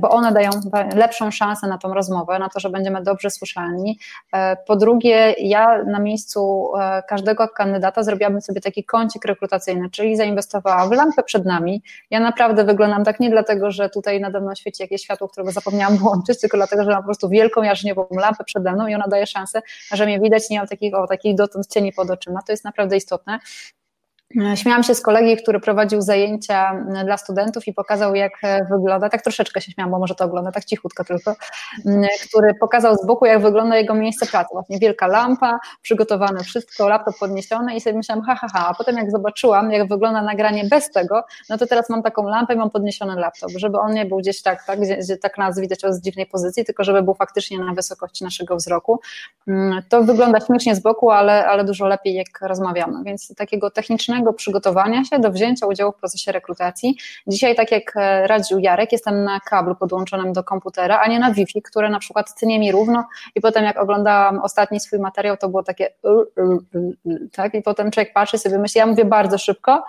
bo 0.00 0.10
one 0.10 0.32
dają 0.32 0.50
lepszą 0.94 1.30
szansę 1.30 1.66
na 1.66 1.78
tą 1.78 1.94
rozmowę, 1.94 2.38
na 2.38 2.48
to, 2.48 2.60
że 2.60 2.70
będziemy 2.70 3.02
dobrze 3.02 3.30
słyszalni. 3.30 3.98
E, 4.32 4.56
po 4.56 4.76
drugie, 4.76 5.34
ja 5.38 5.84
na 5.84 5.98
miejscu 5.98 6.70
e, 6.80 7.02
każdego 7.08 7.48
kandydata 7.48 8.02
zrobiłabym 8.02 8.40
sobie 8.40 8.60
taki 8.60 8.84
kącik 8.84 9.24
rekrutacyjny, 9.24 9.90
czyli 9.90 10.16
zainwestowała 10.16 10.86
w 10.88 10.92
lampę 10.92 11.22
przed 11.22 11.44
nami. 11.44 11.82
Ja 12.10 12.20
naprawdę 12.20 12.64
wyglądam 12.64 13.04
tak 13.04 13.20
nie 13.20 13.30
dlatego, 13.30 13.70
że 13.70 13.88
tutaj 13.88 14.20
nade 14.20 14.40
mną 14.40 14.54
świeci 14.54 14.82
jakieś 14.82 15.02
światło, 15.02 15.28
którego 15.28 15.52
zapomniałam 15.52 15.96
włączyć, 15.96 16.40
tylko 16.40 16.56
dlatego, 16.56 16.84
że 16.84 16.90
mam 16.90 17.02
po 17.02 17.06
prostu 17.06 17.28
wielką 17.28 17.62
jarzeniową 17.62 18.06
lampę 18.10 18.44
przede 18.44 18.72
mną 18.72 18.86
i 18.86 18.94
ona 18.94 19.08
daje 19.08 19.26
szansę, 19.26 19.62
że 19.92 20.06
mnie 20.06 20.20
widać, 20.20 20.50
nie 20.50 20.58
mam 20.58 20.68
takich, 20.68 20.94
o, 20.94 21.06
takich 21.06 21.34
dotąd 21.34 21.66
cieni 21.66 21.92
pod 21.92 22.10
oczyma. 22.10 22.42
To 22.42 22.52
jest 22.52 22.64
naprawdę 22.64 22.96
istotne. 22.96 23.38
Śmiałam 24.54 24.82
się 24.82 24.94
z 24.94 25.00
kolegi, 25.00 25.36
który 25.36 25.60
prowadził 25.60 26.00
zajęcia 26.02 26.84
dla 27.04 27.16
studentów 27.16 27.66
i 27.66 27.72
pokazał, 27.72 28.14
jak 28.14 28.32
wygląda, 28.70 29.08
tak 29.08 29.22
troszeczkę 29.22 29.60
się 29.60 29.72
śmiałam, 29.72 29.90
bo 29.90 29.98
może 29.98 30.14
to 30.14 30.24
ogląda, 30.24 30.52
tak 30.52 30.64
cichutko 30.64 31.04
tylko, 31.04 31.34
który 32.28 32.54
pokazał 32.54 32.96
z 32.96 33.06
boku, 33.06 33.26
jak 33.26 33.42
wygląda 33.42 33.76
jego 33.76 33.94
miejsce 33.94 34.26
pracy. 34.26 34.48
Właśnie 34.52 34.78
wielka 34.78 35.06
lampa, 35.06 35.58
przygotowane 35.82 36.44
wszystko, 36.44 36.88
laptop 36.88 37.18
podniesiony 37.18 37.76
i 37.76 37.80
sobie 37.80 37.96
myślałam, 37.96 38.24
ha, 38.24 38.34
ha, 38.34 38.46
ha, 38.52 38.66
a 38.68 38.74
potem 38.74 38.96
jak 38.96 39.10
zobaczyłam, 39.10 39.70
jak 39.70 39.88
wygląda 39.88 40.22
nagranie 40.22 40.64
bez 40.64 40.90
tego, 40.90 41.24
no 41.50 41.58
to 41.58 41.66
teraz 41.66 41.90
mam 41.90 42.02
taką 42.02 42.28
lampę 42.28 42.54
i 42.54 42.56
mam 42.56 42.70
podniesiony 42.70 43.14
laptop, 43.14 43.50
żeby 43.56 43.78
on 43.78 43.94
nie 43.94 44.06
był 44.06 44.18
gdzieś 44.18 44.42
tak, 44.42 44.66
tak, 44.66 44.80
gdzie, 44.80 44.96
gdzie 44.96 45.16
tak 45.16 45.38
nas 45.38 45.60
widać 45.60 45.80
z 45.88 46.00
dziwnej 46.00 46.26
pozycji, 46.26 46.64
tylko 46.64 46.84
żeby 46.84 47.02
był 47.02 47.14
faktycznie 47.14 47.58
na 47.58 47.74
wysokości 47.74 48.24
naszego 48.24 48.56
wzroku. 48.56 49.00
To 49.88 50.02
wygląda 50.02 50.40
śmiesznie 50.40 50.74
z 50.74 50.80
boku, 50.80 51.10
ale, 51.10 51.46
ale 51.46 51.64
dużo 51.64 51.86
lepiej, 51.86 52.14
jak 52.14 52.40
rozmawiamy, 52.40 53.04
więc 53.04 53.34
takiego 53.36 53.70
technicznego 53.70 54.23
przygotowania 54.32 55.04
się 55.04 55.18
do 55.18 55.30
wzięcia 55.30 55.66
udziału 55.66 55.92
w 55.92 55.96
procesie 55.96 56.32
rekrutacji. 56.32 56.96
Dzisiaj, 57.26 57.54
tak 57.54 57.72
jak 57.72 57.96
e, 57.96 58.26
radził 58.26 58.58
Jarek, 58.58 58.92
jestem 58.92 59.24
na 59.24 59.40
kablu 59.40 59.74
podłączonym 59.74 60.32
do 60.32 60.44
komputera, 60.44 60.98
a 60.98 61.08
nie 61.08 61.18
na 61.18 61.32
Wi-Fi, 61.32 61.62
które 61.62 61.88
na 61.88 61.98
przykład 61.98 62.34
tnie 62.34 62.58
mi 62.58 62.72
równo 62.72 63.04
i 63.34 63.40
potem 63.40 63.64
jak 63.64 63.78
oglądałam 63.78 64.38
ostatni 64.38 64.80
swój 64.80 64.98
materiał, 64.98 65.36
to 65.36 65.48
było 65.48 65.62
takie 65.62 65.90
tak 67.32 67.54
i 67.54 67.62
potem 67.62 67.90
człowiek 67.90 68.12
patrzy 68.12 68.38
sobie 68.38 68.58
myśli, 68.58 68.78
ja 68.78 68.86
mówię 68.86 69.04
bardzo 69.04 69.38
szybko, 69.38 69.84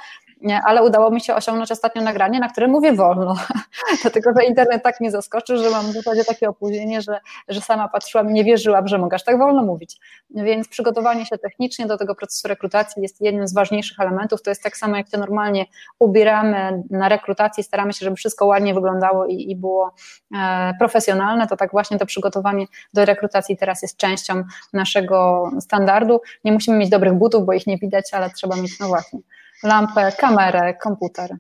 ale 0.54 0.84
udało 0.84 1.12
mi 1.12 1.22
się 1.22 1.36
osiągnąć 1.36 1.72
ostatnio 1.72 2.02
nagranie, 2.02 2.40
na 2.40 2.50
którym 2.50 2.72
mówię 2.72 2.94
wolno, 2.94 3.36
dlatego 4.02 4.32
że 4.38 4.46
internet 4.46 4.84
tak 4.84 5.00
mnie 5.00 5.12
zaskoczy, 5.12 5.58
że 5.58 5.70
mam 5.70 5.86
w 5.86 5.94
zasadzie 5.94 6.26
takie 6.26 6.50
opóźnienie, 6.50 7.02
że, 7.02 7.20
że 7.48 7.62
sama 7.62 7.88
patrzyłam 7.88 8.30
i 8.30 8.34
nie 8.34 8.44
wierzyłam, 8.44 8.88
że 8.88 8.98
mogę 8.98 9.16
aż 9.16 9.24
tak 9.24 9.38
wolno 9.38 9.64
mówić. 9.64 9.98
Więc 10.30 10.68
przygotowanie 10.68 11.26
się 11.26 11.38
technicznie 11.38 11.86
do 11.86 11.98
tego 11.98 12.16
procesu 12.16 12.48
rekrutacji 12.48 13.02
jest 13.02 13.22
jednym 13.22 13.48
z 13.48 13.54
ważniejszych 13.54 14.00
elementów. 14.00 14.42
To 14.42 14.52
jest 14.52 14.64
tak 14.64 14.78
samo, 14.78 14.98
jak 14.98 15.10
się 15.10 15.18
normalnie 15.18 15.66
ubieramy 16.00 16.84
na 16.90 17.10
rekrutacji, 17.10 17.64
staramy 17.64 17.94
się, 17.94 18.06
żeby 18.06 18.16
wszystko 18.16 18.46
ładnie 18.46 18.74
wyglądało 18.74 19.26
i, 19.26 19.52
i 19.52 19.56
było 19.56 19.94
e, 20.38 20.74
profesjonalne, 20.80 21.48
to 21.48 21.58
tak 21.58 21.72
właśnie 21.72 22.00
to 22.00 22.06
przygotowanie 22.06 22.66
do 22.94 23.06
rekrutacji 23.06 23.58
teraz 23.58 23.82
jest 23.82 23.98
częścią 23.98 24.44
naszego 24.74 25.50
standardu. 25.60 26.22
Nie 26.44 26.52
musimy 26.52 26.78
mieć 26.78 26.90
dobrych 26.90 27.14
butów, 27.14 27.46
bo 27.46 27.54
ich 27.54 27.68
nie 27.68 27.78
widać, 27.78 28.14
ale 28.14 28.30
trzeba 28.30 28.56
mieć, 28.56 28.80
no 28.80 28.88
właśnie, 28.88 29.20
lampę, 29.64 30.12
kamerę, 30.12 30.74
komputer. 30.74 31.38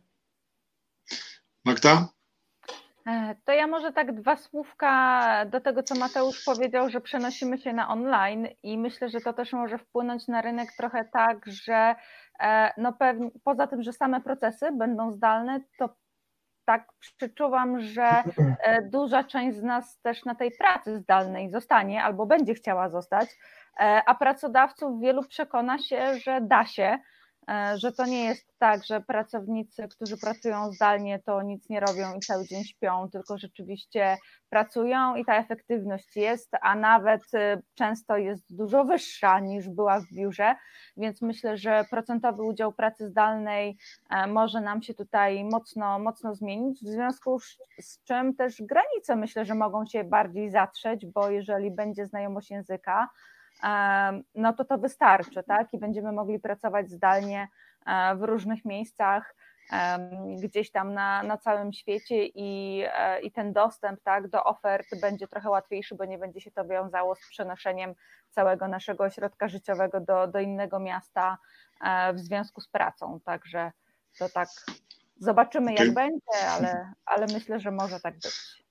Magda? 1.65 2.07
E, 3.07 3.35
to 3.45 3.51
ja 3.51 3.67
może 3.67 3.93
tak 3.93 4.21
dwa 4.21 4.35
słówka 4.35 5.45
do 5.45 5.61
tego, 5.61 5.83
co 5.83 5.95
Mateusz 5.95 6.43
powiedział, 6.45 6.89
że 6.89 7.01
przenosimy 7.01 7.57
się 7.57 7.73
na 7.73 7.89
online 7.89 8.47
i 8.63 8.77
myślę, 8.77 9.09
że 9.09 9.21
to 9.21 9.33
też 9.33 9.53
może 9.53 9.77
wpłynąć 9.77 10.27
na 10.27 10.41
rynek 10.41 10.69
trochę 10.77 11.05
tak, 11.05 11.45
że 11.45 11.95
e, 12.39 12.73
no 12.77 12.93
pewnie, 12.93 13.29
poza 13.43 13.67
tym, 13.67 13.83
że 13.83 13.93
same 13.93 14.21
procesy 14.21 14.71
będą 14.71 15.11
zdalne, 15.11 15.59
to 15.79 15.89
tak 16.65 16.87
przeczuwam, 16.99 17.79
że 17.79 18.23
e, 18.63 18.81
duża 18.81 19.23
część 19.23 19.57
z 19.57 19.63
nas 19.63 19.99
też 20.01 20.25
na 20.25 20.35
tej 20.35 20.51
pracy 20.51 20.97
zdalnej 20.97 21.51
zostanie 21.51 22.03
albo 22.03 22.25
będzie 22.25 22.53
chciała 22.53 22.89
zostać, 22.89 23.29
a 24.05 24.15
pracodawców 24.15 25.01
wielu 25.01 25.23
przekona 25.23 25.77
się, 25.77 26.17
że 26.19 26.41
da 26.41 26.65
się, 26.65 26.99
że 27.75 27.91
to 27.91 28.05
nie 28.05 28.23
jest 28.23 28.45
tak, 28.57 28.85
że 28.85 29.01
pracownicy, 29.01 29.87
którzy 29.87 30.17
pracują 30.17 30.71
zdalnie, 30.71 31.19
to 31.19 31.41
nic 31.41 31.69
nie 31.69 31.79
robią 31.79 32.15
i 32.15 32.19
cały 32.19 32.47
dzień 32.47 32.63
śpią, 32.63 33.09
tylko 33.11 33.37
rzeczywiście 33.37 34.17
pracują 34.49 35.15
i 35.15 35.25
ta 35.25 35.37
efektywność 35.37 36.15
jest, 36.15 36.49
a 36.61 36.75
nawet 36.75 37.21
e, 37.33 37.61
często 37.73 38.17
jest 38.17 38.55
dużo 38.55 38.85
wyższa 38.85 39.39
niż 39.39 39.69
była 39.69 39.99
w 39.99 40.13
biurze, 40.13 40.55
więc 40.97 41.21
myślę, 41.21 41.57
że 41.57 41.85
procentowy 41.89 42.43
udział 42.43 42.73
pracy 42.73 43.07
zdalnej 43.09 43.77
e, 44.09 44.27
może 44.27 44.61
nam 44.61 44.81
się 44.81 44.93
tutaj 44.93 45.43
mocno, 45.43 45.99
mocno 45.99 46.35
zmienić, 46.35 46.79
w 46.83 46.87
związku 46.87 47.39
z 47.79 48.03
czym 48.03 48.35
też 48.35 48.61
granice 48.61 49.15
myślę, 49.15 49.45
że 49.45 49.55
mogą 49.55 49.85
się 49.85 50.03
bardziej 50.03 50.49
zatrzeć, 50.49 51.05
bo 51.05 51.29
jeżeli 51.29 51.71
będzie 51.71 52.05
znajomość 52.05 52.51
języka, 52.51 53.09
no 54.35 54.53
to 54.53 54.65
to 54.65 54.77
wystarczy, 54.77 55.43
tak? 55.43 55.73
I 55.73 55.77
będziemy 55.77 56.11
mogli 56.11 56.39
pracować 56.39 56.91
zdalnie 56.91 57.47
e, 57.85 58.15
w 58.15 58.23
różnych 58.23 58.65
miejscach, 58.65 59.35
gdzieś 60.43 60.71
tam 60.71 60.93
na, 60.93 61.23
na 61.23 61.37
całym 61.37 61.73
świecie 61.73 62.25
i, 62.25 62.83
e, 62.93 63.21
i 63.21 63.31
ten 63.31 63.53
dostęp 63.53 63.99
tak, 64.03 64.27
do 64.27 64.43
ofert 64.43 64.87
będzie 65.01 65.27
trochę 65.27 65.49
łatwiejszy, 65.49 65.95
bo 65.95 66.05
nie 66.05 66.17
będzie 66.17 66.41
się 66.41 66.51
to 66.51 66.65
wiązało 66.65 67.15
z 67.15 67.29
przenoszeniem 67.29 67.93
całego 68.31 68.67
naszego 68.67 69.03
ośrodka 69.03 69.47
życiowego 69.47 69.99
do, 69.99 70.27
do 70.27 70.39
innego 70.39 70.79
miasta 70.79 71.37
e, 71.81 72.13
w 72.13 72.19
związku 72.19 72.61
z 72.61 72.67
pracą. 72.67 73.19
Także 73.25 73.71
to 74.19 74.29
tak 74.29 74.49
zobaczymy, 75.19 75.71
jak 75.71 75.89
okay. 75.89 75.91
będzie, 75.91 76.47
ale, 76.49 76.93
ale 77.05 77.25
myślę, 77.33 77.59
że 77.59 77.71
może 77.71 77.99
tak 77.99 78.13
być. 78.13 78.65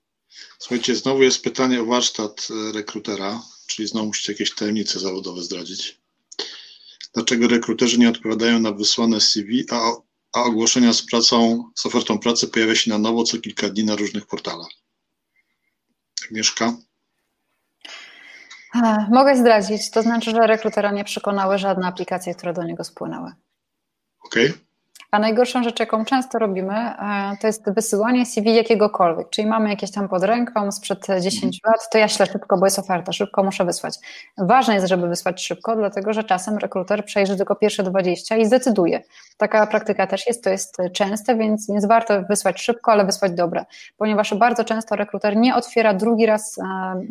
Słuchajcie, 0.58 0.94
znowu 0.94 1.22
jest 1.22 1.44
pytanie 1.44 1.80
o 1.80 1.84
warsztat 1.84 2.48
rekrutera, 2.74 3.40
czyli 3.66 3.88
znowu 3.88 4.06
musicie 4.06 4.32
jakieś 4.32 4.54
tajemnice 4.54 5.00
zawodowe 5.00 5.42
zdradzić. 5.42 6.00
Dlaczego 7.14 7.48
rekruterzy 7.48 7.98
nie 7.98 8.08
odpowiadają 8.08 8.60
na 8.60 8.72
wysłane 8.72 9.20
CV, 9.20 9.66
a, 9.70 9.92
a 10.32 10.42
ogłoszenia 10.42 10.92
z 10.92 11.02
pracą, 11.02 11.64
z 11.74 11.86
ofertą 11.86 12.18
pracy 12.18 12.48
pojawia 12.48 12.74
się 12.74 12.90
na 12.90 12.98
nowo 12.98 13.24
co 13.24 13.38
kilka 13.38 13.68
dni 13.68 13.84
na 13.84 13.96
różnych 13.96 14.26
portalach? 14.26 14.70
Agnieszka? 16.24 16.76
Mogę 19.10 19.36
zdradzić, 19.36 19.90
to 19.90 20.02
znaczy, 20.02 20.30
że 20.30 20.46
rekrutera 20.46 20.92
nie 20.92 21.04
przekonały 21.04 21.58
żadne 21.58 21.86
aplikacje, 21.86 22.34
które 22.34 22.52
do 22.52 22.64
niego 22.64 22.84
spłynęły. 22.84 23.32
Okej. 24.24 24.50
Okay. 24.50 24.73
A 25.14 25.18
najgorszą 25.18 25.62
rzecz, 25.62 25.80
jaką 25.80 26.04
często 26.04 26.38
robimy, 26.38 26.74
e, 26.74 27.36
to 27.40 27.46
jest 27.46 27.70
wysyłanie 27.70 28.26
CV 28.26 28.54
jakiegokolwiek. 28.54 29.30
Czyli 29.30 29.48
mamy 29.48 29.70
jakieś 29.70 29.90
tam 29.90 30.08
pod 30.08 30.22
ręką 30.22 30.72
sprzed 30.72 31.06
10 31.20 31.60
lat, 31.66 31.90
to 31.90 31.98
ja 31.98 32.08
ślę 32.08 32.26
szybko, 32.26 32.58
bo 32.58 32.66
jest 32.66 32.78
oferta, 32.78 33.12
szybko 33.12 33.44
muszę 33.44 33.64
wysłać. 33.64 33.94
Ważne 34.38 34.74
jest, 34.74 34.86
żeby 34.86 35.08
wysłać 35.08 35.46
szybko, 35.46 35.76
dlatego 35.76 36.12
że 36.12 36.24
czasem 36.24 36.58
rekruter 36.58 37.04
przejrzy 37.04 37.36
tylko 37.36 37.56
pierwsze 37.56 37.82
20 37.82 38.36
i 38.36 38.46
zdecyduje. 38.46 39.02
Taka 39.36 39.66
praktyka 39.66 40.06
też 40.06 40.26
jest, 40.26 40.44
to 40.44 40.50
jest 40.50 40.76
częste, 40.92 41.36
więc 41.36 41.68
jest 41.68 41.88
warto 41.88 42.22
wysłać 42.22 42.62
szybko, 42.62 42.92
ale 42.92 43.04
wysłać 43.04 43.32
dobre, 43.32 43.64
ponieważ 43.96 44.34
bardzo 44.34 44.64
często 44.64 44.96
rekruter 44.96 45.36
nie 45.36 45.54
otwiera 45.54 45.94
drugi 45.94 46.26
raz 46.26 46.58
e, 46.58 46.62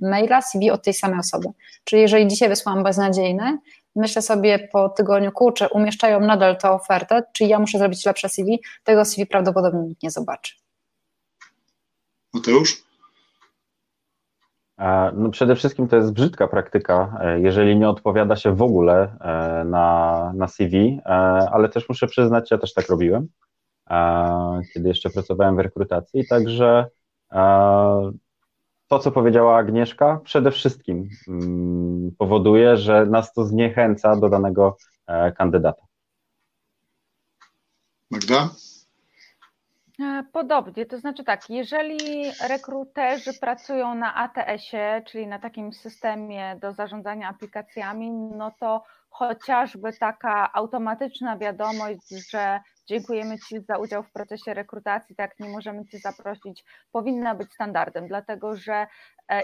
maila 0.01 0.41
CV 0.41 0.71
od 0.71 0.83
tej 0.83 0.93
samej 0.93 1.19
osoby. 1.19 1.47
Czyli 1.83 2.01
jeżeli 2.01 2.27
dzisiaj 2.27 2.49
wysłałam 2.49 2.83
beznadziejne, 2.83 3.57
myślę 3.95 4.21
sobie 4.21 4.67
po 4.71 4.89
tygodniu, 4.89 5.31
kurczę, 5.31 5.69
umieszczają 5.69 6.19
nadal 6.19 6.57
tę 6.57 6.71
ofertę, 6.71 7.23
czy 7.33 7.45
ja 7.45 7.59
muszę 7.59 7.77
zrobić 7.77 8.05
lepsze 8.05 8.29
CV, 8.29 8.61
tego 8.83 9.05
CV 9.05 9.25
prawdopodobnie 9.25 9.81
nikt 9.81 10.03
nie 10.03 10.11
zobaczy. 10.11 10.55
Mateusz? 12.33 12.83
No 15.13 15.29
przede 15.31 15.55
wszystkim 15.55 15.87
to 15.87 15.95
jest 15.95 16.13
brzydka 16.13 16.47
praktyka, 16.47 17.17
e, 17.21 17.39
jeżeli 17.39 17.77
nie 17.77 17.89
odpowiada 17.89 18.35
się 18.35 18.55
w 18.55 18.61
ogóle 18.61 19.17
e, 19.21 19.63
na, 19.65 20.31
na 20.35 20.47
CV, 20.47 20.99
e, 21.05 21.09
ale 21.51 21.69
też 21.69 21.89
muszę 21.89 22.07
przyznać, 22.07 22.51
ja 22.51 22.57
też 22.57 22.73
tak 22.73 22.89
robiłem, 22.89 23.27
kiedy 24.73 24.87
jeszcze 24.87 25.09
pracowałem 25.09 25.55
w 25.55 25.59
rekrutacji, 25.59 26.27
także 26.27 26.85
to, 28.93 28.99
co 28.99 29.11
powiedziała 29.11 29.57
Agnieszka, 29.57 30.19
przede 30.23 30.51
wszystkim 30.51 31.09
mm, 31.27 32.11
powoduje, 32.17 32.77
że 32.77 33.05
nas 33.05 33.33
to 33.33 33.45
zniechęca 33.45 34.15
do 34.15 34.29
danego 34.29 34.77
e, 35.07 35.31
kandydata. 35.31 35.81
Magda? 38.11 38.49
E, 39.99 40.23
podobnie, 40.33 40.85
to 40.85 40.97
znaczy 40.97 41.23
tak, 41.23 41.49
jeżeli 41.49 42.31
rekruterzy 42.49 43.33
pracują 43.33 43.95
na 43.95 44.15
ATS-ie, 44.15 45.01
czyli 45.07 45.27
na 45.27 45.39
takim 45.39 45.73
systemie 45.73 46.57
do 46.61 46.73
zarządzania 46.73 47.29
aplikacjami, 47.29 48.11
no 48.11 48.51
to 48.59 48.83
chociażby 49.09 49.93
taka 49.93 50.53
automatyczna 50.53 51.37
wiadomość, 51.37 52.29
że 52.31 52.59
dziękujemy 52.89 53.37
Ci 53.39 53.61
za 53.61 53.77
udział 53.77 54.03
w 54.03 54.11
procesie 54.11 54.53
rekrutacji, 54.53 55.15
tak 55.15 55.39
nie 55.39 55.49
możemy 55.49 55.85
Cię 55.85 55.99
zaprosić, 55.99 56.63
powinna 56.91 57.35
być 57.35 57.53
standardem, 57.53 58.07
dlatego 58.07 58.55
że 58.55 58.87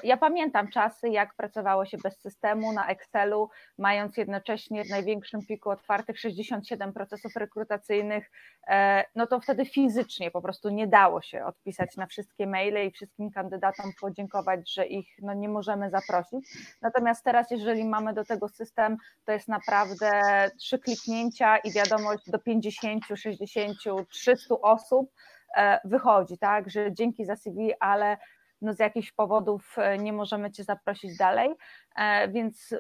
ja 0.04 0.18
pamiętam 0.18 0.68
czasy, 0.68 1.10
jak 1.10 1.36
pracowało 1.36 1.86
się 1.86 1.98
bez 1.98 2.22
systemu 2.22 2.74
na 2.74 2.88
Excelu, 2.88 3.50
mając 3.78 4.18
jednocześnie 4.18 4.84
w 4.84 4.90
największym 4.90 5.46
piku 5.46 5.70
otwartych 5.70 6.20
67 6.20 6.94
procesów 6.94 7.36
rekrutacyjnych, 7.36 8.32
e, 8.68 9.06
no 9.16 9.28
to 9.28 9.40
wtedy 9.40 9.66
fizycznie 9.66 10.32
po 10.32 10.42
prostu 10.42 10.70
nie 10.70 10.88
dało 10.88 11.22
się 11.22 11.46
odpisać 11.46 11.98
na 11.98 12.06
wszystkie 12.06 12.48
maile 12.48 12.88
i 12.88 12.92
wszystkim 12.92 13.32
kandydatom 13.32 13.92
podziękować, 14.02 14.74
że 14.74 14.86
ich 14.86 15.08
no, 15.22 15.34
nie 15.34 15.50
możemy 15.50 15.90
zaprosić. 15.90 16.58
Natomiast 16.82 17.24
teraz, 17.24 17.52
jeżeli 17.52 17.86
mamy 17.86 18.14
do 18.14 18.26
tego 18.26 18.48
system, 18.48 18.98
to 19.26 19.32
jest 19.32 19.48
naprawdę 19.48 20.22
trzy 20.60 20.80
kliknięcia 20.80 21.58
i 21.58 21.72
wiadomość 21.72 22.30
do 22.30 22.40
50, 22.40 23.04
60, 23.16 23.78
300 24.10 24.56
osób 24.62 25.12
e, 25.58 25.80
wychodzi, 25.86 26.38
tak, 26.38 26.70
że 26.70 26.94
dzięki 26.94 27.26
za 27.26 27.36
CV, 27.36 27.74
ale 27.80 28.18
no 28.62 28.74
z 28.74 28.80
jakichś 28.80 29.12
powodów 29.12 29.76
e, 29.78 29.98
nie 29.98 30.14
możemy 30.14 30.52
Cię 30.52 30.64
zaprosić 30.64 31.18
dalej, 31.18 31.56
e, 31.96 32.28
więc 32.28 32.76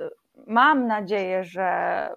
mam 0.48 0.88
nadzieję, 0.88 1.44
że 1.44 2.10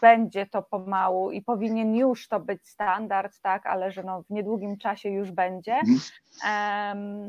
będzie 0.00 0.46
to 0.46 0.62
pomału 0.62 1.30
i 1.30 1.42
powinien 1.42 1.94
już 1.94 2.28
to 2.28 2.40
być 2.40 2.68
standard, 2.68 3.40
tak, 3.40 3.66
ale 3.66 3.90
że 3.90 4.02
no 4.02 4.22
w 4.22 4.30
niedługim 4.30 4.78
czasie 4.78 5.08
już 5.08 5.30
będzie. 5.30 5.80
Um, 6.44 7.28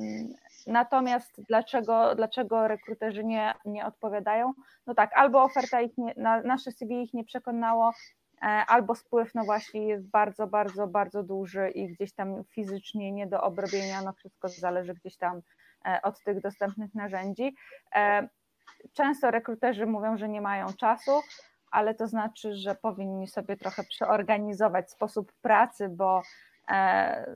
natomiast 0.68 1.42
dlaczego, 1.48 2.16
dlaczego 2.16 2.68
rekruterzy 2.68 3.24
nie, 3.24 3.54
nie 3.66 3.86
odpowiadają? 3.86 4.54
No 4.88 4.96
tak, 4.96 5.12
albo 5.16 5.44
oferta 5.44 5.82
ich 5.82 5.98
nie, 5.98 6.14
na, 6.18 6.42
nasze 6.42 6.72
CV 6.72 7.04
ich 7.04 7.14
nie 7.14 7.24
przekonało, 7.24 7.92
albo 8.42 8.96
spływ 8.96 9.36
no 9.36 9.44
właśnie 9.44 9.88
jest 9.88 10.10
bardzo, 10.10 10.48
bardzo, 10.48 10.88
bardzo 10.88 11.24
duży 11.24 11.70
i 11.70 11.88
gdzieś 11.88 12.14
tam 12.14 12.44
fizycznie 12.44 13.12
nie 13.12 13.28
do 13.28 13.42
obrobienia, 13.42 14.02
no 14.02 14.14
wszystko 14.14 14.50
zależy 14.50 14.94
gdzieś 14.94 15.18
tam 15.18 15.42
e, 15.86 16.00
od 16.04 16.24
tych 16.24 16.42
dostępnych 16.42 16.96
narzędzi. 16.96 17.56
E, 17.96 18.30
często 18.94 19.32
rekruterzy 19.32 19.86
mówią, 19.86 20.18
że 20.18 20.30
nie 20.30 20.42
mają 20.42 20.68
czasu, 20.74 21.12
ale 21.72 21.96
to 21.96 22.08
znaczy, 22.08 22.56
że 22.56 22.76
powinni 22.76 23.28
sobie 23.28 23.58
trochę 23.58 23.84
przeorganizować 23.84 24.92
sposób 24.92 25.34
pracy, 25.42 25.90
bo 25.90 26.22
e, 26.70 27.36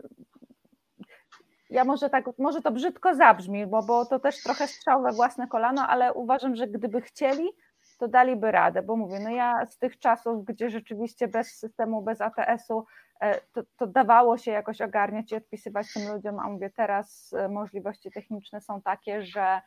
ja 1.69 1.83
może 1.83 2.09
tak, 2.09 2.25
może 2.37 2.61
to 2.61 2.71
brzydko 2.71 3.15
zabrzmi, 3.15 3.67
bo, 3.67 3.83
bo 3.83 4.05
to 4.05 4.19
też 4.19 4.43
trochę 4.43 4.67
strzał 4.67 5.03
we 5.03 5.11
własne 5.11 5.47
kolano, 5.47 5.87
ale 5.87 6.13
uważam, 6.13 6.55
że 6.55 6.67
gdyby 6.67 7.01
chcieli, 7.01 7.49
to 7.97 8.07
daliby 8.07 8.51
radę, 8.51 8.81
bo 8.81 8.95
mówię, 8.95 9.19
no 9.19 9.29
ja 9.29 9.65
z 9.65 9.77
tych 9.77 9.99
czasów, 9.99 10.45
gdzie 10.45 10.69
rzeczywiście 10.69 11.27
bez 11.27 11.47
systemu, 11.47 12.01
bez 12.01 12.21
ATS-u, 12.21 12.85
e, 13.21 13.39
to, 13.53 13.63
to 13.77 13.87
dawało 13.87 14.37
się 14.37 14.51
jakoś 14.51 14.81
ogarniać 14.81 15.31
i 15.31 15.35
odpisywać 15.35 15.93
tym 15.93 16.13
ludziom, 16.13 16.39
a 16.39 16.49
mówię, 16.49 16.69
teraz 16.69 17.33
e, 17.33 17.49
możliwości 17.49 18.11
techniczne 18.11 18.61
są 18.61 18.81
takie, 18.81 19.23
że 19.23 19.61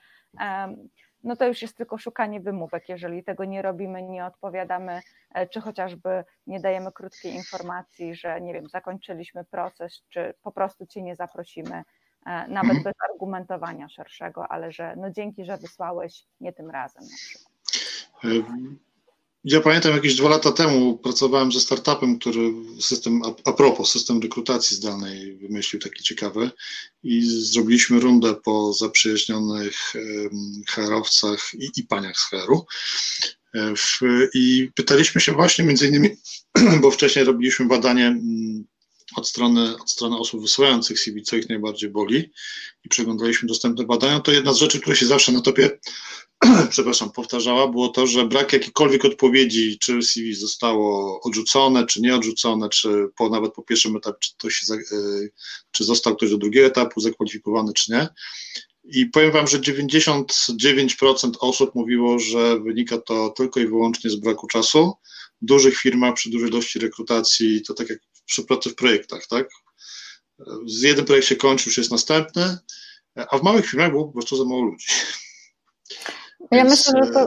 no 1.24 1.36
to 1.36 1.46
już 1.46 1.62
jest 1.62 1.76
tylko 1.76 1.98
szukanie 1.98 2.40
wymówek. 2.40 2.88
Jeżeli 2.88 3.24
tego 3.24 3.44
nie 3.44 3.62
robimy, 3.62 4.02
nie 4.02 4.26
odpowiadamy, 4.26 5.00
e, 5.34 5.46
czy 5.46 5.60
chociażby 5.60 6.24
nie 6.46 6.60
dajemy 6.60 6.92
krótkiej 6.92 7.34
informacji, 7.34 8.14
że 8.14 8.40
nie 8.40 8.52
wiem, 8.52 8.68
zakończyliśmy 8.68 9.44
proces, 9.44 10.02
czy 10.08 10.34
po 10.42 10.52
prostu 10.52 10.86
cię 10.86 11.02
nie 11.02 11.16
zaprosimy, 11.16 11.82
nawet 12.48 12.76
mhm. 12.76 12.82
bez 12.82 12.94
argumentowania 13.10 13.88
szerszego, 13.88 14.48
ale 14.48 14.72
że 14.72 14.96
no 14.96 15.10
dzięki, 15.10 15.44
że 15.44 15.56
wysłałeś, 15.56 16.26
nie 16.40 16.52
tym 16.52 16.70
razem 16.70 17.02
na 17.02 17.16
przykład. 17.16 17.55
Ja 19.48 19.60
pamiętam 19.60 19.92
jakieś 19.92 20.14
dwa 20.14 20.28
lata 20.28 20.52
temu 20.52 20.98
pracowałem 20.98 21.52
ze 21.52 21.60
startupem, 21.60 22.18
który 22.18 22.52
system, 22.80 23.22
a, 23.44 23.52
propos, 23.52 23.90
system 23.90 24.20
rekrutacji 24.20 24.76
zdalnej 24.76 25.36
wymyślił 25.36 25.82
taki 25.82 26.04
ciekawy 26.04 26.50
i 27.02 27.22
zrobiliśmy 27.26 28.00
rundę 28.00 28.34
po 28.34 28.72
zaprzyjaźnionych 28.72 29.92
HR-owcach 30.68 31.54
i, 31.54 31.70
i 31.76 31.82
paniach 31.82 32.16
z 32.18 32.24
HR-u. 32.24 32.66
E, 33.54 33.74
I 34.34 34.70
pytaliśmy 34.74 35.20
się 35.20 35.32
właśnie 35.32 35.64
między 35.64 35.88
innymi, 35.88 36.08
bo 36.82 36.90
wcześniej 36.90 37.24
robiliśmy 37.24 37.66
badanie 37.66 38.06
mm, 38.06 38.64
od 39.16 39.28
strony, 39.28 39.76
od 39.76 39.90
strony 39.90 40.18
osób 40.18 40.42
wysyłających 40.42 41.00
CV, 41.00 41.22
co 41.22 41.36
ich 41.36 41.48
najbardziej 41.48 41.90
boli 41.90 42.30
i 42.84 42.88
przeglądaliśmy 42.88 43.48
dostępne 43.48 43.84
badania, 43.84 44.20
to 44.20 44.32
jedna 44.32 44.52
z 44.52 44.58
rzeczy, 44.58 44.80
która 44.80 44.96
się 44.96 45.06
zawsze 45.06 45.32
na 45.32 45.40
topie 45.40 45.78
przepraszam, 46.70 47.12
powtarzała, 47.12 47.68
było 47.68 47.88
to, 47.88 48.06
że 48.06 48.26
brak 48.26 48.52
jakiejkolwiek 48.52 49.04
odpowiedzi, 49.04 49.78
czy 49.78 50.02
CV 50.02 50.34
zostało 50.34 51.20
odrzucone, 51.20 51.86
czy 51.86 52.00
nie 52.00 52.14
odrzucone, 52.14 52.68
czy 52.68 53.08
po, 53.16 53.28
nawet 53.28 53.52
po 53.52 53.62
pierwszym 53.62 53.96
etapie, 53.96 54.18
czy, 54.20 54.36
to 54.36 54.50
się, 54.50 54.74
e, 54.74 54.78
czy 55.70 55.84
został 55.84 56.16
ktoś 56.16 56.30
do 56.30 56.38
drugiego 56.38 56.66
etapu 56.66 57.00
zakwalifikowany, 57.00 57.72
czy 57.72 57.92
nie. 57.92 58.08
I 58.84 59.06
powiem 59.06 59.32
Wam, 59.32 59.46
że 59.46 59.58
99% 59.58 61.32
osób 61.40 61.74
mówiło, 61.74 62.18
że 62.18 62.60
wynika 62.60 62.98
to 62.98 63.30
tylko 63.30 63.60
i 63.60 63.66
wyłącznie 63.66 64.10
z 64.10 64.16
braku 64.16 64.46
czasu. 64.46 64.92
W 65.42 65.46
dużych 65.46 65.76
firmach, 65.78 66.14
przy 66.14 66.30
dużej 66.30 66.48
ilości 66.48 66.78
rekrutacji, 66.78 67.62
to 67.62 67.74
tak 67.74 67.90
jak 67.90 67.98
przy 68.26 68.44
pracy 68.44 68.70
w 68.70 68.74
projektach, 68.74 69.26
tak? 69.26 69.48
Z 70.66 70.82
jeden 70.82 71.04
projekt 71.04 71.26
się 71.26 71.36
kończy, 71.36 71.68
już 71.68 71.78
jest 71.78 71.90
następny, 71.90 72.58
a 73.30 73.38
w 73.38 73.42
małych 73.42 73.66
firmach 73.66 73.90
było 73.90 74.04
po 74.04 74.12
prostu 74.12 74.36
za 74.36 74.44
mało 74.44 74.62
ludzi. 74.62 74.86
Ja 76.50 76.64
myślę, 76.64 77.04
że 77.04 77.12
to, 77.12 77.20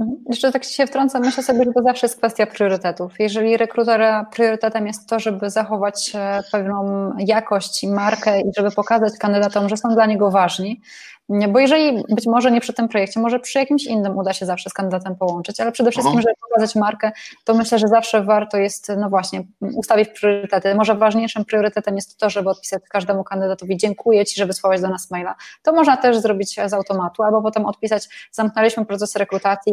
mhm. 0.00 0.24
jeszcze 0.30 0.52
tak 0.52 0.64
się 0.64 0.86
wtrącę, 0.86 1.20
myślę 1.20 1.42
sobie, 1.42 1.64
że 1.64 1.72
to 1.72 1.82
zawsze 1.82 2.06
jest 2.06 2.16
kwestia 2.16 2.46
priorytetów. 2.46 3.12
Jeżeli 3.18 3.56
rekrutera 3.56 4.24
priorytetem 4.24 4.86
jest 4.86 5.08
to, 5.08 5.20
żeby 5.20 5.50
zachować 5.50 6.12
e, 6.14 6.42
pewną 6.52 7.12
jakość 7.18 7.82
i 7.82 7.88
markę 7.88 8.40
i 8.40 8.44
żeby 8.56 8.70
pokazać 8.70 9.12
kandydatom, 9.18 9.68
że 9.68 9.76
są 9.76 9.88
dla 9.88 10.06
niego 10.06 10.30
ważni, 10.30 10.80
bo 11.28 11.58
jeżeli 11.58 12.02
być 12.08 12.26
może 12.26 12.50
nie 12.50 12.60
przy 12.60 12.72
tym 12.72 12.88
projekcie, 12.88 13.20
może 13.20 13.40
przy 13.40 13.58
jakimś 13.58 13.84
innym 13.84 14.18
uda 14.18 14.32
się 14.32 14.46
zawsze 14.46 14.70
z 14.70 14.72
kandydatem 14.72 15.16
połączyć, 15.16 15.60
ale 15.60 15.72
przede 15.72 15.90
wszystkim, 15.90 16.20
żeby 16.20 16.34
pokazać 16.48 16.74
markę, 16.74 17.12
to 17.44 17.54
myślę, 17.54 17.78
że 17.78 17.88
zawsze 17.88 18.22
warto 18.22 18.56
jest, 18.56 18.92
no 18.96 19.10
właśnie, 19.10 19.42
ustawić 19.60 20.08
priorytety. 20.08 20.74
Może 20.74 20.94
ważniejszym 20.94 21.44
priorytetem 21.44 21.96
jest 21.96 22.18
to, 22.18 22.30
żeby 22.30 22.50
odpisać 22.50 22.82
każdemu 22.88 23.24
kandydatowi 23.24 23.76
dziękuję 23.76 24.26
Ci, 24.26 24.40
że 24.40 24.46
wysłałeś 24.46 24.80
do 24.80 24.88
nas 24.88 25.10
maila. 25.10 25.34
To 25.62 25.72
można 25.72 25.96
też 25.96 26.18
zrobić 26.18 26.56
z 26.66 26.72
automatu, 26.72 27.22
albo 27.22 27.42
potem 27.42 27.66
odpisać 27.66 28.08
zamknęliśmy 28.30 28.86
proces 28.86 29.16
rekrutacji, 29.16 29.72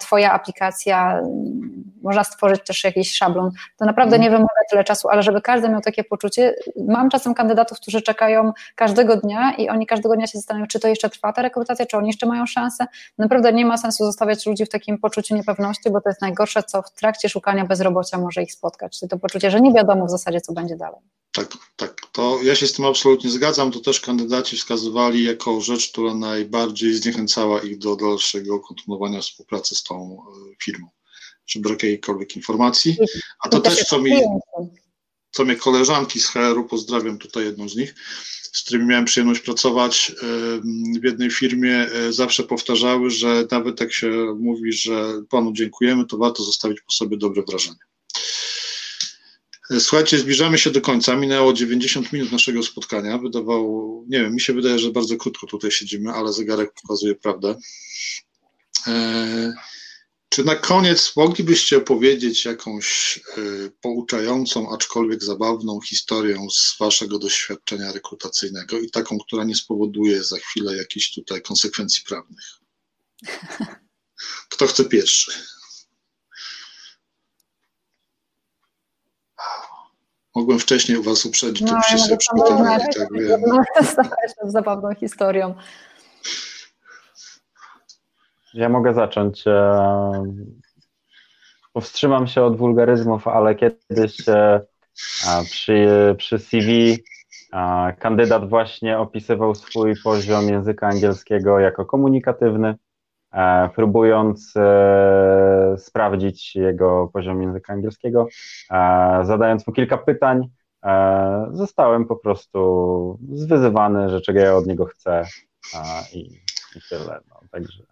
Twoja 0.00 0.32
aplikacja, 0.32 1.22
można 2.02 2.24
stworzyć 2.24 2.64
też 2.66 2.84
jakiś 2.84 3.14
szablon. 3.14 3.50
To 3.76 3.84
naprawdę 3.84 4.16
mhm. 4.16 4.22
nie 4.22 4.30
wymaga 4.30 4.60
tyle 4.70 4.84
czasu, 4.84 5.08
ale 5.08 5.22
żeby 5.22 5.40
każdy 5.40 5.68
miał 5.68 5.80
takie 5.80 6.04
poczucie, 6.04 6.54
mam 6.88 7.10
czasem 7.10 7.34
kandydatów, 7.34 7.80
którzy 7.80 8.02
czekają 8.02 8.52
każdego 8.74 9.16
dnia 9.16 9.54
i 9.58 9.68
oni 9.68 9.86
każdego 9.86 10.16
dnia 10.16 10.26
się 10.26 10.38
zastanawiają, 10.38 10.66
czy 10.66 10.79
to 10.80 10.88
jeszcze 10.88 11.10
trwa 11.10 11.32
ta 11.32 11.42
rekrutacja, 11.42 11.86
czy 11.86 11.96
oni 11.96 12.06
jeszcze 12.06 12.26
mają 12.26 12.46
szansę. 12.46 12.86
Naprawdę 13.18 13.52
nie 13.52 13.66
ma 13.66 13.78
sensu 13.78 14.04
zostawiać 14.04 14.46
ludzi 14.46 14.64
w 14.64 14.68
takim 14.68 14.98
poczuciu 14.98 15.34
niepewności, 15.34 15.90
bo 15.90 16.00
to 16.00 16.08
jest 16.08 16.20
najgorsze, 16.20 16.62
co 16.62 16.82
w 16.82 16.90
trakcie 16.90 17.28
szukania 17.28 17.64
bezrobocia 17.64 18.18
może 18.18 18.42
ich 18.42 18.52
spotkać. 18.52 18.98
Czyli 18.98 19.10
to 19.10 19.18
poczucie, 19.18 19.50
że 19.50 19.60
nie 19.60 19.72
wiadomo 19.72 20.06
w 20.06 20.10
zasadzie, 20.10 20.40
co 20.40 20.52
będzie 20.52 20.76
dalej. 20.76 21.00
Tak, 21.32 21.48
tak. 21.76 21.94
To 22.12 22.38
ja 22.42 22.54
się 22.54 22.66
z 22.66 22.72
tym 22.72 22.84
absolutnie 22.84 23.30
zgadzam. 23.30 23.72
To 23.72 23.80
też 23.80 24.00
kandydaci 24.00 24.56
wskazywali 24.56 25.24
jako 25.24 25.60
rzecz, 25.60 25.90
która 25.92 26.14
najbardziej 26.14 26.94
zniechęcała 26.94 27.60
ich 27.60 27.78
do 27.78 27.96
dalszego 27.96 28.60
kontynuowania 28.60 29.20
współpracy 29.20 29.74
z 29.74 29.82
tą 29.82 29.96
e, 30.12 30.64
firmą. 30.64 30.88
Czy 31.44 31.60
brak 31.60 31.82
jakiejkolwiek 31.82 32.36
informacji. 32.36 32.96
A 33.44 33.48
to 33.48 33.60
też, 33.60 33.84
co 33.84 33.98
mi, 33.98 34.12
co 35.30 35.44
mnie 35.44 35.56
koleżanki 35.56 36.20
z 36.20 36.26
HR-u, 36.26 36.64
pozdrawiam 36.64 37.18
tutaj 37.18 37.44
jedną 37.44 37.68
z 37.68 37.76
nich, 37.76 37.94
z 38.52 38.62
którymi 38.62 38.86
miałem 38.86 39.04
przyjemność 39.04 39.40
pracować 39.40 40.12
w 41.00 41.04
jednej 41.04 41.30
firmie, 41.30 41.76
e, 41.76 42.12
zawsze 42.12 42.42
powtarzały, 42.42 43.10
że 43.10 43.46
nawet 43.50 43.80
jak 43.80 43.92
się 43.92 44.10
mówi, 44.38 44.72
że 44.72 45.22
panu 45.28 45.52
dziękujemy, 45.52 46.06
to 46.06 46.16
warto 46.16 46.42
zostawić 46.42 46.80
po 46.80 46.92
sobie 46.92 47.16
dobre 47.16 47.42
wrażenie. 47.48 47.78
E, 49.70 49.80
słuchajcie, 49.80 50.18
zbliżamy 50.18 50.58
się 50.58 50.70
do 50.70 50.80
końca. 50.80 51.16
Minęło 51.16 51.52
90 51.52 52.12
minut 52.12 52.32
naszego 52.32 52.62
spotkania. 52.62 53.18
Wydawało, 53.18 54.04
nie 54.08 54.20
wiem, 54.20 54.34
mi 54.34 54.40
się 54.40 54.52
wydaje, 54.52 54.78
że 54.78 54.90
bardzo 54.90 55.16
krótko 55.16 55.46
tutaj 55.46 55.70
siedzimy, 55.70 56.12
ale 56.12 56.32
zegarek 56.32 56.72
pokazuje 56.82 57.14
prawdę. 57.14 57.56
E, 58.86 59.52
czy 60.30 60.44
na 60.44 60.56
koniec 60.56 61.16
moglibyście 61.16 61.78
opowiedzieć 61.78 62.44
jakąś 62.44 63.20
y, 63.38 63.72
pouczającą, 63.80 64.74
aczkolwiek 64.74 65.24
zabawną 65.24 65.80
historię 65.80 66.38
z 66.50 66.78
Waszego 66.78 67.18
doświadczenia 67.18 67.92
rekrutacyjnego 67.92 68.78
i 68.78 68.90
taką, 68.90 69.18
która 69.18 69.44
nie 69.44 69.56
spowoduje 69.56 70.24
za 70.24 70.36
chwilę 70.38 70.76
jakichś 70.76 71.12
tutaj 71.14 71.42
konsekwencji 71.42 72.02
prawnych? 72.08 72.44
Kto 74.48 74.66
chce 74.66 74.84
pierwszy? 74.84 75.32
Mogłem 80.34 80.58
wcześniej 80.58 80.98
u 80.98 81.02
Was 81.02 81.26
uprzedzić, 81.26 81.60
no, 81.60 81.68
żebyście 81.68 81.98
sobie 81.98 82.16
przygotowali. 82.16 82.84
Tak, 82.94 83.08
wiem. 83.12 83.42
Zabawną 84.44 84.94
historią. 84.94 85.54
Ja 88.54 88.68
mogę 88.68 88.94
zacząć. 88.94 89.46
E, 89.46 90.22
powstrzymam 91.72 92.26
się 92.26 92.42
od 92.42 92.56
wulgaryzmów, 92.56 93.28
ale 93.28 93.54
kiedyś 93.54 94.28
e, 94.28 94.60
przy, 95.44 95.88
przy 96.18 96.38
CV 96.38 96.98
kandydat 97.98 98.48
właśnie 98.48 98.98
opisywał 98.98 99.54
swój 99.54 99.94
poziom 100.04 100.48
języka 100.48 100.88
angielskiego 100.88 101.58
jako 101.58 101.86
komunikatywny, 101.86 102.74
e, 103.32 103.68
próbując 103.74 104.54
sprawdzić 105.76 106.56
jego 106.56 107.10
poziom 107.12 107.42
języka 107.42 107.72
angielskiego, 107.72 108.28
zadając 109.22 109.66
mu 109.66 109.72
kilka 109.72 109.98
pytań, 109.98 110.48
zostałem 111.52 112.06
po 112.06 112.16
prostu 112.16 113.18
zwyzywany, 113.32 114.08
że 114.08 114.20
czego 114.20 114.40
ja 114.40 114.56
od 114.56 114.66
niego 114.66 114.84
chcę 114.84 115.24
i, 116.14 116.20
i 116.76 116.80
tyle. 116.90 117.20
No, 117.28 117.40
także 117.50 117.82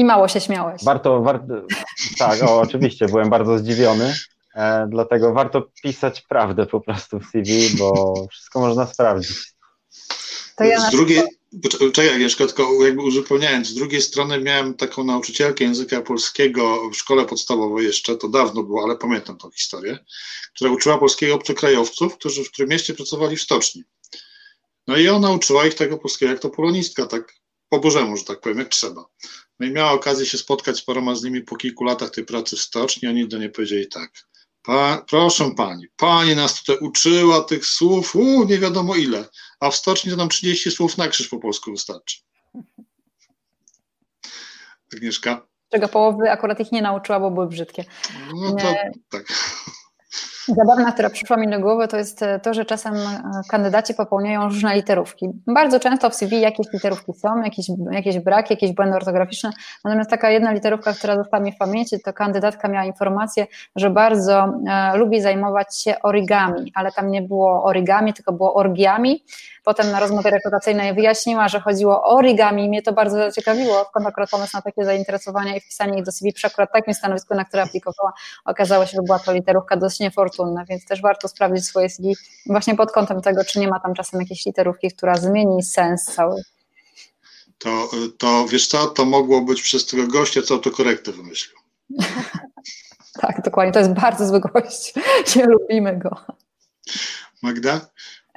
i 0.00 0.04
mało 0.04 0.28
się 0.28 0.40
śmiałeś. 0.40 0.84
Warto, 0.84 1.22
warto 1.22 1.54
tak, 2.18 2.42
o, 2.42 2.60
oczywiście, 2.60 3.06
byłem 3.06 3.30
bardzo 3.30 3.58
zdziwiony, 3.58 4.14
e, 4.54 4.86
dlatego 4.90 5.32
warto 5.32 5.62
pisać 5.82 6.20
prawdę 6.20 6.66
po 6.66 6.80
prostu 6.80 7.20
w 7.20 7.26
CV, 7.26 7.76
bo 7.78 8.14
wszystko 8.30 8.60
można 8.60 8.86
sprawdzić. 8.86 9.36
Ja 10.60 10.80
z, 10.80 10.90
drugiej, 10.90 11.22
Czekaj, 11.92 12.14
Agnieszka, 12.14 12.46
tylko 12.46 12.84
jakby 12.84 13.02
uzupełniając, 13.02 13.68
z 13.68 13.74
drugiej 13.74 14.02
strony 14.02 14.40
miałem 14.40 14.74
taką 14.74 15.04
nauczycielkę 15.04 15.64
języka 15.64 16.00
polskiego 16.00 16.90
w 16.90 16.96
szkole 16.96 17.24
podstawowej 17.24 17.86
jeszcze, 17.86 18.16
to 18.16 18.28
dawno 18.28 18.62
było, 18.62 18.84
ale 18.84 18.96
pamiętam 18.96 19.36
tą 19.36 19.50
historię, 19.50 19.98
która 20.54 20.70
uczyła 20.70 20.98
polskiego 20.98 21.34
obcokrajowców, 21.34 22.18
którzy 22.18 22.44
w 22.44 22.50
którym 22.50 22.70
mieście 22.70 22.94
pracowali 22.94 23.36
w 23.36 23.42
stoczni. 23.42 23.82
No 24.86 24.96
i 24.96 25.08
ona 25.08 25.32
uczyła 25.32 25.66
ich 25.66 25.74
tego 25.74 25.98
polskiego 25.98 26.32
jak 26.32 26.40
to 26.40 26.50
polonistka, 26.50 27.06
tak 27.06 27.34
po 27.68 27.78
bożemu, 27.80 28.16
że 28.16 28.24
tak 28.24 28.40
powiem, 28.40 28.58
jak 28.58 28.68
trzeba. 28.68 29.04
No 29.60 29.66
i 29.66 29.70
miała 29.70 29.92
okazję 29.92 30.26
się 30.26 30.38
spotkać 30.38 30.76
z 30.78 30.82
paroma 30.82 31.14
z 31.14 31.22
nimi 31.22 31.42
po 31.42 31.56
kilku 31.56 31.84
latach 31.84 32.10
tej 32.10 32.24
pracy 32.24 32.56
w 32.56 32.60
stoczni, 32.60 33.08
oni 33.08 33.28
do 33.28 33.38
niej 33.38 33.50
powiedzieli 33.50 33.88
tak, 33.88 34.10
Pa, 34.62 35.04
proszę 35.08 35.50
pani, 35.56 35.86
pani 35.96 36.36
nas 36.36 36.62
tutaj 36.62 36.88
uczyła 36.88 37.40
tych 37.40 37.66
słów, 37.66 38.16
u, 38.16 38.44
nie 38.44 38.58
wiadomo 38.58 38.94
ile, 38.94 39.28
a 39.60 39.70
w 39.70 39.76
stoczni 39.76 40.10
to 40.10 40.16
nam 40.16 40.28
30 40.28 40.70
słów 40.70 40.98
na 40.98 41.08
krzyż 41.08 41.28
po 41.28 41.38
polsku 41.38 41.70
wystarczy. 41.70 42.18
Agnieszka? 44.94 45.46
Czego 45.68 45.88
połowy 45.88 46.30
akurat 46.30 46.60
ich 46.60 46.72
nie 46.72 46.82
nauczyła, 46.82 47.20
bo 47.20 47.30
były 47.30 47.46
brzydkie. 47.46 47.84
No 48.34 48.52
to 48.52 48.74
tak. 49.10 49.26
Zabawna, 50.48 50.92
która 50.92 51.10
przyszła 51.10 51.36
mi 51.36 51.50
do 51.50 51.60
głowy, 51.60 51.88
to 51.88 51.96
jest 51.96 52.22
e, 52.22 52.40
to, 52.40 52.54
że 52.54 52.64
czasem 52.64 52.94
e, 52.94 53.20
kandydaci 53.48 53.94
popełniają 53.94 54.44
różne 54.44 54.74
literówki. 54.74 55.28
Bardzo 55.46 55.80
często 55.80 56.10
w 56.10 56.14
CV 56.14 56.40
jakieś 56.40 56.66
literówki 56.72 57.12
są, 57.12 57.42
jakieś, 57.42 57.66
jakieś 57.90 58.18
braki, 58.18 58.54
jakieś 58.54 58.72
błędy 58.72 58.96
ortograficzne. 58.96 59.50
Natomiast 59.84 60.10
taka 60.10 60.30
jedna 60.30 60.52
literówka, 60.52 60.92
która 60.92 61.16
została 61.16 61.42
mi 61.42 61.52
w 61.52 61.56
pamięci, 61.56 62.00
to 62.04 62.12
kandydatka 62.12 62.68
miała 62.68 62.84
informację, 62.84 63.46
że 63.76 63.90
bardzo 63.90 64.54
e, 64.68 64.96
lubi 64.96 65.20
zajmować 65.20 65.82
się 65.82 65.94
origami, 66.02 66.72
ale 66.74 66.92
tam 66.92 67.10
nie 67.10 67.22
było 67.22 67.64
origami, 67.64 68.14
tylko 68.14 68.32
było 68.32 68.54
orgiami 68.54 69.24
Potem 69.64 69.90
na 69.90 70.00
rozmowie 70.00 70.30
rekrutacyjnej 70.30 70.94
wyjaśniła, 70.94 71.48
że 71.48 71.60
chodziło 71.60 72.04
o 72.04 72.16
origami 72.16 72.64
i 72.64 72.68
mnie 72.68 72.82
to 72.82 72.92
bardzo 72.92 73.16
zaciekawiło, 73.16 73.86
skąd 73.90 74.06
akurat 74.06 74.30
pomysł 74.30 74.50
na 74.54 74.62
takie 74.62 74.84
zainteresowania 74.84 75.56
i 75.56 75.60
wpisanie 75.60 75.98
ich 75.98 76.04
do 76.04 76.12
CV 76.12 76.32
przy 76.32 76.46
akurat 76.46 76.72
takim 76.72 76.94
stanowisku, 76.94 77.34
na 77.34 77.44
które 77.44 77.62
aplikowała. 77.62 78.12
Okazało 78.44 78.86
się, 78.86 78.92
że 78.96 79.02
była 79.02 79.18
to 79.18 79.32
literówka 79.32 79.76
dość 79.76 80.00
niefortunna, 80.00 80.64
więc 80.64 80.84
też 80.84 81.02
warto 81.02 81.28
sprawdzić 81.28 81.64
swoje 81.64 81.90
CV 81.90 82.16
właśnie 82.46 82.76
pod 82.76 82.92
kątem 82.92 83.22
tego, 83.22 83.44
czy 83.44 83.60
nie 83.60 83.68
ma 83.68 83.80
tam 83.80 83.94
czasem 83.94 84.20
jakiejś 84.20 84.46
literówki, 84.46 84.90
która 84.90 85.16
zmieni 85.16 85.62
sens 85.62 86.04
cały. 86.04 86.42
To, 87.58 87.90
to 88.18 88.46
wiesz 88.48 88.66
co, 88.66 88.86
to 88.86 89.04
mogło 89.04 89.40
być 89.40 89.62
przez 89.62 89.86
tego 89.86 90.06
gościa, 90.06 90.42
co 90.42 90.54
autokorektę 90.54 91.12
wymyślił. 91.12 91.56
tak, 93.22 93.42
dokładnie, 93.44 93.72
to 93.72 93.78
jest 93.78 93.92
bardzo 93.92 94.26
zły 94.26 94.40
gość, 94.40 94.94
nie 95.36 95.46
lubimy 95.46 95.98
go. 95.98 96.16
Magda? 97.42 97.80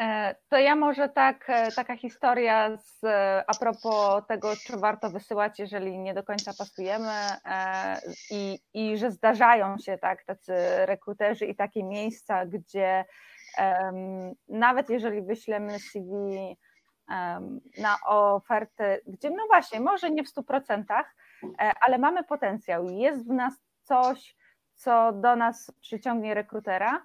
E, 0.04 0.36
to 0.50 0.58
ja 0.58 0.76
może 0.76 1.10
tak, 1.10 1.50
e, 1.50 1.72
taka 1.72 1.96
historia 1.98 2.78
z, 2.78 3.04
e, 3.04 3.44
a 3.48 3.54
propos 3.54 4.24
tego, 4.28 4.56
czy 4.56 4.78
warto 4.78 5.10
wysyłać, 5.10 5.60
jeżeli 5.60 6.00
nie 6.00 6.14
do 6.14 6.24
końca 6.24 6.54
pasujemy 6.58 7.12
i, 8.32 8.60
i 8.74 8.98
że 8.98 9.12
zdarzają 9.12 9.78
się 9.78 9.98
tak 9.98 10.24
tacy 10.24 10.54
rekruterzy 10.86 11.46
i 11.46 11.56
takie 11.56 11.84
miejsca, 11.84 12.46
gdzie 12.46 13.06
um, 13.58 14.34
nawet 14.48 14.90
jeżeli 14.90 15.22
wyślemy 15.22 15.80
CV 15.80 16.06
um, 17.10 17.62
na 17.78 17.98
ofertę, 18.06 19.00
gdzie 19.08 19.30
no 19.30 19.44
właśnie, 19.48 19.80
może 19.80 20.12
nie 20.12 20.24
w 20.24 20.34
100%, 20.34 20.84
ale 21.82 21.98
mamy 21.98 22.24
potencjał. 22.24 22.90
Jest 22.90 23.28
w 23.28 23.34
nas 23.34 23.54
coś, 23.82 24.36
co 24.74 25.12
do 25.14 25.36
nas 25.36 25.72
przyciągnie 25.82 26.34
rekrutera, 26.34 27.04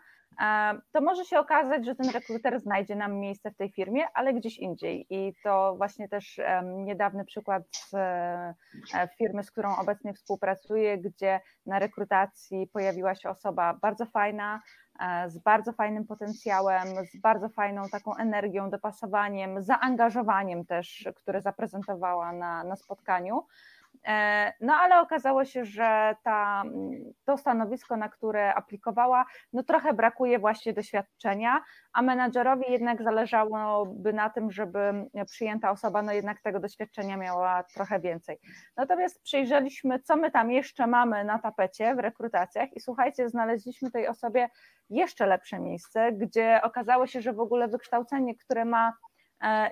to 0.93 1.01
może 1.01 1.25
się 1.25 1.39
okazać, 1.39 1.87
że 1.87 1.95
ten 1.95 2.11
rekruter 2.11 2.61
znajdzie 2.61 2.97
nam 2.97 3.15
miejsce 3.15 3.51
w 3.51 3.57
tej 3.57 3.71
firmie, 3.71 4.05
ale 4.15 4.35
gdzieś 4.35 4.59
indziej. 4.59 5.07
I 5.11 5.35
to 5.45 5.75
właśnie 5.77 6.09
też 6.09 6.41
niedawny 6.65 7.25
przykład 7.25 7.63
z 7.73 7.95
e, 7.95 9.09
firmy, 9.19 9.45
z 9.45 9.51
którą 9.51 9.77
obecnie 9.77 10.15
współpracuję, 10.15 10.99
gdzie 10.99 11.41
na 11.67 11.79
rekrutacji 11.79 12.67
pojawiła 12.67 13.15
się 13.15 13.31
osoba 13.31 13.79
bardzo 13.83 14.07
fajna, 14.07 14.63
e, 15.01 15.31
z 15.31 15.39
bardzo 15.39 15.73
fajnym 15.73 16.07
potencjałem, 16.07 16.89
z 17.13 17.21
bardzo 17.21 17.49
fajną 17.49 17.89
taką 17.89 18.17
energią, 18.17 18.71
dopasowaniem, 18.71 19.63
zaangażowaniem 19.63 20.67
też, 20.67 21.09
które 21.17 21.41
zaprezentowała 21.41 22.33
na, 22.33 22.65
na 22.65 22.77
spotkaniu. 22.77 23.47
E, 24.07 24.53
no 24.61 24.75
ale 24.75 25.01
okazało 25.01 25.45
się, 25.45 25.65
że 25.65 26.17
ta, 26.23 26.63
to 27.25 27.39
stanowisko, 27.39 27.97
na 27.97 28.09
które 28.09 28.55
aplikowała, 28.55 29.25
no 29.53 29.63
trochę 29.63 29.95
brakuje 29.95 30.39
właśnie 30.39 30.73
doświadczenia, 30.73 31.63
a 31.93 32.03
menadżerowi 32.03 32.65
jednak 32.69 33.03
zależałoby 33.03 34.13
na 34.13 34.31
tym, 34.31 34.51
żeby 34.51 34.81
przyjęta 35.27 35.71
osoba 35.71 36.03
no 36.03 36.13
jednak 36.13 36.41
tego 36.41 36.61
doświadczenia 36.61 37.17
miała 37.17 37.63
trochę 37.75 38.01
więcej. 38.01 38.39
Natomiast 38.77 39.23
przyjrzeliśmy, 39.23 39.99
co 40.01 40.17
my 40.17 40.31
tam 40.31 40.51
jeszcze 40.51 40.87
mamy 40.87 41.25
na 41.25 41.39
tapecie 41.39 41.95
w 41.95 41.99
rekrutacjach 41.99 42.77
i 42.77 42.81
słuchajcie, 42.81 43.29
znaleźliśmy 43.29 43.91
tej 43.91 44.09
osobie 44.09 44.49
jeszcze 44.91 45.27
lepsze 45.27 45.59
miejsce, 45.59 46.13
gdzie 46.13 46.61
okazało 46.63 47.07
się, 47.07 47.23
że 47.23 47.33
w 47.33 47.41
ogóle 47.41 47.69
wykształcenie, 47.69 48.35
które 48.37 48.65
ma 48.65 48.93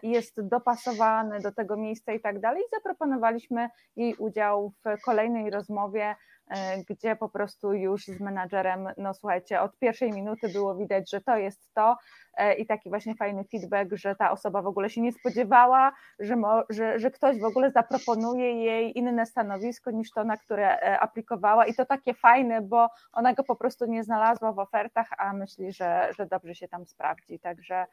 jest 0.02 0.48
dopasowany 0.48 1.40
do 1.40 1.52
tego 1.52 1.76
miejsca 1.76 2.12
i 2.12 2.20
tak 2.20 2.40
dalej. 2.40 2.62
I 2.62 2.70
zaproponowaliśmy 2.76 3.68
jej 3.97 4.14
udział 4.14 4.72
w 4.84 5.02
kolejnej 5.05 5.51
rozmowie, 5.51 6.16
e, 6.51 6.84
gdzie 6.84 7.16
po 7.16 7.28
prostu 7.28 7.72
już 7.72 8.05
z 8.05 8.20
menadżerem, 8.20 8.88
no 8.97 9.14
słuchajcie, 9.14 9.60
od 9.60 9.78
pierwszej 9.78 10.12
minuty 10.12 10.48
było 10.48 10.76
widać, 10.76 11.10
że 11.10 11.20
to 11.20 11.36
jest 11.36 11.74
to 11.74 11.97
e, 12.36 12.55
i 12.55 12.66
taki 12.66 12.88
właśnie 12.88 13.14
fajny 13.14 13.44
feedback, 13.44 13.90
że 13.93 14.16
ta 14.16 14.30
osoba 14.30 14.62
w 14.62 14.66
ogóle 14.66 14.90
się 14.90 15.01
nie 15.01 15.12
spodziewała, 15.12 15.93
że, 16.18 16.36
mo, 16.36 16.62
że, 16.70 16.98
że 16.98 17.10
ktoś 17.10 17.40
w 17.40 17.44
ogóle 17.44 17.70
zaproponuje 17.70 18.64
jej 18.64 18.98
inne 18.98 19.26
stanowisko 19.26 19.90
niż 19.90 20.10
to, 20.10 20.24
na 20.24 20.36
które 20.36 20.98
aplikowała 21.01 21.66
i 21.66 21.74
to 21.74 21.86
takie 21.86 22.14
fajne, 22.14 22.62
bo 22.62 22.88
ona 23.12 23.34
go 23.34 23.44
po 23.44 23.56
prostu 23.56 23.86
nie 23.86 24.05
znalazła 24.05 24.52
w 24.52 24.59
ofertach, 24.59 25.09
a 25.18 25.32
myśli, 25.32 25.72
że, 25.72 26.09
że 26.18 26.26
dobrze 26.26 26.55
się 26.55 26.68
tam 26.68 26.86
sprawdzi, 26.86 27.38
także 27.38 27.86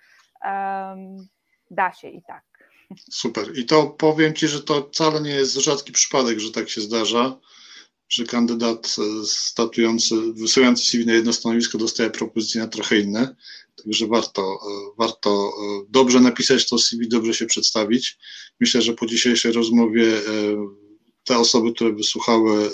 um, 0.45 1.18
da 1.74 1.94
się 1.94 2.10
i 2.10 2.22
tak. 2.28 2.44
Super. 3.12 3.58
I 3.58 3.66
to 3.66 3.88
powiem 3.88 4.34
Ci, 4.34 4.48
że 4.48 4.64
to 4.64 4.90
wcale 4.94 5.22
nie 5.22 5.30
jest 5.30 5.56
rzadki 5.56 5.91
przypadek, 5.91 6.40
że 6.40 6.52
tak 6.52 6.70
się 6.70 6.82
zdarza, 6.82 7.40
że 8.10 8.24
kandydat 8.24 8.95
e, 9.00 9.26
statujący, 9.26 10.16
wysyłający 10.34 10.86
CV 10.86 11.06
na 11.06 11.14
jedno 11.14 11.34
stanowisko 11.34 11.78
dostaje 11.78 12.10
propozycje 12.10 12.62
na 12.62 12.68
trochę 12.68 13.00
inne. 13.00 13.36
Także 13.84 14.08
warto, 14.08 14.41
e, 14.41 14.95
warto 14.98 15.50
e, 15.50 15.86
dobrze 15.90 16.20
napisać 16.20 16.70
to 16.70 16.78
CV, 16.78 17.08
dobrze 17.08 17.34
się 17.34 17.45
przedstawić. 17.45 18.18
Myślę, 18.60 18.82
że 18.82 18.94
po 18.94 19.06
dzisiejszej 19.06 19.52
rozmowie 19.52 20.06
te 21.24 21.38
osoby, 21.38 21.74
które 21.74 21.94
wysłuchały 21.94 22.70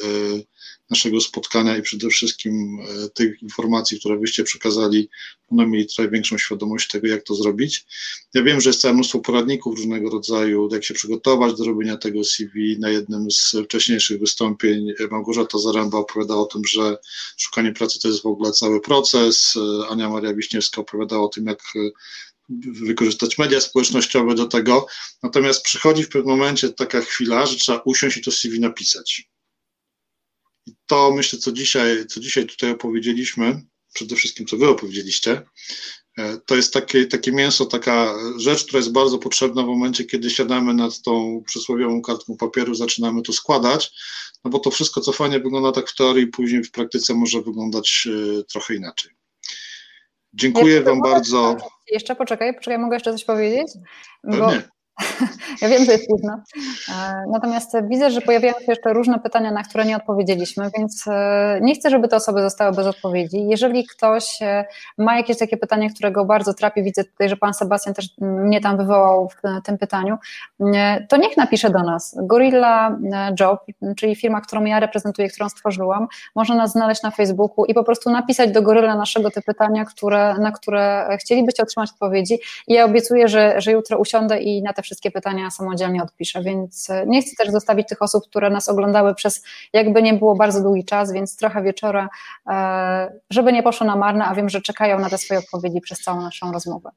naszego 0.89 1.21
spotkania 1.21 1.77
i 1.77 1.81
przede 1.81 2.09
wszystkim 2.09 2.79
e, 2.79 3.09
tych 3.09 3.41
informacji, 3.43 3.99
które 3.99 4.17
wyście 4.17 4.43
przekazali, 4.43 5.09
będą 5.51 5.71
mieli 5.71 5.87
trochę 5.87 6.11
większą 6.11 6.37
świadomość 6.37 6.87
tego, 6.87 7.07
jak 7.07 7.23
to 7.23 7.35
zrobić. 7.35 7.85
Ja 8.33 8.43
wiem, 8.43 8.61
że 8.61 8.69
jest 8.69 8.81
całe 8.81 8.93
mnóstwo 8.93 9.19
poradników 9.19 9.77
różnego 9.77 10.09
rodzaju, 10.09 10.69
jak 10.71 10.83
się 10.83 10.93
przygotować 10.93 11.57
do 11.57 11.63
robienia 11.63 11.97
tego 11.97 12.23
CV. 12.23 12.79
Na 12.79 12.89
jednym 12.89 13.31
z 13.31 13.55
wcześniejszych 13.65 14.19
wystąpień 14.19 14.93
Małgorzata 15.11 15.57
Zaręba 15.57 15.97
opowiadała 15.97 16.41
o 16.41 16.45
tym, 16.45 16.61
że 16.65 16.97
szukanie 17.37 17.73
pracy 17.73 17.99
to 17.99 18.07
jest 18.07 18.23
w 18.23 18.25
ogóle 18.25 18.51
cały 18.51 18.81
proces. 18.81 19.53
E, 19.55 19.87
Ania 19.87 20.09
Maria 20.09 20.33
Wiśniewska 20.33 20.81
opowiadała 20.81 21.25
o 21.25 21.29
tym, 21.29 21.45
jak 21.45 21.59
e, 21.75 21.79
wykorzystać 22.85 23.37
media 23.37 23.61
społecznościowe 23.61 24.35
do 24.35 24.45
tego. 24.45 24.85
Natomiast 25.23 25.63
przychodzi 25.63 26.03
w 26.03 26.09
pewnym 26.09 26.37
momencie 26.37 26.69
taka 26.69 27.01
chwila, 27.01 27.45
że 27.45 27.55
trzeba 27.55 27.81
usiąść 27.85 28.17
i 28.17 28.21
to 28.21 28.31
CV 28.31 28.59
napisać 28.59 29.28
to 30.89 31.11
myślę, 31.11 31.39
co 31.39 31.51
dzisiaj, 31.51 32.05
co 32.05 32.19
dzisiaj 32.19 32.45
tutaj 32.45 32.71
opowiedzieliśmy, 32.71 33.61
przede 33.93 34.15
wszystkim 34.15 34.45
co 34.45 34.57
wy 34.57 34.67
opowiedzieliście, 34.67 35.41
e, 36.17 36.37
to 36.45 36.55
jest 36.55 36.73
takie, 36.73 37.05
takie 37.05 37.31
mięso, 37.31 37.65
taka 37.65 38.13
rzecz, 38.37 38.65
która 38.65 38.77
jest 38.77 38.91
bardzo 38.91 39.17
potrzebna 39.17 39.63
w 39.63 39.67
momencie, 39.67 40.05
kiedy 40.05 40.29
siadamy 40.29 40.73
nad 40.73 41.01
tą 41.01 41.43
przysłowiową 41.45 42.01
kartką 42.01 42.37
papieru, 42.37 42.75
zaczynamy 42.75 43.21
to 43.21 43.33
składać, 43.33 43.91
no 44.43 44.51
bo 44.51 44.59
to 44.59 44.71
wszystko, 44.71 45.01
co 45.01 45.11
fajnie 45.11 45.39
wygląda 45.39 45.71
tak 45.71 45.89
w 45.89 45.95
teorii, 45.95 46.27
później 46.27 46.63
w 46.63 46.71
praktyce 46.71 47.13
może 47.13 47.41
wyglądać 47.41 48.07
e, 48.07 48.43
trochę 48.43 48.75
inaczej. 48.75 49.11
Dziękuję 50.33 50.81
Wam 50.81 51.01
bardzo. 51.01 51.57
Jeszcze 51.91 52.15
poczekaj, 52.15 52.53
poczekaj, 52.55 52.79
mogę 52.79 52.95
jeszcze 52.95 53.11
coś 53.11 53.23
powiedzieć? 53.23 53.67
Bo... 54.23 54.51
Nie. 54.51 54.69
Ja 55.61 55.69
wiem, 55.69 55.85
że 55.85 55.91
jest 55.91 56.07
późno. 56.07 56.33
E, 56.89 57.23
natomiast 57.31 57.77
widzę, 57.83 58.11
że 58.11 58.21
pojawiają 58.21 58.53
się 58.53 58.65
jeszcze 58.67 58.93
różne 58.93 59.19
pytania, 59.19 59.51
na 59.51 59.63
które 59.63 59.85
nie 59.85 59.97
odpowiedzieliśmy, 59.97 60.69
więc 60.77 61.07
e, 61.07 61.59
nie 61.61 61.75
chcę, 61.75 61.89
żeby 61.89 62.07
te 62.07 62.15
osoby 62.15 62.41
zostały 62.41 62.75
bez 62.75 62.87
odpowiedzi. 62.87 63.47
Jeżeli 63.47 63.87
ktoś 63.87 64.41
e, 64.41 64.65
ma 64.97 65.17
jakieś 65.17 65.37
takie 65.37 65.57
pytanie, 65.57 65.89
które 65.89 66.11
go 66.11 66.25
bardzo 66.25 66.53
trapi, 66.53 66.83
widzę 66.83 67.03
tutaj, 67.03 67.29
że 67.29 67.37
pan 67.37 67.53
Sebastian 67.53 67.93
też 67.93 68.09
mnie 68.21 68.61
tam 68.61 68.77
wywołał 68.77 69.29
w 69.29 69.63
tym 69.63 69.77
pytaniu, 69.77 70.17
to 71.09 71.17
niech 71.17 71.37
napisze 71.37 71.69
do 71.69 71.83
nas. 71.83 72.15
Gorilla 72.23 72.97
Job, 73.39 73.65
czyli 73.97 74.15
firma, 74.15 74.41
którą 74.41 74.65
ja 74.65 74.79
reprezentuję, 74.79 75.29
którą 75.29 75.49
stworzyłam, 75.49 76.07
można 76.35 76.55
nas 76.55 76.71
znaleźć 76.71 77.03
na 77.03 77.11
Facebooku 77.11 77.65
i 77.65 77.73
po 77.73 77.83
prostu 77.83 78.09
napisać 78.09 78.51
do 78.51 78.61
Gorilla 78.61 78.95
naszego 78.95 79.31
te 79.31 79.41
pytania, 79.41 79.85
które, 79.85 80.33
na 80.33 80.51
które 80.51 81.07
chcielibyście 81.21 81.63
otrzymać 81.63 81.89
odpowiedzi. 81.91 82.39
I 82.67 82.73
ja 82.73 82.85
obiecuję, 82.85 83.27
że, 83.27 83.61
że 83.61 83.71
jutro 83.71 83.97
usiądę 83.97 84.39
i 84.39 84.63
na 84.63 84.73
te 84.73 84.81
wszystkie 84.89 85.11
pytania 85.11 85.51
samodzielnie 85.51 86.03
odpiszę, 86.03 86.43
więc 86.43 86.89
e, 86.89 87.05
nie 87.07 87.21
chcę 87.21 87.35
też 87.35 87.51
zostawić 87.51 87.87
tych 87.87 88.01
osób, 88.01 88.23
które 88.29 88.49
nas 88.49 88.69
oglądały 88.69 89.15
przez 89.15 89.43
jakby 89.73 90.01
nie 90.01 90.13
było 90.13 90.35
bardzo 90.35 90.61
długi 90.61 90.85
czas, 90.85 91.13
więc 91.13 91.37
trochę 91.37 91.63
wieczora, 91.63 92.09
e, 92.47 93.19
żeby 93.29 93.53
nie 93.53 93.63
poszło 93.63 93.87
na 93.87 93.95
marne, 93.95 94.25
a 94.25 94.35
wiem, 94.35 94.49
że 94.49 94.61
czekają 94.61 94.99
na 94.99 95.09
te 95.09 95.17
swoje 95.17 95.39
odpowiedzi 95.39 95.81
przez 95.81 95.99
całą 95.99 96.21
naszą 96.21 96.51
rozmowę. 96.51 96.89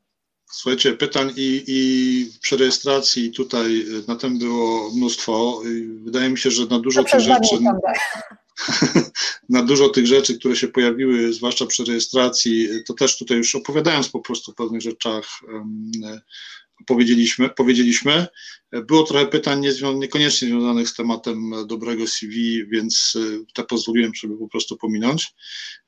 Słuchajcie, 0.50 0.92
pytań 0.92 1.32
i, 1.36 1.64
i 1.66 2.38
przy 2.40 2.56
rejestracji 2.56 3.30
tutaj 3.30 3.84
na 4.08 4.16
tym 4.16 4.38
było 4.38 4.90
mnóstwo. 4.96 5.62
Wydaje 6.04 6.30
mi 6.30 6.38
się, 6.38 6.50
że 6.50 6.66
na 6.66 6.78
dużo 6.78 7.04
tych 7.04 7.20
rzeczy. 7.20 7.58
na 9.48 9.62
dużo 9.62 9.88
tych 9.88 10.06
rzeczy, 10.06 10.38
które 10.38 10.56
się 10.56 10.68
pojawiły, 10.68 11.32
zwłaszcza 11.32 11.66
przy 11.66 11.84
rejestracji, 11.84 12.68
to 12.86 12.94
też 12.94 13.18
tutaj 13.18 13.36
już 13.36 13.54
opowiadając 13.54 14.08
po 14.08 14.20
prostu 14.20 14.50
o 14.50 14.54
pewnych 14.54 14.80
rzeczach, 14.80 15.24
powiedzieliśmy, 16.86 17.48
powiedzieliśmy. 17.48 18.26
Było 18.72 19.02
trochę 19.02 19.26
pytań 19.26 19.64
niekoniecznie 19.94 20.48
związanych 20.48 20.88
z 20.88 20.94
tematem 20.94 21.52
dobrego 21.66 22.06
CV, 22.06 22.66
więc 22.66 23.12
e, 23.16 23.44
te 23.54 23.64
pozwoliłem 23.64 24.12
sobie 24.14 24.36
po 24.36 24.48
prostu 24.48 24.76
pominąć. 24.76 25.34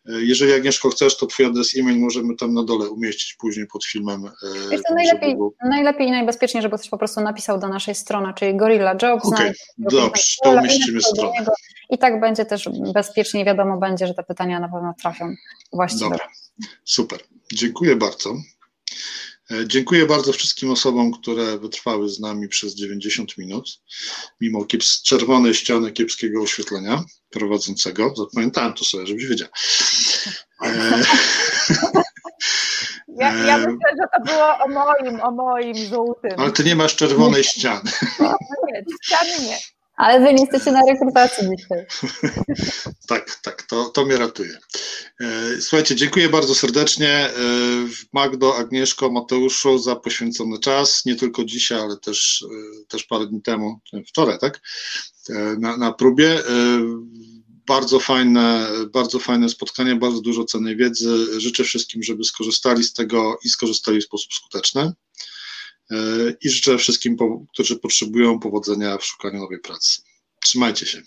E, 0.06 0.12
jeżeli 0.22 0.52
Agnieszko 0.52 0.90
chcesz, 0.90 1.16
to 1.16 1.26
twój 1.26 1.46
adres 1.46 1.76
e-mail 1.78 1.98
możemy 1.98 2.36
tam 2.36 2.54
na 2.54 2.64
dole 2.64 2.90
umieścić 2.90 3.34
później 3.34 3.66
pod 3.66 3.84
filmem. 3.84 4.24
E, 4.26 4.30
Wiesz, 4.70 4.80
to 4.88 4.94
najlepiej, 4.94 5.34
było... 5.34 5.54
najlepiej 5.68 6.08
i 6.08 6.10
najbezpieczniej, 6.10 6.62
żeby 6.62 6.76
ktoś 6.76 6.88
po 6.88 6.98
prostu 6.98 7.20
napisał 7.20 7.60
do 7.60 7.68
naszej 7.68 7.94
strony, 7.94 8.34
czyli 8.38 8.56
Gorilla 8.56 8.96
Jobs. 9.02 9.24
Okay, 9.24 9.52
dobrze, 9.78 10.22
to 10.42 10.50
umieścimy 10.50 11.02
stronę. 11.02 11.46
I 11.90 11.98
tak 11.98 12.20
będzie 12.20 12.44
też 12.44 12.68
bezpiecznie, 12.94 13.44
wiadomo 13.44 13.78
będzie, 13.78 14.06
że 14.06 14.14
te 14.14 14.22
pytania 14.22 14.60
na 14.60 14.68
pewno 14.68 14.94
trafią 15.00 15.34
właściwie. 15.72 16.10
Dobra, 16.10 16.28
super. 16.84 17.20
Dziękuję 17.52 17.96
bardzo. 17.96 18.34
E, 19.50 19.68
dziękuję 19.68 20.06
bardzo 20.06 20.32
wszystkim 20.32 20.70
osobom, 20.70 21.12
które 21.12 21.58
wytrwały 21.58 22.08
z 22.08 22.20
nami 22.20 22.48
przez 22.48 22.74
90 22.74 23.38
minut, 23.38 23.80
mimo 24.40 24.64
kieps 24.64 25.02
czerwonej 25.02 25.54
ściany 25.54 25.92
kiepskiego 25.92 26.42
oświetlenia 26.42 27.04
prowadzącego. 27.30 28.14
Zapamiętałem 28.16 28.72
to 28.72 28.84
sobie, 28.84 29.06
żebyś 29.06 29.26
wiedział. 29.26 29.48
E, 30.62 30.68
ja, 33.20 33.34
ja 33.34 33.56
e, 33.56 33.58
myślę, 33.58 33.90
że 34.00 34.06
to 34.14 34.32
było 34.32 34.58
o 34.58 34.68
moim, 34.68 35.20
o 35.20 35.30
moim 35.30 35.76
żółtym. 35.76 36.32
Ale 36.36 36.52
ty 36.52 36.64
nie 36.64 36.76
masz 36.76 36.96
czerwonej 36.96 37.44
ściany. 37.44 37.90
Nie, 38.72 38.84
ściany 39.04 39.46
nie. 39.46 39.58
Ale 39.96 40.20
wy 40.20 40.34
nie 40.34 40.40
jesteście 40.40 40.72
na 40.72 40.80
rekrutacji 40.88 41.48
dzisiaj. 41.56 41.86
tak, 43.08 43.38
tak, 43.42 43.62
to, 43.62 43.84
to 43.84 44.04
mnie 44.04 44.16
ratuje. 44.16 44.58
E, 45.20 45.60
słuchajcie, 45.60 45.96
dziękuję 45.96 46.28
bardzo 46.28 46.54
serdecznie 46.54 47.08
e, 47.08 47.30
Magdo, 48.12 48.56
Agnieszko, 48.56 49.10
Mateuszu 49.10 49.78
za 49.78 49.96
poświęcony 49.96 50.58
czas, 50.58 51.04
nie 51.04 51.16
tylko 51.16 51.44
dzisiaj, 51.44 51.80
ale 51.80 51.96
też, 51.96 52.44
e, 52.50 52.84
też 52.88 53.04
parę 53.04 53.26
dni 53.26 53.42
temu, 53.42 53.80
wczoraj, 54.08 54.38
tak, 54.38 54.60
na, 55.58 55.76
na 55.76 55.92
próbie. 55.92 56.38
Bardzo 57.66 58.00
fajne, 58.00 58.68
bardzo 58.92 59.18
fajne 59.18 59.48
spotkanie, 59.48 59.96
bardzo 59.96 60.20
dużo 60.20 60.44
cennej 60.44 60.76
wiedzy. 60.76 61.40
Życzę 61.40 61.64
wszystkim, 61.64 62.02
żeby 62.02 62.24
skorzystali 62.24 62.84
z 62.84 62.92
tego 62.92 63.38
i 63.44 63.48
skorzystali 63.48 64.00
w 64.00 64.04
sposób 64.04 64.32
skuteczny. 64.32 64.92
E, 65.90 65.96
i 66.40 66.48
życzę 66.48 66.78
wszystkim, 66.78 67.16
którzy 67.52 67.76
potrzebują 67.76 68.38
powodzenia 68.38 68.98
w 68.98 69.04
szukaniu 69.04 69.40
nowej 69.40 69.58
pracy. 69.60 70.02
Trzymajcie 70.42 70.86
się. 70.86 71.02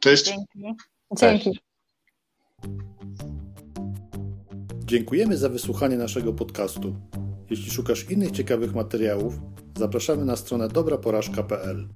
Cześć. 0.00 0.24
Dzięki. 0.24 0.76
Dzięki. 1.16 1.58
Dziękujemy 4.84 5.36
za 5.36 5.48
wysłuchanie 5.48 5.96
naszego 5.96 6.32
podcastu. 6.32 6.96
Jeśli 7.50 7.70
szukasz 7.70 8.10
innych 8.10 8.30
ciekawych 8.30 8.74
materiałów, 8.74 9.34
zapraszamy 9.78 10.24
na 10.24 10.36
stronę 10.36 10.68
dobraporażka.pl. 10.68 11.88